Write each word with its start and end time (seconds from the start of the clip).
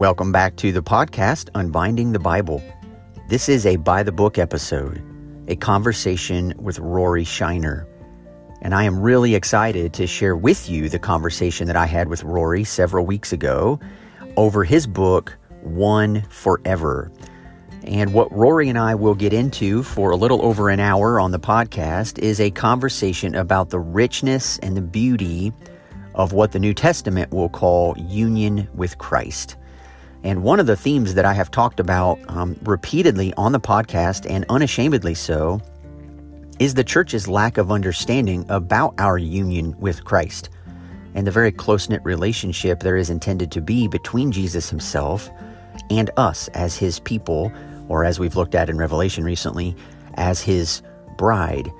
Welcome 0.00 0.30
back 0.30 0.54
to 0.58 0.70
the 0.70 0.80
podcast, 0.80 1.50
Unbinding 1.56 2.12
the 2.12 2.20
Bible. 2.20 2.62
This 3.26 3.48
is 3.48 3.66
a 3.66 3.74
by 3.74 4.04
the 4.04 4.12
book 4.12 4.38
episode, 4.38 5.02
a 5.48 5.56
conversation 5.56 6.54
with 6.56 6.78
Rory 6.78 7.24
Shiner. 7.24 7.84
And 8.62 8.76
I 8.76 8.84
am 8.84 9.00
really 9.00 9.34
excited 9.34 9.92
to 9.94 10.06
share 10.06 10.36
with 10.36 10.70
you 10.70 10.88
the 10.88 11.00
conversation 11.00 11.66
that 11.66 11.74
I 11.74 11.86
had 11.86 12.06
with 12.08 12.22
Rory 12.22 12.62
several 12.62 13.06
weeks 13.06 13.32
ago 13.32 13.80
over 14.36 14.62
his 14.62 14.86
book, 14.86 15.36
One 15.62 16.22
Forever. 16.30 17.10
And 17.82 18.14
what 18.14 18.30
Rory 18.30 18.68
and 18.68 18.78
I 18.78 18.94
will 18.94 19.16
get 19.16 19.32
into 19.32 19.82
for 19.82 20.12
a 20.12 20.16
little 20.16 20.44
over 20.44 20.70
an 20.70 20.78
hour 20.78 21.18
on 21.18 21.32
the 21.32 21.40
podcast 21.40 22.20
is 22.20 22.40
a 22.40 22.52
conversation 22.52 23.34
about 23.34 23.70
the 23.70 23.80
richness 23.80 24.60
and 24.60 24.76
the 24.76 24.80
beauty 24.80 25.52
of 26.14 26.32
what 26.32 26.52
the 26.52 26.60
New 26.60 26.72
Testament 26.72 27.32
will 27.32 27.48
call 27.48 27.98
union 27.98 28.68
with 28.74 28.96
Christ. 28.98 29.56
And 30.28 30.42
one 30.42 30.60
of 30.60 30.66
the 30.66 30.76
themes 30.76 31.14
that 31.14 31.24
I 31.24 31.32
have 31.32 31.50
talked 31.50 31.80
about 31.80 32.18
um, 32.28 32.54
repeatedly 32.60 33.32
on 33.38 33.52
the 33.52 33.60
podcast 33.60 34.26
and 34.28 34.44
unashamedly 34.50 35.14
so 35.14 35.58
is 36.58 36.74
the 36.74 36.84
church's 36.84 37.26
lack 37.26 37.56
of 37.56 37.72
understanding 37.72 38.44
about 38.50 38.92
our 38.98 39.16
union 39.16 39.74
with 39.78 40.04
Christ 40.04 40.50
and 41.14 41.26
the 41.26 41.30
very 41.30 41.50
close 41.50 41.88
knit 41.88 42.02
relationship 42.04 42.80
there 42.80 42.98
is 42.98 43.08
intended 43.08 43.50
to 43.52 43.62
be 43.62 43.88
between 43.88 44.30
Jesus 44.30 44.68
himself 44.68 45.30
and 45.88 46.10
us 46.18 46.48
as 46.48 46.76
his 46.76 47.00
people, 47.00 47.50
or 47.88 48.04
as 48.04 48.20
we've 48.20 48.36
looked 48.36 48.54
at 48.54 48.68
in 48.68 48.76
Revelation 48.76 49.24
recently, 49.24 49.74
as 50.16 50.42
his 50.42 50.82
bride. 51.16 51.70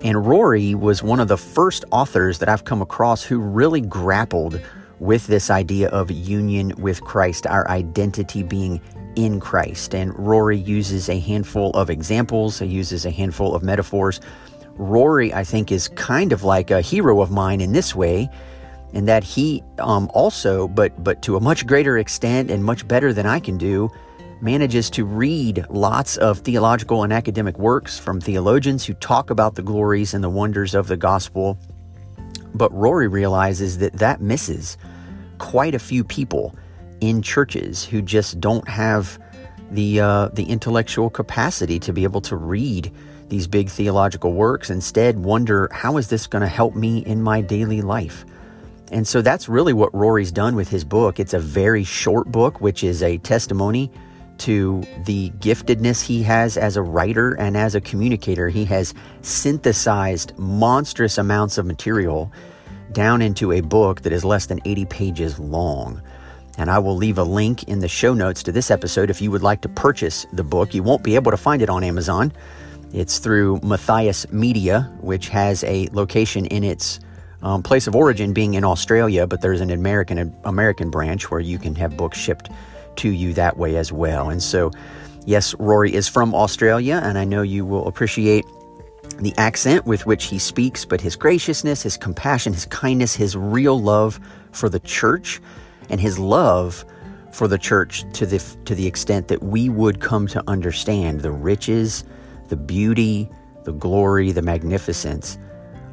And 0.00 0.26
Rory 0.26 0.74
was 0.74 1.02
one 1.02 1.20
of 1.20 1.28
the 1.28 1.36
first 1.36 1.84
authors 1.90 2.38
that 2.38 2.48
I've 2.48 2.64
come 2.64 2.80
across 2.80 3.22
who 3.22 3.40
really 3.40 3.82
grappled 3.82 4.58
with 5.00 5.26
this 5.26 5.50
idea 5.50 5.88
of 5.88 6.10
union 6.10 6.72
with 6.78 7.00
Christ, 7.00 7.46
our 7.46 7.68
identity 7.68 8.42
being 8.42 8.80
in 9.16 9.40
Christ. 9.40 9.94
And 9.94 10.16
Rory 10.16 10.58
uses 10.58 11.08
a 11.08 11.18
handful 11.18 11.70
of 11.70 11.90
examples, 11.90 12.58
he 12.58 12.66
uses 12.66 13.04
a 13.04 13.10
handful 13.10 13.54
of 13.54 13.62
metaphors. 13.62 14.20
Rory, 14.74 15.34
I 15.34 15.42
think, 15.42 15.72
is 15.72 15.88
kind 15.88 16.32
of 16.32 16.44
like 16.44 16.70
a 16.70 16.80
hero 16.80 17.20
of 17.20 17.30
mine 17.30 17.60
in 17.60 17.72
this 17.72 17.94
way, 17.94 18.30
in 18.92 19.06
that 19.06 19.24
he 19.24 19.62
um, 19.78 20.10
also, 20.14 20.68
but 20.68 21.02
but 21.02 21.22
to 21.22 21.36
a 21.36 21.40
much 21.40 21.66
greater 21.66 21.98
extent 21.98 22.50
and 22.50 22.64
much 22.64 22.86
better 22.86 23.12
than 23.12 23.26
I 23.26 23.40
can 23.40 23.58
do, 23.58 23.90
manages 24.40 24.90
to 24.90 25.04
read 25.04 25.66
lots 25.68 26.16
of 26.16 26.38
theological 26.38 27.02
and 27.02 27.12
academic 27.12 27.58
works 27.58 27.98
from 27.98 28.20
theologians 28.20 28.84
who 28.84 28.94
talk 28.94 29.30
about 29.30 29.54
the 29.54 29.62
glories 29.62 30.14
and 30.14 30.24
the 30.24 30.30
wonders 30.30 30.74
of 30.74 30.88
the 30.88 30.96
gospel. 30.96 31.58
But 32.54 32.72
Rory 32.72 33.08
realizes 33.08 33.78
that 33.78 33.94
that 33.94 34.20
misses 34.20 34.76
quite 35.40 35.74
a 35.74 35.80
few 35.80 36.04
people 36.04 36.54
in 37.00 37.22
churches 37.22 37.84
who 37.84 38.00
just 38.00 38.38
don't 38.40 38.68
have 38.68 39.18
the 39.72 40.00
uh, 40.00 40.28
the 40.28 40.44
intellectual 40.44 41.10
capacity 41.10 41.80
to 41.80 41.92
be 41.92 42.04
able 42.04 42.20
to 42.20 42.36
read 42.36 42.92
these 43.28 43.46
big 43.46 43.68
theological 43.68 44.32
works. 44.32 44.70
Instead, 44.70 45.18
wonder 45.18 45.68
how 45.72 45.96
is 45.96 46.08
this 46.08 46.26
going 46.26 46.42
to 46.42 46.48
help 46.48 46.76
me 46.76 46.98
in 46.98 47.22
my 47.22 47.40
daily 47.40 47.80
life. 47.80 48.24
And 48.92 49.06
so 49.06 49.22
that's 49.22 49.48
really 49.48 49.72
what 49.72 49.94
Rory's 49.94 50.32
done 50.32 50.56
with 50.56 50.68
his 50.68 50.84
book. 50.84 51.20
It's 51.20 51.32
a 51.32 51.38
very 51.38 51.84
short 51.84 52.30
book, 52.30 52.60
which 52.60 52.82
is 52.82 53.02
a 53.02 53.18
testimony 53.18 53.90
to 54.38 54.82
the 55.04 55.30
giftedness 55.38 56.02
he 56.02 56.22
has 56.24 56.56
as 56.56 56.76
a 56.76 56.82
writer 56.82 57.34
and 57.34 57.56
as 57.56 57.74
a 57.74 57.80
communicator. 57.80 58.48
He 58.48 58.64
has 58.64 58.94
synthesized 59.22 60.36
monstrous 60.38 61.18
amounts 61.18 61.56
of 61.56 61.66
material 61.66 62.32
down 62.92 63.22
into 63.22 63.52
a 63.52 63.60
book 63.60 64.02
that 64.02 64.12
is 64.12 64.24
less 64.24 64.46
than 64.46 64.60
80 64.64 64.84
pages 64.86 65.38
long. 65.38 66.02
And 66.58 66.70
I 66.70 66.78
will 66.78 66.96
leave 66.96 67.18
a 67.18 67.24
link 67.24 67.64
in 67.64 67.78
the 67.78 67.88
show 67.88 68.12
notes 68.12 68.42
to 68.42 68.52
this 68.52 68.70
episode 68.70 69.10
if 69.10 69.22
you 69.22 69.30
would 69.30 69.42
like 69.42 69.60
to 69.62 69.68
purchase 69.68 70.26
the 70.32 70.44
book. 70.44 70.74
You 70.74 70.82
won't 70.82 71.02
be 71.02 71.14
able 71.14 71.30
to 71.30 71.36
find 71.36 71.62
it 71.62 71.70
on 71.70 71.84
Amazon. 71.84 72.32
It's 72.92 73.18
through 73.18 73.60
Matthias 73.62 74.30
Media, 74.32 74.92
which 75.00 75.28
has 75.28 75.62
a 75.64 75.88
location 75.92 76.46
in 76.46 76.64
its 76.64 77.00
um, 77.42 77.62
place 77.62 77.86
of 77.86 77.94
origin 77.94 78.32
being 78.32 78.54
in 78.54 78.64
Australia, 78.64 79.26
but 79.26 79.40
there's 79.40 79.60
an 79.60 79.70
American 79.70 80.34
American 80.44 80.90
branch 80.90 81.30
where 81.30 81.40
you 81.40 81.58
can 81.58 81.74
have 81.76 81.96
books 81.96 82.18
shipped 82.18 82.50
to 82.96 83.08
you 83.08 83.32
that 83.34 83.56
way 83.56 83.76
as 83.76 83.92
well. 83.92 84.28
And 84.28 84.42
so, 84.42 84.70
yes, 85.24 85.54
Rory 85.54 85.94
is 85.94 86.08
from 86.08 86.34
Australia, 86.34 87.00
and 87.02 87.16
I 87.16 87.24
know 87.24 87.42
you 87.42 87.64
will 87.64 87.86
appreciate 87.86 88.44
the 89.24 89.34
accent 89.36 89.86
with 89.86 90.06
which 90.06 90.24
he 90.24 90.38
speaks, 90.38 90.84
but 90.84 91.00
his 91.00 91.16
graciousness, 91.16 91.82
his 91.82 91.96
compassion, 91.96 92.52
his 92.52 92.66
kindness, 92.66 93.14
his 93.14 93.36
real 93.36 93.80
love 93.80 94.20
for 94.52 94.68
the 94.68 94.80
church, 94.80 95.40
and 95.88 96.00
his 96.00 96.18
love 96.18 96.84
for 97.32 97.46
the 97.46 97.58
church 97.58 98.04
to 98.12 98.26
the 98.26 98.38
to 98.64 98.74
the 98.74 98.86
extent 98.86 99.28
that 99.28 99.42
we 99.42 99.68
would 99.68 100.00
come 100.00 100.26
to 100.28 100.42
understand 100.48 101.20
the 101.20 101.30
riches, 101.30 102.04
the 102.48 102.56
beauty, 102.56 103.28
the 103.64 103.72
glory, 103.72 104.32
the 104.32 104.42
magnificence 104.42 105.38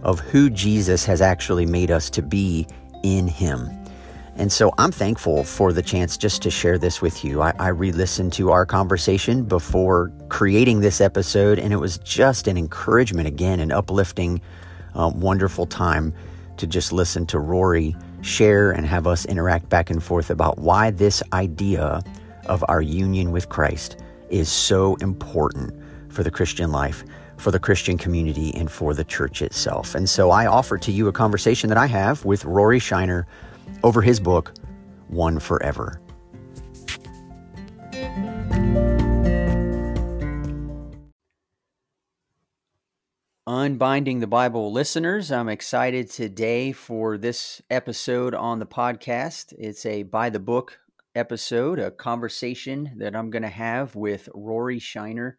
of 0.03 0.19
who 0.19 0.49
Jesus 0.49 1.05
has 1.05 1.21
actually 1.21 1.65
made 1.65 1.91
us 1.91 2.09
to 2.11 2.21
be 2.21 2.67
in 3.03 3.27
him. 3.27 3.69
And 4.37 4.51
so 4.51 4.71
I'm 4.77 4.91
thankful 4.91 5.43
for 5.43 5.73
the 5.73 5.81
chance 5.81 6.15
just 6.15 6.43
to 6.43 6.51
share 6.51 6.77
this 6.77 7.01
with 7.01 7.25
you. 7.25 7.41
I, 7.41 7.53
I 7.57 7.69
re 7.69 7.91
listened 7.91 8.33
to 8.33 8.51
our 8.51 8.67
conversation 8.67 9.43
before 9.43 10.11
creating 10.29 10.79
this 10.81 11.01
episode, 11.01 11.57
and 11.57 11.73
it 11.73 11.77
was 11.77 11.97
just 11.97 12.47
an 12.47 12.55
encouragement 12.55 13.27
again, 13.27 13.59
an 13.59 13.71
uplifting, 13.71 14.39
um, 14.93 15.19
wonderful 15.19 15.65
time 15.65 16.13
to 16.57 16.67
just 16.67 16.93
listen 16.93 17.25
to 17.27 17.39
Rory 17.39 17.95
share 18.21 18.71
and 18.71 18.85
have 18.85 19.07
us 19.07 19.25
interact 19.25 19.69
back 19.69 19.89
and 19.89 20.03
forth 20.03 20.29
about 20.29 20.59
why 20.59 20.91
this 20.91 21.23
idea 21.33 22.03
of 22.45 22.63
our 22.67 22.81
union 22.81 23.31
with 23.31 23.49
Christ 23.49 23.97
is 24.29 24.49
so 24.51 24.95
important 24.97 25.73
for 26.09 26.21
the 26.21 26.31
Christian 26.31 26.71
life, 26.71 27.03
for 27.37 27.49
the 27.49 27.59
Christian 27.59 27.97
community, 27.97 28.53
and 28.53 28.71
for 28.71 28.93
the 28.93 29.03
church 29.03 29.41
itself. 29.41 29.95
And 29.95 30.07
so 30.07 30.29
I 30.29 30.45
offer 30.45 30.77
to 30.77 30.91
you 30.91 31.07
a 31.07 31.11
conversation 31.11 31.69
that 31.69 31.77
I 31.77 31.87
have 31.87 32.23
with 32.23 32.45
Rory 32.45 32.79
Shiner 32.79 33.25
over 33.83 34.01
his 34.01 34.19
book, 34.19 34.53
One 35.07 35.39
Forever. 35.39 36.01
Unbinding 43.49 44.19
the 44.19 44.27
Bible 44.27 44.73
listeners, 44.73 45.31
I'm 45.31 45.47
excited 45.47 46.09
today 46.09 46.73
for 46.73 47.17
this 47.17 47.61
episode 47.69 48.35
on 48.35 48.59
the 48.59 48.65
podcast. 48.65 49.53
It's 49.57 49.85
a 49.85 50.03
by 50.03 50.29
the 50.29 50.39
book 50.39 50.79
episode, 51.15 51.79
a 51.79 51.89
conversation 51.89 52.91
that 52.97 53.15
I'm 53.15 53.29
going 53.29 53.43
to 53.43 53.49
have 53.49 53.95
with 53.95 54.27
Rory 54.33 54.79
Shiner. 54.79 55.37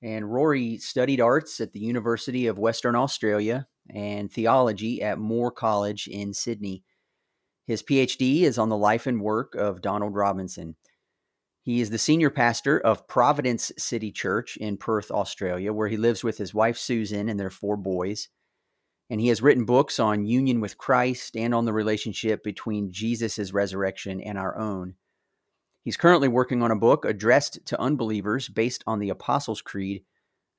And 0.00 0.32
Rory 0.32 0.78
studied 0.78 1.20
arts 1.20 1.60
at 1.60 1.72
the 1.72 1.80
University 1.80 2.46
of 2.46 2.58
Western 2.58 2.96
Australia 2.96 3.66
and 3.90 4.30
theology 4.30 5.02
at 5.02 5.18
Moore 5.18 5.52
College 5.52 6.08
in 6.08 6.32
Sydney. 6.32 6.84
His 7.66 7.82
PhD 7.82 8.42
is 8.42 8.58
on 8.58 8.68
the 8.68 8.76
life 8.76 9.06
and 9.06 9.20
work 9.20 9.54
of 9.54 9.82
Donald 9.82 10.14
Robinson. 10.14 10.76
He 11.62 11.80
is 11.80 11.90
the 11.90 11.98
senior 11.98 12.30
pastor 12.30 12.80
of 12.80 13.06
Providence 13.06 13.70
City 13.78 14.10
Church 14.10 14.56
in 14.56 14.76
Perth, 14.76 15.12
Australia, 15.12 15.72
where 15.72 15.86
he 15.86 15.96
lives 15.96 16.24
with 16.24 16.38
his 16.38 16.52
wife 16.52 16.76
Susan 16.76 17.28
and 17.28 17.38
their 17.38 17.50
four 17.50 17.76
boys. 17.76 18.28
And 19.08 19.20
he 19.20 19.28
has 19.28 19.42
written 19.42 19.64
books 19.64 20.00
on 20.00 20.24
union 20.24 20.60
with 20.60 20.78
Christ 20.78 21.36
and 21.36 21.54
on 21.54 21.64
the 21.64 21.72
relationship 21.72 22.42
between 22.42 22.90
Jesus' 22.90 23.52
resurrection 23.52 24.20
and 24.20 24.38
our 24.38 24.56
own. 24.58 24.94
He's 25.82 25.96
currently 25.96 26.28
working 26.28 26.62
on 26.62 26.70
a 26.70 26.76
book 26.76 27.04
addressed 27.04 27.64
to 27.66 27.80
unbelievers 27.80 28.48
based 28.48 28.82
on 28.86 28.98
the 28.98 29.10
Apostles' 29.10 29.62
Creed, 29.62 30.04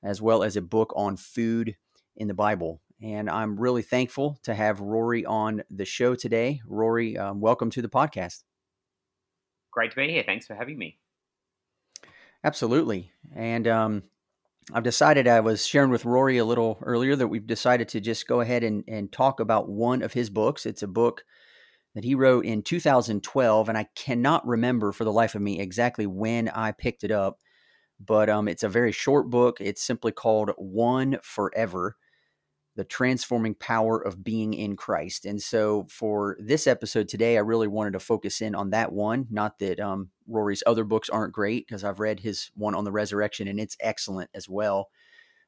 as 0.03 0.21
well 0.21 0.43
as 0.43 0.55
a 0.55 0.61
book 0.61 0.93
on 0.95 1.17
food 1.17 1.75
in 2.15 2.27
the 2.27 2.33
Bible. 2.33 2.81
And 3.01 3.29
I'm 3.29 3.59
really 3.59 3.81
thankful 3.81 4.37
to 4.43 4.53
have 4.53 4.79
Rory 4.79 5.25
on 5.25 5.63
the 5.69 5.85
show 5.85 6.15
today. 6.15 6.61
Rory, 6.65 7.17
um, 7.17 7.41
welcome 7.41 7.69
to 7.71 7.81
the 7.81 7.89
podcast. 7.89 8.43
Great 9.71 9.91
to 9.91 9.97
be 9.97 10.09
here. 10.09 10.23
Thanks 10.25 10.47
for 10.47 10.55
having 10.55 10.77
me. 10.77 10.99
Absolutely. 12.43 13.11
And 13.35 13.67
um, 13.67 14.03
I've 14.71 14.83
decided, 14.83 15.27
I 15.27 15.39
was 15.39 15.65
sharing 15.65 15.89
with 15.89 16.05
Rory 16.05 16.37
a 16.37 16.45
little 16.45 16.77
earlier 16.81 17.15
that 17.15 17.27
we've 17.27 17.47
decided 17.47 17.89
to 17.89 17.99
just 17.99 18.27
go 18.27 18.41
ahead 18.41 18.63
and, 18.63 18.83
and 18.87 19.11
talk 19.11 19.39
about 19.39 19.69
one 19.69 20.01
of 20.01 20.13
his 20.13 20.29
books. 20.29 20.65
It's 20.65 20.83
a 20.83 20.87
book 20.87 21.25
that 21.95 22.03
he 22.03 22.15
wrote 22.15 22.45
in 22.45 22.61
2012, 22.61 23.69
and 23.69 23.77
I 23.77 23.87
cannot 23.95 24.47
remember 24.47 24.91
for 24.91 25.03
the 25.03 25.11
life 25.11 25.35
of 25.35 25.41
me 25.41 25.59
exactly 25.59 26.05
when 26.07 26.49
I 26.49 26.71
picked 26.71 27.03
it 27.03 27.11
up, 27.11 27.39
but 27.99 28.29
um, 28.29 28.47
it's 28.47 28.63
a 28.63 28.69
very 28.69 28.91
short 28.91 29.29
book. 29.29 29.57
It's 29.59 29.81
simply 29.81 30.11
called 30.11 30.51
One 30.57 31.19
Forever 31.21 31.97
the 32.75 32.83
transforming 32.83 33.53
power 33.53 33.99
of 33.99 34.23
being 34.23 34.53
in 34.53 34.75
Christ. 34.75 35.25
And 35.25 35.41
so 35.41 35.85
for 35.89 36.37
this 36.39 36.65
episode 36.65 37.07
today, 37.07 37.37
I 37.37 37.41
really 37.41 37.67
wanted 37.67 37.93
to 37.93 37.99
focus 37.99 38.41
in 38.41 38.55
on 38.55 38.71
that 38.71 38.91
one. 38.91 39.27
Not 39.29 39.59
that 39.59 39.79
um, 39.79 40.09
Rory's 40.27 40.63
other 40.65 40.83
books 40.83 41.09
aren't 41.09 41.33
great, 41.33 41.67
because 41.67 41.83
I've 41.83 41.99
read 41.99 42.19
his 42.19 42.49
one 42.55 42.73
on 42.73 42.83
the 42.83 42.91
resurrection 42.91 43.47
and 43.47 43.59
it's 43.59 43.77
excellent 43.79 44.31
as 44.33 44.49
well. 44.49 44.89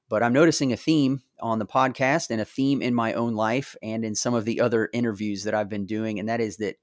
But 0.07 0.21
I'm 0.21 0.33
noticing 0.33 0.71
a 0.71 0.77
theme 0.77 1.23
on 1.39 1.57
the 1.57 1.65
podcast 1.65 2.29
and 2.29 2.39
a 2.39 2.45
theme 2.45 2.83
in 2.83 2.93
my 2.93 3.13
own 3.13 3.33
life 3.33 3.75
and 3.81 4.05
in 4.05 4.13
some 4.13 4.35
of 4.35 4.45
the 4.45 4.61
other 4.61 4.89
interviews 4.93 5.45
that 5.45 5.55
I've 5.55 5.69
been 5.69 5.87
doing. 5.87 6.19
And 6.19 6.29
that 6.29 6.41
is 6.41 6.57
that 6.57 6.75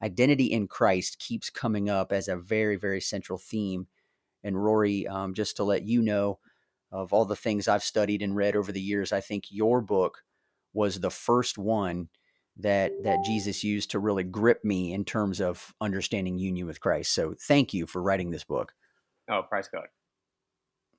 identity 0.00 0.46
in 0.46 0.68
Christ 0.68 1.18
keeps 1.18 1.50
coming 1.50 1.90
up 1.90 2.12
as 2.12 2.28
a 2.28 2.36
very, 2.36 2.76
very 2.76 3.00
central 3.00 3.38
theme. 3.38 3.88
And 4.44 4.62
Rory, 4.62 5.08
um, 5.08 5.34
just 5.34 5.56
to 5.56 5.64
let 5.64 5.84
you 5.84 6.00
know, 6.00 6.38
of 6.92 7.12
all 7.12 7.24
the 7.24 7.36
things 7.36 7.68
I've 7.68 7.82
studied 7.82 8.22
and 8.22 8.34
read 8.34 8.56
over 8.56 8.72
the 8.72 8.80
years, 8.80 9.12
I 9.12 9.20
think 9.20 9.44
your 9.50 9.80
book 9.80 10.22
was 10.72 11.00
the 11.00 11.10
first 11.10 11.58
one 11.58 12.08
that 12.56 12.92
that 13.04 13.24
Jesus 13.24 13.64
used 13.64 13.90
to 13.92 13.98
really 13.98 14.24
grip 14.24 14.64
me 14.64 14.92
in 14.92 15.04
terms 15.04 15.40
of 15.40 15.72
understanding 15.80 16.38
union 16.38 16.66
with 16.66 16.80
Christ. 16.80 17.12
So 17.14 17.34
thank 17.40 17.72
you 17.72 17.86
for 17.86 18.02
writing 18.02 18.30
this 18.30 18.44
book. 18.44 18.72
Oh, 19.30 19.42
praise 19.48 19.68
God. 19.72 19.86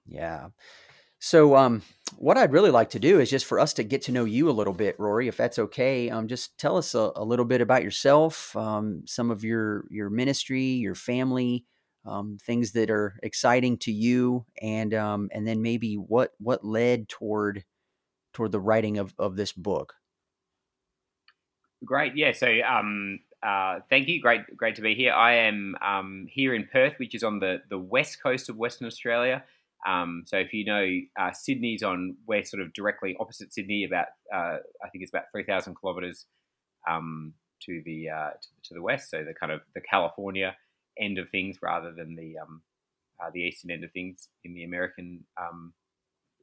Yeah. 0.07 0.47
So, 1.19 1.55
um, 1.55 1.83
what 2.17 2.37
I'd 2.37 2.51
really 2.51 2.71
like 2.71 2.89
to 2.91 2.99
do 2.99 3.19
is 3.19 3.29
just 3.29 3.45
for 3.45 3.59
us 3.59 3.73
to 3.73 3.83
get 3.83 4.01
to 4.03 4.11
know 4.11 4.25
you 4.25 4.49
a 4.49 4.51
little 4.51 4.73
bit, 4.73 4.99
Rory, 4.99 5.27
if 5.27 5.37
that's 5.37 5.59
okay. 5.59 6.09
Um, 6.09 6.27
just 6.27 6.57
tell 6.57 6.77
us 6.77 6.95
a, 6.95 7.11
a 7.15 7.23
little 7.23 7.45
bit 7.45 7.61
about 7.61 7.83
yourself, 7.83 8.55
um, 8.55 9.03
some 9.05 9.29
of 9.29 9.44
your 9.44 9.85
your 9.91 10.09
ministry, 10.09 10.63
your 10.63 10.95
family, 10.95 11.65
um, 12.06 12.38
things 12.45 12.71
that 12.71 12.89
are 12.89 13.19
exciting 13.21 13.77
to 13.80 13.92
you, 13.92 14.45
and 14.62 14.94
um, 14.94 15.30
and 15.33 15.48
then 15.48 15.62
maybe 15.62 15.95
what 15.95 16.31
what 16.39 16.63
led 16.65 17.09
toward 17.09 17.63
toward 18.33 18.51
the 18.51 18.59
writing 18.59 18.98
of 18.98 19.13
of 19.18 19.36
this 19.36 19.51
book. 19.51 19.94
Great, 21.83 22.15
yeah. 22.15 22.31
So, 22.31 22.48
um, 22.62 23.19
uh, 23.42 23.80
thank 23.89 24.07
you. 24.07 24.21
Great, 24.21 24.42
great 24.56 24.75
to 24.75 24.81
be 24.81 24.94
here. 24.94 25.13
I 25.13 25.33
am 25.33 25.75
um, 25.81 26.27
here 26.30 26.53
in 26.53 26.68
Perth, 26.71 26.94
which 26.98 27.15
is 27.15 27.24
on 27.24 27.39
the 27.39 27.62
the 27.69 27.80
west 27.80 28.21
coast 28.21 28.50
of 28.50 28.57
Western 28.57 28.88
Australia. 28.88 29.44
Um, 29.88 30.24
so 30.27 30.38
if 30.38 30.54
you 30.54 30.63
know, 30.63 30.88
uh, 31.19 31.31
Sydney's 31.31 31.81
on, 31.81 32.15
we're 32.27 32.44
sort 32.44 32.62
of 32.62 32.71
directly 32.74 33.15
opposite 33.19 33.51
Sydney, 33.51 33.83
about 33.83 34.07
uh, 34.33 34.57
I 34.83 34.89
think 34.92 35.01
it's 35.04 35.12
about 35.12 35.25
three 35.31 35.44
thousand 35.44 35.75
kilometres 35.81 36.25
um, 36.88 37.33
to 37.63 37.81
the 37.83 38.09
uh, 38.09 38.30
to, 38.30 38.47
to, 38.65 38.74
the 38.75 38.81
west. 38.81 39.09
So 39.09 39.24
the 39.24 39.33
kind 39.33 39.51
of 39.51 39.62
the 39.74 39.81
California 39.81 40.56
end 41.01 41.18
of 41.18 41.30
things, 41.30 41.57
rather 41.62 41.92
than 41.92 42.15
the 42.15 42.38
um, 42.38 42.62
uh, 43.19 43.30
the 43.33 43.42
eastern 43.42 43.71
end 43.71 43.83
of 43.83 43.92
things 43.92 44.30
in 44.44 44.53
the 44.53 44.63
American, 44.63 45.24
um, 45.39 45.74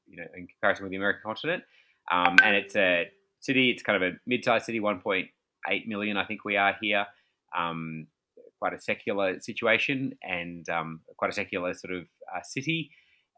you 0.06 0.16
know, 0.16 0.26
in 0.36 0.46
comparison 0.46 0.84
with 0.84 0.90
the 0.90 0.96
American 0.96 1.22
continent. 1.24 1.62
Um, 2.10 2.36
and 2.42 2.56
it's 2.56 2.76
a 2.76 3.10
city. 3.40 3.70
It's 3.70 3.82
kind 3.82 4.02
of 4.02 4.02
a 4.02 4.16
mid-sized 4.26 4.64
city, 4.66 4.80
one 4.80 5.00
point 5.00 5.28
eight 5.68 5.88
million, 5.88 6.16
I 6.16 6.24
think 6.24 6.44
we 6.44 6.56
are 6.56 6.76
here. 6.80 7.06
Um, 7.56 8.06
quite 8.58 8.72
a 8.72 8.80
secular 8.80 9.40
situation 9.40 10.12
and 10.22 10.66
quite 11.16 11.30
a 11.30 11.34
secular 11.34 11.74
sort 11.74 11.94
of 11.94 12.02
uh, 12.34 12.42
city. 12.42 12.90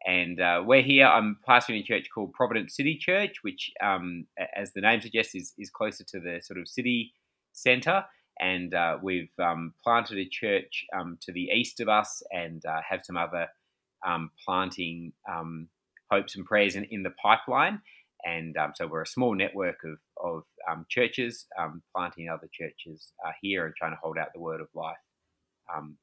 And 0.07 0.41
uh, 0.41 0.63
we're 0.65 0.83
here. 0.83 1.07
I'm 1.07 1.37
pastoring 1.47 1.81
a 1.81 1.83
church 1.83 2.09
called 2.15 2.33
Providence 2.33 2.75
City 2.75 2.97
Church, 2.97 3.37
which, 3.43 3.71
um, 3.83 4.27
as 4.57 4.73
the 4.73 4.81
name 4.81 5.01
suggests, 5.03 5.35
is, 5.35 5.53
is 5.59 5.69
closer 5.69 6.05
to 6.05 6.21
the 6.21 6.41
sort 6.43 6.59
of 6.59 6.67
city 6.69 7.13
centre. 7.53 8.05
And 8.41 8.73
uh, 8.75 8.99
we've 9.03 9.33
um, 9.39 9.75
planted 9.85 10.19
a 10.19 10.29
church 10.29 10.85
um, 10.99 11.19
to 11.23 11.33
the 11.33 11.51
east 11.55 11.81
of 11.81 11.89
us 11.89 12.23
and 12.31 12.65
uh, 12.65 12.81
have 12.89 13.01
some 13.05 13.17
other 13.17 13.49
um, 14.07 14.31
planting 14.45 15.13
um, 15.31 15.69
hopes 16.11 16.37
and 16.37 16.47
prayers 16.47 16.75
in, 16.75 16.85
in 16.85 17.03
the 17.03 17.13
pipeline. 17.23 17.81
And 18.25 18.57
um, 18.57 18.73
so 18.75 18.87
we're 18.87 19.03
a 19.03 19.07
small 19.07 19.35
network 19.35 19.79
of, 19.85 19.99
of 20.23 20.89
churches 20.89 21.47
planting 21.95 22.29
other 22.29 22.49
churches 22.53 23.13
uh, 23.27 23.33
here 23.41 23.67
and 23.67 23.75
trying 23.77 23.93
to 23.93 23.99
hold 24.03 24.19
out 24.19 24.29
the 24.35 24.41
word 24.41 24.61
of 24.61 24.69
life 24.75 24.97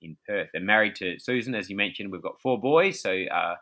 in 0.01 0.15
Perth. 0.25 0.49
And 0.53 0.65
married 0.65 0.95
to 0.95 1.19
Susan, 1.19 1.53
as 1.53 1.69
you 1.69 1.75
mentioned, 1.75 2.11
we've 2.11 2.21
got 2.21 2.41
four 2.41 2.59
boys. 2.59 3.01
So 3.01 3.11
uh, 3.11 3.55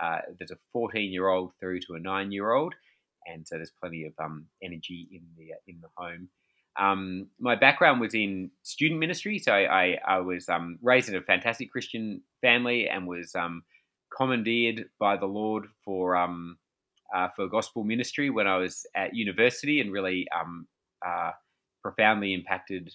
uh, 0.00 0.18
there's 0.38 0.50
a 0.50 0.58
14 0.72 1.12
year 1.12 1.28
old 1.28 1.52
through 1.60 1.80
to 1.80 1.94
a 1.94 2.00
nine 2.00 2.32
year 2.32 2.52
old, 2.52 2.74
and 3.26 3.46
so 3.46 3.56
there's 3.56 3.72
plenty 3.80 4.04
of 4.04 4.12
um, 4.22 4.46
energy 4.62 5.08
in 5.12 5.22
the 5.36 5.52
uh, 5.52 5.62
in 5.66 5.80
the 5.80 5.88
home. 5.96 6.28
Um, 6.78 7.28
my 7.38 7.54
background 7.54 8.00
was 8.00 8.14
in 8.14 8.50
student 8.62 8.98
ministry, 8.98 9.38
so 9.38 9.52
I, 9.52 9.98
I 10.06 10.18
was 10.18 10.48
um, 10.48 10.78
raised 10.82 11.08
in 11.08 11.14
a 11.14 11.22
fantastic 11.22 11.70
Christian 11.70 12.22
family 12.40 12.88
and 12.88 13.06
was 13.06 13.34
um, 13.34 13.62
commandeered 14.16 14.86
by 14.98 15.16
the 15.16 15.26
Lord 15.26 15.66
for 15.84 16.16
um, 16.16 16.58
uh, 17.14 17.28
for 17.36 17.46
gospel 17.46 17.84
ministry 17.84 18.28
when 18.30 18.48
I 18.48 18.56
was 18.56 18.86
at 18.96 19.14
university, 19.14 19.80
and 19.80 19.92
really 19.92 20.26
um, 20.38 20.66
uh, 21.06 21.30
profoundly 21.80 22.34
impacted 22.34 22.92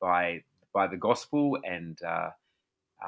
by 0.00 0.42
by 0.72 0.88
the 0.88 0.96
gospel 0.96 1.56
and 1.62 1.96
uh, 2.02 2.30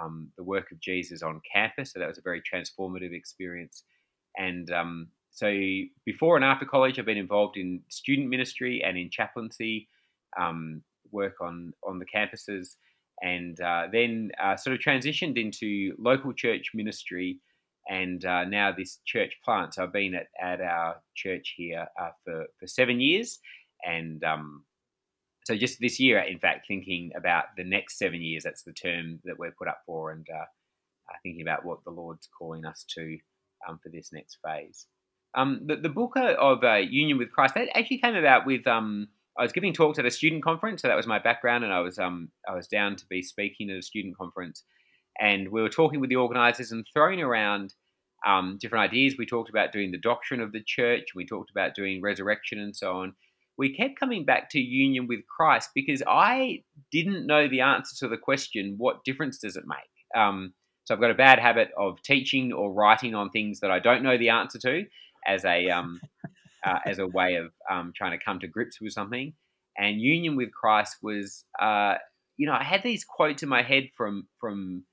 um, 0.01 0.31
the 0.37 0.45
work 0.45 0.71
of 0.73 0.81
Jesus 0.81 1.23
on 1.23 1.41
campus. 1.53 1.93
So 1.93 1.99
that 1.99 2.09
was 2.09 2.19
a 2.19 2.23
very 2.23 2.41
transformative 2.41 3.13
experience. 3.13 3.83
And 4.39 4.71
um, 4.71 5.09
so 5.31 5.53
before 6.05 6.37
and 6.37 6.45
after 6.45 6.65
college, 6.65 6.99
I've 6.99 7.07
been 7.07 7.17
involved 7.17 7.57
in 7.57 7.83
student 7.89 8.29
ministry 8.29 8.83
and 8.87 8.97
in 8.97 9.11
chaplaincy 9.11 9.89
um, 10.39 10.83
work 11.13 11.35
on 11.41 11.73
on 11.83 11.99
the 11.99 12.07
campuses, 12.07 12.77
and 13.23 13.61
uh, 13.61 13.85
then 13.93 14.31
uh, 14.43 14.57
sort 14.57 14.75
of 14.75 14.81
transitioned 14.81 15.39
into 15.39 15.95
local 15.99 16.33
church 16.33 16.71
ministry. 16.75 17.41
And 17.89 18.25
uh, 18.25 18.45
now 18.45 18.73
this 18.73 18.99
church 19.07 19.35
plant. 19.45 19.75
So 19.75 19.85
I've 19.85 19.93
been 19.93 20.17
at, 20.17 20.27
at 20.43 20.61
our 20.61 20.97
church 21.15 21.55
here 21.57 21.87
uh, 22.01 22.09
for, 22.25 22.47
for 22.59 22.67
seven 22.67 23.01
years, 23.01 23.39
and 23.85 24.25
um, 24.25 24.65
so 25.47 25.57
just 25.57 25.79
this 25.79 26.01
year, 26.01 26.19
in 26.19 26.41
fact, 26.41 26.67
thinking 26.67 27.13
about 27.17 27.45
the 27.57 27.63
next 27.63 27.99
seven 27.99 28.21
years, 28.21 28.43
that's 28.43 28.65
the 28.65 28.73
term 28.73 29.21
that 29.25 29.39
we're 29.39 29.53
put 29.53 29.69
up 29.69 29.83
for, 29.87 30.11
and 30.11 30.27
uh, 30.29 30.39
uh, 30.39 31.17
thinking 31.23 31.43
about 31.43 31.65
what 31.65 31.85
the 31.85 31.93
Lord's 31.93 32.29
calling 32.37 32.65
us 32.65 32.85
to 32.97 33.17
um, 33.69 33.79
for 33.81 33.89
this 33.91 34.13
next 34.13 34.39
phase. 34.45 34.87
Um, 35.37 35.61
the, 35.65 35.77
the, 35.77 35.89
book 35.89 36.15
of 36.17 36.65
uh, 36.65 36.77
Union 36.77 37.19
with 37.19 37.31
Christ 37.31 37.55
that 37.55 37.69
actually 37.77 37.99
came 37.99 38.17
about 38.17 38.45
with 38.45 38.67
um, 38.67 39.07
I 39.39 39.43
was 39.43 39.53
giving 39.53 39.73
talks 39.73 39.99
at 39.99 40.07
a 40.07 40.11
student 40.11 40.43
conference, 40.43 40.83
so 40.83 40.89
that 40.89 40.97
was 40.97 41.07
my 41.07 41.19
background, 41.19 41.65
and 41.65 41.73
I 41.73 41.81
was 41.81 41.99
um, 41.99 42.31
I 42.49 42.55
was 42.55 42.69
down 42.69 42.97
to 42.97 43.07
be 43.09 43.23
speaking 43.23 43.71
at 43.71 43.77
a 43.77 43.83
student 43.83 44.17
conference, 44.17 44.65
and 45.21 45.49
we 45.49 45.63
were 45.63 45.69
talking 45.69 46.01
with 46.01 46.11
the 46.11 46.17
organisers 46.17 46.73
and 46.73 46.87
throwing 46.93 47.21
around 47.21 47.75
um, 48.27 48.59
different 48.61 48.85
ideas. 48.85 49.17
We 49.19 49.27
talked 49.27 49.51
about 49.51 49.73
doing 49.73 49.93
the 49.93 49.99
doctrine 49.99 50.41
of 50.41 50.53
the 50.53 50.63
church, 50.67 51.09
we 51.15 51.27
talked 51.27 51.51
about 51.51 51.75
doing 51.75 52.01
resurrection 52.03 52.59
and 52.59 52.75
so 52.75 52.93
on 52.93 53.15
we 53.59 53.75
kept 53.75 53.99
coming 53.99 54.25
back 54.25 54.51
to 54.51 54.61
union 54.61 55.07
with 55.07 55.21
Christ 55.27 55.71
because 55.75 56.03
I 56.07 56.63
didn't 56.93 57.27
know 57.27 57.49
the 57.49 57.63
answer 57.63 57.97
to 58.01 58.09
the 58.09 58.19
question, 58.19 58.75
what 58.77 59.05
difference 59.05 59.39
does 59.39 59.57
it 59.57 59.65
make? 59.67 60.21
Um, 60.21 60.53
so 60.85 60.95
I've 60.95 61.01
got 61.01 61.11
a 61.11 61.15
bad 61.15 61.39
habit 61.39 61.71
of 61.77 62.01
teaching 62.03 62.53
or 62.53 62.73
writing 62.73 63.15
on 63.15 63.31
things 63.31 63.61
that 63.61 63.71
I 63.71 63.79
don't 63.79 64.03
know 64.03 64.19
the 64.19 64.29
answer 64.29 64.59
to 64.61 64.85
as 65.27 65.45
a 65.45 65.69
um, 65.71 66.01
uh, 66.67 66.81
as 66.85 66.99
a 66.99 67.07
way 67.07 67.37
of 67.37 67.53
um, 67.71 67.93
trying 67.97 68.19
to 68.19 68.23
come 68.23 68.41
to 68.41 68.49
grips 68.49 68.81
with 68.81 68.93
something. 68.93 69.33
And 69.79 70.01
union 70.01 70.37
with 70.37 70.53
Christ 70.53 70.97
was, 71.03 71.45
uh, 71.61 71.95
you 72.37 72.47
know, 72.47 72.55
I 72.55 72.65
had 72.65 72.83
these 72.83 73.05
quotes 73.05 73.43
in 73.43 73.49
my 73.49 73.63
head 73.63 73.89
from 73.97 74.27
from 74.41 74.85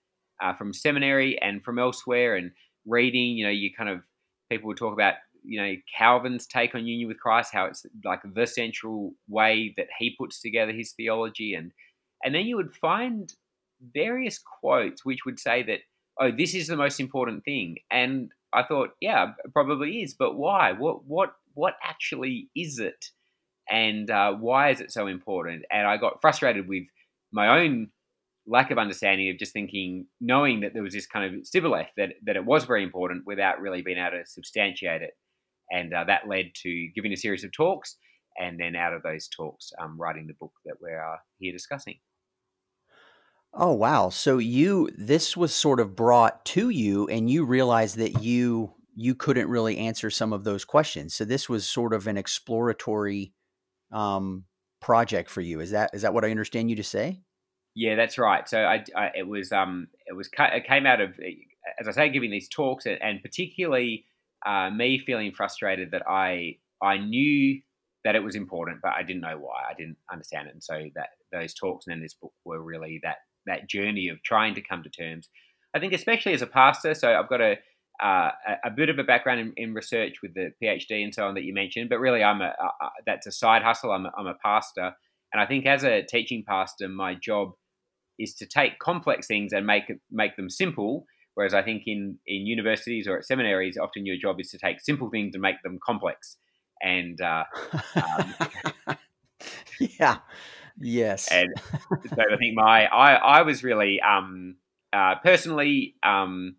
uh, 0.42 0.54
from 0.54 0.74
seminary 0.74 1.42
and 1.42 1.64
from 1.64 1.80
elsewhere 1.80 2.36
and 2.36 2.52
reading. 2.86 3.38
You 3.38 3.46
know, 3.46 3.52
you 3.52 3.72
kind 3.76 3.90
of 3.90 4.02
people 4.50 4.68
would 4.68 4.78
talk 4.78 4.94
about 4.94 5.16
you 5.44 5.60
know 5.60 5.74
Calvin's 5.98 6.46
take 6.46 6.76
on 6.76 6.86
union 6.86 7.08
with 7.08 7.20
Christ, 7.20 7.54
how 7.54 7.66
it's 7.66 7.86
like 8.04 8.22
the 8.24 8.46
central 8.46 9.14
way 9.28 9.74
that 9.78 9.88
he 9.98 10.16
puts 10.18 10.42
together 10.42 10.74
his 10.74 10.92
theology, 10.92 11.54
and 11.54 11.72
and 12.24 12.36
then 12.36 12.46
you 12.46 12.58
would 12.58 12.76
find 12.76 13.34
various 13.94 14.40
quotes 14.40 15.04
which 15.04 15.26
would 15.26 15.38
say 15.38 15.62
that 15.62 15.80
oh 16.18 16.32
this 16.32 16.54
is 16.54 16.68
the 16.68 16.78
most 16.78 17.00
important 17.00 17.44
thing, 17.46 17.78
and 17.90 18.32
I 18.54 18.64
thought 18.64 18.92
yeah 19.00 19.32
probably 19.54 20.02
is, 20.02 20.14
but 20.14 20.36
why? 20.36 20.74
What 20.74 21.06
what 21.06 21.36
what 21.54 21.76
actually 21.84 22.50
is 22.56 22.80
it, 22.80 23.06
and 23.70 24.10
uh, 24.10 24.34
why 24.34 24.70
is 24.70 24.82
it 24.82 24.92
so 24.92 25.08
important? 25.08 25.64
And 25.72 25.88
I 25.88 25.98
got 25.98 26.22
frustrated 26.22 26.68
with 26.68 26.84
my 27.32 27.62
own 27.62 27.90
lack 28.46 28.72
of 28.72 28.78
understanding 28.78 29.30
of 29.30 29.38
just 29.38 29.54
thinking, 29.54 30.06
knowing 30.20 30.62
that 30.62 30.74
there 30.74 30.84
was 30.84 30.94
this 30.94 31.08
kind 31.08 31.34
of 31.34 31.48
shibboleth 31.48 31.88
that, 31.98 32.10
that 32.26 32.36
it 32.36 32.46
was 32.46 32.66
very 32.66 32.84
important 32.84 33.24
without 33.26 33.62
really 33.62 33.82
being 33.82 33.98
able 33.98 34.18
to 34.18 34.26
substantiate 34.26 35.02
it. 35.02 35.12
And 35.72 35.94
uh, 35.94 36.04
that 36.06 36.28
led 36.28 36.52
to 36.64 36.90
giving 36.94 37.14
a 37.14 37.18
series 37.18 37.44
of 37.44 37.52
talks, 37.52 37.96
and 38.38 38.60
then 38.60 38.76
out 38.76 38.94
of 38.94 39.02
those 39.04 39.28
talks, 39.28 39.72
um, 39.82 39.98
writing 39.98 40.28
the 40.28 40.34
book 40.40 40.52
that 40.66 40.76
we're 40.82 41.02
uh, 41.02 41.18
here 41.40 41.54
discussing. 41.54 41.96
Oh 43.54 43.74
wow! 43.74 44.10
So 44.10 44.40
you 44.40 44.90
this 44.98 45.38
was 45.38 45.54
sort 45.54 45.80
of 45.80 45.96
brought 45.96 46.44
to 46.46 46.70
you, 46.70 47.08
and 47.08 47.30
you 47.30 47.46
realized 47.46 47.98
that 47.98 48.24
you 48.24 48.74
you 48.96 49.16
couldn't 49.16 49.48
really 49.48 49.78
answer 49.78 50.10
some 50.10 50.34
of 50.34 50.44
those 50.44 50.66
questions. 50.66 51.16
So 51.16 51.26
this 51.26 51.50
was 51.50 51.68
sort 51.68 51.94
of 51.94 52.08
an 52.08 52.18
exploratory 52.18 53.34
um, 53.92 54.46
project 54.82 55.30
for 55.30 55.42
you. 55.42 55.60
Is 55.60 55.72
that 55.72 55.92
is 55.94 56.02
that 56.02 56.14
what 56.14 56.26
I 56.26 56.32
understand 56.32 56.70
you 56.70 56.76
to 56.76 56.84
say? 56.84 57.22
Yeah, 57.76 57.96
that's 57.96 58.18
right. 58.18 58.48
So 58.48 58.64
I, 58.64 58.84
I 58.96 59.12
it 59.16 59.28
was 59.28 59.52
um 59.52 59.88
it 60.06 60.16
was 60.16 60.30
it 60.38 60.68
came 60.68 60.86
out 60.86 61.02
of 61.02 61.12
as 61.80 61.88
I 61.88 61.92
say 61.92 62.10
giving 62.10 62.32
these 62.32 62.50
talks 62.50 62.86
and 62.86 63.22
particularly 63.22 64.06
uh, 64.46 64.70
me 64.70 65.00
feeling 65.00 65.32
frustrated 65.32 65.92
that 65.92 66.04
I 66.08 66.58
I 66.82 66.98
knew 66.98 67.62
that 68.04 68.16
it 68.16 68.24
was 68.24 68.36
important, 68.36 68.80
but 68.84 68.92
I 68.92 69.04
didn't 69.04 69.22
know 69.22 69.38
why. 69.40 69.64
I 69.70 69.74
didn't 69.74 69.98
understand 70.12 70.50
it, 70.50 70.54
and 70.54 70.64
so 70.64 70.90
that 70.96 71.10
those 71.32 71.54
talks 71.54 71.88
and 71.88 71.94
then 71.96 72.02
this 72.02 72.14
book 72.14 72.34
were 72.46 72.62
really 72.62 73.00
that 73.04 73.18
that 73.46 73.70
journey 73.70 74.10
of 74.10 74.22
trying 74.24 74.54
to 74.56 74.62
come 74.62 74.84
to 74.84 74.90
terms. 74.90 75.30
I 75.74 75.80
think, 75.80 75.94
especially 75.94 76.34
as 76.34 76.42
a 76.42 76.48
pastor, 76.48 76.94
so 76.94 77.18
I've 77.18 77.30
got 77.30 77.42
a 77.42 77.58
uh, 78.02 78.32
a, 78.64 78.72
bit 78.72 78.90
of 78.90 78.98
a 79.00 79.04
background 79.04 79.40
in, 79.40 79.54
in, 79.56 79.74
research 79.74 80.22
with 80.22 80.34
the 80.34 80.52
PhD 80.62 81.04
and 81.04 81.14
so 81.14 81.28
on 81.28 81.36
that 81.36 81.44
you 81.44 81.54
mentioned, 81.54 81.90
but 81.90 82.00
really, 82.00 82.24
I'm 82.24 82.42
a, 82.42 82.54
a 82.60 82.90
that's 83.06 83.28
a 83.28 83.32
side 83.32 83.62
hustle. 83.62 83.92
I'm 83.92 84.06
a, 84.06 84.12
I'm 84.18 84.28
a 84.28 84.34
pastor, 84.44 84.94
And 85.32 85.42
I 85.42 85.46
think 85.46 85.66
as 85.66 85.84
a 85.84 86.02
teaching 86.02 86.44
pastor, 86.48 86.90
my 86.90 87.14
job 87.14 87.54
is 88.20 88.34
to 88.36 88.46
take 88.46 88.80
complex 88.80 89.28
things 89.28 89.54
and 89.54 89.66
make 89.66 89.92
make 90.12 90.36
them 90.36 90.50
simple. 90.50 91.06
Whereas 91.36 91.54
I 91.54 91.62
think 91.62 91.84
in 91.86 92.18
in 92.26 92.46
universities 92.46 93.08
or 93.08 93.18
at 93.18 93.26
seminaries, 93.26 93.78
often 93.78 94.06
your 94.06 94.18
job 94.18 94.40
is 94.40 94.50
to 94.52 94.58
take 94.58 94.82
simple 94.82 95.10
things 95.10 95.36
and 95.36 95.42
make 95.42 95.62
them 95.64 95.80
complex. 95.86 96.38
And 96.82 97.22
uh, 97.22 97.44
um, 97.96 98.98
yeah, 99.80 100.18
yes. 100.80 101.32
And 101.32 101.50
so 101.60 102.22
I 102.32 102.38
think 102.38 102.56
my 102.56 102.86
I 102.88 103.14
I 103.14 103.42
was 103.44 103.64
really 103.64 104.02
um, 104.02 104.56
uh, 104.92 105.16
personally 105.24 105.96
um, 106.04 106.56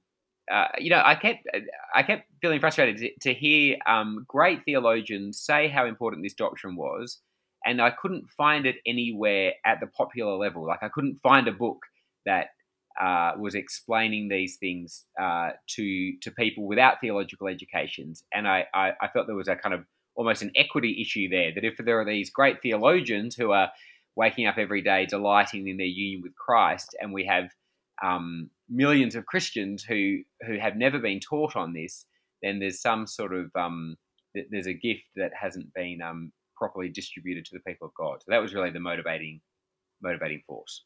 uh, 0.52 0.68
you 0.78 0.90
know 0.90 1.02
I 1.04 1.14
kept 1.14 1.46
I 1.94 2.02
kept 2.02 2.28
feeling 2.40 2.60
frustrated 2.60 2.98
to, 2.98 3.10
to 3.28 3.34
hear 3.34 3.76
um, 3.86 4.24
great 4.28 4.64
theologians 4.64 5.38
say 5.38 5.68
how 5.68 5.86
important 5.86 6.22
this 6.22 6.34
doctrine 6.34 6.76
was 6.76 7.20
and 7.64 7.80
I 7.80 7.90
couldn't 7.90 8.30
find 8.30 8.66
it 8.66 8.76
anywhere 8.86 9.54
at 9.64 9.80
the 9.80 9.86
popular 9.86 10.36
level. 10.36 10.66
Like 10.66 10.82
I 10.82 10.88
couldn't 10.88 11.20
find 11.22 11.48
a 11.48 11.52
book 11.52 11.78
that 12.26 12.48
uh, 13.00 13.32
was 13.38 13.54
explaining 13.54 14.28
these 14.28 14.56
things 14.56 15.04
uh, 15.20 15.50
to 15.68 16.12
to 16.20 16.30
people 16.30 16.66
without 16.66 17.00
theological 17.00 17.48
educations, 17.48 18.24
and 18.32 18.46
I, 18.46 18.66
I, 18.72 18.92
I 19.00 19.08
felt 19.08 19.26
there 19.26 19.34
was 19.34 19.48
a 19.48 19.56
kind 19.56 19.74
of 19.74 19.84
almost 20.14 20.42
an 20.42 20.52
equity 20.54 21.00
issue 21.00 21.28
there. 21.28 21.52
That 21.52 21.64
if 21.64 21.76
there 21.78 22.00
are 22.00 22.04
these 22.04 22.30
great 22.30 22.62
theologians 22.62 23.34
who 23.34 23.50
are 23.50 23.70
waking 24.16 24.46
up 24.46 24.58
every 24.58 24.80
day 24.80 25.06
delighting 25.06 25.66
in 25.66 25.76
their 25.76 25.86
union 25.86 26.22
with 26.22 26.36
Christ, 26.36 26.94
and 27.00 27.12
we 27.12 27.24
have 27.26 27.50
um, 28.02 28.50
millions 28.68 29.14
of 29.14 29.26
Christians 29.26 29.84
who 29.84 30.18
who 30.46 30.58
have 30.58 30.76
never 30.76 30.98
been 30.98 31.20
taught 31.20 31.56
on 31.56 31.72
this, 31.72 32.06
then 32.42 32.58
there's 32.58 32.80
some 32.80 33.06
sort 33.06 33.34
of 33.34 33.50
um, 33.54 33.96
there's 34.50 34.66
a 34.66 34.74
gift 34.74 35.04
that 35.16 35.32
hasn't 35.38 35.72
been 35.74 36.00
um, 36.02 36.32
properly 36.56 36.88
distributed 36.88 37.44
to 37.46 37.50
the 37.54 37.70
people 37.70 37.88
of 37.88 37.94
God. 37.94 38.20
So 38.20 38.26
that 38.28 38.42
was 38.42 38.54
really 38.54 38.70
the 38.70 38.80
motivating 38.80 39.40
motivating 40.02 40.42
force. 40.46 40.84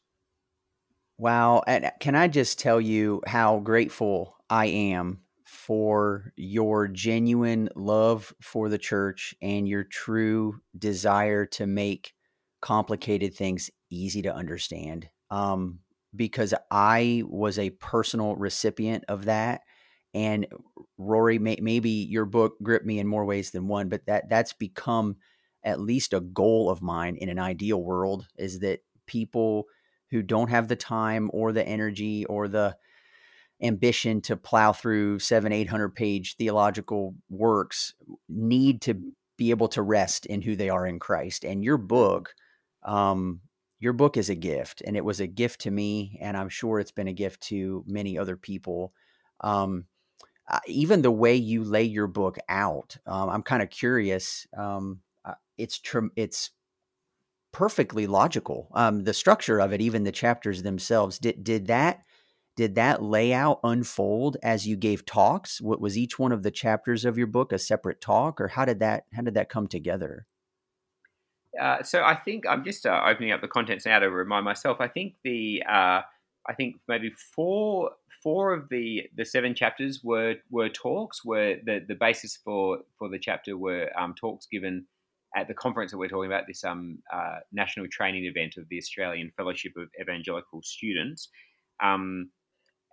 Wow. 1.17 1.63
And 1.67 1.91
can 1.99 2.15
I 2.15 2.29
just 2.29 2.59
tell 2.59 2.79
you 2.79 3.21
how 3.27 3.59
grateful 3.59 4.37
I 4.49 4.67
am 4.67 5.19
for 5.45 6.31
your 6.37 6.87
genuine 6.87 7.69
love 7.75 8.33
for 8.41 8.69
the 8.69 8.77
church 8.77 9.35
and 9.41 9.67
your 9.67 9.83
true 9.83 10.61
desire 10.77 11.45
to 11.45 11.65
make 11.65 12.13
complicated 12.61 13.33
things 13.33 13.69
easy 13.89 14.21
to 14.21 14.33
understand. 14.33 15.09
Um, 15.31 15.79
because 16.15 16.53
I 16.71 17.23
was 17.27 17.59
a 17.59 17.69
personal 17.71 18.35
recipient 18.35 19.05
of 19.07 19.25
that. 19.25 19.61
And 20.13 20.47
Rory, 20.97 21.37
may, 21.37 21.57
maybe 21.61 21.89
your 21.89 22.25
book 22.25 22.55
gripped 22.63 22.85
me 22.85 22.99
in 22.99 23.07
more 23.07 23.25
ways 23.25 23.51
than 23.51 23.67
one, 23.67 23.89
but 23.89 24.05
that 24.07 24.29
that's 24.29 24.53
become 24.53 25.17
at 25.63 25.79
least 25.79 26.13
a 26.13 26.21
goal 26.21 26.69
of 26.69 26.81
mine 26.81 27.15
in 27.15 27.29
an 27.29 27.39
ideal 27.39 27.81
world 27.81 28.27
is 28.37 28.59
that 28.59 28.79
people 29.05 29.65
who 30.09 30.21
don't 30.21 30.49
have 30.49 30.67
the 30.67 30.75
time 30.75 31.29
or 31.33 31.51
the 31.51 31.67
energy 31.67 32.25
or 32.25 32.47
the 32.47 32.75
ambition 33.61 34.21
to 34.21 34.37
plow 34.37 34.71
through 34.71 35.19
seven, 35.19 35.51
800 35.51 35.89
page 35.89 36.37
theological 36.37 37.15
works 37.29 37.93
need 38.27 38.81
to 38.81 38.99
be 39.37 39.51
able 39.51 39.67
to 39.69 39.81
rest 39.81 40.25
in 40.25 40.41
who 40.41 40.55
they 40.55 40.69
are 40.69 40.85
in 40.85 40.99
Christ. 40.99 41.43
And 41.43 41.63
your 41.63 41.77
book, 41.77 42.33
um, 42.83 43.41
your 43.79 43.93
book 43.93 44.17
is 44.17 44.29
a 44.29 44.35
gift, 44.35 44.81
and 44.85 44.97
it 44.97 45.05
was 45.05 45.19
a 45.19 45.27
gift 45.27 45.61
to 45.61 45.71
me, 45.71 46.17
and 46.21 46.35
I'm 46.37 46.49
sure 46.49 46.79
it's 46.79 46.91
been 46.91 47.07
a 47.07 47.13
gift 47.13 47.41
to 47.43 47.83
many 47.87 48.17
other 48.17 48.37
people. 48.37 48.93
Um, 49.41 49.85
uh, 50.49 50.59
even 50.67 51.01
the 51.01 51.11
way 51.11 51.35
you 51.35 51.63
lay 51.63 51.83
your 51.83 52.07
book 52.07 52.37
out, 52.49 52.97
um, 53.05 53.29
I'm 53.29 53.43
kind 53.43 53.61
of 53.61 53.69
curious. 53.69 54.47
Um, 54.57 55.01
it's 55.57 55.79
tr- 55.79 56.07
it's 56.15 56.51
perfectly 57.51 58.07
logical. 58.07 58.69
Um, 58.73 59.03
the 59.03 59.13
structure 59.13 59.59
of 59.59 59.73
it, 59.73 59.81
even 59.81 60.03
the 60.03 60.11
chapters 60.11 60.63
themselves, 60.63 61.19
did 61.19 61.43
did 61.43 61.67
that 61.67 62.01
did 62.55 62.75
that 62.75 63.01
layout 63.03 63.59
unfold 63.63 64.37
as 64.43 64.67
you 64.67 64.75
gave 64.75 65.05
talks? 65.05 65.61
What 65.61 65.81
was 65.81 65.97
each 65.97 66.19
one 66.19 66.31
of 66.31 66.43
the 66.43 66.51
chapters 66.51 67.05
of 67.05 67.17
your 67.17 67.27
book 67.27 67.51
a 67.51 67.59
separate 67.59 68.01
talk, 68.01 68.41
or 68.41 68.49
how 68.49 68.65
did 68.65 68.79
that 68.79 69.05
how 69.13 69.21
did 69.23 69.35
that 69.35 69.49
come 69.49 69.67
together? 69.67 70.25
Uh, 71.59 71.81
so 71.83 72.03
I 72.03 72.15
think 72.15 72.45
I'm 72.47 72.63
just 72.63 72.85
uh, 72.85 73.01
opening 73.07 73.31
up 73.31 73.41
the 73.41 73.47
contents 73.47 73.85
now 73.85 73.99
to 73.99 74.09
remind 74.09 74.45
myself. 74.45 74.77
I 74.79 74.87
think 74.87 75.15
the 75.23 75.63
uh, 75.67 76.01
I 76.47 76.53
think 76.55 76.77
maybe 76.87 77.11
four 77.35 77.91
four 78.21 78.53
of 78.53 78.69
the 78.69 79.03
the 79.15 79.25
seven 79.25 79.55
chapters 79.55 80.01
were 80.03 80.35
were 80.51 80.69
talks. 80.69 81.25
Were 81.25 81.55
the 81.65 81.83
the 81.87 81.95
basis 81.95 82.37
for 82.43 82.79
for 82.97 83.09
the 83.09 83.19
chapter 83.19 83.57
were 83.57 83.89
um, 83.97 84.13
talks 84.13 84.45
given 84.45 84.85
at 85.35 85.47
the 85.47 85.53
conference 85.53 85.91
that 85.91 85.97
we're 85.97 86.09
talking 86.09 86.31
about, 86.31 86.47
this 86.47 86.63
um, 86.63 86.99
uh, 87.13 87.37
national 87.51 87.87
training 87.91 88.25
event 88.25 88.55
of 88.57 88.67
the 88.69 88.77
Australian 88.77 89.31
Fellowship 89.37 89.73
of 89.77 89.87
Evangelical 90.01 90.61
Students. 90.63 91.29
Um, 91.83 92.31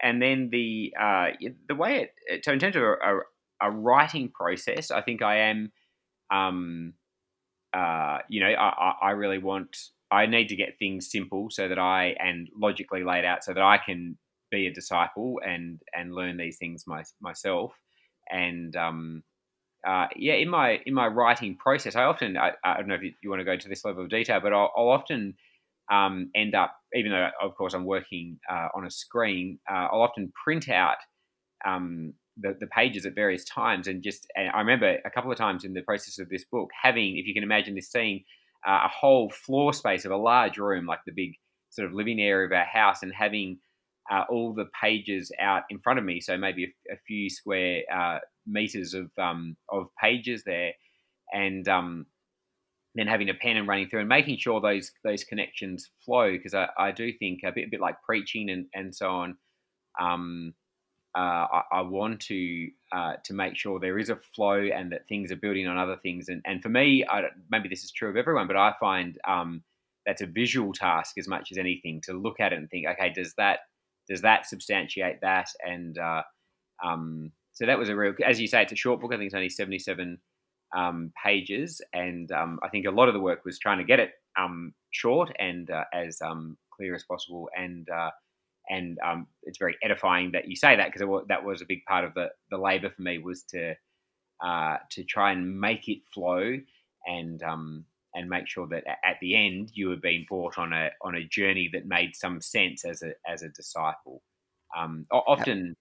and 0.03 0.21
then 0.21 0.51
the 0.51 0.93
uh, 1.01 1.29
the 1.69 1.75
way 1.75 2.11
it 2.27 2.45
so 2.45 2.53
in 2.53 2.59
terms 2.59 2.77
of 2.77 2.83
a, 2.83 2.93
a, 2.93 3.21
a, 3.63 3.71
writing 3.71 4.29
process, 4.29 4.91
I 4.91 5.01
think 5.01 5.23
I 5.23 5.39
am, 5.39 5.73
um, 6.31 6.93
uh, 7.77 8.19
you 8.29 8.41
know, 8.41 8.49
I, 8.49 8.95
I 9.03 9.11
really 9.11 9.39
want 9.39 9.77
I 10.11 10.27
need 10.27 10.49
to 10.49 10.57
get 10.57 10.79
things 10.79 11.11
simple 11.11 11.49
so 11.51 11.69
that 11.69 11.79
I 11.79 12.17
and 12.19 12.49
logically 12.57 13.05
laid 13.05 13.25
out 13.25 13.45
so 13.45 13.53
that 13.53 13.63
I 13.63 13.79
can 13.79 14.17
be 14.51 14.67
a 14.67 14.73
disciple 14.73 15.41
and 15.47 15.81
and 15.95 16.15
learn 16.15 16.37
these 16.37 16.57
things 16.57 16.85
my, 16.87 17.03
myself. 17.21 17.73
And 18.31 18.75
um, 18.77 19.23
uh, 19.87 20.07
yeah, 20.17 20.35
in 20.35 20.49
my 20.49 20.81
in 20.87 20.95
my 20.95 21.07
writing 21.07 21.57
process, 21.57 21.97
I 21.97 22.05
often 22.05 22.37
I, 22.37 22.53
I 22.65 22.79
don't 22.79 22.89
know 22.89 22.95
if 22.95 23.03
you, 23.03 23.31
want 23.31 23.41
to 23.41 23.45
go 23.45 23.57
to 23.57 23.69
this 23.69 23.85
level 23.85 24.05
of 24.05 24.11
detail, 24.11 24.41
but 24.41 24.53
I'll, 24.53 24.73
I'll 24.77 24.89
often 24.89 25.35
um, 25.93 26.31
end 26.35 26.55
up, 26.55 26.75
even 26.95 27.13
though 27.13 27.29
of 27.43 27.55
course 27.57 27.75
I'm 27.75 27.85
working 27.85 28.39
uh, 28.51 28.69
on 28.75 28.87
a 28.87 28.91
screen, 28.91 29.59
uh, 29.71 29.89
I'll 29.93 30.03
often 30.03 30.33
print 30.45 30.71
out 30.71 30.97
um, 31.67 32.15
the, 32.39 32.57
the 32.61 32.67
pages 32.67 33.07
at 33.07 33.15
various 33.15 33.45
times, 33.45 33.89
and 33.89 34.03
just 34.03 34.27
and 34.37 34.51
I 34.51 34.59
remember 34.59 34.99
a 35.05 35.11
couple 35.11 35.31
of 35.31 35.39
times 35.39 35.65
in 35.65 35.75
the 35.75 35.83
process 35.83 36.19
of 36.19 36.29
this 36.29 36.45
book 36.45 36.71
having, 36.83 37.19
if 37.19 37.27
you 37.27 37.35
can 37.35 37.43
imagine 37.43 37.75
this 37.75 37.91
scene, 37.91 38.25
uh, 38.67 38.81
a 38.85 38.89
whole 38.89 39.31
floor 39.31 39.73
space 39.73 40.05
of 40.05 40.13
a 40.13 40.17
large 40.17 40.59
room, 40.59 40.87
like 40.87 41.01
the 41.07 41.13
big 41.13 41.33
sort 41.71 41.87
of 41.87 41.95
living 41.95 42.21
area 42.21 42.47
of 42.47 42.53
our 42.53 42.65
house, 42.65 43.03
and 43.03 43.13
having 43.15 43.59
uh, 44.11 44.25
all 44.31 44.53
the 44.55 44.67
pages 44.81 45.33
out 45.41 45.63
in 45.71 45.79
front 45.81 45.99
of 45.99 46.05
me. 46.05 46.21
So 46.21 46.37
maybe 46.37 46.65
a, 46.65 46.95
a 46.95 46.97
few 47.07 47.29
square 47.31 47.83
uh, 47.93 48.19
meters 48.47 48.95
of 48.95 49.11
um, 49.19 49.57
of 49.71 49.89
pages 50.01 50.43
there, 50.45 50.73
and 51.33 51.67
um, 51.69 52.07
then 52.95 53.07
having 53.07 53.31
a 53.31 53.35
pen 53.35 53.57
and 53.57 53.69
running 53.69 53.89
through 53.89 54.01
and 54.01 54.09
making 54.09 54.39
sure 54.39 54.61
those 54.61 54.91
those 55.05 55.25
connections 55.25 55.91
flow 56.05 56.33
because 56.33 56.55
I, 56.55 56.69
I 56.79 56.93
do 56.93 57.13
think 57.13 57.41
a 57.45 57.53
bit 57.53 57.67
a 57.67 57.71
bit 57.71 57.81
like 57.81 58.03
preaching 58.03 58.51
and 58.51 58.67
and 58.75 58.95
so 58.95 59.09
on. 59.11 59.37
Um, 60.01 60.55
uh, 61.17 61.47
I, 61.51 61.63
I, 61.73 61.81
want 61.81 62.21
to 62.23 62.69
uh, 62.93 63.15
to 63.25 63.33
make 63.33 63.57
sure 63.57 63.81
there 63.81 63.99
is 63.99 64.11
a 64.11 64.17
flow 64.35 64.69
and 64.75 64.93
that 64.93 65.09
things 65.09 65.33
are 65.33 65.37
building 65.37 65.67
on 65.67 65.79
other 65.79 65.97
things. 66.03 66.29
And 66.29 66.43
and 66.45 66.63
for 66.63 66.69
me, 66.69 67.07
I, 67.09 67.23
maybe 67.51 67.69
this 67.69 67.85
is 67.85 67.91
true 67.91 68.11
of 68.11 68.17
everyone, 68.17 68.47
but 68.47 68.57
I 68.57 68.75
find 68.79 69.19
um, 69.27 69.63
that's 70.05 70.21
a 70.21 70.27
visual 70.27 70.73
task 70.73 71.17
as 71.19 71.27
much 71.27 71.51
as 71.51 71.59
anything 71.59 72.01
to 72.05 72.13
look 72.13 72.39
at 72.39 72.53
it 72.53 72.59
and 72.59 72.69
think, 72.69 72.87
okay, 72.87 73.11
does 73.15 73.35
that 73.39 73.61
does 74.09 74.23
that 74.23 74.47
substantiate 74.47 75.21
that? 75.23 75.49
And 75.65 75.99
uh, 75.99 76.23
um, 76.85 77.33
so 77.53 77.67
that 77.67 77.79
was 77.79 77.89
a 77.89 77.97
real, 77.97 78.15
as 78.25 78.41
you 78.41 78.47
say, 78.47 78.63
it's 78.63 78.73
a 78.73 78.77
short 78.77 79.01
book. 79.01 79.13
I 79.13 79.17
think 79.17 79.27
it's 79.27 79.35
only 79.35 79.49
77 79.49 80.19
um, 80.77 81.13
pages. 81.25 81.81
And 81.93 82.31
um, 82.33 82.59
I 82.63 82.69
think 82.69 82.87
a 82.87 82.91
lot 82.91 83.09
of 83.09 83.15
the 83.15 83.21
work 83.21 83.45
was 83.45 83.59
trying 83.59 83.79
to 83.79 83.85
get 83.85 84.01
it 84.01 84.11
um, 84.39 84.75
short 84.91 85.35
and 85.39 85.71
uh, 85.71 85.85
as 85.93 86.19
um, 86.23 86.57
clear 86.71 86.95
as 86.95 87.05
possible. 87.05 87.49
And 87.57 87.89
uh, 87.89 88.11
and 88.69 88.99
um, 89.05 89.27
it's 89.43 89.59
very 89.59 89.77
edifying 89.83 90.33
that 90.33 90.49
you 90.49 90.57
say 90.57 90.77
that 90.77 90.93
because 90.93 91.25
that 91.29 91.45
was 91.45 91.63
a 91.63 91.67
big 91.67 91.85
part 91.85 92.05
of 92.05 92.15
the, 92.15 92.29
the 92.51 92.59
labor 92.59 92.91
for 92.91 93.03
me 93.03 93.19
was 93.19 93.43
to 93.45 93.75
uh, 94.45 94.77
to 94.91 95.05
try 95.05 95.33
and 95.33 95.61
make 95.61 95.89
it 95.89 95.99
flow 96.13 96.59
and 97.07 97.43
um, 97.43 97.85
and 98.15 98.29
make 98.29 98.49
sure 98.49 98.67
that 98.67 98.85
at 98.87 99.17
the 99.21 99.37
end 99.37 99.71
you 99.75 99.89
were 99.89 99.97
being 99.97 100.27
brought 100.29 100.59
on 100.59 100.73
a 100.73 100.91
on 101.03 101.15
a 101.15 101.25
journey 101.25 101.71
that 101.73 101.87
made 101.87 102.17
some 102.17 102.41
sense 102.41 102.85
as 102.85 103.03
a 103.03 103.13
as 103.27 103.43
a 103.43 103.49
disciple. 103.51 104.23
Um, 104.77 105.07
often, 105.11 105.77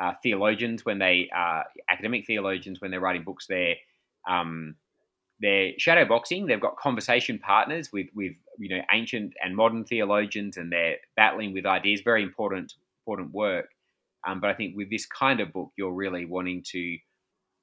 uh, 0.00 0.12
theologians 0.22 0.84
when 0.84 0.98
they 0.98 1.28
uh, 1.36 1.62
academic 1.90 2.26
theologians 2.26 2.80
when 2.80 2.90
they're 2.90 3.00
writing 3.00 3.24
books, 3.24 3.46
they're 3.48 3.76
um, 4.28 4.76
they're 5.40 5.72
shadow 5.78 6.04
boxing. 6.04 6.46
They've 6.46 6.60
got 6.60 6.76
conversation 6.76 7.38
partners 7.38 7.90
with 7.92 8.06
with 8.14 8.32
you 8.58 8.76
know 8.76 8.82
ancient 8.92 9.32
and 9.42 9.56
modern 9.56 9.84
theologians, 9.84 10.56
and 10.56 10.72
they're 10.72 10.96
battling 11.16 11.52
with 11.52 11.66
ideas. 11.66 12.02
Very 12.04 12.22
important 12.22 12.74
important 13.06 13.32
work. 13.32 13.66
Um, 14.26 14.40
but 14.40 14.50
I 14.50 14.54
think 14.54 14.76
with 14.76 14.90
this 14.90 15.06
kind 15.06 15.40
of 15.40 15.52
book, 15.52 15.70
you're 15.76 15.92
really 15.92 16.26
wanting 16.26 16.62
to 16.72 16.98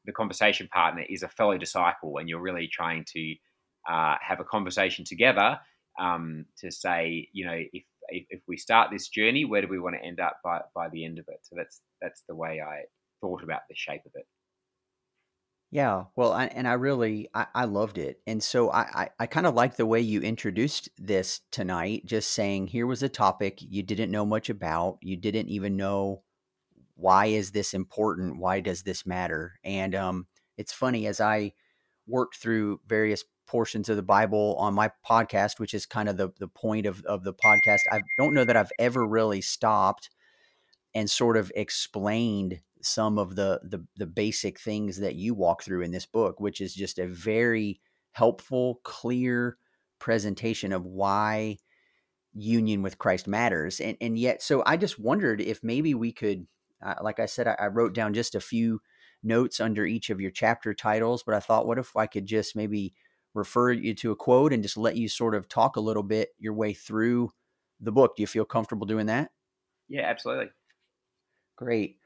the 0.06 0.12
conversation 0.12 0.68
partner 0.70 1.04
is 1.10 1.22
a 1.24 1.28
fellow 1.28 1.58
disciple, 1.58 2.18
and 2.18 2.28
you're 2.28 2.42
really 2.42 2.68
trying 2.68 3.06
to 3.14 3.36
uh, 3.88 4.16
have 4.22 4.40
a 4.40 4.44
conversation 4.44 5.06
together 5.06 5.60
um, 6.00 6.46
to 6.60 6.72
say, 6.72 7.28
you 7.34 7.46
know, 7.46 7.60
if, 7.74 7.84
if, 8.10 8.26
if 8.30 8.42
we 8.48 8.58
start 8.58 8.90
this 8.92 9.10
journey, 9.10 9.46
where 9.46 9.62
do 9.62 9.68
we 9.68 9.80
want 9.80 9.96
to 9.96 10.04
end 10.04 10.20
up 10.20 10.38
by 10.44 10.62
by 10.74 10.90
the 10.90 11.06
end 11.06 11.20
of 11.20 11.26
it? 11.28 11.40
So 11.44 11.56
that's 11.56 11.82
that's 12.02 12.24
the 12.28 12.36
way 12.36 12.62
I 12.62 12.84
thought 13.22 13.44
about 13.44 13.62
the 13.70 13.76
shape 13.76 14.02
of 14.06 14.14
it. 14.16 14.26
Yeah, 15.70 16.06
well, 16.16 16.32
I, 16.32 16.46
and 16.46 16.66
I 16.68 16.74
really 16.74 17.28
I, 17.34 17.48
I 17.54 17.66
loved 17.66 17.98
it, 17.98 18.22
and 18.26 18.42
so 18.42 18.72
I 18.72 18.82
I, 19.04 19.10
I 19.20 19.26
kind 19.26 19.46
of 19.46 19.54
like 19.54 19.76
the 19.76 19.86
way 19.86 20.00
you 20.00 20.22
introduced 20.22 20.88
this 20.98 21.42
tonight, 21.52 22.06
just 22.06 22.32
saying 22.32 22.68
here 22.68 22.88
was 22.88 23.04
a 23.04 23.10
topic 23.10 23.60
you 23.60 23.84
didn't 23.84 24.12
know 24.12 24.26
much 24.26 24.50
about, 24.50 24.98
you 25.02 25.18
didn't 25.18 25.50
even 25.50 25.76
know 25.76 26.24
why 26.96 27.28
is 27.28 27.52
this 27.52 27.74
important, 27.74 28.40
why 28.40 28.62
does 28.62 28.84
this 28.84 29.06
matter, 29.06 29.60
and 29.66 29.94
um, 29.94 30.28
it's 30.58 30.72
funny 30.72 31.06
as 31.06 31.20
I 31.20 31.52
worked 32.08 32.38
through 32.38 32.80
various 32.88 33.26
portions 33.46 33.90
of 33.90 33.98
the 33.98 34.04
Bible 34.04 34.56
on 34.60 34.74
my 34.74 34.90
podcast, 35.10 35.60
which 35.60 35.74
is 35.74 35.86
kind 35.86 36.08
of 36.08 36.16
the 36.16 36.30
the 36.40 36.48
point 36.48 36.86
of 36.86 37.04
of 37.04 37.26
the 37.26 37.34
podcast. 37.34 37.80
I 37.92 38.02
don't 38.18 38.34
know 38.34 38.46
that 38.46 38.56
I've 38.58 38.72
ever 38.80 39.06
really 39.06 39.42
stopped 39.42 40.10
and 40.96 41.10
sort 41.10 41.36
of 41.36 41.52
explained 41.56 42.62
some 42.88 43.18
of 43.18 43.36
the, 43.36 43.62
the 43.64 43.86
the 43.98 44.08
basic 44.08 44.60
things 44.60 44.98
that 45.00 45.16
you 45.16 45.34
walk 45.34 45.64
through 45.64 45.82
in 45.82 45.92
this 45.92 46.06
book, 46.06 46.40
which 46.40 46.62
is 46.62 46.74
just 46.74 47.00
a 47.00 47.08
very 47.08 47.82
helpful, 48.14 48.80
clear 48.84 49.58
presentation 50.00 50.72
of 50.72 50.86
why 50.86 51.58
union 52.34 52.82
with 52.82 52.98
Christ 52.98 53.28
matters. 53.28 53.80
And 53.80 53.98
and 54.02 54.18
yet, 54.18 54.42
so 54.42 54.64
I 54.66 54.78
just 54.78 55.00
wondered 55.00 55.42
if 55.42 55.64
maybe 55.64 55.94
we 55.94 56.12
could, 56.12 56.48
uh, 56.84 56.96
like 57.02 57.20
I 57.20 57.26
said, 57.26 57.48
I, 57.48 57.56
I 57.60 57.68
wrote 57.68 57.94
down 57.94 58.14
just 58.14 58.36
a 58.36 58.40
few 58.42 58.82
notes 59.24 59.60
under 59.60 59.86
each 59.86 60.10
of 60.10 60.22
your 60.22 60.32
chapter 60.32 60.74
titles, 60.74 61.24
but 61.24 61.36
I 61.36 61.40
thought, 61.40 61.68
what 61.68 61.80
if 61.80 61.96
I 61.96 62.08
could 62.08 62.26
just 62.26 62.56
maybe 62.56 62.94
refer 63.34 63.72
you 63.72 63.94
to 63.96 64.12
a 64.12 64.16
quote 64.16 64.54
and 64.54 64.64
just 64.64 64.78
let 64.78 64.96
you 64.98 65.10
sort 65.10 65.36
of 65.36 65.48
talk 65.50 65.76
a 65.76 65.82
little 65.82 66.04
bit 66.04 66.30
your 66.40 66.54
way 66.54 66.74
through 66.74 67.32
the 67.80 67.92
book? 67.92 68.16
Do 68.16 68.24
you 68.24 68.28
feel 68.28 68.46
comfortable 68.46 68.88
doing 68.88 69.08
that? 69.08 69.32
Yeah, 69.88 70.04
absolutely. 70.04 70.52
Great 71.56 71.98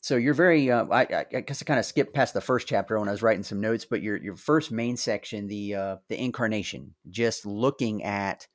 so 0.00 0.16
you're 0.16 0.34
very 0.34 0.70
uh, 0.70 0.86
I, 0.90 1.00
I, 1.34 1.40
guess 1.40 1.62
i 1.62 1.64
kind 1.64 1.78
of 1.78 1.86
skipped 1.86 2.14
past 2.14 2.34
the 2.34 2.40
first 2.40 2.66
chapter 2.66 2.98
when 2.98 3.08
i 3.08 3.12
was 3.12 3.22
writing 3.22 3.42
some 3.42 3.60
notes 3.60 3.84
but 3.84 4.02
your 4.02 4.16
your 4.16 4.36
first 4.36 4.72
main 4.72 4.96
section 4.96 5.46
the 5.46 5.74
uh, 5.74 5.96
the 6.08 6.18
incarnation 6.18 6.94
just 7.10 7.46
looking 7.46 8.02
at 8.02 8.46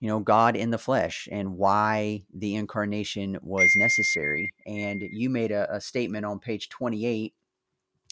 you 0.00 0.08
know 0.08 0.20
god 0.20 0.56
in 0.56 0.70
the 0.70 0.78
flesh 0.78 1.28
and 1.30 1.56
why 1.56 2.24
the 2.34 2.54
incarnation 2.54 3.38
was 3.42 3.70
necessary. 3.76 4.50
And 4.66 5.00
you 5.10 5.30
made 5.30 5.52
a, 5.52 5.76
a 5.76 5.80
statement 5.80 6.24
on 6.24 6.38
page 6.38 6.68
28 6.68 7.34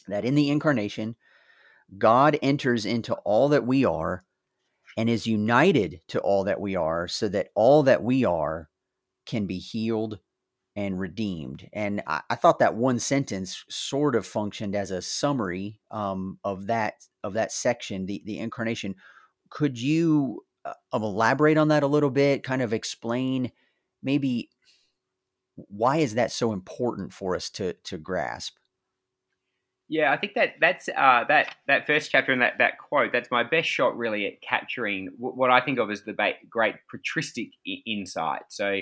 that 0.09 0.25
in 0.25 0.35
the 0.35 0.51
incarnation 0.51 1.17
god 1.99 2.39
enters 2.43 2.87
into 2.87 3.15
all 3.25 3.51
that 3.51 3.67
we 3.67 3.85
are 3.85 4.25
and 4.97 5.11
is 5.11 5.27
united 5.27 6.01
to 6.09 6.19
all 6.21 6.45
that 6.45 6.61
we 6.61 6.75
are 6.77 7.07
so 7.07 7.29
that 7.29 7.49
all 7.55 7.83
that 7.83 8.03
we 8.03 8.25
are 8.25 8.71
can 9.27 9.47
be 9.47 9.59
healed 9.59 10.19
and 10.77 10.99
redeemed. 10.99 11.69
And 11.73 12.03
I, 12.07 12.23
I, 12.31 12.35
thought 12.35 12.59
that 12.59 12.75
one 12.75 12.99
sentence 12.99 13.65
sort 13.69 14.17
of 14.17 14.27
functioned 14.27 14.75
as 14.75 14.91
a 14.91 15.01
summary 15.01 15.81
um, 15.91 16.39
of 16.43 16.67
that 16.67 16.95
of 17.23 17.35
that 17.35 17.53
section, 17.53 18.07
the 18.07 18.23
the 18.25 18.39
incarnation. 18.39 18.97
Could 19.51 19.81
you 19.81 20.45
uh, 20.65 20.73
elaborate 20.93 21.59
on 21.59 21.69
that 21.69 21.85
a 21.85 21.89
little 21.89 22.11
bit? 22.11 22.43
Kind 22.43 22.63
of 22.63 22.73
explain 22.73 23.53
maybe 24.03 24.51
why 25.55 25.99
is 25.99 26.15
that 26.15 26.33
so 26.33 26.53
important 26.53 27.13
for 27.13 27.37
us 27.37 27.51
to 27.51 27.75
to 27.85 27.99
grasp? 27.99 28.57
Yeah, 29.89 30.13
I 30.13 30.17
think 30.17 30.35
that 30.35 30.55
that's 30.61 30.89
uh, 30.89 31.25
that 31.29 31.55
that 31.67 31.87
first 31.87 32.11
chapter 32.11 32.33
and 32.33 32.41
that, 32.41 32.55
that 32.59 32.79
quote. 32.79 33.13
That's 33.13 33.31
my 33.31 33.43
best 33.43 33.69
shot, 33.69 33.97
really, 33.97 34.27
at 34.27 34.41
capturing 34.41 35.11
what 35.19 35.51
I 35.51 35.61
think 35.61 35.79
of 35.79 35.91
as 35.91 36.03
the 36.03 36.17
great 36.49 36.77
patristic 36.91 37.49
insight. 37.87 38.43
So, 38.49 38.81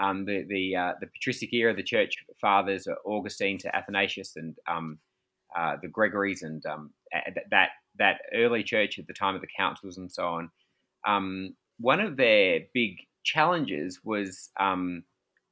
um, 0.00 0.24
the 0.24 0.44
the 0.48 0.74
uh, 0.74 0.92
the 1.00 1.06
patristic 1.06 1.52
era, 1.52 1.74
the 1.74 1.82
church 1.82 2.16
fathers, 2.40 2.88
Augustine 3.04 3.58
to 3.58 3.76
Athanasius, 3.76 4.34
and 4.36 4.56
um, 4.66 4.98
uh, 5.56 5.76
the 5.82 5.88
Gregories, 5.88 6.42
and 6.42 6.64
um, 6.66 6.90
that 7.50 7.68
that 7.98 8.18
early 8.34 8.62
church 8.62 8.98
at 8.98 9.06
the 9.06 9.12
time 9.12 9.34
of 9.34 9.42
the 9.42 9.48
councils 9.56 9.98
and 9.98 10.10
so 10.10 10.26
on. 10.26 10.50
Um, 11.06 11.54
one 11.78 12.00
of 12.00 12.16
their 12.16 12.60
big 12.72 12.96
challenges 13.24 14.00
was 14.04 14.50
um, 14.58 15.02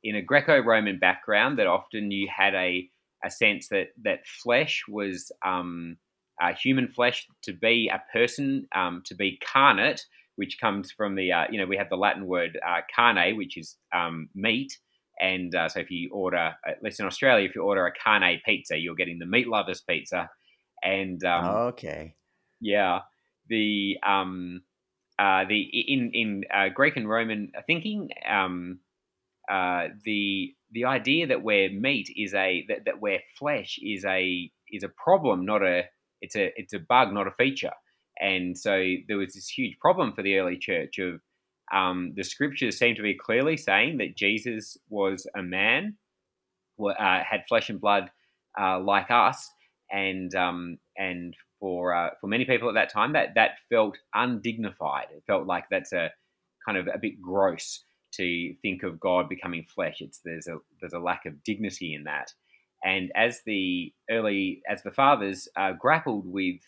in 0.02 0.16
a 0.16 0.22
Greco-Roman 0.22 0.98
background 0.98 1.58
that 1.58 1.66
often 1.66 2.10
you 2.10 2.28
had 2.34 2.54
a 2.54 2.88
a 3.24 3.30
sense 3.30 3.68
that 3.68 3.88
that 4.02 4.26
flesh 4.26 4.84
was 4.88 5.30
um, 5.44 5.96
uh, 6.40 6.54
human 6.54 6.88
flesh 6.88 7.26
to 7.42 7.52
be 7.52 7.90
a 7.92 8.00
person, 8.12 8.66
to 9.04 9.14
be 9.14 9.38
carnate 9.44 10.06
which 10.38 10.60
comes 10.60 10.92
from 10.92 11.16
the 11.16 11.32
uh, 11.32 11.44
you 11.50 11.58
know 11.58 11.66
we 11.66 11.76
have 11.76 11.90
the 11.90 11.96
Latin 11.96 12.26
word 12.26 12.58
uh, 12.64 12.80
carne, 12.94 13.36
which 13.36 13.56
is 13.58 13.76
um, 13.92 14.28
meat. 14.34 14.72
And 15.20 15.52
uh, 15.52 15.68
so 15.68 15.80
if 15.80 15.90
you 15.90 16.10
order, 16.12 16.54
at 16.64 16.80
least 16.80 17.00
in 17.00 17.06
Australia, 17.06 17.44
if 17.44 17.56
you 17.56 17.62
order 17.62 17.84
a 17.86 17.92
carne 17.92 18.40
pizza, 18.46 18.78
you're 18.78 18.94
getting 18.94 19.18
the 19.18 19.26
meat 19.26 19.48
lovers 19.48 19.80
pizza. 19.80 20.30
And 20.84 21.24
um, 21.24 21.44
okay, 21.72 22.14
yeah, 22.60 23.00
the 23.48 23.96
um, 24.06 24.62
uh, 25.18 25.44
the 25.48 25.60
in 25.60 26.12
in 26.14 26.44
uh, 26.54 26.68
Greek 26.68 26.96
and 26.96 27.08
Roman 27.08 27.50
thinking, 27.66 28.10
um, 28.28 28.78
uh, 29.50 29.88
the 30.04 30.54
the 30.70 30.84
idea 30.84 31.26
that 31.26 31.42
we're 31.42 31.68
meat 31.70 32.12
is 32.16 32.32
a 32.34 32.64
that, 32.68 32.84
that 32.84 33.00
we're 33.00 33.20
flesh 33.36 33.76
is 33.82 34.04
a 34.04 34.50
is 34.70 34.84
a 34.84 34.88
problem, 34.88 35.44
not 35.44 35.64
a 35.64 35.82
it's 36.20 36.36
a 36.36 36.52
it's 36.56 36.74
a 36.74 36.78
bug, 36.78 37.12
not 37.12 37.26
a 37.26 37.32
feature. 37.32 37.72
And 38.20 38.56
so 38.56 38.94
there 39.06 39.18
was 39.18 39.34
this 39.34 39.48
huge 39.48 39.78
problem 39.78 40.12
for 40.12 40.22
the 40.22 40.36
early 40.38 40.56
church 40.56 40.98
of 40.98 41.20
um, 41.72 42.12
the 42.16 42.24
scriptures 42.24 42.78
seem 42.78 42.94
to 42.96 43.02
be 43.02 43.14
clearly 43.14 43.56
saying 43.56 43.98
that 43.98 44.16
Jesus 44.16 44.76
was 44.88 45.26
a 45.36 45.42
man, 45.42 45.96
uh, 46.80 46.94
had 46.98 47.44
flesh 47.48 47.68
and 47.68 47.80
blood 47.80 48.10
uh, 48.58 48.80
like 48.80 49.10
us, 49.10 49.50
and 49.90 50.34
um, 50.34 50.78
and 50.96 51.34
for 51.60 51.94
uh, 51.94 52.10
for 52.20 52.26
many 52.26 52.44
people 52.44 52.68
at 52.68 52.74
that 52.74 52.92
time, 52.92 53.12
that 53.12 53.34
that 53.34 53.58
felt 53.68 53.98
undignified. 54.14 55.06
It 55.10 55.24
felt 55.26 55.46
like 55.46 55.64
that's 55.70 55.92
a 55.92 56.10
kind 56.64 56.78
of 56.78 56.88
a 56.92 56.98
bit 56.98 57.20
gross 57.20 57.84
to 58.14 58.54
think 58.62 58.82
of 58.82 59.00
God 59.00 59.28
becoming 59.28 59.66
flesh. 59.74 59.98
It's 60.00 60.20
there's 60.24 60.46
a 60.46 60.58
there's 60.80 60.94
a 60.94 60.98
lack 60.98 61.26
of 61.26 61.42
dignity 61.44 61.94
in 61.94 62.04
that. 62.04 62.32
And 62.84 63.10
as 63.16 63.40
the 63.44 63.92
early 64.10 64.62
as 64.68 64.82
the 64.82 64.90
fathers 64.90 65.48
uh, 65.56 65.72
grappled 65.72 66.24
with 66.26 66.60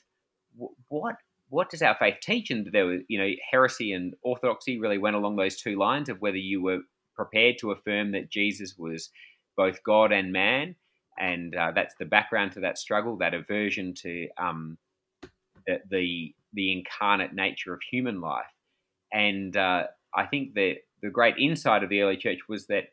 what 0.88 1.16
what 1.50 1.68
does 1.68 1.82
our 1.82 1.96
faith 1.98 2.16
teach? 2.22 2.50
And 2.50 2.66
there 2.72 2.86
was, 2.86 3.00
you 3.08 3.18
know, 3.18 3.30
heresy 3.50 3.92
and 3.92 4.14
orthodoxy 4.22 4.78
really 4.78 4.98
went 4.98 5.16
along 5.16 5.36
those 5.36 5.56
two 5.56 5.76
lines 5.76 6.08
of 6.08 6.20
whether 6.20 6.36
you 6.36 6.62
were 6.62 6.78
prepared 7.14 7.56
to 7.58 7.72
affirm 7.72 8.12
that 8.12 8.30
Jesus 8.30 8.76
was 8.78 9.10
both 9.56 9.82
God 9.84 10.12
and 10.12 10.32
man, 10.32 10.76
and 11.18 11.54
uh, 11.54 11.72
that's 11.74 11.94
the 11.98 12.06
background 12.06 12.52
to 12.52 12.60
that 12.60 12.78
struggle, 12.78 13.18
that 13.18 13.34
aversion 13.34 13.92
to 13.94 14.28
um, 14.38 14.78
the, 15.66 15.80
the, 15.90 16.34
the 16.54 16.72
incarnate 16.72 17.34
nature 17.34 17.74
of 17.74 17.80
human 17.90 18.20
life. 18.20 18.46
And 19.12 19.56
uh, 19.56 19.88
I 20.14 20.26
think 20.26 20.54
that 20.54 20.76
the 21.02 21.10
great 21.10 21.36
insight 21.36 21.82
of 21.82 21.90
the 21.90 22.00
early 22.00 22.16
church 22.16 22.38
was 22.48 22.66
that 22.68 22.84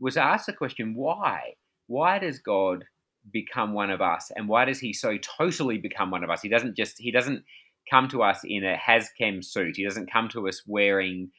was 0.00 0.16
asked 0.16 0.46
the 0.46 0.52
question, 0.52 0.94
why? 0.94 1.54
Why 1.86 2.18
does 2.18 2.40
God 2.40 2.84
become 3.32 3.72
one 3.72 3.90
of 3.90 4.00
us, 4.00 4.30
and 4.36 4.48
why 4.48 4.64
does 4.64 4.80
He 4.80 4.92
so 4.92 5.16
totally 5.18 5.78
become 5.78 6.10
one 6.10 6.24
of 6.24 6.30
us? 6.30 6.42
He 6.42 6.48
doesn't 6.48 6.76
just 6.76 6.98
He 6.98 7.10
doesn't 7.10 7.44
come 7.90 8.08
to 8.08 8.22
us 8.22 8.40
in 8.44 8.64
a 8.64 8.76
HazChem 8.76 9.44
suit. 9.44 9.76
He 9.76 9.84
doesn't 9.84 10.10
come 10.10 10.28
to 10.30 10.48
us 10.48 10.62
wearing 10.66 11.30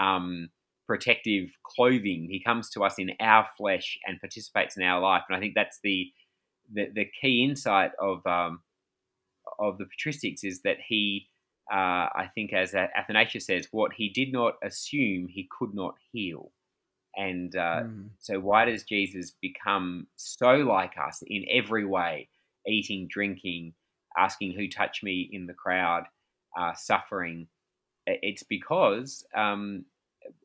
um, 0.00 0.48
protective 0.86 1.50
clothing. 1.64 2.28
He 2.30 2.42
comes 2.42 2.70
to 2.70 2.84
us 2.84 2.98
in 2.98 3.10
our 3.20 3.46
flesh 3.56 3.98
and 4.06 4.20
participates 4.20 4.76
in 4.76 4.82
our 4.82 5.00
life. 5.00 5.22
And 5.28 5.36
I 5.36 5.40
think 5.40 5.54
that's 5.54 5.80
the 5.82 6.10
the, 6.72 6.86
the 6.94 7.06
key 7.20 7.44
insight 7.44 7.92
of 8.00 8.26
um, 8.26 8.60
of 9.58 9.78
the 9.78 9.84
patristics 9.84 10.44
is 10.44 10.62
that 10.62 10.78
he, 10.86 11.28
uh, 11.72 11.76
I 12.14 12.30
think, 12.34 12.52
as 12.52 12.74
Athanasius 12.74 13.46
says, 13.46 13.68
what 13.70 13.92
he 13.92 14.08
did 14.08 14.32
not 14.32 14.54
assume, 14.62 15.28
he 15.28 15.48
could 15.56 15.74
not 15.74 15.94
heal. 16.12 16.52
And 17.16 17.54
uh, 17.54 17.82
mm. 17.84 18.08
so, 18.18 18.40
why 18.40 18.64
does 18.64 18.82
Jesus 18.82 19.32
become 19.40 20.08
so 20.16 20.56
like 20.56 20.94
us 20.98 21.22
in 21.26 21.44
every 21.50 21.84
way, 21.84 22.28
eating, 22.66 23.06
drinking, 23.08 23.74
asking 24.16 24.52
who 24.52 24.68
touched 24.68 25.02
me 25.02 25.28
in 25.32 25.46
the 25.46 25.54
crowd, 25.54 26.04
uh, 26.58 26.72
suffering. 26.74 27.46
It's 28.06 28.42
because 28.42 29.24
um, 29.34 29.84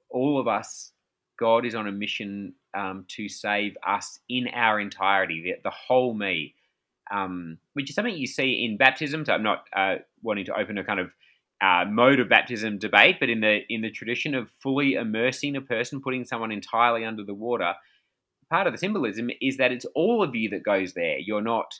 all 0.10 0.39
of 0.39 0.47
us, 0.47 0.91
God 1.39 1.65
is 1.65 1.75
on 1.75 1.88
a 1.88 1.91
mission 1.91 2.53
um, 2.73 3.05
to 3.10 3.29
save 3.29 3.77
us 3.88 4.19
in 4.27 4.47
our 4.49 4.79
entirety, 4.79 5.41
the, 5.43 5.53
the 5.63 5.73
whole 5.73 6.13
me, 6.13 6.55
um, 7.12 7.58
which 7.73 7.89
is 7.89 7.95
something 7.95 8.15
you 8.15 8.27
see 8.27 8.65
in 8.65 8.77
baptism. 8.77 9.25
So 9.25 9.34
I'm 9.34 9.43
not 9.43 9.65
uh, 9.75 9.95
wanting 10.21 10.45
to 10.45 10.58
open 10.58 10.77
a 10.77 10.84
kind 10.84 10.99
of 10.99 11.12
uh, 11.62 11.86
mode 11.89 12.19
of 12.19 12.29
baptism 12.29 12.77
debate, 12.77 13.17
but 13.19 13.29
in 13.29 13.41
the 13.41 13.60
in 13.69 13.82
the 13.82 13.91
tradition 13.91 14.34
of 14.34 14.49
fully 14.62 14.93
immersing 14.93 15.55
a 15.55 15.62
person, 15.62 16.01
putting 16.01 16.25
someone 16.25 16.51
entirely 16.51 17.03
under 17.03 17.23
the 17.23 17.34
water, 17.34 17.73
part 18.49 18.67
of 18.67 18.73
the 18.73 18.77
symbolism 18.77 19.29
is 19.41 19.58
that 19.58 19.71
it's 19.71 19.86
all 19.95 20.23
of 20.23 20.36
you 20.36 20.49
that 20.49 20.63
goes 20.63 20.93
there. 20.93 21.17
You're 21.19 21.41
not 21.41 21.73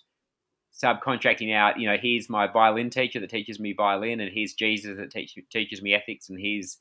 subcontracting 0.72 1.54
out, 1.54 1.80
you 1.80 1.90
know, 1.90 1.98
here's 2.02 2.30
my 2.30 2.48
violin 2.48 2.90
teacher 2.90 3.20
that 3.20 3.30
teaches 3.30 3.60
me 3.60 3.74
violin, 3.74 4.20
and 4.20 4.32
here's 4.34 4.54
Jesus 4.54 4.98
that 4.98 5.12
teach, 5.12 5.38
teaches 5.52 5.82
me 5.82 5.94
ethics, 5.94 6.30
and 6.30 6.40
here's, 6.40 6.78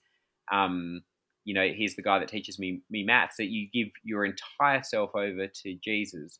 um, 0.53 1.03
you 1.44 1.55
know, 1.55 1.66
here's 1.74 1.94
the 1.94 2.03
guy 2.03 2.18
that 2.18 2.29
teaches 2.29 2.59
me 2.59 2.83
me 2.90 3.03
maths. 3.03 3.37
That 3.38 3.46
you 3.46 3.68
give 3.72 3.88
your 4.05 4.24
entire 4.24 4.83
self 4.83 5.14
over 5.14 5.46
to 5.46 5.74
Jesus, 5.83 6.38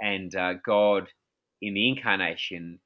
and 0.00 0.34
uh, 0.34 0.54
God 0.64 1.08
in 1.62 1.74
the 1.74 1.88
incarnation 1.88 2.80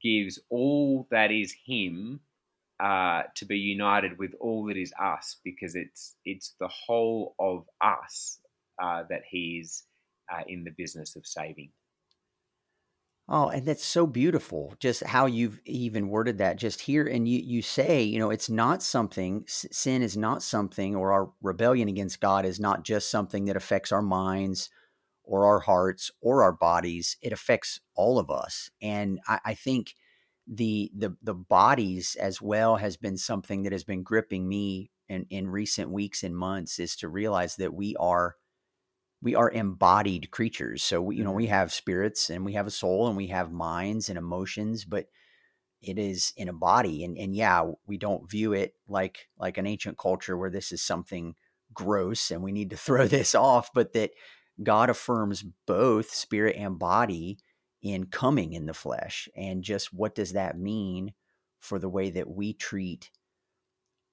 gives 0.00 0.38
all 0.50 1.06
that 1.10 1.30
is 1.30 1.54
Him 1.66 2.20
uh, 2.82 3.22
to 3.34 3.44
be 3.44 3.58
united 3.58 4.18
with 4.18 4.32
all 4.40 4.64
that 4.66 4.76
is 4.76 4.92
us, 5.00 5.36
because 5.44 5.74
it's 5.74 6.16
it's 6.24 6.54
the 6.60 6.68
whole 6.68 7.34
of 7.38 7.66
us 7.80 8.40
uh, 8.82 9.02
that 9.10 9.22
He's 9.28 9.84
uh, 10.32 10.42
in 10.48 10.64
the 10.64 10.70
business 10.70 11.16
of 11.16 11.26
saving. 11.26 11.70
Oh, 13.32 13.48
and 13.48 13.64
that's 13.64 13.84
so 13.84 14.08
beautiful. 14.08 14.74
Just 14.80 15.04
how 15.04 15.26
you've 15.26 15.60
even 15.64 16.08
worded 16.08 16.38
that 16.38 16.56
just 16.56 16.80
here. 16.80 17.06
And 17.06 17.28
you, 17.28 17.38
you 17.38 17.62
say, 17.62 18.02
you 18.02 18.18
know, 18.18 18.30
it's 18.30 18.50
not 18.50 18.82
something, 18.82 19.44
sin 19.46 20.02
is 20.02 20.16
not 20.16 20.42
something, 20.42 20.96
or 20.96 21.12
our 21.12 21.30
rebellion 21.40 21.88
against 21.88 22.20
God 22.20 22.44
is 22.44 22.58
not 22.58 22.82
just 22.84 23.08
something 23.08 23.44
that 23.44 23.56
affects 23.56 23.92
our 23.92 24.02
minds 24.02 24.68
or 25.22 25.46
our 25.46 25.60
hearts 25.60 26.10
or 26.20 26.42
our 26.42 26.52
bodies. 26.52 27.16
It 27.22 27.32
affects 27.32 27.80
all 27.94 28.18
of 28.18 28.30
us. 28.30 28.68
And 28.82 29.20
I, 29.28 29.38
I 29.44 29.54
think 29.54 29.94
the, 30.48 30.90
the, 30.92 31.16
the 31.22 31.34
bodies 31.34 32.16
as 32.18 32.42
well 32.42 32.76
has 32.76 32.96
been 32.96 33.16
something 33.16 33.62
that 33.62 33.72
has 33.72 33.84
been 33.84 34.02
gripping 34.02 34.48
me 34.48 34.90
in, 35.08 35.24
in 35.30 35.48
recent 35.48 35.90
weeks 35.92 36.24
and 36.24 36.36
months 36.36 36.80
is 36.80 36.96
to 36.96 37.08
realize 37.08 37.54
that 37.56 37.74
we 37.74 37.94
are 37.94 38.34
we 39.22 39.34
are 39.34 39.50
embodied 39.50 40.30
creatures. 40.30 40.82
So 40.82 41.02
we, 41.02 41.16
you 41.16 41.24
know, 41.24 41.32
we 41.32 41.44
mm-hmm. 41.44 41.52
have 41.52 41.72
spirits 41.72 42.30
and 42.30 42.44
we 42.44 42.54
have 42.54 42.66
a 42.66 42.70
soul 42.70 43.08
and 43.08 43.16
we 43.16 43.28
have 43.28 43.52
minds 43.52 44.08
and 44.08 44.16
emotions, 44.16 44.84
but 44.84 45.06
it 45.82 45.98
is 45.98 46.32
in 46.36 46.48
a 46.48 46.54
body. 46.54 47.04
And 47.04 47.16
and 47.18 47.34
yeah, 47.34 47.70
we 47.86 47.98
don't 47.98 48.30
view 48.30 48.52
it 48.52 48.74
like 48.88 49.28
like 49.38 49.58
an 49.58 49.66
ancient 49.66 49.98
culture 49.98 50.36
where 50.36 50.50
this 50.50 50.72
is 50.72 50.82
something 50.82 51.34
gross 51.72 52.30
and 52.30 52.42
we 52.42 52.52
need 52.52 52.70
to 52.70 52.76
throw 52.78 53.06
this 53.06 53.34
off, 53.34 53.70
but 53.74 53.92
that 53.92 54.10
God 54.62 54.90
affirms 54.90 55.44
both 55.66 56.10
spirit 56.10 56.56
and 56.56 56.78
body 56.78 57.38
in 57.82 58.06
coming 58.06 58.52
in 58.52 58.66
the 58.66 58.74
flesh. 58.74 59.28
And 59.34 59.62
just 59.62 59.92
what 59.92 60.14
does 60.14 60.32
that 60.32 60.58
mean 60.58 61.14
for 61.58 61.78
the 61.78 61.88
way 61.88 62.10
that 62.10 62.28
we 62.28 62.52
treat 62.52 63.10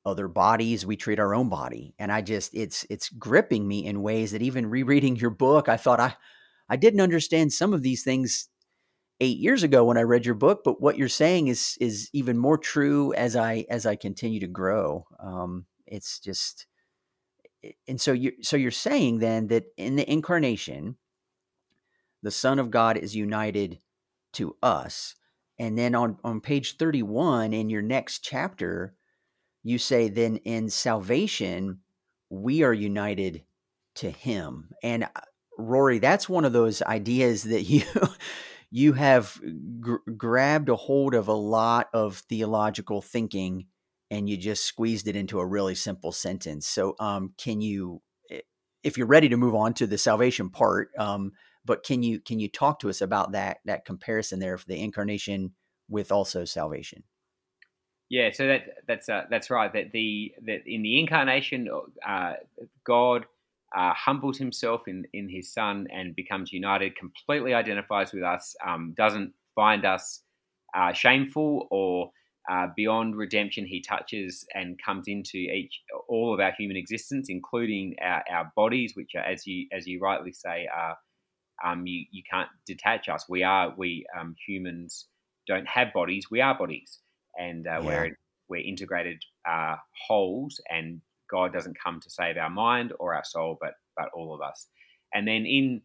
other 0.08 0.28
bodies 0.28 0.86
we 0.86 0.96
treat 0.96 1.20
our 1.20 1.36
own 1.36 1.50
body 1.50 1.94
and 2.00 2.12
i 2.12 2.22
just 2.22 2.54
it's 2.56 2.86
it's 2.90 3.10
gripping 3.10 3.68
me 3.68 3.86
in 3.86 4.02
ways 4.02 4.32
that 4.32 4.42
even 4.42 4.66
rereading 4.66 5.16
your 5.16 5.30
book 5.30 5.70
i 5.70 5.78
thought 5.78 6.00
i 6.00 6.16
i 6.70 6.76
didn't 6.76 7.02
understand 7.02 7.52
some 7.52 7.74
of 7.74 7.84
these 7.84 8.04
things 8.04 8.50
8 9.20 9.38
years 9.38 9.64
ago 9.64 9.84
when 9.84 9.98
i 9.98 10.02
read 10.02 10.26
your 10.26 10.36
book 10.36 10.62
but 10.64 10.82
what 10.82 10.98
you're 10.98 11.10
saying 11.10 11.48
is 11.48 11.78
is 11.82 12.10
even 12.14 12.38
more 12.38 12.58
true 12.58 13.14
as 13.14 13.36
i 13.36 13.66
as 13.70 13.86
i 13.86 13.96
continue 13.96 14.40
to 14.40 14.48
grow. 14.48 15.06
Um 15.20 15.66
it's 15.88 16.20
just 16.20 16.68
and 17.88 18.00
so 18.00 18.12
you 18.12 18.34
so 18.42 18.58
you're 18.58 18.72
saying 18.72 19.20
then 19.20 19.48
that 19.48 19.66
in 19.78 19.96
the 19.96 20.10
incarnation 20.12 20.98
the 22.24 22.32
son 22.32 22.60
of 22.60 22.72
god 22.72 22.98
is 22.98 23.16
united 23.16 23.80
to 24.34 24.56
us 24.62 25.16
and 25.60 25.78
then 25.78 25.96
on 25.96 26.18
on 26.24 26.42
page 26.42 26.78
31 26.78 27.54
in 27.54 27.70
your 27.70 27.82
next 27.82 28.24
chapter 28.24 28.94
you 29.68 29.78
say 29.78 30.08
then 30.08 30.38
in 30.38 30.70
salvation 30.70 31.80
we 32.30 32.64
are 32.64 32.74
united 32.74 33.44
to 33.96 34.10
him. 34.10 34.70
And 34.82 35.04
uh, 35.04 35.10
rory 35.58 36.00
that's 36.00 36.30
one 36.30 36.46
of 36.46 36.54
those 36.54 36.82
ideas 36.82 37.44
that 37.44 37.64
you 37.64 37.84
you 38.72 38.94
have 38.94 39.40
gr- 39.80 39.96
grabbed 40.16 40.70
a 40.70 40.76
hold 40.76 41.16
of 41.16 41.28
a 41.28 41.34
lot 41.34 41.90
of 41.94 42.18
theological 42.30 43.02
thinking 43.02 43.66
and 44.10 44.30
you 44.30 44.38
just 44.38 44.64
squeezed 44.64 45.08
it 45.08 45.16
into 45.16 45.40
a 45.40 45.46
really 45.46 45.76
simple 45.76 46.12
sentence. 46.12 46.66
So 46.66 46.96
um, 47.00 47.34
can 47.38 47.60
you 47.60 48.02
if 48.84 48.98
you're 48.98 49.08
ready 49.08 49.28
to 49.28 49.38
move 49.38 49.56
on 49.56 49.74
to 49.74 49.88
the 49.88 49.98
salvation 49.98 50.50
part 50.50 50.92
um, 50.98 51.34
but 51.66 51.84
can 51.84 52.04
you 52.04 52.22
can 52.22 52.40
you 52.40 52.48
talk 52.48 52.80
to 52.80 52.90
us 52.90 53.02
about 53.02 53.34
that 53.34 53.58
that 53.66 53.84
comparison 53.84 54.40
there 54.40 54.58
for 54.58 54.66
the 54.68 54.82
incarnation 54.82 55.52
with 55.90 56.12
also 56.12 56.46
salvation 56.46 57.04
yeah, 58.10 58.32
so 58.32 58.48
that 58.48 58.62
that's 58.88 59.10
uh, 59.10 59.24
that's 59.30 59.50
right. 59.50 59.72
That 59.74 59.92
the 59.92 60.34
that 60.46 60.62
in 60.66 60.82
the 60.82 61.00
incarnation, 61.00 61.68
uh, 62.08 62.34
God 62.86 63.26
uh, 63.76 63.94
humbles 63.94 64.38
himself 64.38 64.88
in 64.88 65.06
in 65.14 65.28
His 65.28 65.52
Son 65.54 65.88
and 65.92 66.16
becomes 66.16 66.54
united. 66.54 66.96
Completely 66.96 67.54
identifies 67.54 68.14
with 68.14 68.24
us. 68.24 68.56
Um, 68.66 68.94
doesn't 68.96 69.34
find 69.56 69.84
us 69.86 70.22
uh, 70.74 70.94
shameful 70.94 71.68
or 71.70 72.12
uh, 72.50 72.68
beyond 72.78 73.18
redemption. 73.18 73.66
He 73.66 73.82
touches 73.82 74.46
and 74.56 74.80
comes 74.82 75.10
into 75.10 75.38
each 75.38 75.82
all 76.08 76.34
of 76.34 76.40
our 76.40 76.54
human 76.58 76.78
existence, 76.78 77.28
including 77.30 77.96
our, 78.02 78.24
our 78.32 78.54
bodies, 78.56 78.94
which 78.96 79.16
are, 79.16 79.24
as 79.24 79.46
you 79.46 79.68
as 79.74 79.86
you 79.86 80.00
rightly 80.00 80.32
say, 80.32 80.66
are 80.74 80.98
um, 81.66 81.86
you 81.86 82.06
you 82.12 82.24
can't 82.32 82.50
detach 82.66 83.10
us. 83.10 83.26
We 83.28 83.44
are 83.44 83.74
we 83.76 84.06
um, 84.18 84.34
humans 84.48 85.08
don't 85.46 85.68
have 85.68 85.92
bodies. 85.92 86.28
We 86.32 86.40
are 86.40 86.58
bodies 86.58 87.00
and 87.38 87.68
uh, 87.68 87.72
yeah. 87.72 87.80
we're 87.80 88.18
we're 88.50 88.66
integrated 88.66 89.22
uh, 89.50 89.76
wholes, 90.08 90.60
and 90.70 91.02
God 91.30 91.54
doesn't 91.54 91.78
come 91.84 92.00
to 92.02 92.10
save 92.10 92.38
our 92.38 92.50
mind 92.50 92.94
or 93.00 93.14
our 93.14 93.24
soul, 93.24 93.58
but 93.60 93.74
but 93.96 94.10
all 94.16 94.34
of 94.34 94.42
us. 94.42 94.68
And 95.14 95.28
then 95.28 95.46
in 95.46 95.82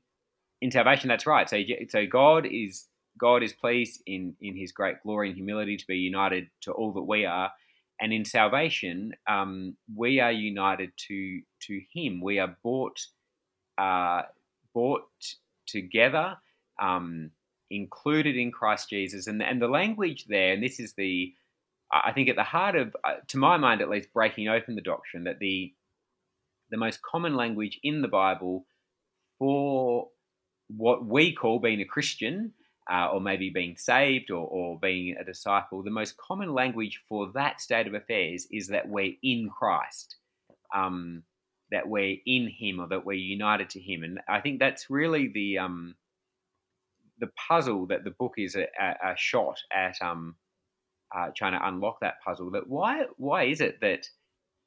in 0.61 0.71
salvation, 0.71 1.09
that's 1.09 1.27
right. 1.27 1.49
So 1.49 1.61
so 1.89 2.07
God 2.07 2.47
is 2.47 2.87
God 3.19 3.43
is 3.43 3.53
pleased 3.53 4.03
in 4.07 4.35
in 4.41 4.57
His 4.57 4.73
great 4.73 5.03
glory 5.03 5.29
and 5.29 5.37
humility 5.37 5.77
to 5.77 5.87
be 5.87 5.97
united 5.97 6.49
to 6.63 6.73
all 6.73 6.93
that 6.93 7.03
we 7.03 7.25
are, 7.25 7.51
and 8.01 8.13
in 8.13 8.25
salvation, 8.25 9.13
um, 9.29 9.77
we 9.95 10.21
are 10.21 10.33
united 10.33 10.91
to 11.09 11.41
to 11.67 11.81
Him. 11.93 12.21
We 12.21 12.39
are 12.39 12.57
bought 12.63 12.99
uh, 13.79 14.23
bought 14.75 15.05
together. 15.67 16.37
Um, 16.81 17.31
included 17.71 18.37
in 18.37 18.53
Christ 18.53 18.91
Jesus, 18.91 19.27
and 19.27 19.43
and 19.43 19.61
the 19.61 19.69
language 19.69 20.27
there, 20.27 20.53
and 20.53 20.63
this 20.63 20.79
is 20.79 20.93
the 20.95 21.33
I 21.93 22.13
think 22.13 22.29
at 22.29 22.37
the 22.37 22.43
heart 22.43 22.75
of, 22.75 22.97
uh, 23.05 23.17
to 23.29 23.39
my 23.39 23.57
mind 23.59 23.83
at 23.83 23.91
least, 23.91 24.13
breaking 24.13 24.49
open 24.49 24.75
the 24.75 24.81
doctrine 24.81 25.25
that 25.25 25.39
the 25.39 25.73
the 26.71 26.79
most 26.79 27.03
common 27.03 27.37
language 27.37 27.79
in 27.83 28.01
the 28.01 28.09
Bible 28.09 28.65
for 29.39 30.09
what 30.69 31.05
we 31.05 31.35
call 31.35 31.59
being 31.59 31.83
a 31.83 31.85
Christian, 31.85 32.53
uh, 32.91 33.09
or 33.13 33.21
maybe 33.21 33.51
being 33.51 33.77
saved, 33.77 34.31
or, 34.31 34.47
or 34.47 34.79
being 34.81 35.15
a 35.21 35.25
disciple, 35.25 35.83
the 35.83 35.91
most 35.91 36.17
common 36.17 36.55
language 36.55 37.03
for 37.09 37.31
that 37.35 37.61
state 37.61 37.87
of 37.87 37.95
affairs 37.95 38.47
is 38.51 38.69
that 38.69 38.89
we're 38.89 39.13
in 39.23 39.51
Christ, 39.51 40.17
um, 40.75 41.25
that 41.71 41.87
we're 41.87 42.17
in 42.25 42.49
Him, 42.49 42.81
or 42.81 42.89
that 42.89 43.05
we're 43.05 43.13
united 43.15 43.69
to 43.71 43.81
Him, 43.81 44.03
and 44.03 44.21
I 44.27 44.41
think 44.41 44.59
that's 44.59 44.89
really 44.89 45.29
the 45.29 45.59
um, 45.59 45.95
the 47.19 47.31
puzzle 47.49 47.87
that 47.89 48.03
the 48.03 48.11
book 48.11 48.35
is 48.39 48.57
a, 48.57 48.67
a, 48.81 49.13
a 49.13 49.15
shot 49.17 49.59
at. 49.71 49.97
Um, 50.01 50.37
uh, 51.17 51.29
trying 51.37 51.53
to 51.53 51.67
unlock 51.67 51.99
that 52.01 52.15
puzzle. 52.25 52.51
That 52.51 52.69
why 52.69 53.05
why 53.17 53.45
is 53.45 53.61
it 53.61 53.81
that 53.81 54.07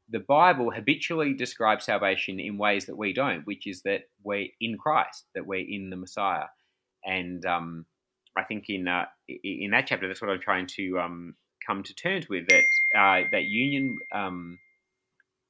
the 0.10 0.20
Bible 0.20 0.72
habitually 0.72 1.34
describes 1.34 1.86
salvation 1.86 2.40
in 2.40 2.58
ways 2.58 2.86
that 2.86 2.98
we 2.98 3.12
don't, 3.12 3.46
which 3.46 3.66
is 3.66 3.82
that 3.84 4.02
we're 4.24 4.48
in 4.62 4.78
Christ, 4.78 5.26
that 5.34 5.48
we're 5.48 5.66
in 5.68 5.90
the 5.90 5.96
Messiah, 5.96 6.46
and 7.04 7.46
um, 7.46 7.86
I 8.38 8.44
think 8.44 8.66
in 8.70 8.88
uh, 8.88 9.06
in 9.28 9.72
that 9.72 9.88
chapter, 9.88 10.08
that's 10.08 10.22
what 10.22 10.30
I'm 10.30 10.42
trying 10.42 10.68
to 10.76 11.00
um, 11.00 11.36
come 11.66 11.84
to 11.84 11.96
terms 11.96 12.28
with 12.30 12.48
that 12.50 12.64
uh, 12.98 13.28
that 13.32 13.46
union 13.46 13.98
um, 14.14 14.60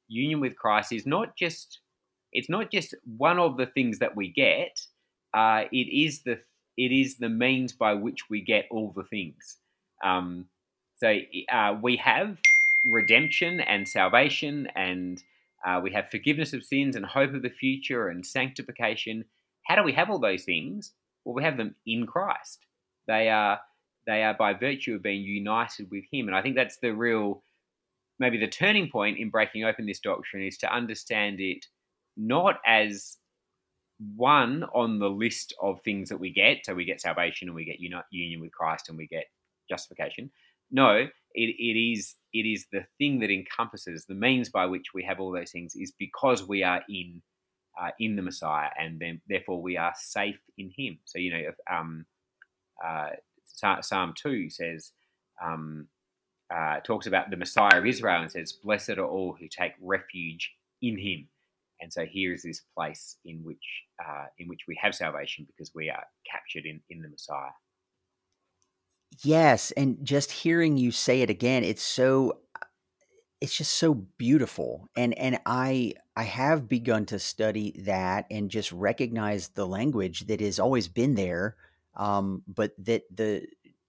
union 0.08 0.40
with 0.40 0.56
Christ 0.56 0.92
is 0.92 1.06
not 1.06 1.36
just 1.36 1.80
it's 2.32 2.50
not 2.50 2.72
just 2.72 2.94
one 3.18 3.40
of 3.40 3.58
the 3.58 3.66
things 3.66 4.00
that 4.00 4.16
we 4.16 4.32
get. 4.32 4.80
Uh, 5.34 5.64
it 5.72 5.90
is 5.92 6.24
the 6.24 6.40
it 6.78 6.92
is 6.92 7.18
the 7.18 7.30
means 7.30 7.74
by 7.74 7.94
which 7.94 8.30
we 8.30 8.42
get 8.42 8.66
all 8.70 8.94
the 8.96 9.04
things. 9.04 9.58
Um, 10.04 10.46
so 11.06 11.20
uh, 11.56 11.78
we 11.82 11.98
have 11.98 12.40
redemption 12.84 13.60
and 13.60 13.88
salvation, 13.88 14.68
and 14.76 15.22
uh, 15.66 15.80
we 15.84 15.92
have 15.92 16.10
forgiveness 16.10 16.54
of 16.54 16.64
sins 16.64 16.96
and 16.96 17.06
hope 17.06 17.34
of 17.36 17.44
the 17.44 17.50
future 17.50 18.10
and 18.10 18.26
sanctification. 18.26 19.24
How 19.68 19.76
do 19.76 19.84
we 19.84 19.94
have 19.94 20.10
all 20.10 20.20
those 20.20 20.46
things? 20.46 20.94
Well, 21.24 21.36
we 21.36 21.44
have 21.44 21.58
them 21.58 21.76
in 21.86 22.08
Christ. 22.08 22.60
They 23.08 23.30
are 23.30 23.60
they 24.08 24.24
are 24.24 24.36
by 24.36 24.54
virtue 24.54 24.96
of 24.96 25.04
being 25.04 25.22
united 25.22 25.90
with 25.92 26.06
Him, 26.12 26.28
and 26.28 26.36
I 26.36 26.42
think 26.42 26.56
that's 26.56 26.78
the 26.82 26.92
real, 26.92 27.44
maybe 28.18 28.40
the 28.40 28.48
turning 28.48 28.90
point 28.90 29.20
in 29.20 29.30
breaking 29.30 29.64
open 29.64 29.86
this 29.86 30.00
doctrine 30.00 30.44
is 30.44 30.58
to 30.60 30.74
understand 30.74 31.40
it 31.40 31.66
not 32.18 32.56
as 32.66 33.18
one 34.16 34.64
on 34.74 34.98
the 34.98 35.10
list 35.10 35.54
of 35.62 35.82
things 35.82 36.10
that 36.10 36.20
we 36.20 36.34
get. 36.34 36.66
So 36.66 36.74
we 36.74 36.86
get 36.86 37.00
salvation 37.00 37.48
and 37.48 37.56
we 37.56 37.66
get 37.66 37.80
uni- 37.80 37.96
union 38.12 38.42
with 38.42 38.52
Christ 38.52 38.90
and 38.90 38.98
we 38.98 39.08
get 39.08 39.26
justification. 39.70 40.32
No, 40.72 40.98
it, 40.98 41.10
it 41.36 41.80
is 41.80 42.16
it 42.34 42.46
is 42.46 42.66
the 42.72 42.86
thing 42.98 43.20
that 43.20 43.32
encompasses 43.32 44.06
the 44.06 44.16
means 44.16 44.50
by 44.50 44.66
which 44.66 44.88
we 44.94 45.04
have 45.04 45.20
all 45.20 45.32
those 45.32 45.52
things 45.52 45.74
is 45.76 45.94
because 45.98 46.48
we 46.48 46.64
are 46.64 46.82
in 46.90 47.22
uh, 47.82 47.92
in 48.00 48.16
the 48.16 48.22
Messiah, 48.22 48.70
and 48.80 49.00
then 49.00 49.22
therefore 49.28 49.62
we 49.62 49.78
are 49.78 49.94
safe 49.98 50.40
in 50.58 50.72
Him. 50.78 51.00
So 51.06 51.20
you 51.20 51.32
know, 51.32 51.50
if, 51.50 51.56
um, 51.72 52.06
uh, 52.86 53.10
Psalm 53.82 54.14
two 54.22 54.50
says 54.50 54.92
um, 55.44 55.88
uh, 56.54 56.80
talks 56.82 57.08
about 57.08 57.30
the 57.30 57.38
Messiah 57.38 57.80
of 57.80 57.86
Israel 57.86 58.22
and 58.22 58.32
says, 58.32 58.54
"Blessed 58.54 58.92
are 58.92 59.06
all 59.06 59.36
who 59.40 59.48
take 59.48 59.74
refuge 59.82 60.52
in 60.82 60.98
Him." 60.98 61.28
And 61.82 61.92
so 61.92 62.06
here 62.06 62.34
is 62.34 62.44
this 62.44 62.62
place 62.78 63.18
in 63.26 63.44
which 63.44 63.84
uh, 64.04 64.26
in 64.40 64.48
which 64.48 64.62
we 64.68 64.78
have 64.82 64.96
salvation 64.96 65.46
because 65.46 65.72
we 65.76 65.90
are 65.90 66.04
captured 66.30 66.66
in 66.66 66.82
in 66.90 67.02
the 67.02 67.10
Messiah. 67.10 67.52
Yes, 69.24 69.72
and 69.72 69.98
just 70.04 70.32
hearing 70.32 70.78
you 70.78 70.92
say 70.92 71.22
it 71.22 71.30
again, 71.30 71.64
it's 71.64 71.84
so 71.84 72.40
it's 73.42 73.56
just 73.58 73.74
so 73.74 73.94
beautiful. 74.18 74.90
And 74.96 75.18
and 75.18 75.40
I 75.46 75.94
I 76.16 76.24
have 76.24 76.68
begun 76.70 77.06
to 77.08 77.20
study 77.20 77.76
that 77.86 78.26
and 78.32 78.50
just 78.50 78.72
recognize 78.72 79.50
the 79.50 79.68
language 79.68 80.28
that 80.28 80.42
has 80.42 80.60
always 80.60 80.88
been 80.88 81.16
there, 81.16 81.56
um, 81.96 82.44
but 82.48 82.72
that 82.80 83.04
the 83.14 83.46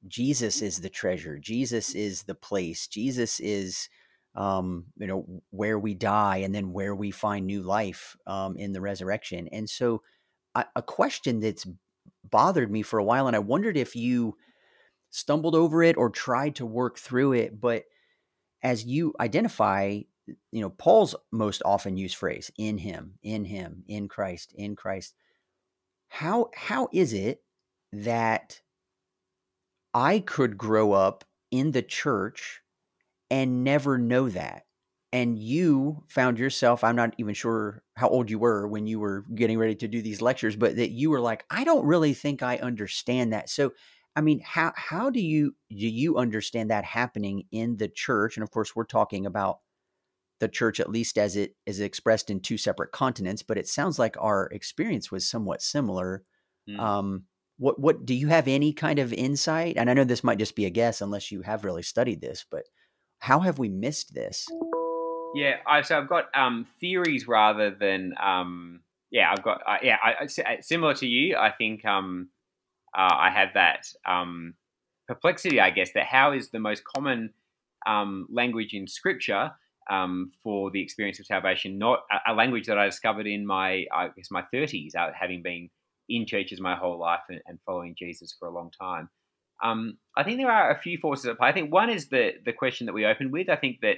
Jesus 0.09 0.63
is 0.63 0.81
the 0.81 0.91
treasure. 0.91 1.39
Jesus 1.39 1.95
is 1.95 2.25
the 2.25 2.35
place. 2.35 2.87
Jesus 2.87 3.41
is 3.41 3.89
um, 4.35 4.87
you 4.99 5.07
know 5.07 5.43
where 5.51 5.79
we 5.79 5.95
die 5.95 6.39
and 6.39 6.55
then 6.55 6.73
where 6.73 6.95
we 6.95 7.11
find 7.11 7.47
new 7.47 7.63
life 7.63 8.17
um, 8.27 8.57
in 8.57 8.73
the 8.73 8.81
resurrection. 8.81 9.49
And 9.49 9.69
so, 9.69 10.03
a 10.75 10.83
question 10.83 11.41
that's 11.41 11.67
bothered 12.25 12.71
me 12.71 12.83
for 12.83 12.99
a 12.99 13.05
while, 13.05 13.27
and 13.27 13.37
I 13.37 13.41
wondered 13.41 13.77
if 13.77 13.95
you 13.95 14.37
stumbled 15.17 15.55
over 15.55 15.83
it 15.83 15.97
or 15.97 16.11
tried 16.11 16.57
to 16.57 16.67
work 16.67 16.99
through 16.99 17.33
it. 17.33 17.59
But 17.59 17.85
as 18.63 18.85
you 18.85 19.15
identify, 19.19 20.01
you 20.53 20.61
know, 20.61 20.69
Paul's 20.69 21.15
most 21.33 21.63
often 21.65 21.97
used 21.97 22.17
phrase 22.17 22.51
in 22.59 22.77
him, 22.77 23.15
in 23.23 23.47
him, 23.47 23.83
in 23.89 24.09
Christ, 24.09 24.53
in 24.55 24.77
Christ. 24.77 25.15
How 26.09 26.51
how 26.55 26.89
is 26.93 27.15
it 27.15 27.43
that 27.93 28.61
I 29.95 30.21
could 30.21 30.59
grow 30.59 30.93
up 30.93 31.25
in 31.51 31.71
the 31.71 31.83
church 31.83 32.61
and 33.31 33.65
never 33.65 33.97
know 33.97 34.29
that? 34.29 34.65
And 35.13 35.39
you 35.39 36.05
found 36.09 36.39
yourself, 36.39 36.85
I'm 36.85 36.97
not 36.97 37.15
even 37.17 37.33
sure 37.33 37.83
how 37.95 38.09
old 38.09 38.31
you 38.31 38.39
were 38.39 38.69
when 38.69 38.87
you 38.87 39.01
were 39.01 39.25
getting 39.35 39.59
ready 39.59 39.77
to 39.77 39.89
do 39.89 40.03
these 40.03 40.21
lectures, 40.21 40.57
but 40.57 40.77
that 40.77 40.91
you 40.91 41.09
were 41.09 41.21
like, 41.21 41.45
I 41.49 41.65
don't 41.65 41.87
really 41.87 42.13
think 42.13 42.43
I 42.43 42.57
understand 42.57 43.33
that. 43.33 43.49
So 43.49 43.73
I 44.17 44.23
mean, 44.23 44.41
how 44.41 44.73
how 44.77 45.11
do 45.11 45.21
you 45.21 45.55
do 45.71 45.87
you 45.87 46.17
understand 46.17 46.71
that 46.71 46.85
happening 46.85 47.45
in 47.53 47.77
the 47.77 47.89
church? 47.89 48.37
And 48.37 48.43
of 48.43 48.51
course, 48.51 48.75
we're 48.75 48.85
talking 48.85 49.27
about 49.27 49.59
the 50.41 50.49
church 50.49 50.81
at 50.81 50.91
least 50.91 51.19
as 51.19 51.37
it 51.37 51.55
is 51.67 51.81
expressed 51.81 52.31
in 52.31 52.41
two 52.41 52.59
separate 52.59 52.93
continents, 52.93 53.43
but 53.43 53.59
it 53.59 53.69
sounds 53.69 53.99
like 53.99 54.17
our 54.19 54.47
experience 54.53 55.11
was 55.11 55.27
somewhat 55.27 55.63
similar. 55.63 56.25
Mm. 56.69 56.79
Um, 56.81 57.25
what 57.59 57.79
what 57.79 58.07
do 58.07 58.15
you 58.15 58.29
have 58.29 58.49
any 58.49 58.73
kind 58.73 58.99
of 58.99 59.13
insight? 59.13 59.77
And 59.77 59.91
I 59.91 59.95
know 59.95 60.05
this 60.05 60.25
might 60.25 60.39
just 60.39 60.57
be 60.57 60.65
a 60.65 60.71
guess 60.71 61.01
unless 61.03 61.31
you 61.31 61.43
have 61.43 61.65
really 61.65 61.83
studied 61.83 62.21
this, 62.21 62.45
but 62.51 62.65
how 63.19 63.41
have 63.41 63.59
we 63.59 63.69
missed 63.69 64.15
this? 64.15 64.47
Yeah, 65.35 65.57
I, 65.67 65.83
so 65.83 65.99
I've 65.99 66.09
got 66.09 66.27
um, 66.35 66.67
theories 66.81 67.29
rather 67.29 67.71
than 67.71 68.15
um, 68.23 68.81
yeah, 69.11 69.31
I've 69.31 69.43
got 69.43 69.63
uh, 69.67 69.79
yeah, 69.83 69.99
I, 70.03 70.61
similar 70.61 70.95
to 70.95 71.07
you. 71.07 71.37
I 71.37 71.51
think 71.51 71.85
um, 71.85 72.31
uh, 72.97 73.15
I 73.15 73.31
have 73.31 73.51
that 73.55 73.87
um, 74.07 74.55
perplexity, 75.07 75.61
I 75.61 75.71
guess, 75.71 75.93
that 75.95 76.07
how 76.07 76.33
is 76.33 76.51
the 76.51 76.59
most 76.59 76.83
common 76.85 77.35
um, 77.87 78.27
language 78.31 78.73
in 78.73 78.87
Scripture 78.87 79.53
um, 79.91 80.33
for 80.43 80.71
the 80.71 80.83
experience 80.83 81.21
of 81.21 81.27
salvation 81.27 81.79
not 81.79 82.01
a, 82.11 82.33
a, 82.33 82.35
language 82.35 82.67
that 82.67 82.79
I 82.79 82.87
discovered 82.87 83.27
in 83.27 83.47
my, 83.47 83.85
I 83.95 84.09
guess, 84.17 84.31
my 84.31 84.43
30s, 84.53 84.97
uh, 84.97 85.11
having 85.19 85.43
been 85.43 85.71
in 86.09 86.27
churches 86.27 86.61
my 86.61 86.75
whole 86.75 86.99
life 86.99 87.21
and, 87.29 87.41
and 87.47 87.59
following 87.65 87.95
Jesus 87.97 88.35
for 88.39 88.49
a 88.49 88.53
long 88.53 88.71
time. 88.81 89.09
Um, 89.63 89.99
I 90.17 90.25
think 90.25 90.39
there 90.39 90.51
are 90.51 90.71
a 90.71 90.81
few 90.81 90.99
forces 90.99 91.27
at 91.27 91.39
play. 91.39 91.49
I 91.49 91.53
think 91.53 91.73
one 91.73 91.89
is 91.89 92.09
the 92.09 92.33
the 92.45 92.53
question 92.53 92.87
that 92.87 92.93
we 92.93 93.07
opened 93.07 93.33
with. 93.33 93.49
I 93.49 93.57
think 93.57 93.81
that 93.81 93.97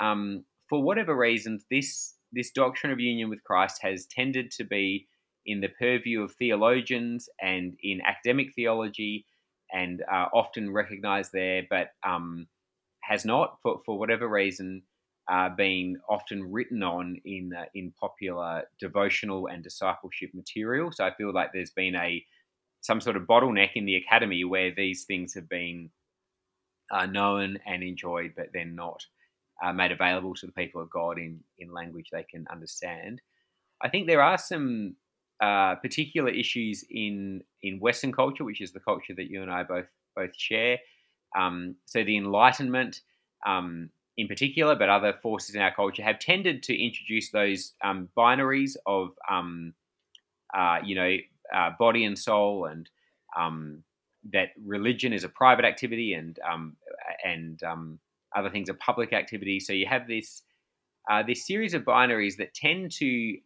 um, 0.00 0.44
for 0.68 0.82
whatever 0.82 1.16
reasons, 1.16 1.64
this 1.70 2.14
this 2.32 2.50
doctrine 2.50 2.92
of 2.92 3.00
union 3.00 3.30
with 3.30 3.42
Christ 3.44 3.80
has 3.82 4.06
tended 4.06 4.50
to 4.52 4.64
be 4.64 5.06
in 5.46 5.60
the 5.60 5.68
purview 5.68 6.22
of 6.22 6.32
theologians 6.32 7.28
and 7.40 7.76
in 7.82 8.00
academic 8.02 8.54
theology 8.54 9.24
and 9.72 10.02
uh, 10.12 10.26
often 10.32 10.72
recognized 10.72 11.32
there, 11.32 11.62
but 11.70 11.90
um, 12.02 12.46
has 13.02 13.24
not, 13.24 13.58
for, 13.62 13.80
for 13.84 13.98
whatever 13.98 14.28
reason, 14.28 14.82
uh, 15.30 15.48
been 15.48 15.96
often 16.08 16.50
written 16.50 16.82
on 16.82 17.16
in 17.24 17.52
uh, 17.56 17.64
in 17.74 17.92
popular 18.00 18.64
devotional 18.80 19.46
and 19.46 19.62
discipleship 19.62 20.30
material. 20.34 20.90
So 20.90 21.04
I 21.04 21.14
feel 21.14 21.32
like 21.32 21.52
there's 21.52 21.70
been 21.70 21.94
a 21.94 22.24
some 22.80 23.00
sort 23.00 23.16
of 23.16 23.24
bottleneck 23.24 23.70
in 23.74 23.84
the 23.84 23.96
academy 23.96 24.42
where 24.44 24.74
these 24.74 25.04
things 25.04 25.34
have 25.34 25.48
been 25.48 25.90
uh, 26.90 27.06
known 27.06 27.58
and 27.66 27.82
enjoyed, 27.82 28.32
but 28.36 28.46
then 28.52 28.74
not 28.74 29.04
uh, 29.62 29.72
made 29.72 29.92
available 29.92 30.34
to 30.34 30.46
the 30.46 30.52
people 30.52 30.82
of 30.82 30.90
God 30.90 31.18
in 31.18 31.40
in 31.58 31.72
language 31.72 32.08
they 32.10 32.24
can 32.24 32.46
understand. 32.50 33.20
I 33.82 33.88
think 33.88 34.06
there 34.06 34.22
are 34.22 34.38
some 34.38 34.96
uh, 35.40 35.74
particular 35.76 36.28
issues 36.30 36.84
in 36.90 37.42
in 37.62 37.80
Western 37.80 38.12
culture, 38.12 38.44
which 38.44 38.60
is 38.60 38.72
the 38.72 38.80
culture 38.80 39.14
that 39.16 39.30
you 39.30 39.42
and 39.42 39.50
I 39.50 39.62
both 39.62 39.86
both 40.14 40.36
share. 40.36 40.78
Um, 41.38 41.76
so 41.86 42.04
the 42.04 42.16
Enlightenment, 42.16 43.00
um, 43.46 43.90
in 44.16 44.28
particular, 44.28 44.74
but 44.74 44.88
other 44.88 45.14
forces 45.22 45.54
in 45.54 45.62
our 45.62 45.74
culture 45.74 46.02
have 46.02 46.18
tended 46.18 46.62
to 46.64 46.78
introduce 46.78 47.30
those 47.30 47.72
um, 47.82 48.08
binaries 48.16 48.76
of 48.86 49.10
um, 49.30 49.72
uh, 50.54 50.78
you 50.84 50.94
know 50.94 51.16
uh, 51.54 51.70
body 51.78 52.04
and 52.04 52.18
soul, 52.18 52.66
and 52.66 52.90
um, 53.38 53.82
that 54.32 54.48
religion 54.66 55.12
is 55.14 55.24
a 55.24 55.28
private 55.28 55.64
activity, 55.64 56.12
and 56.14 56.38
um, 56.50 56.76
and 57.24 57.62
other 58.36 58.50
things 58.50 58.68
are 58.68 58.74
public 58.74 59.12
activity. 59.14 59.58
So 59.58 59.72
you 59.72 59.86
have 59.86 60.06
this 60.06 60.42
uh, 61.10 61.22
this 61.22 61.46
series 61.46 61.72
of 61.72 61.82
binaries 61.84 62.36
that 62.36 62.52
tend 62.52 62.92
to 62.92 63.38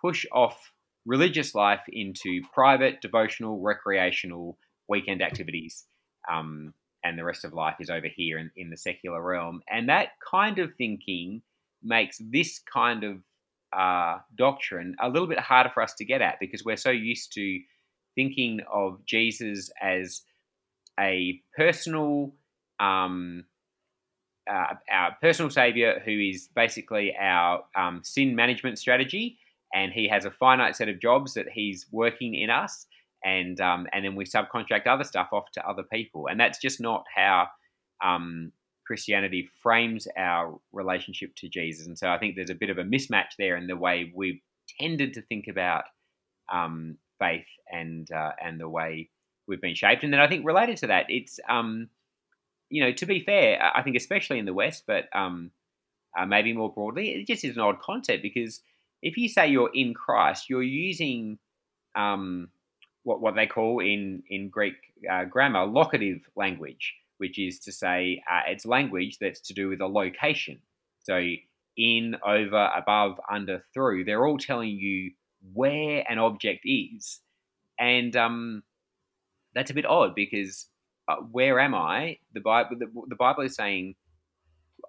push 0.00 0.24
off 0.30 0.70
religious 1.06 1.54
life 1.54 1.82
into 1.88 2.40
private, 2.52 3.00
devotional, 3.00 3.60
recreational, 3.60 4.58
weekend 4.88 5.22
activities. 5.22 5.84
Um, 6.30 6.74
and 7.02 7.18
the 7.18 7.24
rest 7.24 7.44
of 7.44 7.52
life 7.52 7.76
is 7.80 7.90
over 7.90 8.06
here 8.08 8.38
in, 8.38 8.50
in 8.56 8.70
the 8.70 8.76
secular 8.76 9.22
realm. 9.22 9.60
And 9.68 9.88
that 9.90 10.08
kind 10.30 10.58
of 10.58 10.74
thinking 10.76 11.42
makes 11.82 12.18
this 12.18 12.60
kind 12.72 13.04
of 13.04 13.18
uh, 13.76 14.18
doctrine 14.36 14.96
a 15.00 15.08
little 15.08 15.28
bit 15.28 15.38
harder 15.38 15.70
for 15.72 15.82
us 15.82 15.94
to 15.94 16.04
get 16.04 16.22
at 16.22 16.40
because 16.40 16.64
we're 16.64 16.76
so 16.76 16.90
used 16.90 17.32
to 17.34 17.60
thinking 18.14 18.60
of 18.72 19.04
Jesus 19.04 19.70
as 19.82 20.22
a 20.98 21.40
personal, 21.56 22.32
um, 22.80 23.44
uh, 24.50 24.74
our 24.90 25.16
personal 25.20 25.50
savior 25.50 26.00
who 26.04 26.12
is 26.12 26.48
basically 26.54 27.14
our 27.20 27.64
um, 27.76 28.00
sin 28.02 28.34
management 28.34 28.78
strategy 28.78 29.38
and 29.74 29.92
he 29.92 30.08
has 30.08 30.24
a 30.24 30.30
finite 30.30 30.76
set 30.76 30.88
of 30.88 31.00
jobs 31.00 31.34
that 31.34 31.48
he's 31.52 31.86
working 31.90 32.34
in 32.34 32.48
us, 32.48 32.86
and 33.24 33.60
um, 33.60 33.86
and 33.92 34.04
then 34.04 34.14
we 34.14 34.24
subcontract 34.24 34.86
other 34.86 35.04
stuff 35.04 35.28
off 35.32 35.50
to 35.52 35.68
other 35.68 35.82
people, 35.82 36.28
and 36.28 36.38
that's 36.38 36.58
just 36.58 36.80
not 36.80 37.04
how 37.14 37.48
um, 38.02 38.52
Christianity 38.86 39.48
frames 39.60 40.06
our 40.16 40.58
relationship 40.72 41.34
to 41.36 41.48
Jesus. 41.48 41.86
And 41.86 41.98
so 41.98 42.08
I 42.08 42.18
think 42.18 42.36
there's 42.36 42.50
a 42.50 42.54
bit 42.54 42.70
of 42.70 42.78
a 42.78 42.84
mismatch 42.84 43.36
there 43.38 43.56
in 43.56 43.66
the 43.66 43.76
way 43.76 44.12
we've 44.14 44.40
tended 44.80 45.14
to 45.14 45.22
think 45.22 45.48
about 45.48 45.84
um, 46.52 46.96
faith 47.18 47.46
and 47.70 48.10
uh, 48.12 48.32
and 48.42 48.60
the 48.60 48.68
way 48.68 49.10
we've 49.48 49.60
been 49.60 49.74
shaped. 49.74 50.04
And 50.04 50.12
then 50.12 50.20
I 50.20 50.28
think 50.28 50.46
related 50.46 50.76
to 50.78 50.86
that, 50.88 51.06
it's 51.08 51.40
um, 51.48 51.88
you 52.70 52.84
know 52.84 52.92
to 52.92 53.06
be 53.06 53.24
fair, 53.24 53.72
I 53.74 53.82
think 53.82 53.96
especially 53.96 54.38
in 54.38 54.44
the 54.44 54.54
West, 54.54 54.84
but 54.86 55.08
um, 55.14 55.50
uh, 56.16 56.26
maybe 56.26 56.52
more 56.52 56.72
broadly, 56.72 57.10
it 57.10 57.26
just 57.26 57.44
is 57.44 57.56
an 57.56 57.62
odd 57.62 57.80
concept 57.80 58.22
because 58.22 58.60
if 59.04 59.18
you 59.18 59.28
say 59.28 59.46
you're 59.46 59.70
in 59.74 59.92
Christ, 59.92 60.48
you're 60.48 60.62
using 60.62 61.38
um, 61.94 62.48
what 63.04 63.20
what 63.20 63.36
they 63.36 63.46
call 63.46 63.80
in 63.80 64.22
in 64.30 64.48
Greek 64.48 64.74
uh, 65.08 65.24
grammar 65.26 65.66
locative 65.66 66.22
language, 66.34 66.94
which 67.18 67.38
is 67.38 67.60
to 67.60 67.70
say 67.70 68.22
uh, 68.28 68.40
it's 68.48 68.64
language 68.64 69.18
that's 69.20 69.40
to 69.42 69.54
do 69.54 69.68
with 69.68 69.80
a 69.82 69.86
location. 69.86 70.58
So 71.00 71.22
in, 71.76 72.16
over, 72.24 72.70
above, 72.74 73.20
under, 73.30 73.62
through, 73.74 74.04
they're 74.04 74.26
all 74.26 74.38
telling 74.38 74.70
you 74.70 75.10
where 75.52 76.02
an 76.10 76.18
object 76.18 76.62
is, 76.64 77.20
and 77.78 78.16
um, 78.16 78.62
that's 79.54 79.70
a 79.70 79.74
bit 79.74 79.84
odd 79.84 80.14
because 80.14 80.68
uh, 81.08 81.16
where 81.16 81.60
am 81.60 81.74
I? 81.74 82.16
The 82.32 82.40
Bible 82.40 82.76
the, 82.78 82.88
the 83.08 83.16
Bible 83.16 83.42
is 83.42 83.54
saying 83.54 83.96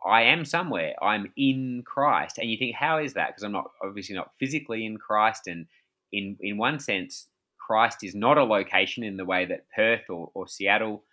I 0.05 0.23
am 0.23 0.45
somewhere. 0.45 0.93
I'm 1.01 1.31
in 1.37 1.83
Christ. 1.85 2.37
And 2.37 2.49
you 2.49 2.57
think, 2.57 2.75
how 2.75 2.99
is 2.99 3.13
that? 3.13 3.29
Because 3.29 3.43
I'm 3.43 3.51
not 3.51 3.71
obviously 3.83 4.15
not 4.15 4.31
physically 4.39 4.85
in 4.85 4.97
Christ. 4.97 5.47
And 5.47 5.67
in 6.11 6.37
in 6.39 6.57
one 6.57 6.79
sense, 6.79 7.27
Christ 7.59 8.03
is 8.03 8.15
not 8.15 8.37
a 8.37 8.43
location 8.43 9.03
in 9.03 9.17
the 9.17 9.25
way 9.25 9.45
that 9.45 9.69
Perth 9.75 10.09
or, 10.09 10.31
or 10.33 10.47
Seattle 10.47 11.03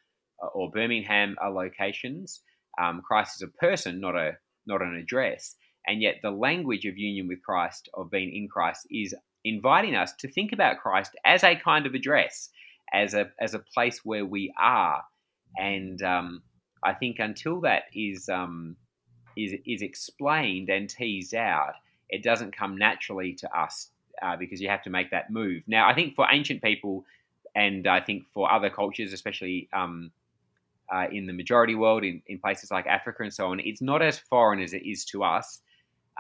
uh, 0.43 0.49
or 0.49 0.71
Birmingham 0.71 1.37
are 1.41 1.51
locations. 1.51 2.41
Um, 2.81 3.03
Christ 3.03 3.37
is 3.37 3.43
a 3.43 3.59
person, 3.59 4.01
not 4.01 4.17
a 4.17 4.37
not 4.67 4.83
an 4.83 4.95
address. 4.95 5.57
And 5.87 6.01
yet, 6.01 6.17
the 6.23 6.31
language 6.31 6.85
of 6.85 6.97
union 6.97 7.27
with 7.27 7.43
Christ, 7.43 7.89
of 7.95 8.11
being 8.11 8.35
in 8.35 8.49
Christ, 8.49 8.87
is 8.91 9.15
inviting 9.45 9.97
us 9.97 10.13
to 10.21 10.31
think 10.31 10.53
about 10.53 10.79
Christ 10.79 11.17
as 11.25 11.43
a 11.43 11.57
kind 11.57 11.87
of 11.87 11.95
address, 11.95 12.51
as 12.93 13.15
a 13.15 13.31
as 13.41 13.55
a 13.55 13.65
place 13.75 14.01
where 14.05 14.25
we 14.25 14.53
are. 14.59 15.03
And 15.59 16.01
um, 16.03 16.43
I 16.83 16.95
think 16.95 17.19
until 17.19 17.61
that 17.61 17.85
is 17.95 18.29
um, 18.29 18.77
is 19.37 19.55
is 19.67 19.83
explained 19.83 20.69
and 20.69 20.89
teased 20.89 21.35
out, 21.35 21.75
it 22.09 22.23
doesn't 22.23 22.57
come 22.57 22.77
naturally 22.77 23.35
to 23.35 23.59
us 23.59 23.91
uh, 24.23 24.37
because 24.37 24.61
you 24.61 24.69
have 24.69 24.83
to 24.83 24.91
make 24.91 25.11
that 25.11 25.31
move. 25.31 25.63
Now, 25.67 25.89
I 25.89 25.95
think 25.95 26.15
for 26.15 26.27
ancient 26.31 26.63
people, 26.63 27.05
and 27.55 27.87
I 27.87 28.01
think 28.01 28.25
for 28.33 28.51
other 28.51 28.71
cultures, 28.71 29.13
especially 29.13 29.69
um, 29.73 30.11
uh, 30.93 31.07
in 31.11 31.27
the 31.27 31.33
majority 31.33 31.75
world, 31.75 32.05
in, 32.05 32.23
in 32.27 32.39
places 32.39 32.71
like 32.71 32.87
Africa 32.87 33.23
and 33.23 33.33
so 33.33 33.49
on, 33.49 33.61
it's 33.61 33.81
not 33.81 34.03
as 34.03 34.19
foreign 34.19 34.61
as 34.61 34.73
it 34.73 34.85
is 34.85 35.05
to 35.07 35.25
us. 35.25 35.61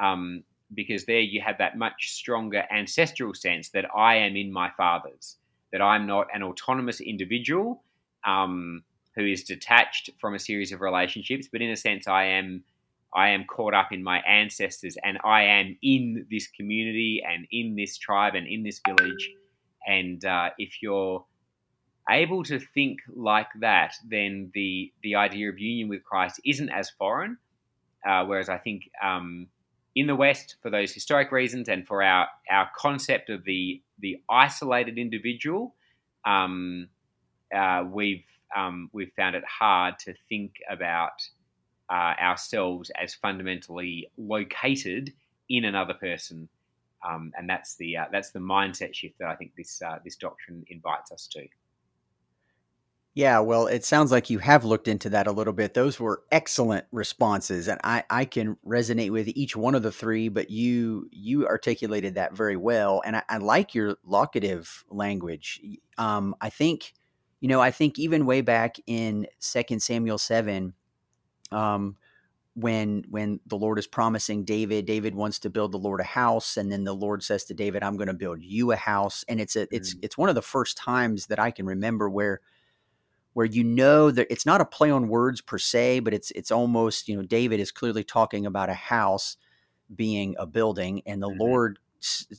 Um, 0.00 0.44
because 0.74 1.04
there 1.04 1.20
you 1.20 1.40
have 1.42 1.58
that 1.58 1.76
much 1.76 2.12
stronger 2.12 2.64
ancestral 2.70 3.34
sense 3.34 3.68
that 3.70 3.84
I 3.94 4.16
am 4.16 4.36
in 4.36 4.50
my 4.50 4.70
father's, 4.76 5.36
that 5.70 5.82
I'm 5.82 6.06
not 6.06 6.28
an 6.34 6.42
autonomous 6.42 7.00
individual 7.00 7.82
um, 8.26 8.82
who 9.14 9.24
is 9.24 9.44
detached 9.44 10.10
from 10.20 10.34
a 10.34 10.38
series 10.38 10.72
of 10.72 10.80
relationships, 10.80 11.48
but 11.50 11.62
in 11.62 11.70
a 11.70 11.76
sense, 11.76 12.08
I 12.08 12.24
am. 12.24 12.64
I 13.14 13.28
am 13.28 13.44
caught 13.44 13.74
up 13.74 13.92
in 13.92 14.02
my 14.02 14.20
ancestors 14.20 14.96
and 15.04 15.18
I 15.22 15.42
am 15.42 15.76
in 15.82 16.24
this 16.30 16.46
community 16.46 17.22
and 17.22 17.46
in 17.52 17.76
this 17.76 17.98
tribe 17.98 18.34
and 18.34 18.46
in 18.46 18.62
this 18.62 18.80
village. 18.88 19.30
And 19.86 20.24
uh, 20.24 20.48
if 20.56 20.82
you're 20.82 21.22
able 22.08 22.42
to 22.44 22.58
think 22.58 23.00
like 23.14 23.48
that, 23.60 23.94
then 24.08 24.50
the, 24.54 24.92
the 25.02 25.16
idea 25.16 25.50
of 25.50 25.58
union 25.58 25.90
with 25.90 26.02
Christ 26.04 26.40
isn't 26.46 26.70
as 26.70 26.88
foreign. 26.88 27.36
Uh, 28.06 28.24
whereas 28.24 28.48
I 28.48 28.56
think 28.56 28.90
um, 29.02 29.46
in 29.94 30.06
the 30.06 30.16
West, 30.16 30.56
for 30.62 30.70
those 30.70 30.92
historic 30.92 31.30
reasons 31.32 31.68
and 31.68 31.86
for 31.86 32.02
our, 32.02 32.28
our 32.50 32.70
concept 32.76 33.28
of 33.28 33.44
the, 33.44 33.82
the 34.00 34.22
isolated 34.30 34.96
individual, 34.96 35.74
um, 36.24 36.88
uh, 37.54 37.84
we've 37.86 38.24
um, 38.56 38.90
we've 38.92 39.12
found 39.16 39.34
it 39.36 39.44
hard 39.44 39.98
to 40.00 40.14
think 40.28 40.54
about 40.70 41.12
uh, 41.90 42.14
ourselves 42.20 42.90
as 43.00 43.14
fundamentally 43.14 44.10
located 44.16 45.12
in 45.48 45.64
another 45.64 45.94
person, 45.94 46.48
um, 47.08 47.32
and 47.36 47.48
that's 47.48 47.76
the 47.76 47.96
uh, 47.96 48.04
that's 48.10 48.30
the 48.30 48.38
mindset 48.38 48.94
shift 48.94 49.18
that 49.18 49.28
I 49.28 49.36
think 49.36 49.52
this 49.56 49.80
uh, 49.82 49.98
this 50.04 50.16
doctrine 50.16 50.64
invites 50.68 51.12
us 51.12 51.28
to. 51.32 51.46
Yeah, 53.14 53.40
well, 53.40 53.66
it 53.66 53.84
sounds 53.84 54.10
like 54.10 54.30
you 54.30 54.38
have 54.38 54.64
looked 54.64 54.88
into 54.88 55.10
that 55.10 55.26
a 55.26 55.32
little 55.32 55.52
bit. 55.52 55.74
Those 55.74 56.00
were 56.00 56.22
excellent 56.32 56.86
responses, 56.92 57.68
and 57.68 57.78
I, 57.84 58.04
I 58.08 58.24
can 58.24 58.56
resonate 58.66 59.10
with 59.10 59.28
each 59.28 59.54
one 59.54 59.74
of 59.74 59.82
the 59.82 59.92
three. 59.92 60.30
But 60.30 60.48
you 60.48 61.08
you 61.10 61.46
articulated 61.46 62.14
that 62.14 62.34
very 62.34 62.56
well, 62.56 63.02
and 63.04 63.16
I, 63.16 63.22
I 63.28 63.36
like 63.36 63.74
your 63.74 63.98
locative 64.02 64.84
language. 64.88 65.60
Um, 65.98 66.34
I 66.40 66.48
think 66.48 66.94
you 67.42 67.48
know, 67.48 67.60
I 67.60 67.72
think 67.72 67.98
even 67.98 68.24
way 68.24 68.40
back 68.40 68.76
in 68.86 69.26
Second 69.40 69.82
Samuel 69.82 70.16
seven, 70.16 70.74
um, 71.50 71.96
when 72.54 73.02
when 73.10 73.40
the 73.46 73.56
Lord 73.56 73.80
is 73.80 73.86
promising 73.88 74.44
David, 74.44 74.86
David 74.86 75.16
wants 75.16 75.40
to 75.40 75.50
build 75.50 75.72
the 75.72 75.78
Lord 75.78 76.00
a 76.00 76.04
house, 76.04 76.56
and 76.56 76.70
then 76.70 76.84
the 76.84 76.94
Lord 76.94 77.24
says 77.24 77.42
to 77.46 77.54
David, 77.54 77.82
"I'm 77.82 77.96
going 77.96 78.06
to 78.06 78.14
build 78.14 78.44
you 78.44 78.70
a 78.70 78.76
house." 78.76 79.24
And 79.28 79.40
it's 79.40 79.56
a 79.56 79.66
it's 79.74 79.92
mm. 79.92 79.98
it's 80.02 80.16
one 80.16 80.28
of 80.28 80.36
the 80.36 80.40
first 80.40 80.76
times 80.76 81.26
that 81.26 81.40
I 81.40 81.50
can 81.50 81.66
remember 81.66 82.08
where 82.08 82.40
where 83.32 83.46
you 83.46 83.64
know 83.64 84.12
that 84.12 84.28
it's 84.30 84.46
not 84.46 84.60
a 84.60 84.64
play 84.64 84.92
on 84.92 85.08
words 85.08 85.40
per 85.40 85.58
se, 85.58 85.98
but 85.98 86.14
it's 86.14 86.30
it's 86.30 86.52
almost 86.52 87.08
you 87.08 87.16
know 87.16 87.22
David 87.22 87.58
is 87.58 87.72
clearly 87.72 88.04
talking 88.04 88.46
about 88.46 88.70
a 88.70 88.74
house 88.74 89.36
being 89.92 90.36
a 90.38 90.46
building, 90.46 91.02
and 91.06 91.20
the 91.20 91.28
mm-hmm. 91.28 91.40
Lord 91.40 91.78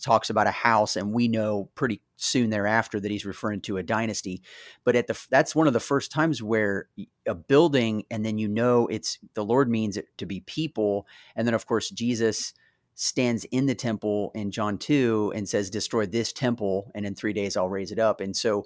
talks 0.02 0.30
about 0.30 0.48
a 0.48 0.52
house, 0.52 0.96
and 0.96 1.14
we 1.14 1.28
know 1.28 1.70
pretty 1.76 2.02
soon 2.18 2.50
thereafter 2.50 3.00
that 3.00 3.12
he's 3.12 3.26
referring 3.26 3.62
to 3.62 3.78
a 3.78 3.84
dynasty. 3.84 4.42
But 4.84 4.96
at 4.96 5.08
the 5.08 5.20
that's 5.30 5.56
one 5.56 5.68
of 5.68 5.74
the 5.74 5.80
first 5.80 6.12
times 6.12 6.42
where 6.42 6.88
a 7.28 7.36
building, 7.36 8.06
and 8.10 8.26
then 8.26 8.38
you 8.38 8.48
know 8.48 8.88
it's 8.88 9.20
the 9.34 9.46
Lord 9.46 9.70
means 9.70 9.98
it 9.98 10.08
to 10.18 10.26
be 10.26 10.42
people, 10.42 11.08
and 11.36 11.48
then 11.48 11.54
of 11.54 11.66
course 11.66 11.90
Jesus 11.90 12.54
stands 12.96 13.44
in 13.46 13.66
the 13.66 13.76
temple 13.76 14.32
in 14.36 14.52
John 14.52 14.78
two 14.78 15.32
and 15.36 15.48
says, 15.48 15.70
"Destroy 15.70 16.06
this 16.06 16.32
temple, 16.32 16.92
and 16.96 17.06
in 17.06 17.16
three 17.16 17.34
days 17.34 17.58
I'll 17.58 17.70
raise 17.70 17.92
it 17.92 18.00
up." 18.00 18.22
And 18.22 18.36
so, 18.36 18.66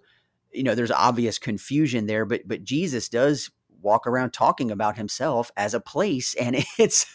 you 0.51 0.63
know, 0.63 0.75
there's 0.75 0.91
obvious 0.91 1.39
confusion 1.39 2.07
there, 2.07 2.25
but 2.25 2.47
but 2.47 2.63
Jesus 2.63 3.10
does 3.10 3.49
walk 3.88 4.06
around 4.06 4.34
talking 4.34 4.69
about 4.69 4.97
himself 4.97 5.50
as 5.58 5.73
a 5.73 5.80
place. 5.80 6.36
And 6.36 6.56
it's, 6.78 7.13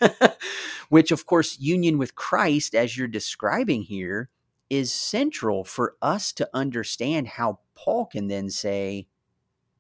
which 0.89 1.13
of 1.13 1.27
course, 1.27 1.59
union 1.61 1.99
with 1.99 2.15
Christ, 2.15 2.75
as 2.75 2.97
you're 2.97 3.09
describing 3.09 3.83
here, 3.83 4.31
is 4.71 4.93
central 4.93 5.65
for 5.65 5.97
us 6.01 6.33
to 6.33 6.49
understand 6.55 7.29
how 7.29 7.61
Paul 7.75 8.07
can 8.07 8.29
then 8.29 8.49
say, 8.49 9.07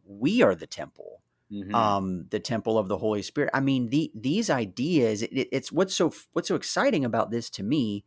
we 0.04 0.42
are 0.42 0.54
the 0.54 0.66
temple. 0.66 1.22
Mm-hmm. 1.50 1.74
Um, 1.74 2.26
the 2.30 2.40
temple 2.40 2.78
of 2.78 2.88
the 2.88 2.96
Holy 2.96 3.22
Spirit. 3.22 3.50
I 3.52 3.60
mean, 3.60 3.90
the, 3.90 4.10
these 4.14 4.48
ideas. 4.48 5.22
It, 5.22 5.48
it's 5.52 5.70
what's 5.70 5.94
so 5.94 6.12
what's 6.32 6.48
so 6.48 6.54
exciting 6.54 7.04
about 7.04 7.30
this 7.30 7.50
to 7.50 7.62
me 7.62 8.06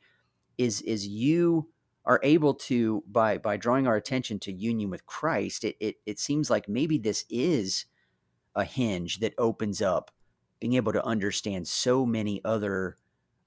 is 0.58 0.82
is 0.82 1.08
you 1.08 1.70
are 2.06 2.20
able 2.24 2.56
to 2.56 3.04
by 3.08 3.38
by 3.38 3.58
drawing 3.58 3.86
our 3.86 3.96
attention 3.96 4.40
to 4.40 4.52
union 4.52 4.90
with 4.90 5.06
Christ. 5.06 5.64
It 5.64 5.76
it, 5.80 5.96
it 6.08 6.20
seems 6.20 6.50
like 6.50 6.68
maybe 6.68 6.98
this 6.98 7.24
is 7.30 7.86
a 8.56 8.64
hinge 8.64 9.20
that 9.20 9.34
opens 9.38 9.82
up 9.82 10.12
being 10.60 10.74
able 10.74 10.94
to 10.94 11.06
understand 11.06 11.68
so 11.68 12.06
many 12.06 12.42
other 12.46 12.98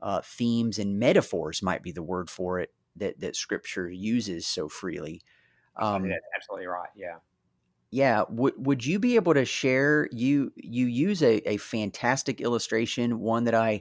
uh, 0.01 0.21
themes 0.23 0.79
and 0.79 0.99
metaphors 0.99 1.63
might 1.63 1.83
be 1.83 1.93
the 1.93 2.03
word 2.03 2.31
for 2.31 2.61
it 2.61 2.73
that 2.97 3.19
that 3.21 3.37
scripture 3.37 3.89
uses 3.89 4.47
so 4.47 4.69
freely. 4.69 5.23
Um, 5.77 6.09
that's 6.09 6.25
absolutely 6.35 6.67
right 6.67 6.89
yeah. 6.97 7.17
Yeah 7.91 8.25
would 8.29 8.55
would 8.57 8.85
you 8.85 8.99
be 8.99 9.17
able 9.17 9.35
to 9.35 9.45
share 9.45 10.09
you 10.13 10.53
you 10.57 10.87
use 10.87 11.23
a, 11.23 11.37
a 11.49 11.57
fantastic 11.57 12.41
illustration 12.41 13.21
one 13.21 13.45
that 13.45 13.55
i 13.55 13.81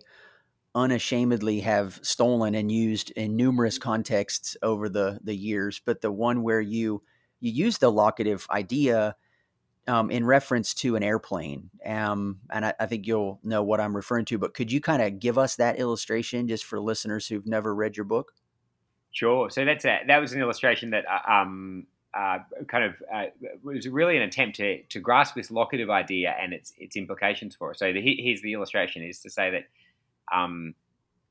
unashamedly 0.76 1.60
have 1.62 2.00
stolen 2.04 2.54
and 2.54 2.72
used 2.72 3.10
in 3.12 3.36
numerous 3.36 3.80
contexts 3.80 4.56
over 4.62 4.88
the 4.90 5.20
the 5.24 5.36
years 5.36 5.82
but 5.84 6.02
the 6.02 6.12
one 6.12 6.44
where 6.44 6.62
you 6.62 7.02
you 7.40 7.52
use 7.52 7.80
the 7.80 7.92
locative 7.92 8.46
idea 8.52 9.16
um, 9.88 10.12
in 10.12 10.26
reference 10.26 10.74
to 10.76 10.96
an 10.96 11.04
airplane. 11.04 11.70
Um, 11.86 12.40
and 12.52 12.66
I, 12.66 12.74
I, 12.80 12.86
think 12.86 13.08
you'll 13.08 13.40
know 13.44 13.64
what 13.64 13.80
I'm 13.80 13.96
referring 13.96 14.26
to, 14.26 14.38
but 14.38 14.54
could 14.54 14.72
you 14.72 14.82
kind 14.82 15.02
of 15.02 15.20
give 15.20 15.38
us 15.38 15.56
that 15.56 15.80
illustration 15.80 16.48
just 16.48 16.66
for 16.66 16.80
listeners 16.80 17.28
who've 17.28 17.46
never 17.48 17.74
read 17.74 17.96
your 17.96 18.04
book? 18.04 18.34
Sure. 19.12 19.50
So 19.50 19.66
that's 19.66 19.86
a, 19.86 20.02
that 20.08 20.20
was 20.20 20.34
an 20.34 20.42
illustration 20.42 20.92
that 20.92 21.06
uh, 21.06 21.32
um, 21.32 21.88
uh, 22.14 22.40
kind 22.68 22.84
of 22.84 22.96
uh, 23.14 23.26
was 23.64 23.88
really 23.88 24.18
an 24.18 24.24
attempt 24.24 24.58
to, 24.58 24.84
to 24.84 25.00
grasp 25.00 25.36
this 25.36 25.50
locative 25.50 25.90
idea 25.90 26.36
and 26.40 26.54
its 26.54 26.74
its 26.78 26.96
implications 26.96 27.56
for 27.56 27.72
us. 27.72 27.80
So 27.80 27.92
the, 27.94 28.02
here's 28.02 28.42
the 28.42 28.54
illustration: 28.54 29.04
is 29.04 29.22
to 29.22 29.30
say 29.30 29.52
that 29.52 29.64
um, 30.36 30.76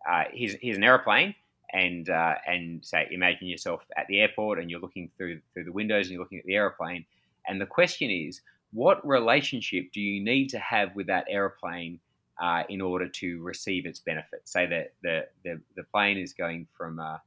uh, 0.08 0.24
here's, 0.32 0.54
here's 0.60 0.76
an 0.76 0.84
airplane, 0.84 1.34
and 1.72 2.08
uh, 2.08 2.34
and 2.46 2.84
say 2.84 3.06
imagine 3.10 3.48
yourself 3.48 3.82
at 3.96 4.06
the 4.08 4.20
airport 4.20 4.58
and 4.58 4.70
you're 4.70 4.80
looking 4.80 5.10
through 5.16 5.40
through 5.52 5.64
the 5.64 5.72
windows 5.72 6.06
and 6.06 6.12
you're 6.12 6.22
looking 6.22 6.38
at 6.38 6.44
the 6.44 6.54
airplane 6.54 7.04
and 7.48 7.60
the 7.60 7.66
question 7.66 8.10
is, 8.10 8.40
what 8.72 9.06
relationship 9.06 9.92
do 9.92 10.00
you 10.00 10.22
need 10.22 10.48
to 10.48 10.58
have 10.58 10.94
with 10.94 11.06
that 11.06 11.26
aeroplane 11.28 11.98
uh, 12.40 12.64
in 12.68 12.80
order 12.80 13.08
to 13.08 13.42
receive 13.42 13.86
its 13.86 14.00
benefits? 14.00 14.52
Say 14.52 14.66
that 14.66 14.92
the, 15.02 15.26
the, 15.44 15.60
the 15.76 15.84
plane 15.84 16.18
is 16.18 16.32
going 16.32 16.66
from 16.76 16.98
uh, 16.98 17.18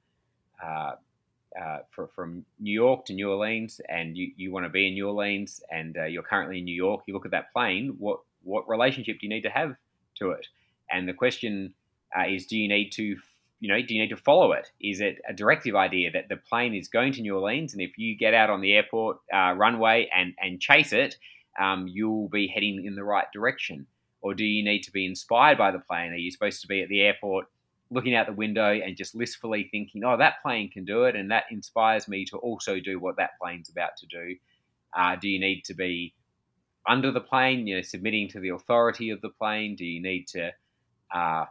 uh, 0.63 0.95
uh 1.59 1.79
for, 1.89 2.07
from 2.07 2.45
New 2.59 2.73
York 2.73 3.05
to 3.05 3.13
New 3.13 3.31
Orleans, 3.31 3.81
and 3.89 4.17
you, 4.17 4.31
you 4.35 4.51
want 4.51 4.65
to 4.65 4.69
be 4.69 4.87
in 4.87 4.93
New 4.93 5.07
Orleans, 5.07 5.61
and 5.71 5.97
uh, 5.97 6.05
you're 6.05 6.23
currently 6.23 6.59
in 6.59 6.65
New 6.65 6.75
York. 6.75 7.03
You 7.07 7.13
look 7.13 7.25
at 7.25 7.31
that 7.31 7.51
plane. 7.53 7.95
What 7.97 8.19
what 8.43 8.69
relationship 8.69 9.19
do 9.19 9.27
you 9.27 9.29
need 9.29 9.41
to 9.41 9.49
have 9.49 9.75
to 10.15 10.31
it? 10.31 10.47
And 10.91 11.07
the 11.07 11.13
question 11.13 11.73
uh, 12.17 12.27
is, 12.27 12.45
do 12.45 12.57
you 12.57 12.67
need 12.67 12.91
to 12.91 13.17
you 13.59 13.67
know, 13.67 13.81
do 13.81 13.93
you 13.93 14.01
need 14.01 14.09
to 14.09 14.17
follow 14.17 14.53
it? 14.53 14.71
Is 14.79 15.01
it 15.01 15.17
a 15.27 15.33
directive 15.33 15.75
idea 15.75 16.11
that 16.11 16.29
the 16.29 16.37
plane 16.37 16.73
is 16.73 16.87
going 16.87 17.13
to 17.13 17.21
New 17.21 17.35
Orleans, 17.35 17.73
and 17.73 17.81
if 17.81 17.97
you 17.97 18.17
get 18.17 18.33
out 18.33 18.49
on 18.49 18.61
the 18.61 18.73
airport 18.73 19.17
uh, 19.33 19.53
runway 19.53 20.09
and 20.15 20.33
and 20.39 20.61
chase 20.61 20.93
it, 20.93 21.17
um, 21.59 21.87
you'll 21.87 22.29
be 22.29 22.47
heading 22.47 22.85
in 22.85 22.95
the 22.95 23.03
right 23.03 23.27
direction? 23.33 23.85
Or 24.21 24.33
do 24.33 24.43
you 24.43 24.63
need 24.63 24.83
to 24.83 24.91
be 24.91 25.05
inspired 25.05 25.57
by 25.57 25.71
the 25.71 25.79
plane? 25.79 26.11
Are 26.11 26.17
you 26.17 26.31
supposed 26.31 26.61
to 26.61 26.67
be 26.67 26.81
at 26.81 26.89
the 26.89 27.01
airport 27.01 27.47
looking 27.91 28.15
out 28.15 28.27
the 28.27 28.33
window 28.33 28.71
and 28.71 28.95
just 28.95 29.15
listfully 29.15 29.69
thinking, 29.69 30.03
"Oh, 30.03 30.17
that 30.17 30.41
plane 30.41 30.69
can 30.69 30.85
do 30.85 31.03
it," 31.03 31.15
and 31.15 31.31
that 31.31 31.45
inspires 31.51 32.07
me 32.07 32.25
to 32.25 32.37
also 32.37 32.79
do 32.79 32.99
what 32.99 33.17
that 33.17 33.31
plane's 33.41 33.69
about 33.69 33.97
to 33.97 34.05
do? 34.07 34.35
Uh, 34.93 35.15
do 35.15 35.27
you 35.27 35.39
need 35.39 35.63
to 35.65 35.73
be 35.73 36.13
under 36.87 37.11
the 37.11 37.21
plane, 37.21 37.67
you 37.67 37.75
know, 37.75 37.81
submitting 37.81 38.29
to 38.29 38.39
the 38.39 38.49
authority 38.49 39.09
of 39.09 39.21
the 39.21 39.29
plane? 39.29 39.75
Do 39.75 39.85
you 39.85 40.01
need 40.01 40.27
to 40.29 40.51
uh, 41.13 41.45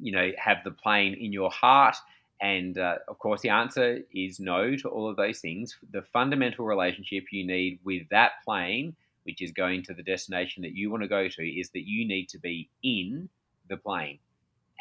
you 0.00 0.12
know, 0.12 0.30
have 0.38 0.58
the 0.64 0.70
plane 0.70 1.14
in 1.14 1.32
your 1.32 1.50
heart? 1.50 1.96
And 2.40 2.78
uh, 2.78 2.96
of 3.08 3.18
course, 3.18 3.42
the 3.42 3.50
answer 3.50 4.00
is 4.14 4.40
no 4.40 4.74
to 4.76 4.88
all 4.88 5.08
of 5.08 5.16
those 5.16 5.40
things. 5.40 5.76
The 5.92 6.02
fundamental 6.02 6.64
relationship 6.64 7.24
you 7.32 7.46
need 7.46 7.80
with 7.84 8.08
that 8.10 8.32
plane, 8.44 8.96
which 9.24 9.42
is 9.42 9.52
going 9.52 9.82
to 9.84 9.94
the 9.94 10.02
destination 10.02 10.62
that 10.62 10.74
you 10.74 10.90
want 10.90 11.02
to 11.02 11.08
go 11.08 11.28
to, 11.28 11.42
is 11.42 11.70
that 11.70 11.86
you 11.86 12.08
need 12.08 12.28
to 12.30 12.38
be 12.38 12.70
in 12.82 13.28
the 13.68 13.76
plane. 13.76 14.18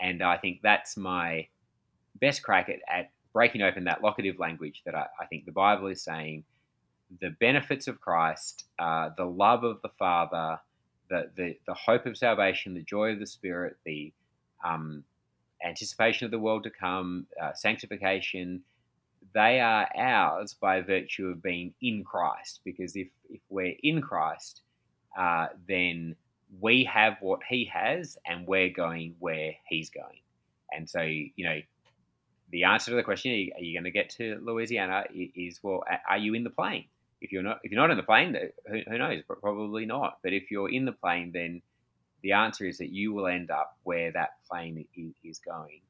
And 0.01 0.23
I 0.23 0.37
think 0.37 0.61
that's 0.63 0.95
my 0.95 1.47
best 2.21 2.43
crack 2.43 2.69
at, 2.69 2.79
at 2.89 3.11
breaking 3.33 3.61
open 3.61 3.83
that 3.85 4.01
locative 4.01 4.39
language 4.39 4.81
that 4.85 4.95
I, 4.95 5.07
I, 5.19 5.25
think 5.25 5.45
the 5.45 5.51
Bible 5.51 5.87
is 5.87 6.01
saying 6.01 6.43
the 7.21 7.29
benefits 7.39 7.87
of 7.87 8.01
Christ, 8.01 8.65
uh, 8.79 9.09
the 9.17 9.25
love 9.25 9.63
of 9.63 9.81
the 9.81 9.89
Father, 9.99 10.59
the, 11.09 11.29
the, 11.35 11.57
the 11.65 11.73
hope 11.73 12.05
of 12.05 12.17
salvation, 12.17 12.73
the 12.73 12.81
joy 12.81 13.11
of 13.11 13.19
the 13.19 13.27
Spirit, 13.27 13.77
the 13.85 14.13
um, 14.63 15.03
anticipation 15.63 16.25
of 16.25 16.31
the 16.31 16.39
world 16.39 16.63
to 16.63 16.69
come, 16.69 17.27
uh, 17.41 17.53
sanctification, 17.53 18.61
they 19.33 19.59
are 19.59 19.87
ours 19.95 20.53
by 20.53 20.81
virtue 20.81 21.27
of 21.27 21.41
being 21.43 21.73
in 21.81 22.03
Christ. 22.03 22.61
Because 22.63 22.95
if, 22.95 23.07
if 23.29 23.41
we're 23.49 23.75
in 23.83 24.01
Christ, 24.01 24.61
uh, 25.17 25.47
then 25.67 26.15
we 26.59 26.83
have 26.85 27.17
what 27.21 27.41
he 27.47 27.65
has 27.65 28.17
and 28.25 28.47
we're 28.47 28.69
going 28.69 29.15
where 29.19 29.53
he's 29.67 29.89
going. 29.89 30.21
And 30.71 30.89
so, 30.89 31.01
you 31.01 31.31
know, 31.37 31.59
the 32.51 32.63
answer 32.63 32.91
to 32.91 32.95
the 32.95 33.03
question, 33.03 33.31
are 33.31 33.61
you 33.61 33.75
going 33.75 33.83
to 33.83 33.91
get 33.91 34.09
to 34.11 34.39
Louisiana, 34.41 35.03
is 35.13 35.59
well, 35.61 35.83
are 36.07 36.17
you 36.17 36.33
in 36.33 36.43
the 36.43 36.49
plane? 36.49 36.85
If 37.21 37.31
you're 37.31 37.43
not, 37.43 37.59
if 37.63 37.71
you're 37.71 37.81
not 37.81 37.91
in 37.91 37.97
the 37.97 38.03
plane, 38.03 38.35
who, 38.65 38.79
who 38.89 38.97
knows? 38.97 39.21
Probably 39.41 39.85
not. 39.85 40.19
But 40.23 40.33
if 40.33 40.49
you're 40.49 40.71
in 40.71 40.85
the 40.85 40.91
plane, 40.91 41.31
then 41.33 41.61
the 42.21 42.33
answer 42.33 42.65
is 42.65 42.77
that 42.77 42.89
you 42.89 43.13
will 43.13 43.27
end 43.27 43.51
up 43.51 43.77
where 43.83 44.11
that 44.11 44.31
plane 44.49 44.85
is 45.23 45.39
going. 45.39 45.81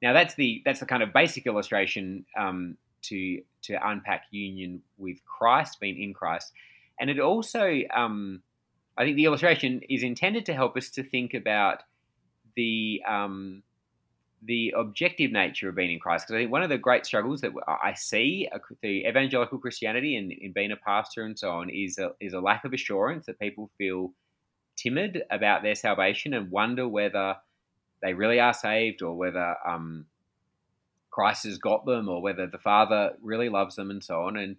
Now, 0.00 0.12
that's 0.12 0.34
the 0.34 0.62
that's 0.64 0.80
the 0.80 0.86
kind 0.86 1.02
of 1.02 1.12
basic 1.12 1.46
illustration 1.46 2.24
um, 2.38 2.76
to 3.02 3.42
to 3.62 3.88
unpack 3.88 4.24
union 4.30 4.82
with 4.96 5.18
Christ, 5.24 5.80
being 5.80 6.00
in 6.00 6.14
Christ, 6.14 6.52
and 7.00 7.10
it 7.10 7.18
also, 7.18 7.80
um, 7.94 8.42
I 8.96 9.04
think, 9.04 9.16
the 9.16 9.24
illustration 9.24 9.82
is 9.88 10.02
intended 10.02 10.46
to 10.46 10.54
help 10.54 10.76
us 10.76 10.90
to 10.90 11.02
think 11.02 11.34
about 11.34 11.82
the 12.54 13.02
um, 13.08 13.62
the 14.42 14.72
objective 14.76 15.32
nature 15.32 15.68
of 15.68 15.74
being 15.74 15.92
in 15.92 15.98
Christ. 15.98 16.26
Because 16.26 16.36
I 16.36 16.42
think 16.42 16.52
one 16.52 16.62
of 16.62 16.68
the 16.68 16.78
great 16.78 17.04
struggles 17.04 17.40
that 17.40 17.52
I 17.66 17.94
see 17.94 18.48
the 18.82 19.06
evangelical 19.06 19.58
Christianity 19.58 20.16
and 20.16 20.30
in 20.30 20.52
being 20.52 20.72
a 20.72 20.76
pastor 20.76 21.24
and 21.24 21.38
so 21.38 21.50
on 21.50 21.70
is 21.70 21.98
a, 21.98 22.12
is 22.20 22.34
a 22.34 22.40
lack 22.40 22.64
of 22.64 22.72
assurance 22.72 23.26
that 23.26 23.38
people 23.40 23.70
feel 23.78 24.12
timid 24.80 25.22
about 25.30 25.62
their 25.62 25.74
salvation 25.74 26.32
and 26.34 26.50
wonder 26.50 26.88
whether 26.88 27.36
they 28.02 28.14
really 28.14 28.38
are 28.38 28.54
saved 28.54 29.02
or 29.02 29.16
whether 29.16 29.56
um, 29.66 30.06
Christ 31.10 31.44
has 31.44 31.58
got 31.58 31.84
them 31.84 32.08
or 32.08 32.22
whether 32.22 32.46
the 32.46 32.58
Father 32.58 33.12
really 33.22 33.48
loves 33.48 33.76
them 33.76 33.90
and 33.90 34.02
so 34.02 34.22
on. 34.22 34.36
And 34.36 34.56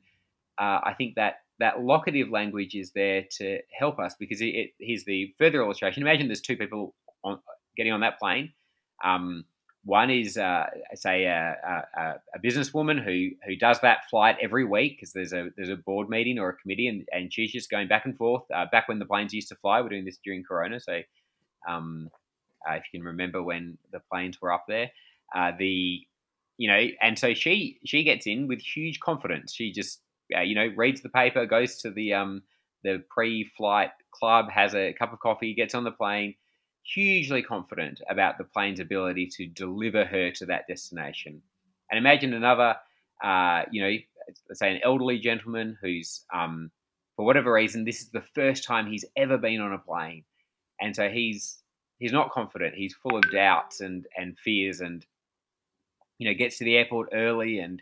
uh, 0.57 0.81
I 0.83 0.93
think 0.97 1.15
that 1.15 1.41
that 1.59 1.81
locative 1.81 2.29
language 2.29 2.75
is 2.75 2.91
there 2.91 3.25
to 3.37 3.59
help 3.77 3.99
us 3.99 4.15
because 4.19 4.41
it, 4.41 4.47
it, 4.47 4.69
here's 4.79 5.05
the 5.05 5.33
further 5.37 5.61
illustration. 5.61 6.03
Imagine 6.03 6.27
there's 6.27 6.41
two 6.41 6.57
people 6.57 6.93
on, 7.23 7.39
getting 7.77 7.91
on 7.91 8.01
that 8.01 8.19
plane. 8.19 8.53
Um, 9.03 9.45
one 9.85 10.09
is, 10.09 10.37
uh, 10.37 10.65
say, 10.93 11.23
a, 11.23 11.55
a, 11.95 12.13
a, 12.35 12.39
businesswoman 12.39 13.01
who 13.03 13.29
who 13.45 13.55
does 13.55 13.79
that 13.79 14.09
flight 14.09 14.35
every 14.41 14.65
week 14.65 14.97
because 14.97 15.13
there's 15.13 15.31
a 15.31 15.49
there's 15.55 15.69
a 15.69 15.77
board 15.77 16.09
meeting 16.09 16.37
or 16.37 16.49
a 16.49 16.55
committee, 16.55 16.87
and, 16.87 17.07
and 17.11 17.33
she's 17.33 17.51
just 17.51 17.69
going 17.69 17.87
back 17.87 18.05
and 18.05 18.17
forth. 18.17 18.43
Uh, 18.53 18.65
back 18.71 18.89
when 18.89 18.99
the 18.99 19.05
planes 19.05 19.33
used 19.33 19.47
to 19.49 19.55
fly, 19.55 19.81
we're 19.81 19.89
doing 19.89 20.05
this 20.05 20.19
during 20.23 20.43
Corona, 20.43 20.79
so 20.79 21.01
um, 21.67 22.09
uh, 22.69 22.73
if 22.73 22.83
you 22.91 22.99
can 22.99 23.07
remember 23.07 23.41
when 23.41 23.77
the 23.91 24.01
planes 24.11 24.41
were 24.41 24.51
up 24.51 24.65
there, 24.67 24.91
uh, 25.33 25.51
the 25.57 26.01
you 26.57 26.69
know, 26.69 26.87
and 27.01 27.17
so 27.17 27.33
she 27.33 27.79
she 27.85 28.03
gets 28.03 28.27
in 28.27 28.47
with 28.47 28.59
huge 28.59 28.99
confidence. 28.99 29.53
She 29.53 29.71
just 29.71 30.01
uh, 30.35 30.41
you 30.41 30.55
know 30.55 30.67
reads 30.75 31.01
the 31.01 31.09
paper, 31.09 31.45
goes 31.45 31.77
to 31.77 31.91
the 31.91 32.13
um 32.13 32.43
the 32.83 33.03
pre-flight 33.09 33.91
club, 34.11 34.49
has 34.49 34.75
a 34.75 34.93
cup 34.93 35.13
of 35.13 35.19
coffee, 35.19 35.53
gets 35.53 35.73
on 35.73 35.83
the 35.83 35.91
plane 35.91 36.35
hugely 36.83 37.41
confident 37.41 38.01
about 38.09 38.37
the 38.37 38.43
plane's 38.43 38.79
ability 38.79 39.27
to 39.27 39.45
deliver 39.45 40.05
her 40.05 40.31
to 40.31 40.45
that 40.47 40.67
destination. 40.67 41.41
And 41.91 41.97
imagine 41.97 42.33
another, 42.33 42.75
uh, 43.23 43.63
you 43.71 43.81
know, 43.81 43.95
let's 44.47 44.59
say 44.59 44.71
an 44.71 44.81
elderly 44.83 45.19
gentleman 45.19 45.77
who's, 45.81 46.23
um, 46.33 46.71
for 47.15 47.25
whatever 47.25 47.51
reason, 47.51 47.83
this 47.83 48.01
is 48.01 48.09
the 48.09 48.23
first 48.33 48.63
time 48.63 48.87
he's 48.87 49.05
ever 49.15 49.37
been 49.37 49.59
on 49.59 49.73
a 49.73 49.77
plane, 49.77 50.23
and 50.79 50.95
so 50.95 51.09
he's 51.09 51.61
he's 51.97 52.13
not 52.13 52.31
confident. 52.31 52.75
He's 52.75 52.93
full 52.93 53.17
of 53.17 53.29
doubts 53.31 53.81
and 53.81 54.07
and 54.17 54.37
fears, 54.39 54.79
and 54.79 55.05
you 56.17 56.29
know, 56.29 56.33
gets 56.33 56.59
to 56.59 56.63
the 56.63 56.77
airport 56.77 57.09
early 57.11 57.59
and 57.59 57.81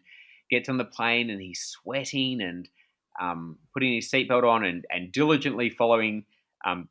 gets 0.49 0.69
on 0.69 0.77
the 0.77 0.85
plane, 0.85 1.29
and 1.29 1.39
he's 1.39 1.61
sweating 1.61 2.41
and 2.41 2.67
um, 3.21 3.57
putting 3.73 3.93
his 3.93 4.09
seatbelt 4.09 4.43
on 4.43 4.65
and 4.65 4.85
and 4.89 5.11
diligently 5.11 5.69
following 5.69 6.25
um, 6.65 6.89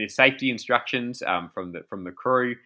the 0.00 0.08
safety 0.08 0.50
instructions 0.50 1.22
um, 1.22 1.50
from 1.52 1.72
the 1.72 1.82
from 1.88 2.04
the 2.04 2.12
crew 2.12 2.56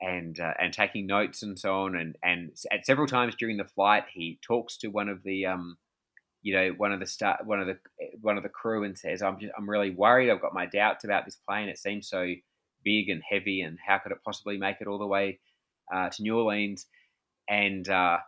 and 0.00 0.38
uh, 0.40 0.54
and 0.60 0.72
taking 0.72 1.06
notes 1.06 1.42
and 1.42 1.58
so 1.58 1.82
on. 1.82 1.96
And 1.96 2.16
and 2.22 2.50
at 2.72 2.86
several 2.86 3.06
times 3.06 3.34
during 3.38 3.56
the 3.56 3.64
flight 3.64 4.04
he 4.12 4.38
talks 4.42 4.76
to 4.78 4.88
one 4.88 5.08
of 5.08 5.22
the 5.22 5.46
um, 5.46 5.76
you 6.42 6.54
know 6.54 6.70
one 6.76 6.92
of 6.92 7.00
the 7.00 7.06
start 7.06 7.44
one 7.46 7.60
of 7.60 7.66
the 7.66 7.78
one 8.20 8.36
of 8.36 8.42
the 8.42 8.48
crew 8.48 8.84
and 8.84 8.98
says 8.98 9.22
I'm 9.22 9.38
just, 9.40 9.52
I'm 9.56 9.68
really 9.68 9.90
worried. 9.90 10.30
I've 10.30 10.42
got 10.42 10.54
my 10.54 10.66
doubts 10.66 11.04
about 11.04 11.24
this 11.24 11.38
plane. 11.48 11.68
It 11.68 11.78
seems 11.78 12.08
so 12.08 12.34
big 12.84 13.08
and 13.08 13.22
heavy 13.28 13.62
and 13.62 13.78
how 13.84 13.98
could 13.98 14.12
it 14.12 14.18
possibly 14.24 14.58
make 14.58 14.76
it 14.80 14.86
all 14.86 14.98
the 14.98 15.06
way 15.06 15.40
uh, 15.92 16.10
to 16.10 16.22
New 16.22 16.36
Orleans? 16.36 16.86
And 17.48 17.88
uh, 17.88 18.18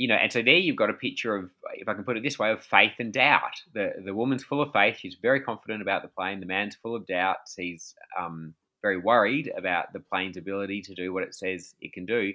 you 0.00 0.08
know, 0.08 0.14
and 0.14 0.32
so 0.32 0.40
there 0.40 0.56
you've 0.56 0.76
got 0.76 0.88
a 0.88 0.94
picture 0.94 1.36
of, 1.36 1.50
if 1.74 1.86
I 1.86 1.92
can 1.92 2.04
put 2.04 2.16
it 2.16 2.22
this 2.22 2.38
way, 2.38 2.50
of 2.50 2.64
faith 2.64 2.94
and 2.98 3.12
doubt. 3.12 3.60
The 3.74 3.92
the 4.02 4.14
woman's 4.14 4.42
full 4.42 4.62
of 4.62 4.72
faith; 4.72 4.96
she's 4.98 5.16
very 5.20 5.40
confident 5.40 5.82
about 5.82 6.00
the 6.00 6.08
plane. 6.08 6.40
The 6.40 6.46
man's 6.46 6.74
full 6.74 6.96
of 6.96 7.06
doubts; 7.06 7.54
he's 7.54 7.94
um, 8.18 8.54
very 8.80 8.96
worried 8.96 9.52
about 9.54 9.92
the 9.92 10.00
plane's 10.00 10.38
ability 10.38 10.80
to 10.82 10.94
do 10.94 11.12
what 11.12 11.22
it 11.22 11.34
says 11.34 11.74
it 11.82 11.92
can 11.92 12.06
do. 12.06 12.32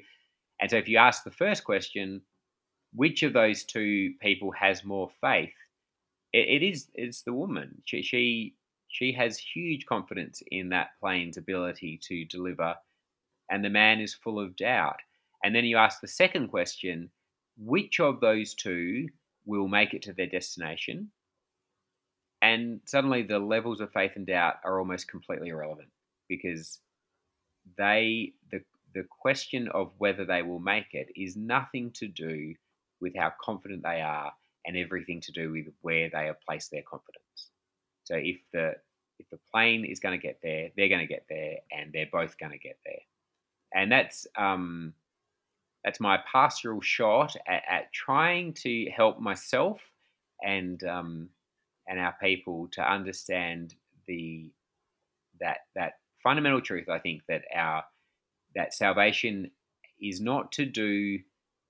And 0.61 0.69
so, 0.69 0.77
if 0.77 0.87
you 0.87 0.97
ask 0.97 1.23
the 1.23 1.31
first 1.31 1.63
question, 1.63 2.21
which 2.93 3.23
of 3.23 3.33
those 3.33 3.63
two 3.63 4.13
people 4.21 4.51
has 4.51 4.83
more 4.85 5.09
faith? 5.19 5.55
it, 6.35 6.61
it 6.61 6.63
is 6.63 6.87
it's 6.93 7.23
the 7.23 7.33
woman. 7.33 7.81
She, 7.85 8.03
she 8.03 8.55
she 8.89 9.11
has 9.13 9.39
huge 9.39 9.87
confidence 9.87 10.43
in 10.51 10.69
that 10.69 10.89
plane's 10.99 11.37
ability 11.37 11.99
to 12.03 12.25
deliver, 12.25 12.75
and 13.49 13.65
the 13.65 13.71
man 13.71 14.01
is 14.01 14.13
full 14.13 14.39
of 14.39 14.55
doubt. 14.55 14.99
And 15.43 15.55
then 15.55 15.65
you 15.65 15.77
ask 15.77 15.99
the 16.01 16.07
second 16.07 16.49
question 16.49 17.09
which 17.57 17.99
of 17.99 18.19
those 18.19 18.53
two 18.53 19.07
will 19.45 19.67
make 19.67 19.93
it 19.93 20.03
to 20.03 20.13
their 20.13 20.27
destination. 20.27 21.11
And 22.41 22.81
suddenly 22.85 23.23
the 23.23 23.39
levels 23.39 23.81
of 23.81 23.91
faith 23.91 24.11
and 24.15 24.27
doubt 24.27 24.55
are 24.63 24.79
almost 24.79 25.07
completely 25.07 25.49
irrelevant 25.49 25.89
because 26.27 26.79
they, 27.77 28.33
the, 28.51 28.61
the 28.93 29.05
question 29.21 29.67
of 29.69 29.91
whether 29.97 30.25
they 30.25 30.41
will 30.41 30.59
make 30.59 30.93
it 30.93 31.07
is 31.15 31.35
nothing 31.35 31.91
to 31.95 32.07
do 32.07 32.53
with 33.01 33.13
how 33.17 33.31
confident 33.41 33.83
they 33.83 34.01
are 34.01 34.31
and 34.65 34.77
everything 34.77 35.21
to 35.21 35.31
do 35.31 35.51
with 35.51 35.65
where 35.81 36.09
they 36.11 36.25
have 36.25 36.41
placed 36.41 36.71
their 36.71 36.83
confidence. 36.83 37.49
So 38.03 38.15
if 38.15 38.37
the 38.53 38.73
if 39.19 39.29
the 39.29 39.39
plane 39.51 39.85
is 39.85 39.99
going 39.99 40.19
to 40.19 40.21
get 40.21 40.39
there, 40.43 40.69
they're 40.75 40.89
going 40.89 41.07
to 41.07 41.07
get 41.07 41.25
there, 41.29 41.57
and 41.71 41.91
they're 41.93 42.09
both 42.11 42.37
going 42.37 42.51
to 42.51 42.57
get 42.57 42.77
there. 42.85 42.99
And 43.73 43.91
that's 43.91 44.27
um, 44.37 44.93
that's 45.85 45.99
my 45.99 46.17
pastoral 46.29 46.81
shot 46.81 47.35
at, 47.47 47.63
at 47.69 47.93
trying 47.93 48.53
to 48.53 48.89
help 48.89 49.19
myself 49.19 49.79
and 50.43 50.83
um, 50.83 51.29
and 51.87 51.99
our 51.99 52.15
people 52.21 52.67
to 52.71 52.81
understand 52.81 53.75
the 54.07 54.49
that 55.39 55.59
that 55.75 55.93
fundamental 56.23 56.59
truth. 56.59 56.89
I 56.89 56.97
think 56.97 57.21
that 57.29 57.43
our 57.55 57.83
that 58.55 58.73
salvation 58.73 59.51
is 60.01 60.19
not 60.19 60.51
to 60.53 60.65
do 60.65 61.19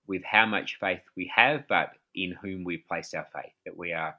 with 0.08 0.24
how 0.24 0.46
much 0.46 0.78
faith 0.80 1.02
we 1.18 1.30
have, 1.36 1.68
but 1.68 1.90
in 2.16 2.32
whom 2.42 2.64
we 2.64 2.78
place 2.78 3.14
our 3.14 3.28
faith. 3.34 3.54
That 3.66 3.78
we 3.78 3.92
are, 3.92 4.16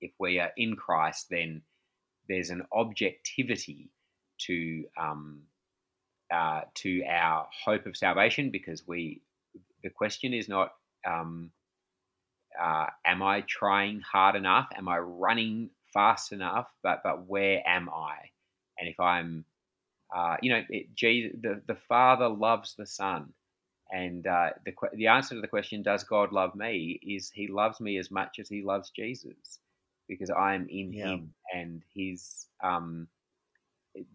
if 0.00 0.12
we 0.18 0.40
are 0.40 0.52
in 0.56 0.76
Christ, 0.76 1.26
then 1.30 1.60
there's 2.26 2.48
an 2.48 2.62
objectivity 2.72 3.90
to 4.46 4.84
um, 4.96 5.42
uh, 6.34 6.62
to 6.74 7.04
our 7.08 7.46
hope 7.64 7.86
of 7.86 7.96
salvation 7.96 8.50
because 8.50 8.86
we 8.86 9.22
the 9.82 9.90
question 9.90 10.34
is 10.34 10.48
not 10.48 10.72
um, 11.06 11.50
uh, 12.60 12.86
am 13.04 13.22
I 13.22 13.42
trying 13.42 14.00
hard 14.00 14.36
enough? 14.36 14.68
Am 14.76 14.88
I 14.88 14.98
running 14.98 15.70
fast 15.92 16.32
enough? 16.32 16.68
But 16.82 17.02
but 17.04 17.26
where 17.26 17.62
am 17.66 17.88
I? 17.88 18.16
And 18.78 18.88
if 18.88 18.98
I'm, 18.98 19.44
uh, 20.14 20.36
you 20.42 20.52
know, 20.52 20.62
it, 20.68 20.94
Jesus, 20.94 21.36
the 21.40 21.62
the 21.66 21.78
Father 21.88 22.28
loves 22.28 22.74
the 22.76 22.86
Son, 22.86 23.32
and 23.90 24.26
uh, 24.26 24.50
the 24.64 24.72
the 24.94 25.08
answer 25.08 25.34
to 25.34 25.40
the 25.40 25.48
question, 25.48 25.82
does 25.82 26.04
God 26.04 26.32
love 26.32 26.54
me? 26.54 26.98
Is 27.02 27.30
He 27.30 27.48
loves 27.48 27.80
me 27.80 27.98
as 27.98 28.10
much 28.10 28.38
as 28.38 28.48
He 28.48 28.62
loves 28.62 28.90
Jesus, 28.90 29.60
because 30.08 30.30
I 30.30 30.54
am 30.54 30.66
in 30.68 30.92
yeah. 30.92 31.08
Him, 31.08 31.34
and 31.52 31.82
His 31.94 32.46
um, 32.62 33.08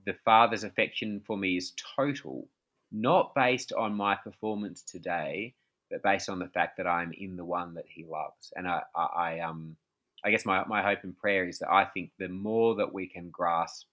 the 0.05 0.15
father's 0.25 0.63
affection 0.63 1.21
for 1.25 1.37
me 1.37 1.57
is 1.57 1.73
total, 1.95 2.47
not 2.91 3.33
based 3.35 3.73
on 3.73 3.95
my 3.95 4.15
performance 4.15 4.83
today, 4.83 5.53
but 5.89 6.03
based 6.03 6.29
on 6.29 6.39
the 6.39 6.47
fact 6.47 6.77
that 6.77 6.87
I'm 6.87 7.13
in 7.13 7.35
the 7.35 7.45
one 7.45 7.73
that 7.75 7.85
he 7.87 8.05
loves. 8.05 8.51
And 8.55 8.67
I, 8.67 8.81
I, 8.95 9.05
I 9.05 9.39
um, 9.41 9.75
I 10.23 10.31
guess 10.31 10.45
my, 10.45 10.65
my 10.65 10.81
hope 10.81 10.99
and 11.03 11.17
prayer 11.17 11.47
is 11.47 11.59
that 11.59 11.71
I 11.71 11.85
think 11.85 12.11
the 12.19 12.27
more 12.27 12.75
that 12.75 12.93
we 12.93 13.07
can 13.07 13.29
grasp 13.29 13.87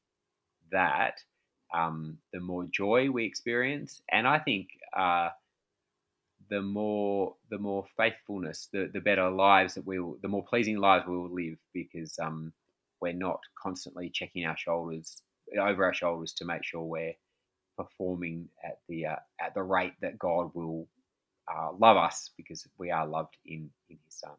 that, 0.72 1.18
um, 1.72 2.18
the 2.32 2.40
more 2.40 2.64
joy 2.64 3.10
we 3.10 3.24
experience, 3.24 4.02
and 4.10 4.26
I 4.26 4.38
think 4.38 4.68
uh, 4.96 5.30
the 6.48 6.62
more 6.62 7.34
the 7.50 7.58
more 7.58 7.86
faithfulness, 7.96 8.68
the 8.72 8.90
the 8.92 9.00
better 9.00 9.30
lives 9.30 9.74
that 9.74 9.86
we 9.86 9.98
will, 10.00 10.18
the 10.22 10.28
more 10.28 10.44
pleasing 10.44 10.78
lives 10.78 11.06
we 11.06 11.16
will 11.16 11.34
live 11.34 11.58
because 11.72 12.18
um, 12.18 12.52
we're 13.00 13.12
not 13.12 13.40
constantly 13.60 14.10
checking 14.10 14.46
our 14.46 14.56
shoulders 14.56 15.22
over 15.60 15.84
our 15.84 15.94
shoulders 15.94 16.32
to 16.34 16.44
make 16.44 16.64
sure 16.64 16.82
we're 16.82 17.14
performing 17.76 18.48
at 18.64 18.78
the 18.88 19.06
uh, 19.06 19.16
at 19.40 19.54
the 19.54 19.62
rate 19.62 19.94
that 20.00 20.18
God 20.18 20.50
will 20.54 20.88
uh, 21.48 21.70
love 21.78 21.96
us 21.96 22.30
because 22.36 22.66
we 22.78 22.90
are 22.90 23.06
loved 23.06 23.36
in 23.44 23.70
in 23.88 23.98
His 24.04 24.18
Son. 24.18 24.34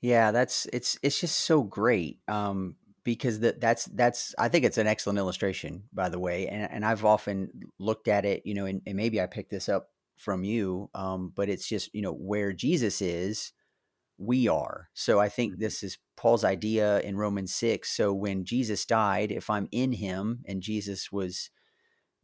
Yeah, 0.00 0.30
that's 0.30 0.66
it's 0.72 0.98
it's 1.02 1.20
just 1.20 1.36
so 1.36 1.62
great 1.62 2.18
um, 2.28 2.76
because 3.04 3.40
that 3.40 3.60
that's 3.60 3.86
that's 3.86 4.34
I 4.38 4.48
think 4.48 4.64
it's 4.64 4.78
an 4.78 4.86
excellent 4.86 5.18
illustration, 5.18 5.84
by 5.92 6.08
the 6.08 6.18
way, 6.18 6.48
and 6.48 6.70
and 6.70 6.84
I've 6.84 7.04
often 7.04 7.50
looked 7.78 8.08
at 8.08 8.24
it, 8.24 8.42
you 8.44 8.54
know, 8.54 8.66
and, 8.66 8.82
and 8.86 8.96
maybe 8.96 9.20
I 9.20 9.26
picked 9.26 9.50
this 9.50 9.68
up 9.68 9.90
from 10.16 10.44
you, 10.44 10.90
um, 10.94 11.32
but 11.34 11.48
it's 11.48 11.66
just 11.66 11.94
you 11.94 12.02
know 12.02 12.12
where 12.12 12.52
Jesus 12.52 13.00
is, 13.00 13.52
we 14.18 14.48
are. 14.48 14.88
So 14.94 15.20
I 15.20 15.28
think 15.28 15.52
mm-hmm. 15.52 15.62
this 15.62 15.82
is 15.82 15.98
Paul's 16.16 16.44
idea 16.44 17.00
in 17.00 17.16
Romans 17.16 17.54
six. 17.54 17.94
So 17.94 18.12
when 18.12 18.44
Jesus 18.44 18.86
died, 18.86 19.30
if 19.30 19.50
I'm 19.50 19.68
in 19.70 19.92
Him 19.92 20.40
and 20.46 20.62
Jesus 20.62 21.12
was 21.12 21.50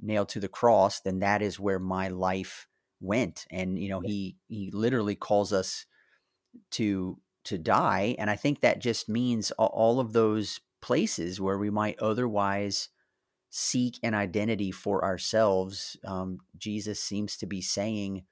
nailed 0.01 0.29
to 0.31 0.41
the 0.41 0.49
cross, 0.49 1.01
then 1.01 1.21
that 1.21 1.43
is 1.43 1.61
where 1.61 1.79
my 1.79 2.09
life 2.09 2.67
went, 3.01 3.47
and 3.51 3.79
you 3.79 3.89
know 3.89 4.01
he 4.01 4.37
he 4.49 4.71
literally 4.73 5.17
calls 5.17 5.53
us 5.53 5.87
to 6.71 7.19
to 7.45 7.59
die. 7.59 8.15
And 8.19 8.31
I 8.31 8.37
think 8.37 8.61
that 8.61 8.81
just 8.81 9.09
means 9.09 9.51
all 9.53 10.01
of 10.01 10.13
those 10.13 10.61
places 10.81 11.41
where 11.41 11.59
we 11.59 11.71
might 11.71 11.99
otherwise 11.99 12.89
seek 13.51 13.99
an 14.03 14.15
identity 14.15 14.71
for 14.71 15.05
ourselves. 15.05 15.97
Um, 16.05 16.39
Jesus 16.57 17.01
seems 17.01 17.37
to 17.39 17.47
be 17.47 17.61
saying 17.61 18.25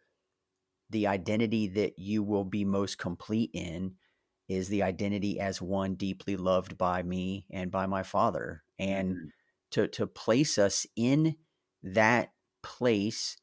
the 0.91 1.07
identity 1.07 1.68
that 1.68 1.99
you 1.99 2.22
will 2.22 2.45
be 2.45 2.64
most 2.64 2.99
complete 2.99 3.51
in 3.53 3.95
is 4.49 4.68
the 4.68 4.82
identity 4.82 5.38
as 5.38 5.62
one 5.62 5.95
deeply 5.95 6.36
loved 6.36 6.76
by 6.76 7.03
me 7.03 7.47
and 7.51 7.70
by 7.70 7.86
my 7.86 8.03
Father. 8.03 8.64
And 8.78 9.12
mm-hmm. 9.12 9.26
to, 9.72 9.88
to 9.88 10.07
place 10.07 10.59
us 10.59 10.86
in 10.97 11.36
that 11.82 12.32
place 12.62 13.36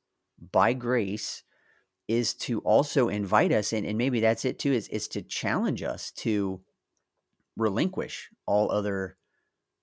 by 0.52 0.74
grace 0.74 1.43
is 2.08 2.34
to 2.34 2.60
also 2.60 3.10
invite 3.10 3.52
us 3.52 3.74
and, 3.74 3.86
and 3.86 3.98
maybe 3.98 4.20
that's 4.20 4.45
it 4.45 4.60
too 4.60 4.72
is, 4.72 4.88
is 4.89 5.08
to 5.10 5.22
challenge 5.22 5.84
us 5.84 6.12
to 6.12 6.62
relinquish 7.56 8.30
all 8.45 8.72
other 8.72 9.18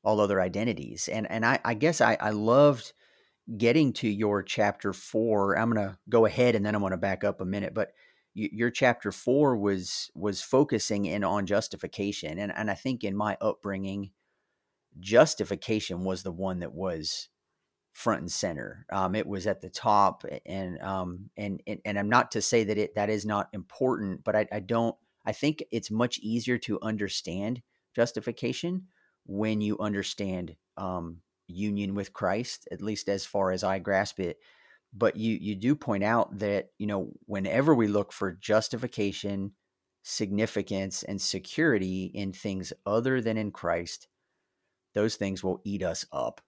all 0.05 0.21
other 0.21 0.41
identities 0.41 1.09
and 1.12 1.29
and 1.31 1.45
i, 1.45 1.59
I 1.65 1.75
guess 1.75 2.01
I, 2.01 2.17
I 2.21 2.31
loved 2.31 2.93
getting 3.59 3.92
to 3.92 4.09
your 4.09 4.42
chapter 4.42 4.92
four 4.92 5.59
i'm 5.59 5.70
going 5.70 5.86
to 5.86 5.97
go 6.09 6.24
ahead 6.24 6.55
and 6.55 6.64
then 6.64 6.74
i'm 6.74 6.80
going 6.80 6.92
to 6.92 6.97
back 6.97 7.24
up 7.24 7.40
a 7.40 7.45
minute 7.45 7.74
but 7.74 7.92
your 8.36 8.70
chapter 8.70 9.12
four 9.12 9.57
was 9.57 10.11
was 10.14 10.42
focusing 10.42 11.05
in 11.05 11.22
on 11.22 11.47
justification 11.47 12.38
and 12.38 12.53
and 12.57 12.70
i 12.70 12.74
think 12.74 13.05
in 13.05 13.16
my 13.16 13.36
upbringing 13.40 14.11
justification 14.99 16.05
was 16.05 16.22
the 16.22 16.32
one 16.32 16.61
that 16.61 16.72
was 16.72 17.28
front 17.92 18.20
and 18.20 18.30
center. 18.30 18.84
Um, 18.92 19.14
it 19.14 19.26
was 19.26 19.47
at 19.47 19.61
the 19.61 19.70
top, 19.70 20.24
and 20.45 20.80
um, 20.82 21.30
and, 21.36 21.62
and 21.66 21.80
and 21.84 21.99
I'm 21.99 22.11
not 22.11 22.32
to 22.32 22.42
say 22.42 22.64
that 22.64 22.76
it 22.76 22.95
that 22.97 23.09
is 23.09 23.24
not 23.24 23.49
important, 23.53 24.24
but 24.24 24.36
I, 24.36 24.47
I 24.53 24.61
don't. 24.61 24.95
I 25.24 25.32
think 25.32 25.64
it's 25.70 25.90
much 25.90 26.18
easier 26.18 26.59
to 26.59 26.78
understand 26.82 27.62
justification 27.97 28.88
when 29.24 29.62
you 29.62 29.78
understand 29.78 30.57
um, 30.76 31.18
union 31.47 31.95
with 31.95 32.12
Christ, 32.12 32.68
at 32.70 32.82
least 32.82 33.09
as 33.09 33.26
far 33.26 33.51
as 33.51 33.64
I 33.64 33.78
grasp 33.78 34.20
it. 34.20 34.38
But 34.92 35.16
you 35.16 35.36
you 35.40 35.57
do 35.57 35.74
point 35.74 36.05
out 36.05 36.38
that 36.38 36.70
you 36.78 36.86
know 36.86 37.12
whenever 37.26 37.74
we 37.74 37.86
look 37.86 38.12
for 38.12 38.32
justification, 38.32 39.53
significance, 40.03 41.03
and 41.03 41.20
security 41.20 42.11
in 42.14 42.32
things 42.32 42.72
other 42.86 43.20
than 43.20 43.36
in 43.36 43.51
Christ, 43.51 44.09
those 44.95 45.16
things 45.16 45.42
will 45.42 45.61
eat 45.64 45.82
us 45.82 46.07
up 46.12 46.40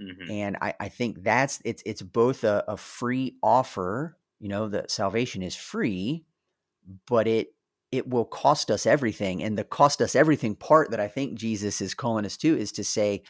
Mm-hmm. 0.00 0.30
And 0.30 0.56
I, 0.60 0.74
I 0.78 0.88
think 0.88 1.22
that's 1.22 1.60
it's 1.64 1.82
it's 1.86 2.02
both 2.02 2.44
a, 2.44 2.64
a 2.68 2.76
free 2.76 3.36
offer, 3.42 4.18
you 4.38 4.48
know, 4.48 4.68
that 4.68 4.90
salvation 4.90 5.42
is 5.42 5.56
free, 5.56 6.24
but 7.06 7.26
it 7.26 7.54
it 7.92 8.08
will 8.08 8.24
cost 8.24 8.70
us 8.70 8.84
everything. 8.84 9.42
And 9.42 9.56
the 9.56 9.64
cost 9.64 10.02
us 10.02 10.14
everything 10.14 10.54
part 10.54 10.90
that 10.90 11.00
I 11.00 11.08
think 11.08 11.38
Jesus 11.38 11.80
is 11.80 11.94
calling 11.94 12.26
us 12.26 12.36
to 12.38 12.56
is 12.56 12.72
to 12.72 12.84
say 12.84 13.22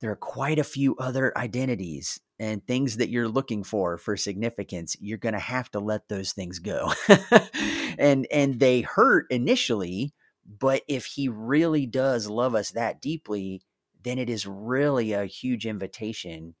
there 0.00 0.10
are 0.10 0.16
quite 0.16 0.58
a 0.58 0.64
few 0.64 0.96
other 0.96 1.36
identities 1.36 2.20
and 2.38 2.66
things 2.66 2.98
that 2.98 3.08
you're 3.08 3.28
looking 3.28 3.64
for 3.64 3.96
for 3.96 4.16
significance. 4.16 4.94
You're 5.00 5.18
going 5.18 5.32
to 5.34 5.38
have 5.38 5.70
to 5.70 5.80
let 5.80 6.08
those 6.08 6.32
things 6.32 6.58
go. 6.58 6.92
and 7.98 8.26
and 8.30 8.60
they 8.60 8.82
hurt 8.82 9.26
initially, 9.30 10.12
but 10.46 10.82
if 10.86 11.06
he 11.06 11.28
really 11.28 11.86
does 11.86 12.28
love 12.28 12.54
us 12.54 12.72
that 12.72 13.00
deeply, 13.00 13.62
then 14.02 14.18
it 14.18 14.28
is 14.28 14.46
really 14.46 15.12
a 15.12 15.24
huge 15.24 15.66
invitation 15.66 16.54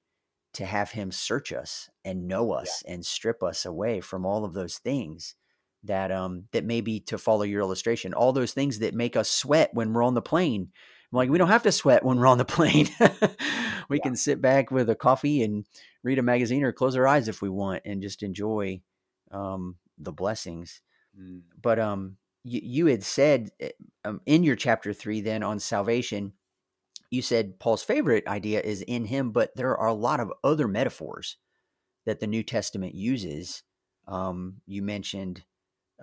to 0.54 0.64
have 0.64 0.92
him 0.92 1.12
search 1.12 1.52
us 1.52 1.90
and 2.04 2.26
know 2.26 2.52
us 2.52 2.82
yeah. 2.86 2.94
and 2.94 3.04
strip 3.04 3.42
us 3.42 3.66
away 3.66 4.00
from 4.00 4.24
all 4.24 4.44
of 4.44 4.54
those 4.54 4.78
things 4.78 5.34
that 5.84 6.10
um 6.10 6.44
that 6.52 6.64
maybe 6.64 6.98
to 6.98 7.18
follow 7.18 7.42
your 7.42 7.60
illustration 7.60 8.14
all 8.14 8.32
those 8.32 8.52
things 8.52 8.78
that 8.78 8.94
make 8.94 9.16
us 9.16 9.30
sweat 9.30 9.70
when 9.74 9.92
we're 9.92 10.02
on 10.02 10.14
the 10.14 10.22
plane 10.22 10.70
I'm 11.12 11.16
like 11.16 11.30
we 11.30 11.38
don't 11.38 11.48
have 11.48 11.62
to 11.64 11.72
sweat 11.72 12.04
when 12.04 12.18
we're 12.18 12.26
on 12.26 12.38
the 12.38 12.44
plane 12.44 12.88
we 13.88 13.98
yeah. 13.98 14.02
can 14.02 14.16
sit 14.16 14.40
back 14.40 14.70
with 14.70 14.90
a 14.90 14.94
coffee 14.94 15.42
and 15.42 15.64
read 16.02 16.18
a 16.18 16.22
magazine 16.22 16.62
or 16.62 16.72
close 16.72 16.96
our 16.96 17.06
eyes 17.06 17.28
if 17.28 17.42
we 17.42 17.48
want 17.48 17.82
and 17.84 18.02
just 18.02 18.22
enjoy 18.22 18.80
um 19.30 19.76
the 19.98 20.12
blessings 20.12 20.80
mm. 21.18 21.40
but 21.60 21.78
um 21.78 22.16
you, 22.44 22.60
you 22.62 22.86
had 22.86 23.02
said 23.02 23.50
eh, 23.60 23.70
um, 24.04 24.20
in 24.26 24.42
your 24.42 24.56
chapter 24.56 24.92
3 24.92 25.20
then 25.20 25.42
on 25.42 25.58
salvation 25.58 26.32
you 27.10 27.22
said 27.22 27.58
Paul's 27.58 27.82
favorite 27.82 28.26
idea 28.26 28.60
is 28.60 28.82
in 28.82 29.04
him, 29.04 29.30
but 29.30 29.54
there 29.56 29.76
are 29.76 29.88
a 29.88 29.94
lot 29.94 30.20
of 30.20 30.32
other 30.42 30.66
metaphors 30.66 31.36
that 32.04 32.20
the 32.20 32.26
New 32.26 32.42
Testament 32.42 32.94
uses. 32.94 33.62
Um, 34.08 34.56
you 34.66 34.82
mentioned 34.82 35.44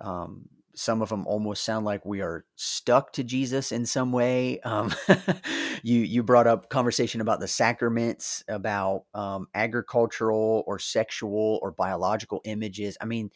um, 0.00 0.48
some 0.74 1.02
of 1.02 1.08
them 1.08 1.26
almost 1.26 1.64
sound 1.64 1.84
like 1.84 2.04
we 2.04 2.20
are 2.20 2.44
stuck 2.56 3.12
to 3.12 3.24
Jesus 3.24 3.72
in 3.72 3.86
some 3.86 4.12
way. 4.12 4.60
Um, 4.60 4.94
you 5.82 6.00
you 6.00 6.22
brought 6.22 6.46
up 6.46 6.68
conversation 6.68 7.20
about 7.20 7.40
the 7.40 7.48
sacraments, 7.48 8.44
about 8.48 9.04
um, 9.14 9.48
agricultural 9.54 10.64
or 10.66 10.78
sexual 10.78 11.58
or 11.62 11.70
biological 11.70 12.40
images. 12.44 12.96
I 13.00 13.04
mean, 13.06 13.30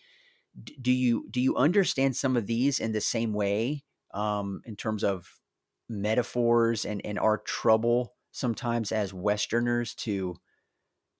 do 0.81 0.93
you 0.93 1.27
do 1.31 1.41
you 1.41 1.57
understand 1.57 2.17
some 2.17 2.37
of 2.37 2.47
these 2.47 2.81
in 2.81 2.93
the 2.93 3.01
same 3.01 3.33
way 3.33 3.85
um, 4.15 4.63
in 4.65 4.77
terms 4.77 5.05
of 5.05 5.39
metaphors 5.89 6.85
and 6.85 7.01
and 7.05 7.19
our 7.19 7.39
trouble 7.39 8.15
sometimes 8.31 8.93
as 8.93 9.15
westerners 9.15 9.95
to 9.95 10.37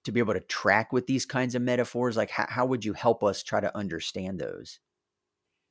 to 0.05 0.11
be 0.11 0.19
able 0.19 0.33
to 0.33 0.39
track 0.41 0.93
with 0.93 1.07
these 1.07 1.25
kinds 1.25 1.55
of 1.55 1.61
metaphors 1.61 2.15
like 2.15 2.29
how, 2.29 2.45
how 2.47 2.65
would 2.65 2.85
you 2.85 2.93
help 2.93 3.23
us 3.23 3.41
try 3.41 3.59
to 3.59 3.75
understand 3.75 4.39
those 4.39 4.79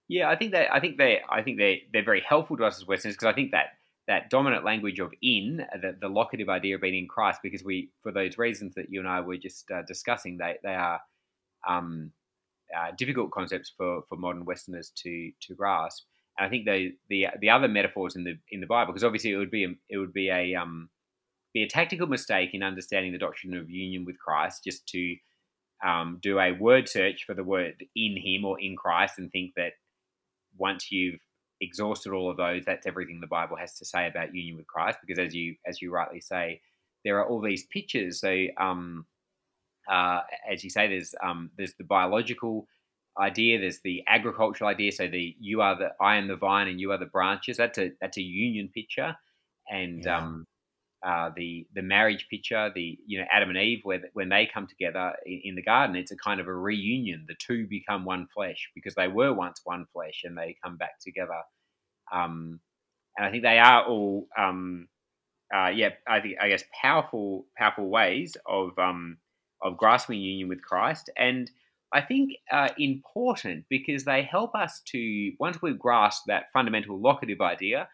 yeah 0.09 0.29
i 0.29 0.37
think 0.37 0.53
that 0.53 0.73
i 0.73 0.81
think 0.81 0.99
they 0.99 1.21
i 1.31 1.43
think 1.43 1.59
they 1.59 1.83
they're 1.93 2.05
very 2.05 2.23
helpful 2.27 2.57
to 2.57 2.65
us 2.65 2.79
as 2.79 2.87
westerners 2.87 3.15
because 3.15 3.31
i 3.31 3.35
think 3.35 3.53
that 3.53 3.67
that 4.07 4.31
dominant 4.31 4.65
language 4.65 5.01
of 5.01 5.13
in 5.21 5.63
the, 5.83 5.95
the 6.01 6.09
locative 6.09 6.49
idea 6.49 6.75
of 6.75 6.81
being 6.81 6.95
in 6.95 7.09
christ 7.09 7.41
because 7.43 7.63
we 7.63 7.91
for 8.03 8.11
those 8.11 8.39
reasons 8.39 8.75
that 8.75 8.91
you 8.91 9.01
and 9.01 9.09
i 9.09 9.21
were 9.21 9.37
just 9.37 9.71
uh, 9.71 9.83
discussing 9.87 10.39
they 10.39 10.57
they 10.63 10.75
are 10.75 11.01
um, 11.67 12.13
uh, 12.77 12.93
difficult 12.97 13.31
concepts 13.31 13.73
for 13.77 14.03
for 14.09 14.17
modern 14.17 14.45
westerners 14.45 14.93
to 14.97 15.33
to 15.41 15.55
grasp. 15.55 16.05
And 16.39 16.47
I 16.47 16.51
think 16.51 16.67
the 16.67 16.93
the 17.09 17.27
the 17.41 17.51
other 17.51 17.69
metaphors 17.69 18.17
in 18.17 18.25
the 18.25 18.39
in 18.51 18.61
the 18.61 18.67
Bible, 18.67 18.93
because 18.93 19.05
obviously 19.05 19.33
it 19.33 19.37
would 19.37 19.51
be 19.51 19.65
a, 19.65 19.69
it 19.89 19.99
would 19.99 20.13
be 20.13 20.29
a 20.29 20.55
um, 20.55 20.91
be 21.55 21.63
a 21.63 21.69
tactical 21.69 22.07
mistake 22.07 22.51
in 22.53 22.63
understanding 22.63 23.13
the 23.13 23.19
doctrine 23.19 23.57
of 23.57 23.71
union 23.71 24.05
with 24.05 24.19
Christ, 24.19 24.65
just 24.65 24.87
to 24.89 25.17
um, 25.85 26.19
do 26.23 26.39
a 26.39 26.53
word 26.53 26.89
search 26.89 27.25
for 27.25 27.35
the 27.35 27.45
word 27.45 27.85
in 27.97 28.17
Him 28.17 28.45
or 28.45 28.61
in 28.61 28.77
Christ, 28.77 29.19
and 29.19 29.31
think 29.31 29.55
that 29.57 29.73
once 30.59 30.91
you've 30.91 31.21
exhausted 31.61 32.13
all 32.13 32.31
of 32.31 32.37
those, 32.37 32.65
that's 32.65 32.87
everything 32.87 33.21
the 33.21 33.27
Bible 33.27 33.57
has 33.57 33.75
to 33.79 33.85
say 33.85 34.07
about 34.07 34.35
union 34.35 34.57
with 34.57 34.67
Christ. 34.67 34.99
Because 35.01 35.19
as 35.19 35.35
you 35.35 35.57
as 35.67 35.81
you 35.81 35.91
rightly 35.91 36.21
say, 36.21 36.61
there 37.05 37.19
are 37.19 37.29
all 37.29 37.41
these 37.41 37.65
pictures. 37.67 38.21
So 38.21 38.47
um, 38.59 39.07
uh, 39.89 40.21
as 40.51 40.63
you 40.63 40.71
say, 40.71 40.89
there's 40.89 41.15
um, 41.23 41.51
there's 41.57 41.75
the 41.75 41.85
biological 41.85 42.67
idea. 43.19 43.59
There's 43.59 43.81
the 43.81 44.03
agricultural 44.07 44.71
idea. 44.71 44.93
So 44.93 45.09
the 45.09 45.35
you 45.41 45.61
are 45.61 45.77
the 45.77 45.93
I 46.01 46.17
am 46.17 46.29
the 46.29 46.37
vine 46.37 46.69
and 46.69 46.81
you 46.81 46.93
are 46.93 46.99
the 46.99 47.07
branches. 47.07 47.57
That's 47.57 47.79
a 47.79 47.93
that's 48.01 48.19
a 48.19 48.23
union 48.23 48.69
picture, 48.73 49.17
and 49.71 50.05
yeah. 50.05 50.19
um, 50.19 50.47
uh, 51.07 51.31
the 51.37 51.67
the 51.75 51.83
marriage 51.83 52.27
picture. 52.29 52.71
The 52.75 52.99
you 53.07 53.19
know 53.19 53.27
Adam 53.31 53.51
and 53.51 53.59
Eve 53.59 53.81
where 53.85 54.01
when 54.15 54.29
they 54.29 54.49
come 54.53 54.67
together 54.67 55.15
in, 55.25 55.41
in, 55.45 55.55
the 55.55 55.63
garden, 55.63 55.97
it's 55.97 56.11
a 56.11 56.17
kind 56.17 56.41
of 56.41 56.49
a 56.49 56.55
reunion. 56.55 57.25
The 57.29 57.37
two 57.39 57.67
become 57.67 58.05
one 58.05 58.27
flesh 58.35 58.69
because 58.75 58.95
they 58.95 59.09
were 59.09 59.33
once 59.33 59.61
one 59.65 59.87
flesh 59.93 60.23
and 60.25 60.37
they 60.37 60.57
come 60.63 60.77
back 60.77 61.01
together. 61.01 61.41
Um, 62.13 62.61
and 63.17 63.27
I 63.27 63.31
think 63.31 63.43
they 63.43 63.59
are 63.59 63.85
all 63.85 64.29
um, 64.37 64.89
uh, 65.55 65.69
yeah 65.69 65.91
I 66.07 66.21
think 66.21 66.37
I 66.41 66.49
guess 66.49 66.65
powerful 66.81 67.47
powerful 67.57 67.89
ways 67.89 68.37
of 68.47 68.79
um, 68.79 69.19
of 69.63 69.77
grasping 69.77 70.21
union 70.21 70.49
with 70.49 70.63
Christ 70.63 71.11
and 71.17 71.51
I 71.93 72.03
think 72.03 72.33
uh, 72.53 72.69
important 72.79 73.65
because 73.71 74.05
they 74.05 74.23
help 74.23 74.55
us 74.55 74.81
to 74.89 75.33
once 75.39 75.63
we've 75.63 75.79
grasped 75.79 76.27
that 76.27 76.53
fundamental 76.53 77.01
locative 77.01 77.41
idea, 77.41 77.89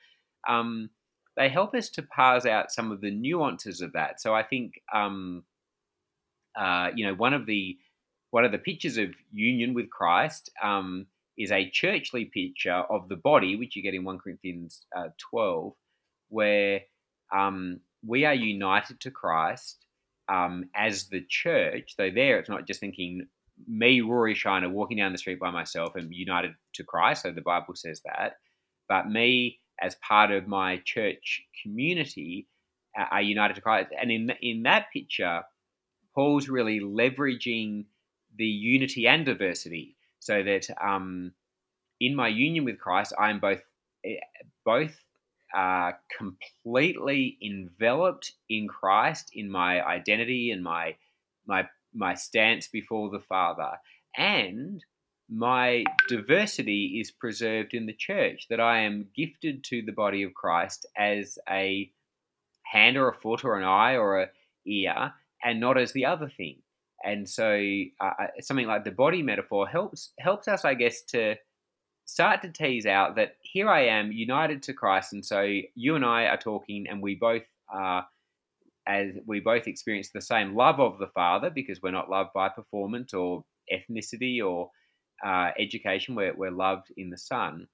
um, 0.48 0.90
they 1.36 1.48
help 1.48 1.74
us 1.74 1.88
to 1.90 2.02
parse 2.02 2.46
out 2.46 2.72
some 2.72 2.92
of 2.92 3.00
the 3.00 3.10
nuances 3.10 3.80
of 3.80 3.92
that. 3.92 4.20
So 4.20 4.34
I 4.34 4.42
think 4.42 4.80
um, 4.92 5.44
uh, 6.56 6.90
you 6.94 7.06
know 7.06 7.14
one 7.14 7.34
of 7.34 7.46
the 7.46 7.76
one 8.30 8.44
of 8.44 8.52
the 8.52 8.58
pictures 8.58 8.98
of 8.98 9.10
union 9.32 9.74
with 9.74 9.90
Christ 9.90 10.50
um, 10.62 11.06
is 11.38 11.52
a 11.52 11.70
churchly 11.70 12.24
picture 12.24 12.82
of 12.90 13.08
the 13.08 13.16
body, 13.16 13.54
which 13.54 13.76
you 13.76 13.82
get 13.82 13.94
in 13.94 14.02
1 14.02 14.18
Corinthians 14.18 14.84
uh, 14.96 15.10
12, 15.30 15.72
where 16.30 16.80
um, 17.32 17.78
we 18.04 18.24
are 18.24 18.34
united 18.34 18.98
to 19.00 19.12
Christ 19.12 19.84
um, 20.28 20.68
as 20.74 21.04
the 21.04 21.24
church. 21.28 21.94
So 21.96 22.10
there, 22.10 22.40
it's 22.40 22.48
not 22.48 22.66
just 22.66 22.80
thinking 22.80 23.28
me, 23.68 24.00
Rory 24.00 24.34
Shiner, 24.34 24.68
walking 24.68 24.96
down 24.96 25.12
the 25.12 25.18
street 25.18 25.38
by 25.38 25.50
myself 25.50 25.94
and 25.94 26.12
united 26.12 26.54
to 26.74 26.82
Christ. 26.82 27.22
So 27.22 27.30
the 27.30 27.40
Bible 27.40 27.76
says 27.76 28.00
that. 28.04 28.38
But 28.88 29.08
me, 29.08 29.60
as 29.80 29.96
part 29.96 30.30
of 30.30 30.46
my 30.46 30.80
church 30.84 31.42
community, 31.62 32.46
are 32.96 33.22
united 33.22 33.54
to 33.54 33.60
Christ. 33.60 33.90
And 34.00 34.10
in 34.10 34.30
in 34.40 34.62
that 34.64 34.86
picture, 34.92 35.42
Paul's 36.14 36.48
really 36.48 36.80
leveraging 36.80 37.86
the 38.36 38.46
unity 38.46 39.06
and 39.06 39.24
diversity, 39.24 39.96
so 40.20 40.42
that 40.42 40.68
um, 40.82 41.32
in 42.00 42.14
my 42.14 42.28
union 42.28 42.64
with 42.64 42.78
Christ, 42.78 43.12
I 43.18 43.30
am 43.30 43.40
both 43.40 43.62
eh, 44.04 44.16
both 44.64 44.96
uh, 45.54 45.92
completely 46.16 47.38
enveloped 47.42 48.32
in 48.48 48.68
Christ, 48.68 49.30
in 49.34 49.50
my 49.50 49.84
identity 49.84 50.50
and 50.50 50.62
my 50.62 50.96
my 51.46 51.68
my 51.92 52.14
stance 52.14 52.68
before 52.68 53.10
the 53.10 53.20
Father, 53.20 53.78
and 54.16 54.84
my 55.30 55.84
diversity 56.08 56.98
is 57.00 57.10
preserved 57.10 57.74
in 57.74 57.86
the 57.86 57.92
church. 57.92 58.46
That 58.50 58.60
I 58.60 58.80
am 58.80 59.08
gifted 59.16 59.64
to 59.64 59.82
the 59.82 59.92
body 59.92 60.22
of 60.22 60.34
Christ 60.34 60.86
as 60.96 61.38
a 61.48 61.90
hand 62.64 62.96
or 62.96 63.08
a 63.08 63.14
foot 63.14 63.44
or 63.44 63.58
an 63.58 63.64
eye 63.64 63.96
or 63.96 64.20
a 64.22 64.28
ear, 64.66 65.12
and 65.42 65.60
not 65.60 65.78
as 65.78 65.92
the 65.92 66.06
other 66.06 66.28
thing. 66.28 66.58
And 67.04 67.28
so, 67.28 67.58
uh, 68.00 68.10
uh 68.18 68.26
something 68.40 68.66
like 68.66 68.84
the 68.84 68.90
body 68.90 69.22
metaphor 69.22 69.66
helps 69.66 70.12
helps 70.18 70.48
us, 70.48 70.64
I 70.64 70.74
guess, 70.74 71.02
to 71.08 71.36
start 72.06 72.42
to 72.42 72.50
tease 72.50 72.86
out 72.86 73.16
that 73.16 73.36
here 73.40 73.68
I 73.68 73.86
am 73.86 74.12
united 74.12 74.62
to 74.64 74.74
Christ, 74.74 75.12
and 75.12 75.24
so 75.24 75.42
you 75.74 75.96
and 75.96 76.04
I 76.04 76.26
are 76.26 76.36
talking, 76.36 76.86
and 76.88 77.02
we 77.02 77.14
both 77.14 77.44
are, 77.68 78.06
as 78.86 79.14
we 79.26 79.40
both 79.40 79.66
experience 79.66 80.10
the 80.10 80.20
same 80.20 80.54
love 80.54 80.80
of 80.80 80.98
the 80.98 81.06
Father 81.08 81.50
because 81.50 81.80
we're 81.82 81.90
not 81.90 82.10
loved 82.10 82.30
by 82.34 82.48
performance 82.48 83.14
or 83.14 83.44
ethnicity 83.72 84.44
or 84.44 84.70
uh, 85.24 85.50
education, 85.58 86.14
we're, 86.14 86.34
we're 86.34 86.50
loved 86.50 86.92
in 86.96 87.10
the 87.10 87.18
Son. 87.18 87.66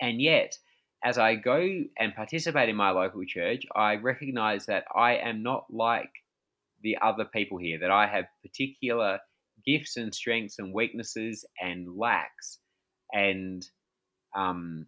And 0.00 0.20
yet, 0.20 0.56
as 1.04 1.18
I 1.18 1.34
go 1.34 1.84
and 1.98 2.14
participate 2.14 2.68
in 2.68 2.76
my 2.76 2.90
local 2.90 3.24
church, 3.26 3.64
I 3.74 3.96
recognize 3.96 4.66
that 4.66 4.84
I 4.94 5.16
am 5.16 5.42
not 5.42 5.66
like 5.70 6.10
the 6.82 6.98
other 7.02 7.24
people 7.24 7.58
here, 7.58 7.78
that 7.80 7.90
I 7.90 8.06
have 8.06 8.26
particular 8.42 9.20
gifts 9.66 9.96
and 9.96 10.14
strengths 10.14 10.58
and 10.58 10.72
weaknesses 10.72 11.44
and 11.60 11.96
lacks 11.96 12.58
and 13.12 13.66
um, 14.36 14.86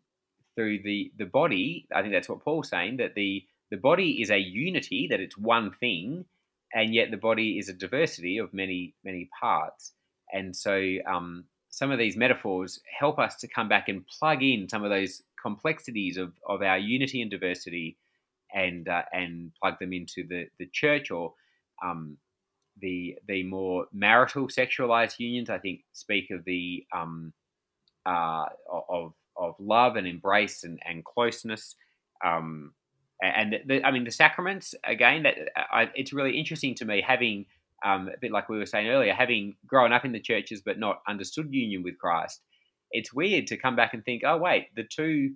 through 0.54 0.82
the 0.82 1.12
the 1.16 1.24
body, 1.26 1.86
I 1.94 2.02
think 2.02 2.12
that's 2.12 2.28
what 2.28 2.44
Paul's 2.44 2.68
saying 2.68 2.98
that 2.98 3.14
the 3.14 3.44
the 3.70 3.76
body 3.76 4.20
is 4.20 4.30
a 4.30 4.38
unity, 4.38 5.08
that 5.10 5.20
it's 5.20 5.36
one 5.36 5.72
thing, 5.80 6.26
and 6.74 6.94
yet 6.94 7.10
the 7.10 7.16
body 7.16 7.58
is 7.58 7.68
a 7.68 7.74
diversity 7.74 8.38
of 8.38 8.52
many 8.52 8.94
many 9.04 9.28
parts. 9.40 9.92
And 10.32 10.54
so 10.54 10.96
um, 11.06 11.44
some 11.72 11.90
of 11.90 11.98
these 11.98 12.18
metaphors 12.18 12.80
help 13.00 13.18
us 13.18 13.36
to 13.36 13.48
come 13.48 13.66
back 13.66 13.88
and 13.88 14.06
plug 14.06 14.42
in 14.42 14.68
some 14.68 14.84
of 14.84 14.90
those 14.90 15.22
complexities 15.40 16.18
of, 16.18 16.34
of 16.46 16.60
our 16.60 16.76
unity 16.76 17.22
and 17.22 17.30
diversity, 17.30 17.96
and 18.54 18.88
uh, 18.88 19.02
and 19.12 19.50
plug 19.60 19.78
them 19.80 19.94
into 19.94 20.26
the 20.28 20.46
the 20.58 20.66
church 20.66 21.10
or 21.10 21.32
um, 21.82 22.18
the 22.80 23.16
the 23.26 23.42
more 23.44 23.86
marital 23.90 24.48
sexualized 24.48 25.18
unions. 25.18 25.48
I 25.48 25.58
think 25.58 25.80
speak 25.94 26.30
of 26.30 26.44
the 26.44 26.84
um, 26.94 27.32
uh, 28.04 28.44
of 28.70 29.14
of 29.34 29.54
love 29.58 29.96
and 29.96 30.06
embrace 30.06 30.64
and, 30.64 30.78
and 30.86 31.02
closeness. 31.02 31.74
Um, 32.22 32.74
and 33.22 33.56
the, 33.66 33.82
I 33.82 33.92
mean 33.92 34.04
the 34.04 34.10
sacraments 34.10 34.74
again. 34.84 35.22
That 35.22 35.36
I, 35.56 35.90
it's 35.94 36.12
really 36.12 36.38
interesting 36.38 36.74
to 36.76 36.84
me 36.84 37.02
having 37.06 37.46
um, 37.84 38.08
a 38.08 38.18
bit 38.20 38.32
like 38.32 38.48
we 38.48 38.58
were 38.58 38.66
saying 38.66 38.88
earlier, 38.88 39.12
having 39.12 39.56
grown 39.66 39.92
up 39.92 40.04
in 40.04 40.12
the 40.12 40.20
churches 40.20 40.62
but 40.64 40.78
not 40.78 41.02
understood 41.08 41.52
union 41.52 41.82
with 41.82 41.98
Christ. 41.98 42.40
It's 42.90 43.12
weird 43.12 43.46
to 43.48 43.56
come 43.56 43.76
back 43.76 43.94
and 43.94 44.04
think, 44.04 44.22
oh 44.26 44.36
wait, 44.36 44.68
the 44.76 44.84
two 44.84 45.34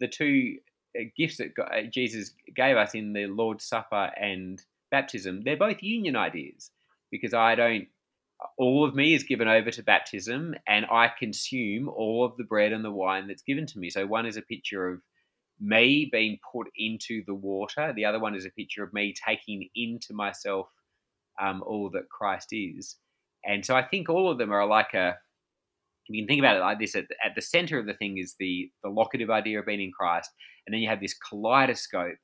the 0.00 0.08
two 0.08 0.56
uh, 0.98 1.04
gifts 1.16 1.38
that 1.38 1.52
uh, 1.58 1.82
Jesus 1.90 2.32
gave 2.54 2.76
us 2.76 2.94
in 2.94 3.12
the 3.12 3.26
Lord's 3.26 3.64
Supper 3.64 4.10
and 4.18 4.62
baptism, 4.90 5.42
they're 5.42 5.56
both 5.56 5.82
union 5.82 6.16
ideas 6.16 6.70
because 7.10 7.34
I 7.34 7.54
don't 7.54 7.88
all 8.56 8.84
of 8.84 8.94
me 8.94 9.14
is 9.14 9.24
given 9.24 9.48
over 9.48 9.70
to 9.70 9.82
baptism 9.82 10.54
and 10.66 10.86
I 10.86 11.10
consume 11.18 11.88
all 11.88 12.24
of 12.24 12.36
the 12.36 12.44
bread 12.44 12.72
and 12.72 12.84
the 12.84 12.90
wine 12.90 13.26
that's 13.26 13.42
given 13.42 13.66
to 13.66 13.78
me. 13.78 13.90
So 13.90 14.06
one 14.06 14.26
is 14.26 14.36
a 14.36 14.42
picture 14.42 14.88
of 14.88 15.00
me 15.60 16.08
being 16.12 16.38
put 16.52 16.68
into 16.76 17.24
the 17.26 17.34
water, 17.34 17.92
the 17.92 18.04
other 18.04 18.20
one 18.20 18.36
is 18.36 18.44
a 18.44 18.50
picture 18.50 18.84
of 18.84 18.92
me 18.92 19.12
taking 19.26 19.68
into 19.74 20.14
myself 20.14 20.68
um, 21.40 21.62
all 21.66 21.90
that 21.90 22.08
Christ 22.10 22.48
is. 22.52 22.96
And 23.44 23.64
so 23.64 23.74
I 23.76 23.82
think 23.82 24.08
all 24.08 24.30
of 24.30 24.38
them 24.38 24.52
are 24.52 24.66
like 24.66 24.94
a, 24.94 25.14
you 26.08 26.22
can 26.22 26.28
think 26.28 26.40
about 26.40 26.56
it 26.56 26.60
like 26.60 26.78
this 26.78 26.96
at 26.96 27.06
the, 27.08 27.14
at 27.24 27.34
the 27.34 27.42
center 27.42 27.78
of 27.78 27.86
the 27.86 27.94
thing 27.94 28.18
is 28.18 28.34
the, 28.38 28.70
the 28.82 28.90
locative 28.90 29.30
idea 29.30 29.60
of 29.60 29.66
being 29.66 29.80
in 29.80 29.92
Christ. 29.92 30.30
And 30.66 30.74
then 30.74 30.80
you 30.80 30.88
have 30.88 31.00
this 31.00 31.14
kaleidoscope 31.28 32.18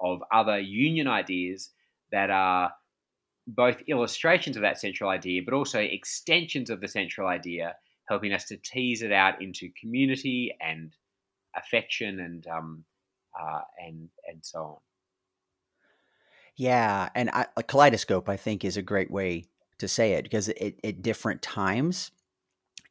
of 0.00 0.20
other 0.32 0.58
union 0.58 1.06
ideas 1.06 1.70
that 2.12 2.30
are 2.30 2.72
both 3.46 3.82
illustrations 3.88 4.56
of 4.56 4.62
that 4.62 4.80
central 4.80 5.10
idea, 5.10 5.42
but 5.44 5.54
also 5.54 5.80
extensions 5.80 6.70
of 6.70 6.80
the 6.80 6.88
central 6.88 7.28
idea, 7.28 7.74
helping 8.08 8.32
us 8.32 8.44
to 8.46 8.56
tease 8.56 9.02
it 9.02 9.12
out 9.12 9.42
into 9.42 9.68
community 9.80 10.54
and 10.60 10.94
affection 11.56 12.20
and 12.20 12.46
um, 12.46 12.84
uh, 13.40 13.60
and 13.78 14.08
and 14.28 14.38
so 14.42 14.58
on. 14.58 14.76
Yeah, 16.56 17.08
and 17.14 17.30
I, 17.30 17.46
a 17.56 17.62
kaleidoscope, 17.62 18.28
I 18.28 18.36
think, 18.36 18.64
is 18.64 18.76
a 18.76 18.82
great 18.82 19.10
way 19.10 19.44
to 19.78 19.88
say 19.88 20.12
it 20.12 20.22
because 20.22 20.48
it, 20.48 20.78
at 20.84 21.02
different 21.02 21.42
times 21.42 22.12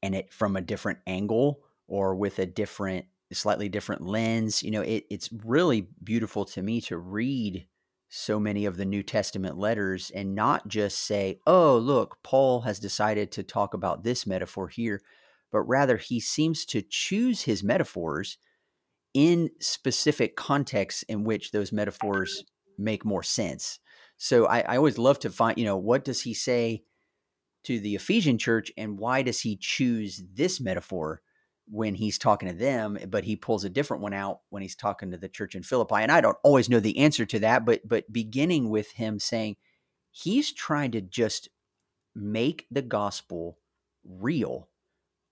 and 0.02 0.14
it 0.14 0.34
from 0.34 0.56
a 0.56 0.62
different 0.62 1.00
angle 1.08 1.62
or 1.88 2.16
with 2.16 2.40
a 2.40 2.46
different, 2.46 3.06
slightly 3.32 3.70
different 3.70 4.02
lens, 4.02 4.62
you 4.64 4.72
know, 4.72 4.82
it, 4.82 5.06
it's 5.10 5.30
really 5.46 5.88
beautiful 6.04 6.46
to 6.46 6.62
me 6.62 6.82
to 6.82 6.98
read 6.98 7.66
so 8.10 8.40
many 8.40 8.66
of 8.66 8.78
the 8.78 8.86
New 8.86 9.02
Testament 9.02 9.58
letters 9.58 10.12
and 10.14 10.36
not 10.36 10.68
just 10.68 11.00
say, 11.00 11.40
oh, 11.48 11.78
look, 11.78 12.18
Paul 12.22 12.62
has 12.62 12.80
decided 12.80 13.32
to 13.32 13.44
talk 13.44 13.74
about 13.74 14.04
this 14.04 14.28
metaphor 14.28 14.68
here, 14.68 15.02
but 15.52 15.62
rather 15.62 15.98
he 15.98 16.20
seems 16.20 16.66
to 16.66 16.84
choose 16.84 17.44
his 17.44 17.64
metaphors 17.64 18.38
in 19.14 19.50
specific 19.60 20.36
contexts 20.36 21.04
in 21.04 21.24
which 21.24 21.52
those 21.52 21.72
metaphors 21.72 22.44
make 22.78 23.06
more 23.06 23.24
sense. 23.24 23.80
So 24.18 24.46
I, 24.46 24.62
I 24.62 24.78
always 24.78 24.98
love 24.98 25.20
to 25.20 25.30
find, 25.30 25.58
you 25.58 25.66
know, 25.66 25.78
what 25.78 26.06
does 26.06 26.22
he 26.22 26.34
say 26.34 26.84
to 27.64 27.80
the 27.80 27.96
Ephesian 27.96 28.38
church 28.38 28.72
and 28.78 29.00
why 29.00 29.22
does 29.22 29.42
he 29.42 29.58
choose 29.58 30.24
this 30.34 30.60
metaphor? 30.60 31.22
when 31.70 31.96
he's 31.96 32.18
talking 32.18 32.50
to 32.50 32.56
them, 32.56 32.98
but 33.08 33.24
he 33.24 33.36
pulls 33.36 33.64
a 33.64 33.70
different 33.70 34.04
one 34.04 34.14
out 34.14 34.40
when 34.50 34.62
he's 34.62 34.76
talking 34.76 35.12
to 35.12 35.18
the 35.18 35.30
church 35.30 35.56
in 35.56 35.64
Philippi. 35.64 35.96
And 35.96 36.12
I 36.12 36.22
don't 36.22 36.38
always 36.44 36.70
know 36.70 36.80
the 36.80 36.98
answer 36.98 37.26
to 37.26 37.40
that, 37.40 37.66
but 37.66 37.88
but 37.88 38.12
beginning 38.12 38.70
with 38.70 38.92
him 38.92 39.20
saying 39.20 39.56
he's 40.12 40.52
trying 40.52 40.92
to 40.92 41.02
just 41.02 41.50
make 42.16 42.68
the 42.70 42.82
gospel 42.82 43.60
real 44.04 44.70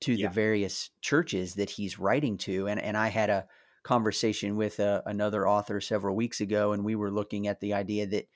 to 0.01 0.13
yeah. 0.13 0.27
the 0.27 0.33
various 0.33 0.89
churches 1.01 1.55
that 1.55 1.71
he's 1.71 1.99
writing 1.99 2.37
to. 2.39 2.67
And 2.67 2.81
and 2.81 2.95
I 2.95 3.09
had 3.09 3.29
a 3.29 3.45
conversation 3.83 4.55
with 4.55 4.79
uh, 4.79 5.01
another 5.05 5.47
author 5.47 5.81
several 5.81 6.15
weeks 6.15 6.41
ago, 6.41 6.73
and 6.73 6.83
we 6.83 6.95
were 6.95 7.11
looking 7.11 7.47
at 7.47 7.59
the 7.59 7.73
idea 7.73 8.05
that 8.07 8.27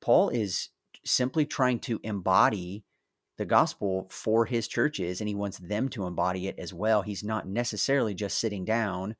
Paul 0.00 0.28
is 0.28 0.70
simply 1.04 1.46
trying 1.46 1.78
to 1.80 2.00
embody 2.02 2.84
the 3.38 3.44
gospel 3.44 4.08
for 4.10 4.46
his 4.46 4.66
churches 4.66 5.20
and 5.20 5.28
he 5.28 5.34
wants 5.34 5.58
them 5.58 5.88
to 5.90 6.06
embody 6.06 6.48
it 6.48 6.58
as 6.58 6.72
well. 6.72 7.02
He's 7.02 7.22
not 7.22 7.46
necessarily 7.46 8.14
just 8.14 8.38
sitting 8.38 8.64
down 8.64 9.14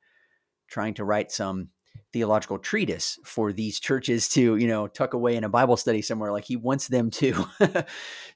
trying 0.67 0.95
to 0.95 1.05
write 1.05 1.31
some 1.31 1.69
theological 2.13 2.57
treatise 2.57 3.19
for 3.23 3.53
these 3.53 3.79
churches 3.79 4.27
to, 4.29 4.55
you 4.57 4.67
know, 4.67 4.87
tuck 4.87 5.13
away 5.13 5.35
in 5.35 5.43
a 5.43 5.49
Bible 5.49 5.77
study 5.77 6.01
somewhere 6.01 6.31
like 6.31 6.45
he 6.45 6.55
wants 6.55 6.87
them 6.87 7.09
to 7.11 7.45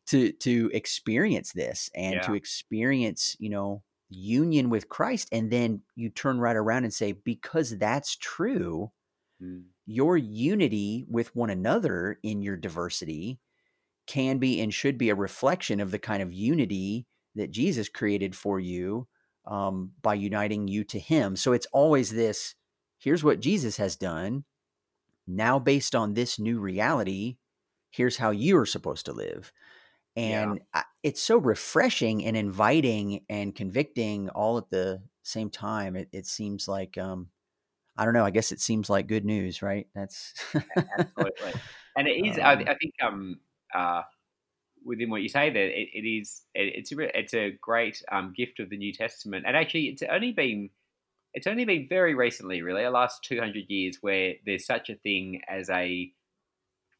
to 0.07 0.31
to 0.31 0.69
experience 0.73 1.51
this 1.51 1.89
and 1.95 2.15
yeah. 2.15 2.21
to 2.21 2.33
experience, 2.35 3.35
you 3.39 3.49
know, 3.49 3.81
union 4.11 4.69
with 4.69 4.89
Christ 4.89 5.29
and 5.31 5.49
then 5.49 5.81
you 5.95 6.09
turn 6.09 6.39
right 6.39 6.55
around 6.55 6.83
and 6.83 6.93
say 6.93 7.13
because 7.13 7.77
that's 7.77 8.15
true, 8.17 8.91
mm. 9.41 9.63
your 9.85 10.17
unity 10.17 11.05
with 11.09 11.35
one 11.35 11.49
another 11.49 12.19
in 12.21 12.41
your 12.41 12.57
diversity 12.57 13.39
can 14.07 14.37
be 14.37 14.59
and 14.59 14.73
should 14.73 14.97
be 14.97 15.09
a 15.09 15.15
reflection 15.15 15.79
of 15.79 15.91
the 15.91 15.99
kind 15.99 16.21
of 16.21 16.33
unity 16.33 17.07
that 17.35 17.51
Jesus 17.51 17.87
created 17.87 18.35
for 18.35 18.59
you 18.59 19.07
um, 19.45 19.91
by 20.01 20.13
uniting 20.13 20.67
you 20.67 20.83
to 20.85 20.99
Him. 20.99 21.35
So 21.35 21.53
it's 21.53 21.67
always 21.71 22.11
this 22.11 22.55
here's 22.97 23.23
what 23.23 23.39
Jesus 23.39 23.77
has 23.77 23.95
done. 23.95 24.43
Now, 25.25 25.59
based 25.59 25.95
on 25.95 26.13
this 26.13 26.37
new 26.39 26.59
reality, 26.59 27.37
here's 27.89 28.17
how 28.17 28.31
you 28.31 28.57
are 28.57 28.65
supposed 28.65 29.05
to 29.05 29.13
live. 29.13 29.51
And 30.15 30.59
yeah. 30.73 30.83
it's 31.03 31.21
so 31.21 31.37
refreshing 31.37 32.25
and 32.25 32.35
inviting 32.35 33.23
and 33.29 33.55
convicting 33.55 34.29
all 34.29 34.57
at 34.57 34.69
the 34.69 35.01
same 35.23 35.49
time. 35.49 35.95
It, 35.95 36.09
it 36.11 36.25
seems 36.25 36.67
like 36.67 36.97
um, 36.97 37.27
I 37.97 38.05
don't 38.05 38.13
know. 38.13 38.25
I 38.25 38.31
guess 38.31 38.51
it 38.51 38.61
seems 38.61 38.89
like 38.89 39.07
good 39.07 39.25
news, 39.25 39.61
right? 39.61 39.87
That's 39.95 40.33
absolutely, 40.97 41.53
and 41.95 42.07
it 42.07 42.11
is. 42.25 42.37
Um, 42.37 42.43
I, 42.43 42.51
I, 42.53 42.75
think 42.75 42.93
um, 43.01 43.39
uh, 43.73 44.01
within 44.85 45.09
what 45.09 45.21
you 45.21 45.29
say, 45.29 45.49
that 45.49 45.59
it, 45.59 45.89
it 45.93 46.07
is. 46.07 46.41
It, 46.53 46.73
it's 46.75 46.91
a 46.91 47.17
it's 47.19 47.33
a 47.33 47.57
great 47.61 48.01
um, 48.11 48.33
gift 48.35 48.59
of 48.59 48.69
the 48.69 48.77
New 48.77 48.93
Testament, 48.93 49.45
and 49.47 49.55
actually, 49.55 49.85
it's 49.85 50.03
only 50.09 50.31
been 50.31 50.69
it's 51.33 51.47
only 51.47 51.65
been 51.65 51.87
very 51.87 52.13
recently, 52.15 52.61
really, 52.61 52.83
the 52.83 52.91
last 52.91 53.23
two 53.23 53.39
hundred 53.39 53.65
years, 53.69 53.97
where 54.01 54.33
there's 54.45 54.65
such 54.65 54.89
a 54.89 54.95
thing 54.95 55.41
as 55.47 55.69
a 55.69 56.11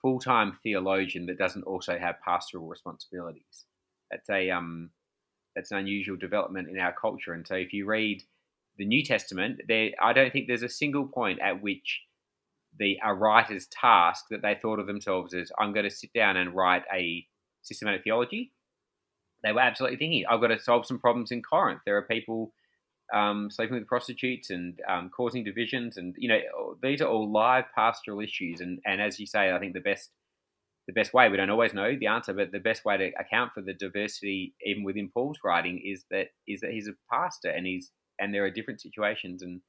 full 0.01 0.19
time 0.19 0.57
theologian 0.63 1.25
that 1.27 1.37
doesn't 1.37 1.63
also 1.63 1.97
have 1.97 2.21
pastoral 2.23 2.67
responsibilities. 2.67 3.65
That's 4.09 4.29
a 4.29 4.49
um, 4.49 4.91
that's 5.55 5.71
an 5.71 5.77
unusual 5.77 6.17
development 6.17 6.69
in 6.69 6.79
our 6.79 6.93
culture, 6.93 7.33
and 7.33 7.47
so 7.47 7.55
if 7.55 7.73
you 7.73 7.85
read 7.85 8.23
the 8.77 8.85
New 8.85 9.03
Testament, 9.03 9.61
there 9.67 9.91
I 10.01 10.13
don't 10.13 10.31
think 10.31 10.47
there's 10.47 10.63
a 10.63 10.69
single 10.69 11.05
point 11.05 11.39
at 11.41 11.61
which 11.61 12.01
the 12.79 12.97
a 13.03 13.13
writer's 13.13 13.67
task 13.67 14.25
that 14.31 14.41
they 14.41 14.55
thought 14.55 14.79
of 14.79 14.87
themselves 14.87 15.33
as 15.33 15.51
I'm 15.59 15.73
going 15.73 15.89
to 15.89 15.95
sit 15.95 16.13
down 16.13 16.37
and 16.37 16.55
write 16.55 16.83
a 16.93 17.25
systematic 17.61 18.03
theology. 18.03 18.53
They 19.43 19.51
were 19.51 19.59
absolutely 19.59 19.97
thinking, 19.97 20.25
I've 20.29 20.41
got 20.41 20.47
to 20.47 20.59
solve 20.59 20.85
some 20.85 20.99
problems 20.99 21.31
in 21.31 21.41
Corinth. 21.41 21.81
There 21.85 21.97
are 21.97 22.03
people 22.03 22.53
um, 23.13 23.49
sleeping 23.51 23.77
with 23.77 23.87
prostitutes 23.87 24.49
and 24.49 24.79
um, 24.87 25.09
causing 25.15 25.43
divisions, 25.43 25.97
and 25.97 26.15
you 26.17 26.29
know 26.29 26.75
these 26.81 27.01
are 27.01 27.07
all 27.07 27.31
live 27.31 27.65
pastoral 27.75 28.21
issues. 28.21 28.61
And 28.61 28.79
and 28.85 29.01
as 29.01 29.19
you 29.19 29.25
say, 29.25 29.51
I 29.51 29.59
think 29.59 29.73
the 29.73 29.79
best 29.79 30.09
the 30.87 30.93
best 30.93 31.13
way 31.13 31.29
we 31.29 31.37
don't 31.37 31.49
always 31.49 31.73
know 31.73 31.95
the 31.97 32.07
answer, 32.07 32.33
but 32.33 32.51
the 32.51 32.59
best 32.59 32.85
way 32.85 32.97
to 32.97 33.11
account 33.19 33.51
for 33.53 33.61
the 33.61 33.73
diversity 33.73 34.55
even 34.65 34.83
within 34.83 35.09
Paul's 35.13 35.39
writing 35.43 35.81
is 35.83 36.03
that 36.09 36.27
is 36.47 36.61
that 36.61 36.71
he's 36.71 36.87
a 36.87 36.93
pastor 37.11 37.49
and 37.49 37.65
he's 37.65 37.91
and 38.19 38.33
there 38.33 38.45
are 38.45 38.51
different 38.51 38.81
situations. 38.81 39.41
And 39.41 39.61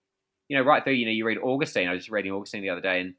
you 0.49 0.57
know, 0.57 0.65
right 0.65 0.85
there, 0.85 0.95
you 0.95 1.07
know, 1.07 1.13
you 1.13 1.27
read 1.27 1.39
Augustine. 1.39 1.89
I 1.89 1.93
was 1.93 2.01
just 2.01 2.11
reading 2.11 2.33
Augustine 2.33 2.63
the 2.63 2.71
other 2.71 2.81
day, 2.81 3.01
and 3.01 3.15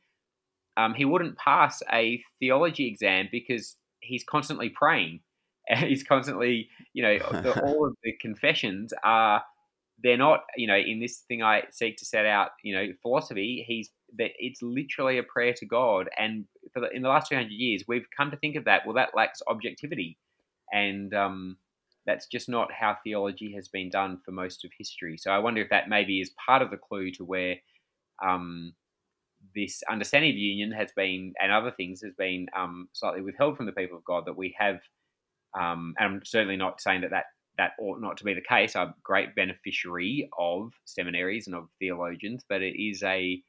um, 0.77 0.93
he 0.93 1.05
wouldn't 1.05 1.37
pass 1.37 1.81
a 1.91 2.21
theology 2.39 2.87
exam 2.87 3.29
because 3.31 3.75
he's 4.01 4.23
constantly 4.23 4.69
praying. 4.69 5.21
and 5.67 5.79
he's 5.89 6.03
constantly, 6.03 6.69
you 6.93 7.03
know, 7.03 7.17
the, 7.41 7.61
all 7.63 7.85
of 7.87 7.95
the 8.03 8.13
confessions 8.21 8.93
are 9.03 9.43
they're 10.03 10.17
not, 10.17 10.41
you 10.57 10.67
know, 10.67 10.75
in 10.75 10.99
this 10.99 11.19
thing 11.29 11.41
I 11.41 11.63
seek 11.71 11.95
to 11.97 12.05
set 12.05 12.25
out, 12.25 12.49
you 12.61 12.75
know, 12.75 12.87
philosophy. 13.01 13.63
He's 13.65 13.89
that 14.17 14.31
it's 14.37 14.61
literally 14.61 15.17
a 15.17 15.23
prayer 15.23 15.53
to 15.53 15.65
God, 15.65 16.09
and 16.19 16.45
the, 16.75 16.89
in 16.93 17.01
the 17.01 17.09
last 17.09 17.29
two 17.29 17.35
hundred 17.35 17.53
years, 17.53 17.85
we've 17.87 18.05
come 18.15 18.29
to 18.29 18.37
think 18.37 18.55
of 18.55 18.65
that. 18.65 18.85
Well, 18.85 18.95
that 18.95 19.15
lacks 19.15 19.41
objectivity, 19.47 20.17
and 20.71 21.13
um, 21.13 21.57
that's 22.05 22.27
just 22.27 22.49
not 22.49 22.69
how 22.71 22.97
theology 23.03 23.53
has 23.55 23.69
been 23.69 23.89
done 23.89 24.19
for 24.23 24.31
most 24.31 24.65
of 24.65 24.71
history. 24.77 25.17
So 25.17 25.31
I 25.31 25.39
wonder 25.39 25.61
if 25.61 25.69
that 25.69 25.89
maybe 25.89 26.19
is 26.19 26.31
part 26.45 26.61
of 26.61 26.69
the 26.69 26.77
clue 26.77 27.11
to 27.11 27.23
where 27.23 27.55
um, 28.23 28.73
this 29.55 29.81
understanding 29.89 30.31
of 30.31 30.37
union 30.37 30.71
has 30.73 30.91
been, 30.95 31.33
and 31.41 31.51
other 31.51 31.71
things, 31.71 32.01
has 32.01 32.13
been 32.17 32.47
um, 32.55 32.89
slightly 32.91 33.21
withheld 33.21 33.55
from 33.57 33.67
the 33.67 33.71
people 33.71 33.97
of 33.97 34.03
God. 34.03 34.25
That 34.25 34.37
we 34.37 34.53
have, 34.59 34.81
um, 35.57 35.95
and 35.97 36.15
I'm 36.15 36.21
certainly 36.25 36.57
not 36.57 36.81
saying 36.81 37.01
that 37.01 37.11
that 37.11 37.25
that 37.57 37.71
ought 37.79 38.01
not 38.01 38.17
to 38.17 38.23
be 38.23 38.33
the 38.33 38.41
case. 38.41 38.75
I'm 38.75 38.89
a 38.89 38.95
great 39.03 39.35
beneficiary 39.35 40.29
of 40.37 40.73
seminaries 40.85 41.47
and 41.47 41.55
of 41.55 41.69
theologians, 41.79 42.43
but 42.47 42.61
it 42.61 42.81
is 42.81 43.03
a 43.03 43.41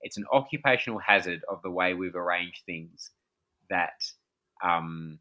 it's 0.00 0.16
an 0.16 0.24
occupational 0.32 0.98
hazard 0.98 1.42
of 1.48 1.62
the 1.62 1.70
way 1.70 1.94
we've 1.94 2.16
arranged 2.16 2.62
things 2.66 3.10
that 3.70 4.02
um, 4.64 5.18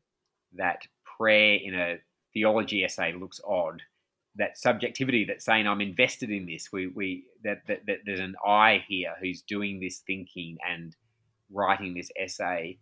that 0.53 0.82
prayer 1.17 1.59
in 1.61 1.75
a 1.75 1.97
theology 2.34 2.84
essay 2.84 3.13
looks 3.13 3.39
odd. 3.47 3.82
That 4.36 4.57
subjectivity, 4.57 5.25
that 5.25 5.41
saying 5.41 5.67
I'm 5.67 5.82
invested 5.82 6.29
in 6.29 6.45
this, 6.45 6.69
we, 6.71 6.88
we 6.88 7.25
that, 7.43 7.63
that, 7.67 7.86
that 7.88 7.97
there's 8.05 8.21
an 8.21 8.36
I 8.45 8.84
here 8.88 9.13
who's 9.21 9.41
doing 9.41 9.79
this 9.79 10.01
thinking 10.07 10.57
and 10.67 10.95
writing 11.51 11.93
this 11.93 12.09
essay 12.17 12.79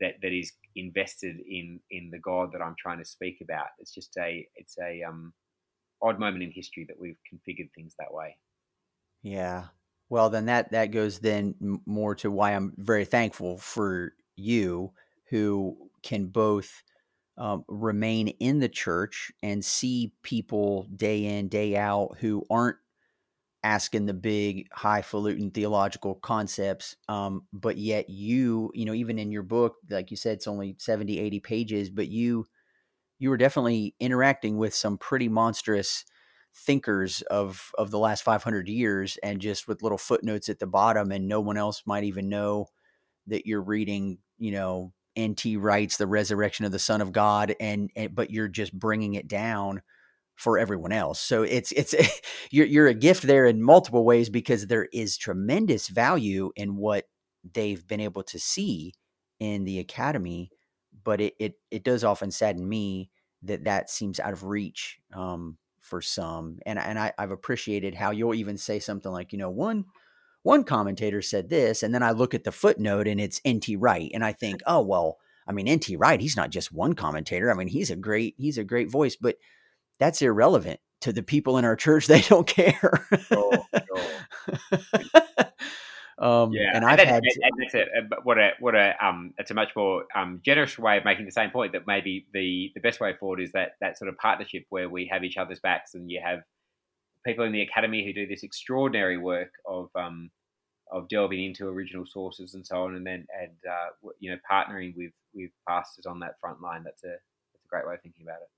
that, 0.00 0.14
that 0.22 0.32
is 0.32 0.52
invested 0.78 1.36
in 1.46 1.80
in 1.90 2.10
the 2.10 2.18
God 2.18 2.50
that 2.52 2.62
I'm 2.62 2.76
trying 2.78 2.98
to 2.98 3.04
speak 3.04 3.38
about. 3.42 3.68
It's 3.78 3.92
just 3.92 4.16
a 4.18 4.46
it's 4.56 4.76
a 4.78 5.02
um, 5.02 5.32
odd 6.02 6.18
moment 6.18 6.42
in 6.42 6.52
history 6.52 6.84
that 6.88 6.98
we've 6.98 7.18
configured 7.32 7.70
things 7.74 7.94
that 7.98 8.12
way. 8.12 8.36
Yeah. 9.22 9.66
Well, 10.08 10.30
then 10.30 10.46
that 10.46 10.70
that 10.72 10.86
goes 10.86 11.18
then 11.18 11.54
more 11.86 12.14
to 12.16 12.30
why 12.30 12.52
I'm 12.52 12.74
very 12.78 13.04
thankful 13.04 13.58
for 13.58 14.14
you, 14.36 14.92
who 15.28 15.90
can 16.02 16.26
both 16.26 16.82
um, 17.36 17.64
remain 17.68 18.28
in 18.28 18.58
the 18.58 18.68
church 18.68 19.30
and 19.42 19.64
see 19.64 20.12
people 20.22 20.88
day 20.94 21.24
in 21.24 21.48
day 21.48 21.76
out 21.76 22.16
who 22.20 22.44
aren't 22.50 22.78
asking 23.64 24.06
the 24.06 24.14
big 24.14 24.68
highfalutin 24.72 25.50
theological 25.50 26.14
concepts 26.16 26.96
um, 27.08 27.42
but 27.52 27.76
yet 27.76 28.08
you 28.08 28.70
you 28.74 28.84
know 28.84 28.94
even 28.94 29.18
in 29.18 29.32
your 29.32 29.42
book 29.42 29.76
like 29.90 30.10
you 30.10 30.16
said 30.16 30.34
it's 30.34 30.46
only 30.46 30.76
70 30.78 31.18
80 31.18 31.40
pages 31.40 31.90
but 31.90 32.08
you 32.08 32.46
you 33.18 33.30
were 33.30 33.36
definitely 33.36 33.94
interacting 33.98 34.58
with 34.58 34.74
some 34.74 34.96
pretty 34.96 35.28
monstrous 35.28 36.04
thinkers 36.54 37.22
of 37.22 37.70
of 37.76 37.90
the 37.90 37.98
last 37.98 38.22
500 38.22 38.68
years 38.68 39.18
and 39.22 39.40
just 39.40 39.66
with 39.66 39.82
little 39.82 39.98
footnotes 39.98 40.48
at 40.48 40.58
the 40.58 40.66
bottom 40.66 41.10
and 41.10 41.28
no 41.28 41.40
one 41.40 41.56
else 41.56 41.82
might 41.84 42.04
even 42.04 42.28
know 42.28 42.66
that 43.26 43.46
you're 43.46 43.62
reading 43.62 44.18
you 44.38 44.52
know 44.52 44.92
N.T. 45.16 45.56
Wright's 45.56 45.96
The 45.96 46.06
Resurrection 46.06 46.64
of 46.64 46.70
the 46.70 46.78
Son 46.78 47.00
of 47.00 47.10
God, 47.10 47.52
and, 47.58 47.90
and 47.96 48.14
but 48.14 48.30
you're 48.30 48.46
just 48.46 48.72
bringing 48.72 49.14
it 49.14 49.26
down 49.26 49.82
for 50.38 50.56
everyone 50.56 50.92
else. 50.92 51.20
So 51.20 51.42
it's 51.42 51.72
it's 51.72 51.94
you're 52.50 52.66
you're 52.66 52.86
a 52.86 52.94
gift 52.94 53.24
there 53.24 53.44
in 53.44 53.60
multiple 53.60 54.04
ways 54.04 54.30
because 54.30 54.66
there 54.66 54.88
is 54.92 55.18
tremendous 55.18 55.88
value 55.88 56.52
in 56.56 56.76
what 56.76 57.06
they've 57.52 57.86
been 57.86 58.00
able 58.00 58.22
to 58.22 58.38
see 58.38 58.94
in 59.40 59.64
the 59.64 59.80
academy, 59.80 60.50
but 61.04 61.20
it 61.20 61.34
it 61.40 61.54
it 61.72 61.84
does 61.84 62.04
often 62.04 62.30
sadden 62.30 62.66
me 62.66 63.10
that 63.42 63.64
that 63.64 63.90
seems 63.90 64.20
out 64.20 64.32
of 64.32 64.44
reach 64.44 65.00
um, 65.12 65.58
for 65.80 66.00
some. 66.00 66.58
And 66.64 66.78
and 66.78 66.98
I, 66.98 67.12
I've 67.18 67.32
appreciated 67.32 67.96
how 67.96 68.12
you'll 68.12 68.34
even 68.34 68.56
say 68.56 68.78
something 68.78 69.10
like 69.10 69.32
you 69.32 69.38
know 69.38 69.50
one 69.50 69.86
one 70.44 70.62
commentator 70.62 71.20
said 71.20 71.48
this, 71.48 71.82
and 71.82 71.92
then 71.92 72.04
I 72.04 72.12
look 72.12 72.32
at 72.32 72.44
the 72.44 72.52
footnote 72.52 73.08
and 73.08 73.20
it's 73.20 73.40
NT 73.46 73.70
Wright, 73.76 74.10
and 74.14 74.24
I 74.24 74.32
think, 74.32 74.62
oh 74.68 74.82
well, 74.82 75.18
I 75.48 75.52
mean 75.52 75.68
NT 75.68 75.98
Wright, 75.98 76.20
he's 76.20 76.36
not 76.36 76.50
just 76.50 76.72
one 76.72 76.94
commentator. 76.94 77.50
I 77.50 77.54
mean 77.54 77.66
he's 77.66 77.90
a 77.90 77.96
great 77.96 78.36
he's 78.38 78.56
a 78.56 78.62
great 78.62 78.88
voice, 78.88 79.16
but 79.16 79.34
that's 79.98 80.22
irrelevant 80.22 80.80
to 81.02 81.12
the 81.12 81.22
people 81.22 81.58
in 81.58 81.64
our 81.64 81.76
church. 81.76 82.06
They 82.08 82.22
don't 82.22 82.46
care. 82.46 83.06
oh, 83.30 83.64
um, 86.44 86.52
yeah, 86.52 86.72
and 86.74 86.84
I've 86.84 86.98
and 86.98 87.08
had 87.08 87.22
and 87.24 87.52
that's 87.60 87.74
a, 87.74 87.84
what 88.22 88.38
a 88.38 88.50
what 88.60 88.74
a 88.74 88.94
um 89.04 89.34
it's 89.38 89.50
a 89.50 89.54
much 89.54 89.70
more 89.76 90.04
um, 90.14 90.40
generous 90.44 90.78
way 90.78 90.98
of 90.98 91.04
making 91.04 91.26
the 91.26 91.32
same 91.32 91.50
point 91.50 91.72
that 91.72 91.86
maybe 91.86 92.26
the 92.32 92.72
the 92.74 92.80
best 92.80 93.00
way 93.00 93.14
forward 93.18 93.40
is 93.40 93.52
that 93.52 93.72
that 93.80 93.98
sort 93.98 94.08
of 94.08 94.16
partnership 94.18 94.64
where 94.70 94.88
we 94.88 95.06
have 95.10 95.24
each 95.24 95.36
other's 95.36 95.60
backs 95.60 95.94
and 95.94 96.10
you 96.10 96.20
have 96.24 96.40
people 97.24 97.44
in 97.44 97.52
the 97.52 97.62
academy 97.62 98.04
who 98.04 98.12
do 98.12 98.26
this 98.26 98.42
extraordinary 98.42 99.18
work 99.18 99.52
of 99.66 99.90
um, 99.94 100.30
of 100.90 101.08
delving 101.08 101.44
into 101.44 101.68
original 101.68 102.06
sources 102.06 102.54
and 102.54 102.66
so 102.66 102.84
on, 102.84 102.94
and 102.94 103.06
then 103.06 103.26
and 103.40 103.52
uh, 103.70 104.08
you 104.20 104.30
know 104.30 104.38
partnering 104.50 104.94
with 104.96 105.12
with 105.34 105.50
pastors 105.68 106.06
on 106.06 106.20
that 106.20 106.40
front 106.40 106.60
line. 106.60 106.82
That's 106.84 107.04
a 107.04 107.08
that's 107.52 107.64
a 107.64 107.68
great 107.68 107.86
way 107.86 107.94
of 107.94 108.02
thinking 108.02 108.24
about 108.24 108.40
it. 108.40 108.48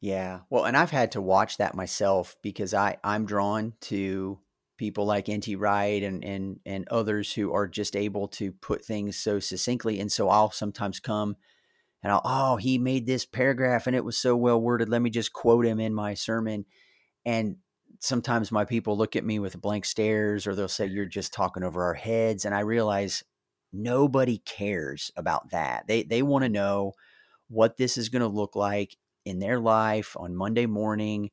Yeah, 0.00 0.40
well, 0.48 0.64
and 0.64 0.76
I've 0.76 0.90
had 0.90 1.12
to 1.12 1.20
watch 1.20 1.58
that 1.58 1.74
myself 1.74 2.36
because 2.42 2.72
I 2.72 2.96
I'm 3.04 3.26
drawn 3.26 3.74
to 3.82 4.38
people 4.78 5.04
like 5.04 5.28
NT 5.28 5.56
Wright 5.58 6.02
and 6.02 6.24
and 6.24 6.60
and 6.64 6.88
others 6.88 7.32
who 7.34 7.52
are 7.52 7.68
just 7.68 7.94
able 7.96 8.28
to 8.28 8.52
put 8.52 8.84
things 8.84 9.16
so 9.18 9.40
succinctly, 9.40 10.00
and 10.00 10.10
so 10.10 10.28
I'll 10.30 10.50
sometimes 10.50 11.00
come 11.00 11.36
and 12.02 12.12
I'll 12.12 12.22
oh 12.24 12.56
he 12.56 12.78
made 12.78 13.06
this 13.06 13.26
paragraph 13.26 13.86
and 13.86 13.96
it 13.96 14.04
was 14.04 14.18
so 14.18 14.36
well 14.36 14.60
worded. 14.60 14.88
Let 14.88 15.02
me 15.02 15.10
just 15.10 15.32
quote 15.34 15.66
him 15.66 15.80
in 15.80 15.94
my 15.94 16.14
sermon, 16.14 16.64
and 17.26 17.56
sometimes 18.00 18.52
my 18.52 18.64
people 18.64 18.96
look 18.96 19.16
at 19.16 19.24
me 19.24 19.38
with 19.38 19.60
blank 19.60 19.84
stares 19.84 20.46
or 20.46 20.54
they'll 20.54 20.68
say 20.68 20.86
you're 20.86 21.06
just 21.06 21.34
talking 21.34 21.62
over 21.62 21.84
our 21.84 21.94
heads 21.94 22.46
and 22.46 22.54
i 22.54 22.60
realize 22.60 23.24
nobody 23.72 24.38
cares 24.38 25.10
about 25.16 25.50
that 25.50 25.86
they 25.86 26.02
they 26.02 26.22
want 26.22 26.42
to 26.42 26.48
know 26.48 26.92
what 27.48 27.76
this 27.76 27.98
is 27.98 28.08
going 28.08 28.22
to 28.22 28.28
look 28.28 28.56
like 28.56 28.96
in 29.24 29.38
their 29.38 29.58
life 29.58 30.16
on 30.18 30.36
monday 30.36 30.66
morning 30.66 31.30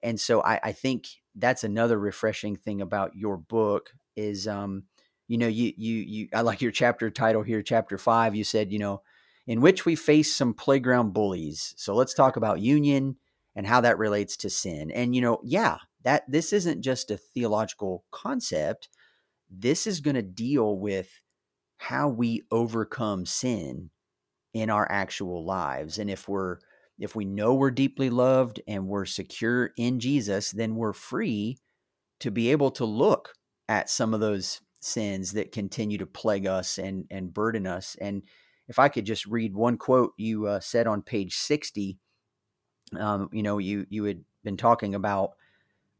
and 0.00 0.20
so 0.20 0.40
I, 0.42 0.60
I 0.62 0.72
think 0.72 1.08
that's 1.34 1.64
another 1.64 1.98
refreshing 1.98 2.54
thing 2.54 2.80
about 2.80 3.16
your 3.16 3.36
book 3.36 3.90
is 4.16 4.46
um 4.46 4.84
you 5.26 5.38
know 5.38 5.48
you 5.48 5.72
you 5.76 5.94
you 5.94 6.28
i 6.34 6.40
like 6.40 6.62
your 6.62 6.72
chapter 6.72 7.10
title 7.10 7.42
here 7.42 7.62
chapter 7.62 7.98
five 7.98 8.34
you 8.34 8.44
said 8.44 8.72
you 8.72 8.78
know 8.78 9.02
in 9.46 9.60
which 9.60 9.84
we 9.84 9.96
face 9.96 10.34
some 10.34 10.54
playground 10.54 11.12
bullies 11.12 11.74
so 11.76 11.94
let's 11.94 12.14
talk 12.14 12.36
about 12.36 12.60
union 12.60 13.16
and 13.56 13.66
how 13.66 13.80
that 13.80 13.98
relates 13.98 14.36
to 14.36 14.50
sin 14.50 14.90
and 14.90 15.14
you 15.14 15.20
know 15.20 15.40
yeah 15.44 15.78
that 16.04 16.24
this 16.28 16.52
isn't 16.52 16.82
just 16.82 17.10
a 17.10 17.16
theological 17.16 18.04
concept. 18.10 18.88
This 19.50 19.86
is 19.86 20.00
going 20.00 20.16
to 20.16 20.22
deal 20.22 20.78
with 20.78 21.20
how 21.76 22.08
we 22.08 22.42
overcome 22.50 23.26
sin 23.26 23.90
in 24.54 24.70
our 24.70 24.90
actual 24.90 25.44
lives. 25.44 25.98
And 25.98 26.10
if 26.10 26.28
we're 26.28 26.58
if 26.98 27.14
we 27.14 27.24
know 27.24 27.54
we're 27.54 27.70
deeply 27.70 28.10
loved 28.10 28.60
and 28.66 28.88
we're 28.88 29.04
secure 29.06 29.70
in 29.76 30.00
Jesus, 30.00 30.50
then 30.50 30.74
we're 30.74 30.92
free 30.92 31.58
to 32.20 32.30
be 32.30 32.50
able 32.50 32.70
to 32.72 32.84
look 32.84 33.34
at 33.68 33.90
some 33.90 34.14
of 34.14 34.20
those 34.20 34.60
sins 34.80 35.32
that 35.32 35.52
continue 35.52 35.98
to 35.98 36.06
plague 36.06 36.46
us 36.46 36.78
and 36.78 37.04
and 37.10 37.34
burden 37.34 37.66
us. 37.66 37.96
And 38.00 38.22
if 38.68 38.78
I 38.78 38.88
could 38.88 39.06
just 39.06 39.26
read 39.26 39.54
one 39.54 39.76
quote 39.76 40.12
you 40.16 40.46
uh, 40.46 40.60
said 40.60 40.86
on 40.86 41.02
page 41.02 41.36
sixty, 41.36 41.98
um, 42.98 43.28
you 43.32 43.42
know, 43.42 43.58
you 43.58 43.86
you 43.90 44.04
had 44.04 44.24
been 44.44 44.56
talking 44.56 44.94
about 44.94 45.30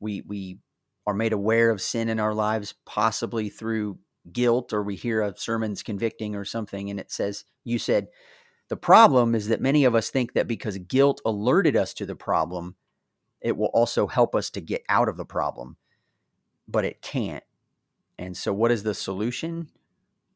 we 0.00 0.22
we 0.26 0.58
are 1.06 1.14
made 1.14 1.32
aware 1.32 1.70
of 1.70 1.80
sin 1.80 2.08
in 2.08 2.20
our 2.20 2.34
lives, 2.34 2.74
possibly 2.84 3.48
through 3.48 3.98
guilt, 4.30 4.72
or 4.72 4.82
we 4.82 4.94
hear 4.94 5.22
a 5.22 5.36
sermon's 5.36 5.82
convicting 5.82 6.36
or 6.36 6.44
something, 6.44 6.90
and 6.90 7.00
it 7.00 7.10
says 7.10 7.44
you 7.64 7.78
said 7.78 8.08
the 8.68 8.76
problem 8.76 9.34
is 9.34 9.48
that 9.48 9.60
many 9.60 9.84
of 9.84 9.94
us 9.94 10.10
think 10.10 10.34
that 10.34 10.46
because 10.46 10.78
guilt 10.78 11.20
alerted 11.24 11.76
us 11.76 11.94
to 11.94 12.06
the 12.06 12.14
problem, 12.14 12.76
it 13.40 13.56
will 13.56 13.70
also 13.72 14.06
help 14.06 14.34
us 14.34 14.50
to 14.50 14.60
get 14.60 14.82
out 14.88 15.08
of 15.08 15.16
the 15.16 15.24
problem, 15.24 15.76
but 16.66 16.84
it 16.84 17.00
can't. 17.00 17.44
And 18.18 18.36
so, 18.36 18.52
what 18.52 18.70
is 18.70 18.82
the 18.82 18.94
solution? 18.94 19.70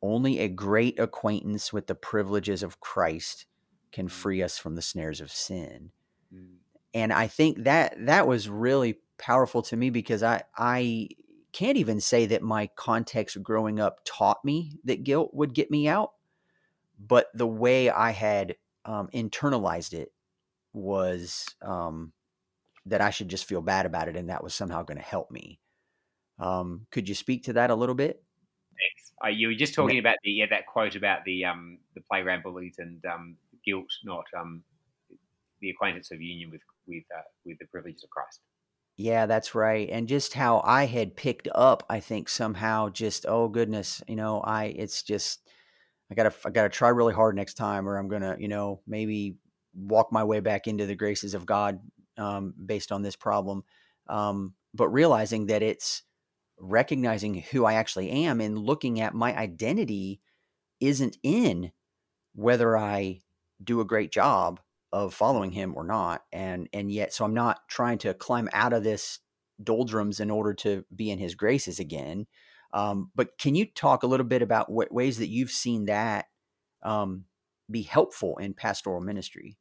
Only 0.01 0.39
a 0.39 0.49
great 0.49 0.99
acquaintance 0.99 1.73
with 1.73 1.87
the 1.87 1.95
privileges 1.95 2.63
of 2.63 2.81
Christ 2.81 3.47
can 3.93 4.07
mm. 4.07 4.11
free 4.11 4.43
us 4.43 4.59
from 4.59 4.77
the 4.77 4.83
snares 4.83 5.21
of 5.21 5.31
sin. 5.31 5.91
Mm. 6.35 6.57
And 6.95 7.13
I 7.13 7.27
think 7.27 7.65
that 7.65 7.95
that 8.07 8.27
was 8.27 8.49
really 8.49 8.99
powerful 9.19 9.63
to 9.63 9.77
me 9.77 9.91
because 9.91 10.23
I 10.23 10.43
I 10.57 11.09
can't 11.53 11.77
even 11.77 12.01
say 12.01 12.27
that 12.27 12.43
my 12.43 12.69
context 12.77 13.43
growing 13.43 13.79
up 13.79 14.01
taught 14.05 14.45
me 14.45 14.79
that 14.85 15.05
guilt 15.05 15.35
would 15.35 15.55
get 15.55 15.71
me 15.71 15.87
out 15.87 16.13
but 17.07 17.27
the 17.35 17.47
way 17.47 17.91
I 17.91 18.11
had 18.11 18.57
um, 18.85 19.09
internalized 19.15 19.93
it 19.93 20.13
was 20.73 21.47
um, 21.61 22.13
that 22.87 23.01
I 23.01 23.11
should 23.11 23.29
just 23.29 23.45
feel 23.45 23.61
bad 23.61 23.87
about 23.87 24.09
it, 24.09 24.17
and 24.17 24.31
that 24.31 24.45
was 24.45 24.55
somehow 24.55 24.83
going 24.83 24.99
to 24.99 25.05
help 25.05 25.31
me. 25.31 25.61
Um, 26.39 26.87
could 26.91 27.09
you 27.09 27.15
speak 27.15 27.45
to 27.45 27.55
that 27.55 27.71
a 27.71 27.75
little 27.75 27.95
bit? 27.95 28.23
Thanks. 28.71 29.13
Uh, 29.25 29.29
you 29.29 29.49
were 29.49 29.55
just 29.55 29.75
talking 29.75 29.99
about 29.99 30.17
the 30.25 30.31
yeah 30.31 30.47
that 30.51 30.67
quote 30.67 30.97
about 30.97 31.25
the 31.25 31.45
um, 31.45 31.79
the 31.95 32.01
playground 32.01 32.43
bullies 32.43 32.77
and 32.79 33.05
um, 33.05 33.37
guilt, 33.65 33.91
not 34.05 34.25
um, 34.39 34.63
the 35.61 35.71
acquaintance 35.71 36.11
of 36.11 36.21
union 36.21 36.51
with 36.51 36.63
with 36.87 37.05
uh, 37.17 37.23
with 37.45 37.59
the 37.59 37.67
privileges 37.67 38.05
of 38.05 38.11
Christ. 38.11 38.41
Yeah, 38.97 39.27
that's 39.27 39.55
right. 39.55 39.89
And 39.91 40.07
just 40.07 40.35
how 40.35 40.63
I 40.65 40.85
had 40.85 41.17
picked 41.17 41.49
up, 41.55 41.85
I 41.89 42.01
think 42.01 42.29
somehow 42.29 42.89
just 42.89 43.27
oh 43.29 43.49
goodness, 43.49 44.03
you 44.09 44.17
know, 44.17 44.41
I 44.41 44.67
it's 44.67 45.03
just 45.03 45.49
I 46.13 46.15
gotta 46.15 46.35
I 46.45 46.51
gotta 46.51 46.69
try 46.69 46.91
really 46.91 47.15
hard 47.15 47.35
next 47.35 47.55
time, 47.55 47.89
or 47.89 47.97
I'm 47.97 48.09
gonna 48.09 48.37
you 48.39 48.49
know 48.49 48.83
maybe 48.87 49.37
walk 49.75 50.13
my 50.13 50.23
way 50.25 50.41
back 50.41 50.67
into 50.67 50.85
the 50.85 50.95
graces 50.95 51.33
of 51.33 51.47
God 51.47 51.81
um, 52.19 52.53
based 52.65 52.93
on 52.93 53.01
this 53.01 53.17
problem. 53.17 53.65
Um, 54.09 54.53
but 54.75 54.89
realizing 54.89 55.47
that 55.47 55.63
it's 55.63 56.03
recognizing 56.59 57.37
who 57.51 57.65
I 57.65 57.75
actually 57.75 58.11
am 58.11 58.43
and 58.43 58.59
looking 58.59 59.01
at 59.01 59.15
my 59.15 59.35
identity 59.35 60.21
isn't 60.81 61.17
in 61.23 61.73
whether 62.35 62.77
I 62.77 63.21
do 63.65 63.81
a 63.81 63.87
great 63.87 64.13
job 64.13 64.61
of 64.93 65.15
following 65.15 65.53
him 65.53 65.75
or 65.75 65.85
not 65.85 66.23
and 66.33 66.69
and 66.73 66.93
yet 66.93 67.13
so 67.15 67.25
I'm 67.25 67.35
not 67.35 67.67
trying 67.69 67.99
to 67.99 68.13
climb 68.13 68.49
out 68.53 68.75
of 68.75 68.85
this 68.85 69.21
doldrums 69.63 70.21
in 70.21 70.31
order 70.31 70.53
to 70.55 70.85
be 70.95 71.11
in 71.11 71.19
his 71.19 71.35
graces 71.35 71.81
again 71.81 72.27
um, 72.73 73.11
but 73.15 73.39
can 73.39 73.55
you 73.55 73.67
talk 73.67 74.03
a 74.03 74.07
little 74.07 74.27
bit 74.27 74.43
about 74.43 74.71
what 74.71 74.93
ways 74.93 75.19
that 75.19 75.29
you've 75.29 75.51
seen 75.51 75.87
that 75.87 76.27
um, 76.83 77.25
be 77.71 77.83
helpful 77.83 78.39
in 78.39 78.55
pastoral 78.55 79.01
ministry? 79.01 79.59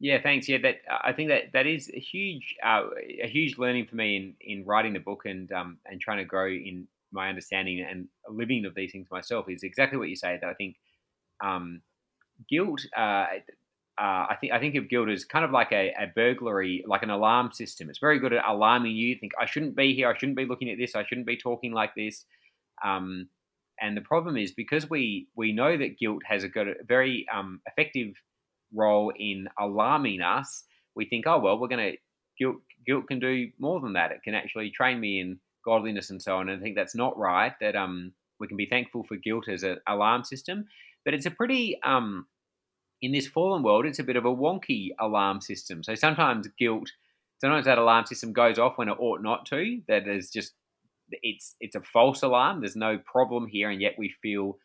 Yeah, 0.00 0.20
thanks. 0.22 0.48
Yeah, 0.48 0.58
that 0.62 0.76
I 0.88 1.12
think 1.12 1.28
that 1.30 1.52
that 1.54 1.66
is 1.66 1.90
a 1.92 1.98
huge 1.98 2.54
uh, 2.64 2.84
a 3.22 3.28
huge 3.28 3.58
learning 3.58 3.86
for 3.86 3.96
me 3.96 4.16
in 4.16 4.34
in 4.40 4.64
writing 4.64 4.92
the 4.92 5.00
book 5.00 5.22
and 5.24 5.50
um, 5.52 5.78
and 5.86 6.00
trying 6.00 6.18
to 6.18 6.24
grow 6.24 6.46
in 6.46 6.86
my 7.10 7.28
understanding 7.28 7.84
and 7.88 8.08
living 8.28 8.64
of 8.64 8.74
these 8.74 8.92
things 8.92 9.08
myself 9.10 9.46
is 9.48 9.62
exactly 9.62 9.98
what 9.98 10.08
you 10.08 10.16
say. 10.16 10.38
That 10.40 10.50
I 10.50 10.54
think 10.54 10.76
um, 11.42 11.82
guilt 12.48 12.80
uh, 12.96 13.26
uh, 13.98 14.26
I 14.30 14.36
think 14.40 14.52
I 14.52 14.60
think 14.60 14.76
of 14.76 14.88
guilt 14.88 15.08
as 15.08 15.24
kind 15.24 15.44
of 15.44 15.50
like 15.50 15.72
a, 15.72 15.92
a, 15.98 16.06
burglary, 16.14 16.84
like 16.86 17.02
an 17.02 17.10
alarm 17.10 17.50
system. 17.52 17.90
It's 17.90 17.98
very 17.98 18.20
good 18.20 18.32
at 18.32 18.44
alarming 18.46 18.94
you. 18.94 19.16
Think 19.18 19.32
I 19.40 19.46
shouldn't 19.46 19.74
be 19.74 19.92
here. 19.92 20.08
I 20.08 20.16
shouldn't 20.16 20.36
be 20.36 20.46
looking 20.46 20.70
at 20.70 20.78
this. 20.78 20.94
I 20.94 21.04
shouldn't 21.04 21.26
be 21.26 21.36
talking 21.36 21.72
like 21.72 21.94
this. 21.96 22.24
Um, 22.84 23.28
and 23.80 23.96
the 23.96 24.02
problem 24.02 24.36
is 24.36 24.52
because 24.52 24.88
we 24.88 25.26
we 25.34 25.52
know 25.52 25.76
that 25.76 25.98
guilt 25.98 26.22
has 26.26 26.44
a, 26.44 26.48
got 26.48 26.68
a 26.68 26.74
very 26.86 27.26
um, 27.34 27.60
effective 27.66 28.14
role 28.72 29.12
in 29.18 29.48
alarming 29.58 30.20
us. 30.20 30.64
We 30.94 31.06
think, 31.06 31.26
oh 31.26 31.40
well, 31.40 31.58
we're 31.58 31.68
going 31.68 31.92
to 31.92 31.98
guilt. 32.38 32.56
Guilt 32.86 33.08
can 33.08 33.18
do 33.18 33.48
more 33.58 33.80
than 33.80 33.94
that. 33.94 34.12
It 34.12 34.22
can 34.22 34.34
actually 34.34 34.70
train 34.70 35.00
me 35.00 35.20
in 35.20 35.40
godliness 35.64 36.10
and 36.10 36.22
so 36.22 36.36
on. 36.36 36.48
And 36.48 36.60
I 36.60 36.62
think 36.62 36.76
that's 36.76 36.94
not 36.94 37.18
right. 37.18 37.52
That 37.60 37.74
um, 37.74 38.12
we 38.38 38.46
can 38.46 38.56
be 38.56 38.66
thankful 38.66 39.04
for 39.08 39.16
guilt 39.16 39.48
as 39.48 39.64
an 39.64 39.78
alarm 39.88 40.24
system, 40.24 40.66
but 41.04 41.14
it's 41.14 41.26
a 41.26 41.30
pretty 41.30 41.78
um, 41.84 42.26
in 43.00 43.12
this 43.12 43.26
fallen 43.26 43.62
world, 43.62 43.86
it's 43.86 43.98
a 43.98 44.04
bit 44.04 44.16
of 44.16 44.24
a 44.24 44.34
wonky 44.34 44.90
alarm 44.98 45.40
system. 45.40 45.82
So 45.82 45.94
sometimes 45.94 46.48
guilt, 46.58 46.90
sometimes 47.40 47.66
that 47.66 47.78
alarm 47.78 48.06
system 48.06 48.32
goes 48.32 48.58
off 48.58 48.78
when 48.78 48.88
it 48.88 48.96
ought 48.98 49.22
not 49.22 49.46
to. 49.46 49.80
That 49.88 50.08
is 50.08 50.30
just 50.30 50.54
it's 51.22 51.54
it's 51.60 51.76
a 51.76 51.80
false 51.80 52.22
alarm. 52.22 52.60
There's 52.60 52.76
no 52.76 52.98
problem 52.98 53.46
here, 53.46 53.70
and 53.70 53.80
yet 53.80 53.94
we 53.98 54.14
feel 54.22 54.58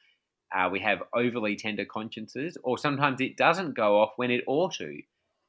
uh, 0.55 0.69
we 0.71 0.79
have 0.79 1.03
overly 1.13 1.55
tender 1.55 1.85
consciences. 1.85 2.57
Or 2.63 2.77
sometimes 2.77 3.21
it 3.21 3.37
doesn't 3.37 3.75
go 3.75 3.99
off 3.99 4.13
when 4.17 4.31
it 4.31 4.43
ought 4.47 4.73
to. 4.75 5.01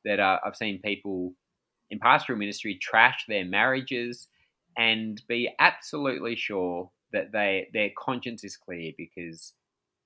That 0.05 0.21
uh, 0.21 0.39
I've 0.45 0.57
seen 0.57 0.81
people 0.83 1.33
in 1.91 1.99
pastoral 1.99 2.39
ministry 2.39 2.79
trash 2.81 3.25
their 3.29 3.45
marriages 3.45 4.29
and 4.77 5.23
be 5.29 5.51
absolutely 5.59 6.37
sure 6.37 6.91
that 7.13 7.33
they 7.33 7.69
their 7.73 7.91
conscience 7.97 8.45
is 8.45 8.57
clear 8.57 8.93
because 8.99 9.55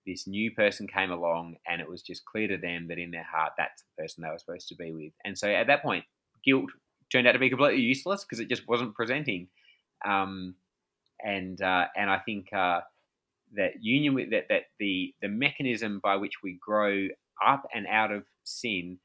this 0.09 0.27
new 0.27 0.51
person 0.51 0.89
came 0.89 1.11
along 1.11 1.57
and 1.67 1.81
it 1.81 1.89
was 1.89 2.03
just 2.03 2.25
clear 2.25 2.49
to 2.49 2.57
them 2.57 2.89
that 2.89 2.99
in 2.99 3.11
their 3.11 3.27
heart 3.31 3.53
that's 3.59 3.83
the 3.83 4.03
person 4.03 4.23
they 4.23 4.31
were 4.31 4.39
supposed 4.39 4.69
to 4.69 4.75
be 4.75 4.91
with. 4.91 5.13
And 5.25 5.37
so 5.37 5.49
at 5.49 5.67
that 5.67 5.83
point, 5.83 6.05
guilt 6.45 6.71
turned 7.13 7.29
out 7.29 7.33
to 7.33 7.39
be 7.39 7.51
completely 7.51 7.83
useless 7.83 8.25
because 8.25 8.41
it 8.41 8.49
just 8.49 8.67
wasn't 8.67 8.95
presenting. 8.95 9.49
Um, 10.05 10.55
and 11.21 11.61
uh, 11.61 11.87
and 11.95 12.11
I 12.11 12.19
think 12.19 12.53
uh, 12.53 12.81
that 13.55 13.83
union 13.83 14.15
with 14.15 14.31
that 14.31 14.47
that 14.49 14.63
the 14.79 15.15
the 15.21 15.29
mechanism 15.29 16.01
by 16.03 16.17
which 16.17 16.35
we 16.43 16.59
grow 16.65 17.09
up 17.45 17.65
and 17.75 17.87
out 17.87 18.11
of 18.11 18.25
sin 18.45 18.99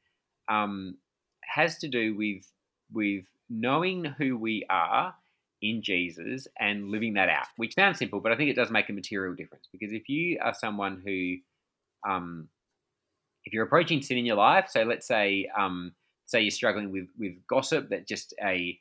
um, 0.48 0.96
has 1.42 1.78
to 1.78 1.88
do 1.88 2.16
with 2.16 2.44
with 2.92 3.24
knowing 3.50 4.04
who 4.04 4.38
we 4.38 4.64
are 4.70 5.14
in 5.64 5.82
Jesus 5.82 6.46
and 6.60 6.90
living 6.90 7.14
that 7.14 7.30
out, 7.30 7.46
which 7.56 7.74
sounds 7.74 7.98
simple, 7.98 8.20
but 8.20 8.30
I 8.30 8.36
think 8.36 8.50
it 8.50 8.56
does 8.56 8.70
make 8.70 8.90
a 8.90 8.92
material 8.92 9.34
difference 9.34 9.66
because 9.72 9.92
if 9.92 10.08
you 10.10 10.38
are 10.42 10.52
someone 10.52 11.02
who, 11.04 11.36
um, 12.08 12.48
if 13.44 13.52
you're 13.54 13.64
approaching 13.64 14.02
sin 14.02 14.18
in 14.18 14.26
your 14.26 14.36
life, 14.36 14.66
so 14.68 14.82
let's 14.82 15.06
say, 15.06 15.48
um, 15.58 15.92
say 16.26 16.42
you're 16.42 16.50
struggling 16.50 16.92
with 16.92 17.08
with 17.18 17.32
gossip, 17.48 17.88
that 17.88 18.06
just 18.06 18.34
a 18.42 18.78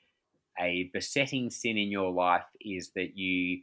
a 0.60 0.90
besetting 0.94 1.50
sin 1.50 1.78
in 1.78 1.90
your 1.90 2.12
life 2.12 2.46
is 2.62 2.92
that 2.96 3.18
you 3.18 3.62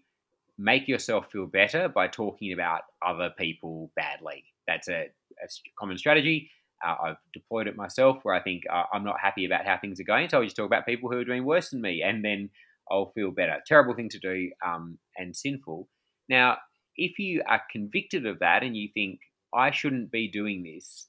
make 0.59 0.89
yourself 0.89 1.31
feel 1.31 1.47
better 1.47 1.89
by 1.89 2.09
talking 2.09 2.53
about 2.53 2.83
other 3.07 3.31
people 3.39 3.91
badly. 3.97 4.45
That's 4.67 4.89
a, 4.89 5.09
a 5.43 5.49
common 5.79 5.99
strategy. 5.99 6.51
Uh, 6.85 6.97
I've 7.05 7.17
deployed 7.33 7.67
it 7.69 7.77
myself 7.77 8.19
where 8.23 8.35
I 8.35 8.41
think 8.41 8.65
uh, 8.73 8.85
I'm 8.93 9.05
not 9.05 9.21
happy 9.21 9.45
about 9.45 9.67
how 9.67 9.77
things 9.79 10.01
are 10.01 10.05
going, 10.05 10.29
so 10.29 10.41
I 10.41 10.45
just 10.45 10.57
talk 10.57 10.67
about 10.67 10.87
people 10.87 11.11
who 11.11 11.19
are 11.19 11.25
doing 11.25 11.45
worse 11.45 11.69
than 11.71 11.83
me, 11.83 12.03
and 12.03 12.25
then 12.25 12.49
I'll 12.91 13.13
feel 13.15 13.31
better. 13.31 13.59
Terrible 13.67 13.95
thing 13.95 14.09
to 14.11 14.19
do 14.19 14.51
um, 14.67 14.99
and 15.17 15.35
sinful. 15.35 15.89
Now, 16.29 16.59
if 16.97 17.19
you 17.19 17.43
are 17.47 17.63
convicted 17.71 18.27
of 18.27 18.41
that 18.41 18.63
and 18.63 18.77
you 18.77 18.89
think, 18.93 19.21
I 19.55 19.71
shouldn't 19.71 20.11
be 20.11 20.29
doing 20.29 20.63
this, 20.63 21.09